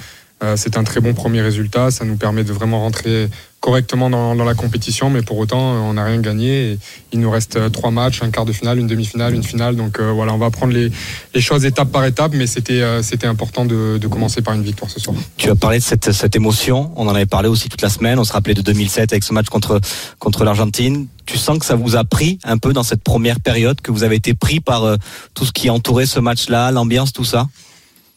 Euh, 0.44 0.56
c'est 0.58 0.76
un 0.76 0.84
très 0.84 1.00
bon 1.00 1.14
premier 1.14 1.40
résultat, 1.40 1.90
ça 1.90 2.04
nous 2.04 2.16
permet 2.16 2.44
de 2.44 2.52
vraiment 2.52 2.80
rentrer 2.80 3.30
correctement 3.66 4.08
dans, 4.08 4.44
la 4.44 4.54
compétition, 4.54 5.10
mais 5.10 5.22
pour 5.22 5.38
autant, 5.38 5.74
euh, 5.74 5.78
on 5.78 5.94
n'a 5.94 6.04
rien 6.04 6.20
gagné. 6.20 6.70
Et 6.70 6.78
il 7.12 7.18
nous 7.18 7.32
reste 7.32 7.56
euh, 7.56 7.68
trois 7.68 7.90
matchs, 7.90 8.22
un 8.22 8.30
quart 8.30 8.44
de 8.44 8.52
finale, 8.52 8.78
une 8.78 8.86
demi-finale, 8.86 9.34
une 9.34 9.42
finale. 9.42 9.74
Donc 9.74 9.98
euh, 9.98 10.12
voilà, 10.12 10.32
on 10.34 10.38
va 10.38 10.50
prendre 10.50 10.72
les, 10.72 10.92
choses 11.40 11.64
étape 11.64 11.90
par 11.90 12.04
étape, 12.04 12.30
mais 12.32 12.46
c'était 12.46 13.26
important 13.26 13.64
de, 13.64 13.98
commencer 14.06 14.40
par 14.40 14.54
une 14.54 14.62
victoire 14.62 14.88
ce 14.88 15.00
soir. 15.00 15.16
Tu 15.36 15.50
as 15.50 15.56
parlé 15.56 15.78
de 15.78 15.82
cette, 15.82 16.12
cette 16.12 16.36
émotion, 16.36 16.92
on 16.94 17.08
en 17.08 17.14
avait 17.16 17.26
parlé 17.26 17.48
aussi 17.48 17.68
toute 17.68 17.82
la 17.82 17.88
semaine, 17.88 18.20
on 18.20 18.24
se 18.24 18.32
rappelait 18.32 18.54
de 18.54 18.62
2007 18.62 19.12
avec 19.12 19.24
ce 19.24 19.32
match 19.32 19.46
contre, 19.46 19.80
contre 20.20 20.44
l'Argentine. 20.44 21.08
Tu 21.24 21.36
sens 21.36 21.58
que 21.58 21.66
ça 21.66 21.74
vous 21.74 21.96
a 21.96 22.04
pris 22.04 22.38
un 22.44 22.58
peu 22.58 22.72
dans 22.72 22.84
cette 22.84 23.02
première 23.02 23.40
période, 23.40 23.80
que 23.80 23.90
vous 23.90 24.04
avez 24.04 24.14
été 24.14 24.32
pris 24.34 24.60
par 24.60 24.96
tout 25.34 25.44
ce 25.44 25.50
qui 25.50 25.70
entourait 25.70 26.06
ce 26.06 26.20
match-là, 26.20 26.70
l'ambiance, 26.70 27.12
tout 27.12 27.24
ça? 27.24 27.48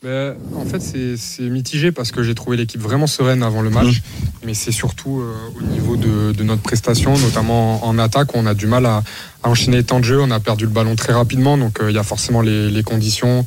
Ben, 0.02 0.36
en 0.56 0.64
fait, 0.64 0.82
c'est 1.18 1.44
mitigé 1.44 1.92
parce 1.92 2.14
que 2.14 2.24
j'ai 2.24 2.34
trouvé 2.34 2.56
l'équipe 2.56 2.80
vraiment 2.80 3.06
sereine 3.06 3.44
avant 3.44 3.62
le 3.62 3.70
match, 3.70 4.02
mais 4.46 4.54
c'est 4.54 4.72
surtout 4.72 5.20
euh, 5.20 5.34
au 5.58 5.62
niveau 5.62 5.98
de, 5.98 6.32
de 6.32 6.44
notre 6.44 6.62
prestation, 6.62 7.18
notamment 7.18 7.86
en, 7.86 7.90
en 7.90 8.00
attaque, 8.00 8.34
où 8.34 8.38
on 8.38 8.46
a 8.46 8.54
du 8.54 8.66
mal 8.66 8.86
à, 8.86 9.04
à 9.44 9.50
enchaîner 9.50 9.76
les 9.76 9.84
temps 9.84 10.00
de 10.00 10.06
jeu. 10.06 10.22
On 10.22 10.32
a 10.32 10.40
perdu 10.40 10.64
le 10.64 10.70
ballon 10.72 10.96
très 10.96 11.12
rapidement, 11.12 11.58
donc 11.58 11.82
euh, 11.82 11.92
il 11.92 11.96
y 11.96 12.00
a 12.00 12.04
forcément 12.04 12.42
les, 12.42 12.70
les 12.72 12.82
conditions, 12.82 13.46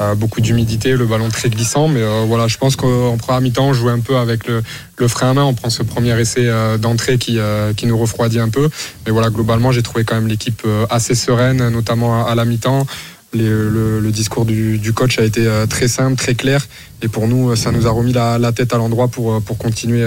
euh, 0.00 0.16
beaucoup 0.16 0.40
d'humidité, 0.40 0.96
le 0.96 1.06
ballon 1.06 1.28
très 1.28 1.50
glissant. 1.50 1.86
Mais 1.86 2.02
euh, 2.02 2.24
voilà, 2.26 2.48
je 2.48 2.58
pense 2.58 2.74
qu'en 2.74 3.16
première 3.16 3.40
mi-temps, 3.40 3.68
on 3.68 3.72
jouait 3.72 3.92
un 3.92 4.00
peu 4.00 4.16
avec 4.16 4.48
le, 4.48 4.60
le 4.96 5.06
frein 5.06 5.30
à 5.30 5.34
main. 5.34 5.44
On 5.44 5.54
prend 5.54 5.70
ce 5.70 5.84
premier 5.84 6.18
essai 6.20 6.48
euh, 6.48 6.78
d'entrée 6.78 7.16
qui, 7.16 7.38
euh, 7.38 7.74
qui 7.74 7.86
nous 7.86 7.96
refroidit 7.96 8.40
un 8.40 8.48
peu. 8.48 8.68
Mais 9.06 9.12
voilà, 9.12 9.30
globalement, 9.30 9.70
j'ai 9.70 9.82
trouvé 9.82 10.02
quand 10.02 10.16
même 10.16 10.26
l'équipe 10.26 10.62
euh, 10.66 10.84
assez 10.90 11.14
sereine, 11.14 11.68
notamment 11.68 12.26
à, 12.26 12.30
à 12.30 12.34
la 12.34 12.44
mi-temps. 12.44 12.88
Le, 13.34 14.10
discours 14.10 14.44
du, 14.44 14.92
coach 14.94 15.18
a 15.18 15.24
été 15.24 15.46
euh, 15.46 15.66
très 15.66 15.88
simple, 15.88 16.16
très 16.16 16.34
clair. 16.34 16.66
Et 17.00 17.08
pour 17.08 17.28
nous, 17.28 17.50
euh, 17.50 17.56
ça 17.56 17.72
nous 17.72 17.86
a 17.86 17.90
remis 17.90 18.12
la, 18.12 18.52
tête 18.52 18.74
à 18.74 18.76
l'endroit 18.76 19.08
pour, 19.08 19.32
euh, 19.32 19.40
continuer 19.58 20.04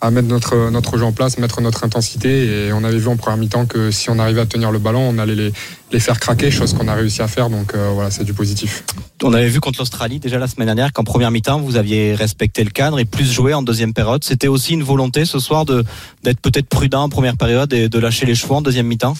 à 0.00 0.10
mettre 0.10 0.28
notre, 0.28 0.98
jeu 0.98 1.04
en 1.04 1.12
place, 1.12 1.38
mettre 1.38 1.60
notre 1.60 1.84
intensité. 1.84 2.66
Et 2.66 2.72
on 2.72 2.84
avait 2.84 2.98
vu 2.98 3.08
en 3.08 3.16
première 3.16 3.38
mi-temps 3.38 3.66
que 3.66 3.90
si 3.90 4.10
on 4.10 4.18
arrivait 4.18 4.42
à 4.42 4.46
tenir 4.46 4.70
le 4.70 4.78
ballon, 4.78 5.00
on 5.00 5.18
allait 5.18 5.52
les, 5.90 6.00
faire 6.00 6.20
craquer, 6.20 6.50
chose 6.50 6.74
qu'on 6.74 6.88
a 6.88 6.94
réussi 6.94 7.22
à 7.22 7.28
faire. 7.28 7.48
Donc 7.48 7.74
voilà, 7.74 8.10
c'est 8.10 8.24
du 8.24 8.34
positif. 8.34 8.84
On 9.22 9.32
avait 9.32 9.48
vu 9.48 9.60
contre 9.60 9.80
l'Australie 9.80 10.20
déjà 10.20 10.38
la 10.38 10.46
semaine 10.46 10.66
dernière 10.66 10.92
qu'en 10.92 11.04
première 11.04 11.32
mi-temps, 11.32 11.60
vous 11.60 11.76
aviez 11.76 12.14
respecté 12.14 12.62
le 12.62 12.70
cadre 12.70 13.00
et 13.00 13.04
plus 13.04 13.30
joué 13.30 13.54
en 13.54 13.62
deuxième 13.62 13.92
période. 13.92 14.22
C'était 14.22 14.46
aussi 14.46 14.74
une 14.74 14.84
volonté 14.84 15.24
ce 15.24 15.40
soir 15.40 15.64
d'être 15.64 16.40
peut-être 16.40 16.68
prudent 16.68 17.02
en 17.02 17.08
première 17.08 17.36
période 17.36 17.72
et 17.72 17.88
de 17.88 17.98
lâcher 17.98 18.26
les 18.26 18.36
chevaux 18.36 18.54
en 18.56 18.62
deuxième 18.62 18.86
mi-temps? 18.86 19.14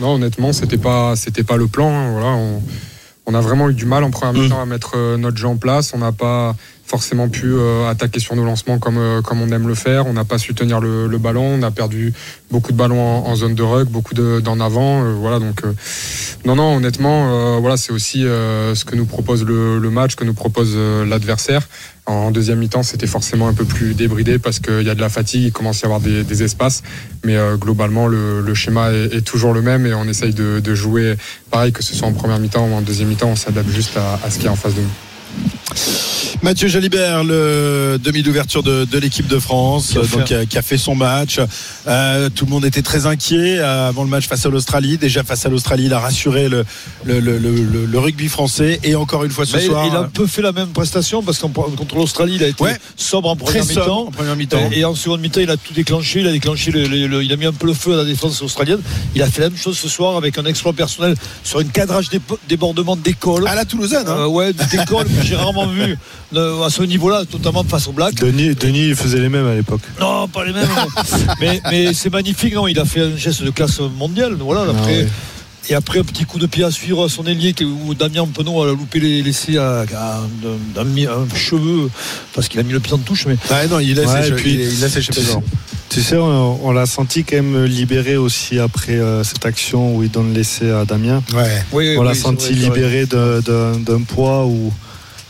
Non, 0.00 0.14
honnêtement, 0.14 0.52
c'était 0.52 0.78
pas, 0.78 1.14
c'était 1.16 1.44
pas 1.44 1.56
le 1.56 1.66
plan. 1.68 1.88
hein. 1.90 2.10
Voilà, 2.12 2.26
on, 2.28 2.62
on 3.26 3.34
a 3.34 3.40
vraiment 3.40 3.70
eu 3.70 3.74
du 3.74 3.86
mal 3.86 4.02
en 4.04 4.10
première 4.10 4.34
mi-temps 4.42 4.60
à 4.60 4.66
mettre 4.66 4.92
euh, 4.96 5.16
notre 5.16 5.36
jeu 5.36 5.46
en 5.48 5.56
place. 5.56 5.92
On 5.94 5.98
n'a 5.98 6.12
pas 6.12 6.54
forcément 6.86 7.28
pu 7.28 7.46
euh, 7.46 7.88
attaquer 7.88 8.20
sur 8.20 8.36
nos 8.36 8.44
lancements 8.44 8.78
comme, 8.78 8.98
euh, 8.98 9.22
comme 9.22 9.40
on 9.40 9.48
aime 9.50 9.66
le 9.68 9.74
faire. 9.74 10.06
On 10.06 10.12
n'a 10.12 10.24
pas 10.24 10.36
su 10.38 10.52
tenir 10.54 10.80
le, 10.80 11.06
le 11.06 11.18
ballon. 11.18 11.44
On 11.58 11.62
a 11.62 11.70
perdu 11.70 12.12
beaucoup 12.50 12.72
de 12.72 12.76
ballons 12.76 13.00
en, 13.00 13.26
en 13.28 13.36
zone 13.36 13.54
de 13.54 13.62
ruck, 13.62 13.88
beaucoup 13.88 14.14
de- 14.14 14.40
d'en 14.40 14.60
avant. 14.60 15.02
euh, 15.04 15.14
voilà, 15.14 15.38
donc 15.38 15.64
euh, 15.64 15.72
non, 16.44 16.56
non, 16.56 16.76
honnêtement, 16.76 17.30
euh, 17.56 17.58
voilà, 17.60 17.76
c'est 17.78 17.92
aussi 17.92 18.26
euh, 18.26 18.74
ce 18.74 18.84
que 18.84 18.96
nous 18.96 19.06
propose 19.06 19.44
le, 19.44 19.78
le 19.78 19.90
match, 19.90 20.16
que 20.16 20.24
nous 20.24 20.34
propose 20.34 20.76
l'adversaire. 20.76 21.66
En 22.06 22.30
deuxième 22.30 22.58
mi-temps, 22.58 22.82
c'était 22.82 23.06
forcément 23.06 23.48
un 23.48 23.54
peu 23.54 23.64
plus 23.64 23.94
débridé 23.94 24.38
parce 24.38 24.58
qu'il 24.58 24.82
y 24.82 24.90
a 24.90 24.94
de 24.94 25.00
la 25.00 25.08
fatigue, 25.08 25.44
il 25.44 25.52
commence 25.52 25.78
à 25.78 25.88
y 25.88 25.90
avoir 25.90 26.00
des, 26.00 26.42
espaces. 26.42 26.82
Mais 27.24 27.36
euh, 27.36 27.56
globalement, 27.56 28.06
le, 28.06 28.54
schéma 28.54 28.90
est, 28.92 29.22
toujours 29.22 29.54
le 29.54 29.62
même 29.62 29.86
et 29.86 29.94
on 29.94 30.04
essaye 30.04 30.34
de, 30.34 30.60
de 30.60 30.74
jouer 30.74 31.16
pareil, 31.50 31.72
que 31.72 31.82
ce 31.82 31.94
soit 31.94 32.06
en 32.06 32.12
première 32.12 32.38
mi-temps 32.38 32.68
ou 32.68 32.74
en 32.74 32.82
deuxième 32.82 33.08
mi-temps, 33.08 33.28
on 33.28 33.36
s'adapte 33.36 33.70
juste 33.70 33.96
à, 33.96 34.20
à 34.22 34.30
ce 34.30 34.36
qu'il 34.36 34.44
y 34.44 34.48
a 34.48 34.52
en 34.52 34.56
face 34.56 34.74
de 34.74 34.82
nous. 34.82 36.23
Mathieu 36.44 36.68
Jalibert, 36.68 37.24
le 37.24 37.96
demi 37.98 38.22
d'ouverture 38.22 38.62
de, 38.62 38.84
de 38.84 38.98
l'équipe 38.98 39.26
de 39.26 39.38
France, 39.38 39.92
Qui 39.92 39.98
a 39.98 40.02
fait 40.02 40.34
donc, 40.34 40.48
qui 40.48 40.58
a 40.58 40.62
fait 40.62 40.76
son 40.76 40.94
match. 40.94 41.40
Euh, 41.88 42.28
tout 42.28 42.44
le 42.44 42.50
monde 42.50 42.66
était 42.66 42.82
très 42.82 43.06
inquiet 43.06 43.56
euh, 43.58 43.88
avant 43.88 44.04
le 44.04 44.10
match 44.10 44.26
face 44.28 44.44
à 44.44 44.50
l'Australie. 44.50 44.98
Déjà 44.98 45.24
face 45.24 45.46
à 45.46 45.48
l'Australie, 45.48 45.86
il 45.86 45.94
a 45.94 46.00
rassuré 46.00 46.50
le, 46.50 46.66
le, 47.06 47.18
le, 47.18 47.38
le- 47.38 47.86
le 47.86 47.98
rugby 47.98 48.28
français. 48.28 48.78
Et 48.84 48.94
encore 48.94 49.24
une 49.24 49.30
fois 49.30 49.46
ce 49.46 49.56
Mais 49.56 49.62
soir. 49.64 49.86
il 49.86 49.96
a 49.96 50.00
un 50.00 50.08
peu 50.08 50.26
fait 50.26 50.42
la 50.42 50.52
même 50.52 50.68
prestation 50.68 51.22
parce 51.22 51.38
qu'en 51.38 51.48
contre 51.48 51.96
l'Australie, 51.96 52.34
il 52.36 52.44
a 52.44 52.48
été 52.48 52.62
Ouais. 52.62 52.76
sobre 52.94 53.30
en 53.30 53.36
première 53.36 53.64
mi-temps. 54.36 54.68
Et, 54.70 54.80
et 54.80 54.84
en 54.84 54.94
seconde 54.94 55.22
mi-temps, 55.22 55.40
il 55.40 55.50
a 55.50 55.56
tout 55.56 55.72
déclenché. 55.72 56.20
Il 56.20 56.28
a 56.28 56.32
déclenché, 56.32 56.70
le- 56.72 56.84
le- 56.86 57.06
le- 57.06 57.24
il 57.24 57.32
a 57.32 57.36
mis 57.36 57.46
un 57.46 57.52
peu 57.54 57.66
le 57.66 57.72
feu 57.74 57.94
à 57.94 57.96
la 57.96 58.04
défense 58.04 58.42
australienne. 58.42 58.80
Il 59.14 59.22
a 59.22 59.28
fait 59.28 59.40
la 59.40 59.48
même 59.48 59.58
chose 59.58 59.78
ce 59.78 59.88
soir 59.88 60.18
avec 60.18 60.36
un 60.36 60.44
exploit 60.44 60.74
personnel 60.74 61.14
sur 61.42 61.60
une 61.60 61.70
cadrage 61.70 62.10
dé- 62.10 62.20
débordement 62.50 62.96
d'école. 62.96 63.48
À 63.48 63.54
la 63.54 63.64
Toulousaine, 63.64 64.04
hein. 64.06 64.16
Euh, 64.18 64.26
ouais, 64.26 64.52
d'école 64.70 65.06
que 65.06 65.22
j'ai 65.24 65.36
rarement 65.36 65.66
vu 65.68 65.96
à 66.36 66.70
ce 66.70 66.82
niveau-là, 66.82 67.22
notamment 67.32 67.64
face 67.64 67.86
au 67.88 67.92
Black. 67.92 68.14
Denis, 68.14 68.54
Denis 68.54 68.88
il 68.88 68.96
faisait 68.96 69.18
les 69.20 69.28
mêmes 69.28 69.46
à 69.46 69.54
l'époque. 69.54 69.80
Non, 70.00 70.28
pas 70.28 70.44
les 70.44 70.52
mêmes. 70.52 70.68
mais 71.40 71.60
mais 71.70 71.94
c'est 71.94 72.10
magnifique. 72.12 72.54
Non, 72.54 72.66
il 72.68 72.78
a 72.78 72.84
fait 72.84 73.00
un 73.00 73.16
geste 73.16 73.42
de 73.42 73.50
classe 73.50 73.80
mondiale. 73.80 74.34
Voilà. 74.38 74.64
Ah 74.66 74.70
Après, 74.70 75.02
ouais. 75.02 75.08
Et 75.70 75.74
après, 75.74 75.98
un 76.00 76.04
petit 76.04 76.26
coup 76.26 76.38
de 76.38 76.44
pied 76.46 76.62
à 76.62 76.70
suivre 76.70 77.06
à 77.06 77.08
son 77.08 77.24
ailier 77.24 77.54
où 77.86 77.94
Damien 77.94 78.26
Penaud 78.26 78.62
a 78.62 78.66
loupé 78.66 79.00
les 79.00 79.22
laissés 79.22 79.56
à, 79.56 79.86
à 79.96 80.18
un, 80.18 80.82
un- 80.82 81.22
un 81.22 81.34
cheveu 81.34 81.88
parce 82.34 82.48
qu'il 82.48 82.60
a 82.60 82.62
mis 82.62 82.72
le 82.74 82.80
pied 82.80 82.92
en 82.92 82.98
touche. 82.98 83.24
Mais 83.26 83.36
Ah 83.50 83.66
non, 83.66 83.78
il 83.80 83.94
laisse 83.94 84.10
Ouais, 84.10 84.24
ses 84.24 84.32
puis, 84.32 84.52
il- 84.54 84.60
il 84.60 84.68
tu, 84.90 85.02
sais, 85.02 85.22
blancs. 85.22 85.42
tu 85.88 86.02
sais, 86.02 86.16
on, 86.18 86.66
on 86.66 86.70
l'a 86.72 86.84
senti 86.84 87.24
quand 87.24 87.36
même 87.36 87.64
libéré 87.64 88.18
aussi 88.18 88.58
après 88.58 88.92
euh, 88.92 89.24
cette 89.24 89.46
action 89.46 89.96
où 89.96 90.02
il 90.02 90.10
donne 90.10 90.34
l'essai 90.34 90.70
à 90.70 90.84
Damien. 90.84 91.22
Ouais. 91.34 91.64
Oui, 91.72 91.94
on 91.98 92.02
l'a 92.02 92.10
oui, 92.12 92.16
senti 92.18 92.52
libéré 92.52 93.06
d'un 93.06 94.02
poids 94.06 94.44
où 94.44 94.70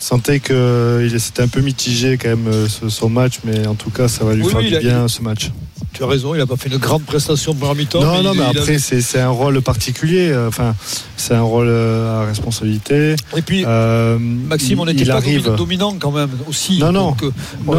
sentait 0.05 0.41
que 0.41 1.07
il 1.11 1.19
s'était 1.21 1.43
un 1.43 1.49
peu 1.49 1.61
mitigé 1.61 2.19
quand 2.19 2.29
même 2.29 2.47
euh, 2.49 2.69
ce- 2.69 2.89
son 2.89 3.09
match, 3.09 3.39
mais 3.45 3.67
en 3.67 3.75
tout 3.75 3.91
cas 3.91 4.07
ça 4.09 4.25
va 4.25 4.35
lui 4.35 4.43
Oui, 4.43 4.51
faire 4.51 4.61
oui, 4.61 4.69
du 4.69 4.77
a- 4.77 4.81
bien 4.81 5.09
ce 5.09 5.23
match. 5.23 5.51
Tu 5.95 6.03
as 6.03 6.07
raison, 6.07 6.35
il 6.35 6.39
n'a 6.39 6.47
pas 6.47 6.57
fait 6.57 6.69
une 6.69 6.77
grande 6.79 7.05
prestation 7.05 7.53
en 7.53 7.55
première 7.55 7.75
mi-temps. 7.77 8.01
Non, 8.03 8.23
non, 8.23 8.33
il- 8.35 8.39
mais 8.41 8.45
il 8.53 8.59
après 8.59 8.79
c'est 8.79 9.01
c'est 9.01 9.21
un 9.21 9.31
rôle 9.31 9.61
particulier. 9.63 10.29
euh, 10.31 10.49
Enfin, 10.49 10.75
c'est 11.17 11.35
un 11.35 11.43
rôle 11.43 11.69
euh, 11.69 12.23
à 12.23 12.27
responsabilité. 12.27 13.15
Et 13.37 13.43
puis, 13.43 13.65
Euh, 13.67 14.19
Maxime, 14.19 14.81
on 14.81 14.87
n'était 14.87 15.03
il 15.03 15.09
pas 15.09 15.15
arrive. 15.17 15.43
domi- 15.45 15.57
dominant 15.57 15.97
quand 15.99 16.11
même 16.11 16.31
aussi. 16.49 16.79
Non, 16.79 16.93
non. 16.93 17.11
Donc, 17.11 17.23
Non, 17.23 17.31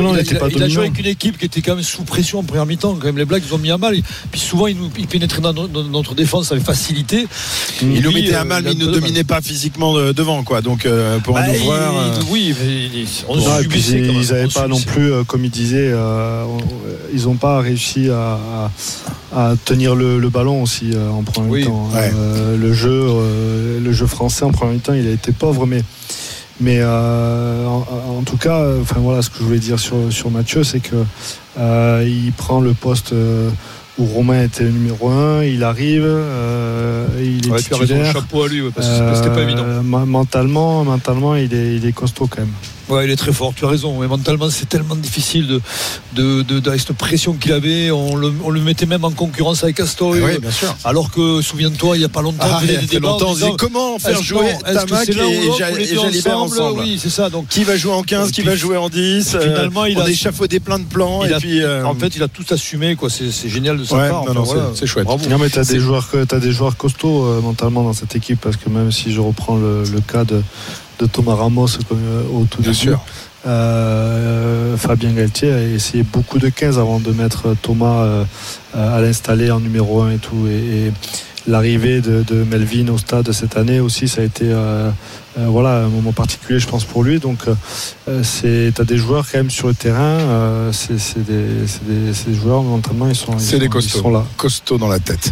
non, 0.01 0.09
on 0.09 0.13
il, 0.13 0.19
a, 0.19 0.21
n'était 0.23 0.35
pas 0.35 0.47
il 0.49 0.63
a 0.63 0.67
joué 0.69 0.85
avec 0.85 0.97
une 0.99 1.05
équipe 1.05 1.37
qui 1.37 1.45
était 1.45 1.61
quand 1.61 1.75
même 1.75 1.83
sous 1.83 2.03
pression 2.03 2.39
en 2.39 2.43
première 2.43 2.65
mi-temps. 2.65 2.95
Quand 2.99 3.05
même, 3.07 3.17
les 3.17 3.25
Blacks, 3.25 3.43
ils 3.47 3.53
ont 3.53 3.57
mis 3.57 3.71
à 3.71 3.77
mal. 3.77 3.95
Puis 4.31 4.39
souvent, 4.39 4.67
ils, 4.67 4.77
nous, 4.77 4.89
ils 4.97 5.07
pénétraient 5.07 5.41
dans, 5.41 5.53
no- 5.53 5.67
dans 5.67 5.83
notre 5.83 6.15
défense 6.15 6.51
avec 6.51 6.63
facilité. 6.63 7.27
Il 7.81 8.01
nous 8.01 8.11
euh, 8.33 8.39
à 8.39 8.43
mal, 8.45 8.63
mais 8.63 8.71
il 8.71 8.81
un 8.83 8.87
ne 8.87 8.91
dominait 8.93 9.23
pas 9.23 9.41
physiquement 9.41 9.93
devant, 10.13 10.43
quoi. 10.43 10.61
Donc, 10.61 10.85
euh, 10.85 11.19
pour 11.19 11.37
un 11.37 11.49
ouvreur. 11.49 11.93
euh, 11.97 12.21
oui, 12.29 12.53
mais 12.63 13.03
on 13.27 13.35
Non, 13.35 13.41
et 13.59 13.67
puis 13.67 13.81
subissait 13.81 14.07
quand 14.07 14.13
même, 14.13 14.21
ils 14.21 14.27
n'avaient 14.31 14.45
on 14.45 14.49
pas 14.49 14.67
non 14.67 14.79
plus, 14.81 15.11
euh, 15.11 15.23
comme 15.23 15.43
il 15.45 15.51
disait, 15.51 15.89
euh, 15.91 16.43
on- 16.45 16.57
ils 17.13 17.23
n'ont 17.23 17.35
pas 17.35 17.59
réussi 17.59 18.04
à, 18.09 18.39
à- 19.33 19.51
à 19.51 19.55
tenir 19.65 19.95
le, 19.95 20.17
le 20.19 20.29
ballon 20.29 20.61
aussi 20.63 20.91
euh, 20.93 21.09
en 21.09 21.23
Oui, 21.49 21.59
mi-temps. 21.61 21.89
ouais. 21.93 22.11
Euh, 22.15 22.57
le 22.57 22.71
jeu, 22.73 22.89
euh, 22.93 23.79
le 23.81 23.91
jeu 23.91 24.05
français 24.05 24.45
en 24.45 24.51
première 24.51 24.73
mi-temps, 24.75 24.93
il 24.93 25.07
a 25.07 25.11
été 25.11 25.31
pauvre, 25.31 25.65
mais 25.65 25.81
mais 26.61 26.77
euh, 26.79 27.65
en, 27.67 27.85
en 28.19 28.21
tout 28.23 28.37
cas, 28.37 28.63
enfin 28.81 28.99
voilà, 29.01 29.21
ce 29.21 29.29
que 29.29 29.39
je 29.39 29.43
voulais 29.43 29.59
dire 29.59 29.79
sur 29.79 29.97
sur 30.11 30.31
Mathieu, 30.31 30.63
c'est 30.63 30.79
que 30.79 30.95
euh, 31.59 32.05
il 32.07 32.31
prend 32.33 32.61
le 32.61 32.73
poste. 32.73 33.13
où 33.97 34.05
Romain 34.05 34.43
était 34.43 34.65
le 34.65 34.71
numéro 34.71 35.07
1, 35.09 35.43
il 35.45 35.63
arrive, 35.63 36.03
euh, 36.05 37.07
il 37.17 37.47
est 37.47 37.51
Ouais, 37.51 37.61
tu 37.63 37.73
as 37.73 37.77
raison, 37.77 37.93
titulaire. 37.95 38.11
chapeau 38.13 38.43
à 38.43 38.47
lui, 38.49 38.61
ouais, 38.61 38.69
parce 38.75 38.87
que 38.89 39.15
c'était 39.15 39.29
pas 39.33 39.41
évident. 39.41 39.65
mentalement, 39.83 41.35
il 41.35 41.53
est, 41.53 41.75
il 41.77 41.85
est 41.85 41.93
costaud 41.93 42.27
quand 42.29 42.41
même. 42.41 42.49
Ouais, 42.89 43.05
il 43.05 43.11
est 43.11 43.15
très 43.15 43.33
fort, 43.33 43.53
tu 43.55 43.65
as 43.65 43.67
raison. 43.67 43.99
Mais 43.99 44.07
mentalement, 44.07 44.49
c'est 44.49 44.69
tellement 44.69 44.95
difficile 44.95 45.47
de, 46.13 46.41
de, 46.43 46.59
de, 46.59 46.77
cette 46.77 46.93
pression 46.93 47.33
qu'il 47.33 47.51
avait. 47.51 47.89
On 47.91 48.15
le, 48.15 48.31
on 48.43 48.49
le 48.51 48.61
mettait 48.61 48.85
même 48.85 49.03
en 49.05 49.11
concurrence 49.11 49.63
avec 49.63 49.79
Astor. 49.79 50.11
Oui, 50.11 50.37
bien 50.39 50.51
sûr. 50.51 50.75
Alors 50.83 51.09
que, 51.11 51.41
souviens-toi, 51.41 51.95
il 51.97 51.99
n'y 51.99 52.05
a 52.05 52.09
pas 52.09 52.21
longtemps, 52.21 52.37
Ah, 52.41 52.59
il 52.63 52.71
y 52.71 52.75
a 52.75 52.81
des 52.81 52.99
longtemps, 52.99 53.33
disant, 53.33 53.55
comment 53.57 53.97
faire 53.97 54.21
jouer 54.21 54.53
Tamac 54.63 55.09
et 55.09 55.11
et 55.11 55.15
deux 55.15 56.01
Jalibert 56.01 56.39
ensemble? 56.39 56.79
Oui, 56.81 56.99
c'est 57.01 57.09
ça. 57.09 57.29
Donc, 57.29 57.47
Qui 57.47 57.63
va 57.63 57.75
jouer 57.77 57.93
en 57.93 58.03
15, 58.03 58.29
Et 58.29 58.31
qui 58.31 58.41
puis, 58.41 58.49
va 58.49 58.55
jouer 58.55 58.77
en 58.77 58.89
10 58.89 59.33
euh, 59.35 59.39
finalement, 59.41 59.85
il 59.85 59.97
on 59.97 60.01
a- 60.01 60.09
échafaudé 60.09 60.59
plein 60.59 60.79
de 60.79 60.85
plans 60.85 61.23
il 61.25 61.31
et 61.31 61.33
a- 61.33 61.39
puis 61.39 61.61
euh, 61.61 61.85
en 61.85 61.95
fait, 61.95 62.15
il 62.15 62.23
a 62.23 62.27
tout 62.27 62.45
assumé. 62.51 62.95
quoi. 62.95 63.09
C'est 63.09 63.31
c'est 63.31 63.49
génial 63.49 63.77
de 63.77 63.83
sa 63.83 63.95
Ouais, 63.95 64.09
part. 64.09 64.25
non, 64.25 64.31
Enfin, 64.31 64.33
non, 64.35 64.43
voilà. 64.43 64.69
c'est- 64.75 64.85
chouette. 64.85 65.05
Bravo. 65.05 65.27
Non 65.29 65.37
mais 65.39 65.49
t'as 65.49 65.63
C'est- 65.63 65.73
des 65.73 65.79
joueurs 65.79 66.07
t'as 66.27 66.39
des 66.39 66.51
joueurs 66.51 66.77
costauds 66.77 67.25
euh, 67.25 67.41
mentalement 67.41 67.83
dans 67.83 67.93
cette 67.93 68.15
équipe 68.15 68.39
parce 68.41 68.55
que 68.57 68.69
même 68.69 68.91
si 68.91 69.11
je 69.11 69.19
reprends 69.21 69.55
le, 69.55 69.83
le 69.83 70.01
cas 70.01 70.23
de, 70.23 70.41
de 70.99 71.05
Thomas 71.05 71.35
Ramos 71.35 71.67
comme, 71.87 71.99
au 72.33 72.45
tout 72.45 72.61
Bien 72.61 72.71
début, 72.71 72.75
sûr. 72.75 72.99
euh, 73.47 74.77
Fabien 74.77 75.11
Galtier 75.13 75.51
a 75.51 75.61
essayé 75.61 76.03
beaucoup 76.03 76.39
de 76.39 76.49
15 76.49 76.79
avant 76.79 76.99
de 76.99 77.11
mettre 77.11 77.55
Thomas 77.61 78.03
euh, 78.03 78.23
à 78.73 79.01
l'installer 79.01 79.51
en 79.51 79.59
numéro 79.59 80.01
1 80.01 80.11
et 80.11 80.17
tout 80.17 80.47
et, 80.47 80.87
et 80.87 80.91
l'arrivée 81.47 82.01
de, 82.01 82.23
de 82.23 82.43
Melvin 82.43 82.87
au 82.89 82.97
stade 82.97 83.31
cette 83.31 83.55
année 83.57 83.79
aussi 83.79 84.07
ça 84.07 84.21
a 84.21 84.23
été 84.25 84.45
euh, 84.45 84.89
euh, 85.37 85.47
voilà 85.47 85.79
un 85.83 85.89
moment 85.89 86.13
particulier 86.13 86.59
je 86.59 86.67
pense 86.67 86.83
pour 86.85 87.03
lui 87.03 87.19
donc 87.19 87.39
euh, 88.07 88.21
c'est 88.23 88.71
t'as 88.73 88.83
des 88.85 88.97
joueurs 88.97 89.25
quand 89.29 89.37
même 89.39 89.49
sur 89.51 89.67
le 89.67 89.73
terrain 89.73 89.99
euh, 90.19 90.71
c'est 90.71 90.97
c'est 90.99 91.23
des, 91.25 91.67
c'est 91.67 91.85
des, 91.87 92.13
c'est 92.13 92.29
des 92.29 92.35
joueurs 92.35 92.63
mentalement 92.63 93.07
ils 93.09 93.15
sont 93.15 93.33
ils 93.33 93.39
C'est 93.41 93.59
des 93.59 93.65
sont- 93.65 93.71
costauds. 93.71 93.97
ils 93.99 94.01
sont 94.03 94.11
là 94.11 94.23
Costauds 94.37 94.77
dans 94.77 94.87
la 94.87 94.99
tête. 94.99 95.31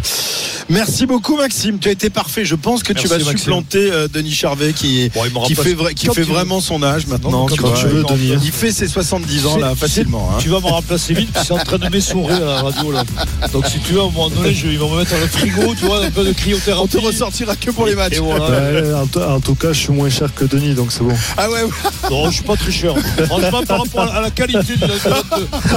Merci 0.70 1.04
beaucoup 1.06 1.36
Maxime, 1.36 1.78
tu 1.78 1.88
as 1.88 1.92
été 1.92 2.08
parfait. 2.10 2.44
Je 2.44 2.54
pense 2.54 2.82
que 2.82 2.92
tu 2.94 3.06
vas 3.06 3.18
Maxime. 3.18 3.36
supplanter 3.36 3.90
euh, 3.92 4.08
Denis 4.08 4.30
Charvet 4.32 4.72
qui, 4.72 5.10
Bon, 5.32 5.44
fait, 5.46 5.74
vrai- 5.74 5.92
qui 5.94 6.06
quand 6.06 6.14
fait 6.14 6.22
tu 6.22 6.28
veux. 6.28 6.34
vraiment 6.34 6.60
son 6.60 6.82
âge 6.82 7.06
maintenant. 7.06 7.30
Non, 7.30 7.46
tu 7.48 7.60
quand 7.60 7.68
vois. 7.68 7.76
tu 7.78 7.86
veux, 7.86 8.02
il, 8.08 8.30
Denis. 8.30 8.40
il 8.46 8.50
fait 8.52 8.72
ses 8.72 8.88
70 8.88 9.46
ans 9.46 9.58
là 9.58 9.74
facilement. 9.74 10.30
hein. 10.32 10.36
Tu 10.40 10.48
vas 10.48 10.60
me 10.60 10.66
remplacer 10.66 11.12
vite, 11.12 11.30
puis 11.32 11.42
c'est 11.46 11.52
en 11.52 11.58
train 11.58 11.76
de 11.78 11.88
m'essorer 11.88 12.34
à 12.34 12.40
la 12.40 12.62
radio. 12.62 12.90
Là. 12.92 13.04
Donc 13.52 13.66
si 13.66 13.78
tu 13.80 13.92
veux, 13.92 14.00
à 14.00 14.04
un 14.04 14.06
moment 14.10 14.30
donné, 14.30 14.54
je, 14.54 14.66
ils 14.68 14.78
vont 14.78 14.90
me 14.90 14.98
mettre 15.00 15.10
dans 15.12 15.20
le 15.20 15.26
frigo, 15.26 15.74
tu 15.78 15.84
vois, 15.84 16.02
un 16.04 16.10
peu 16.10 16.24
de 16.24 16.30
On 16.30 16.34
cryothérapie. 16.34 16.88
te 16.88 16.98
ressortira 16.98 17.56
que 17.56 17.70
pour 17.70 17.84
les 17.86 17.94
matchs. 17.94 18.18
Voilà. 18.18 19.02
En, 19.02 19.20
en 19.34 19.40
tout 19.40 19.54
cas, 19.54 19.72
je 19.72 19.80
suis 19.80 19.92
moins 19.94 20.10
cher 20.10 20.28
que 20.34 20.44
Denis, 20.44 20.74
donc 20.74 20.92
c'est 20.92 21.02
bon. 21.02 21.14
Ah 21.36 21.48
ouais, 21.50 21.62
ouais. 21.62 21.70
Non, 22.10 22.26
je 22.30 22.34
suis 22.36 22.42
pas 22.44 22.56
très 22.56 22.70
cher. 22.72 22.94
Franchement, 23.26 23.62
par 23.66 23.78
rapport 23.82 24.14
à 24.14 24.20
la 24.20 24.30
qualité 24.30 24.76
de, 24.76 24.86
de- 24.86 24.86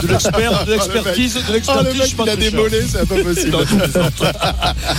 de- 0.01 0.07
de 0.07 0.11
l'expert, 0.11 0.65
de 0.65 0.71
l'expertise, 0.71 1.33
de 1.35 1.39
le 1.47 1.53
l'expertise, 1.53 1.93
je 1.93 1.97
mec, 1.99 2.07
suis 2.07 2.15
pas 2.15 2.23
il 2.25 2.29
a 2.29 2.35
mollets, 2.51 2.83
c'est 2.91 3.07
pas 3.07 3.15
possible. 3.23 3.51
Non. 3.51 3.63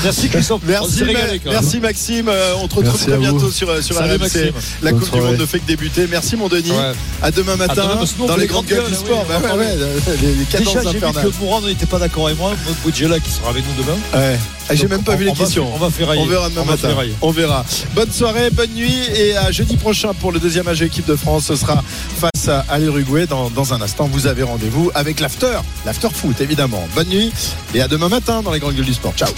Merci 0.05 0.29
Christophe. 0.29 0.63
Merci, 0.67 1.05
régalé, 1.05 1.41
merci 1.45 1.81
Maxime. 1.81 2.29
Euh, 2.29 2.55
on 2.63 2.69
te 2.69 2.75
retrouve 2.77 2.95
Merci 2.95 3.07
très 3.07 3.19
bientôt 3.19 3.51
sur, 3.51 3.83
sur 3.83 3.95
Salut, 3.95 4.13
RMC. 4.15 4.21
Maxime. 4.21 4.51
La 4.83 4.93
Coupe 4.93 5.05
du. 5.05 5.21
Monde 5.21 5.39
ne 5.41 5.47
fait 5.47 5.59
que 5.61 5.67
débuter. 5.67 6.07
Merci 6.11 6.37
mon 6.37 6.49
Denis. 6.49 6.71
Ouais. 6.71 6.93
À 7.23 7.31
demain 7.31 7.57
matin 7.57 7.75
demain, 7.75 8.27
dans 8.27 8.37
les 8.37 8.43
des 8.43 8.47
grandes 8.49 8.67
gueules 8.67 8.87
du 8.89 8.95
sport. 8.95 9.25
Bah 9.29 9.55
ouais, 9.57 9.67
les, 10.23 10.35
les 10.35 10.45
cadences 10.45 10.75
Déjà, 10.77 10.93
j'ai 10.93 10.99
vu 10.99 11.01
que 11.31 11.41
Mourad 11.45 11.65
n'était 11.65 11.87
pas 11.87 11.99
d'accord 11.99 12.27
avec 12.27 12.39
moi. 12.39 12.53
Boudjela 12.85 13.19
qui 13.21 13.31
sera 13.31 13.51
avec 13.51 13.65
nous 13.67 13.83
demain. 13.83 13.97
Ouais. 14.15 14.39
Ah, 14.71 14.75
J'ai 14.75 14.87
même 14.87 15.03
pas 15.03 15.13
on- 15.13 15.17
vu 15.17 15.25
les 15.25 15.31
on 15.31 15.35
va 15.35 15.45
questions. 15.45 15.65
faire- 15.67 15.75
on 15.75 15.79
va 15.79 15.91
ferrailler. 15.91 16.23
On 16.23 16.27
verra 16.27 16.51
demain 16.51 16.65
matin. 16.65 16.91
On 17.23 17.31
verra. 17.31 17.65
Bonne 17.95 18.13
soirée, 18.13 18.51
bonne 18.51 18.71
nuit 18.75 19.08
et 19.15 19.37
à 19.37 19.51
jeudi 19.51 19.77
prochain 19.77 20.15
pour 20.15 20.33
le 20.33 20.41
deuxième 20.41 20.65
match 20.65 20.79
de 20.79 20.85
l'équipe 20.85 21.07
de 21.07 21.17
France. 21.17 21.47
Ce 21.47 21.57
sera 21.57 21.83
face 22.17 22.49
à, 22.49 22.79
l'Uruguay. 22.79 23.27
Dans, 23.27 23.51
dans 23.51 23.75
un 23.75 23.81
instant, 23.81 24.07
vous 24.07 24.27
avez 24.27 24.43
rendez-vous 24.43 24.91
avec 24.95 25.21
l'after, 25.21 25.59
l'after 25.85 26.09
foot 26.13 26.41
évidemment. 26.41 26.87
Bonne 26.95 27.09
nuit 27.09 27.33
et 27.75 27.81
à 27.81 27.89
demain 27.89 28.09
matin 28.09 28.43
dans 28.43 28.53
les 28.53 28.61
grandes 28.61 28.75
gueules 28.75 28.85
du 28.85 28.95
sport. 28.95 29.15
Ciao. 29.17 29.29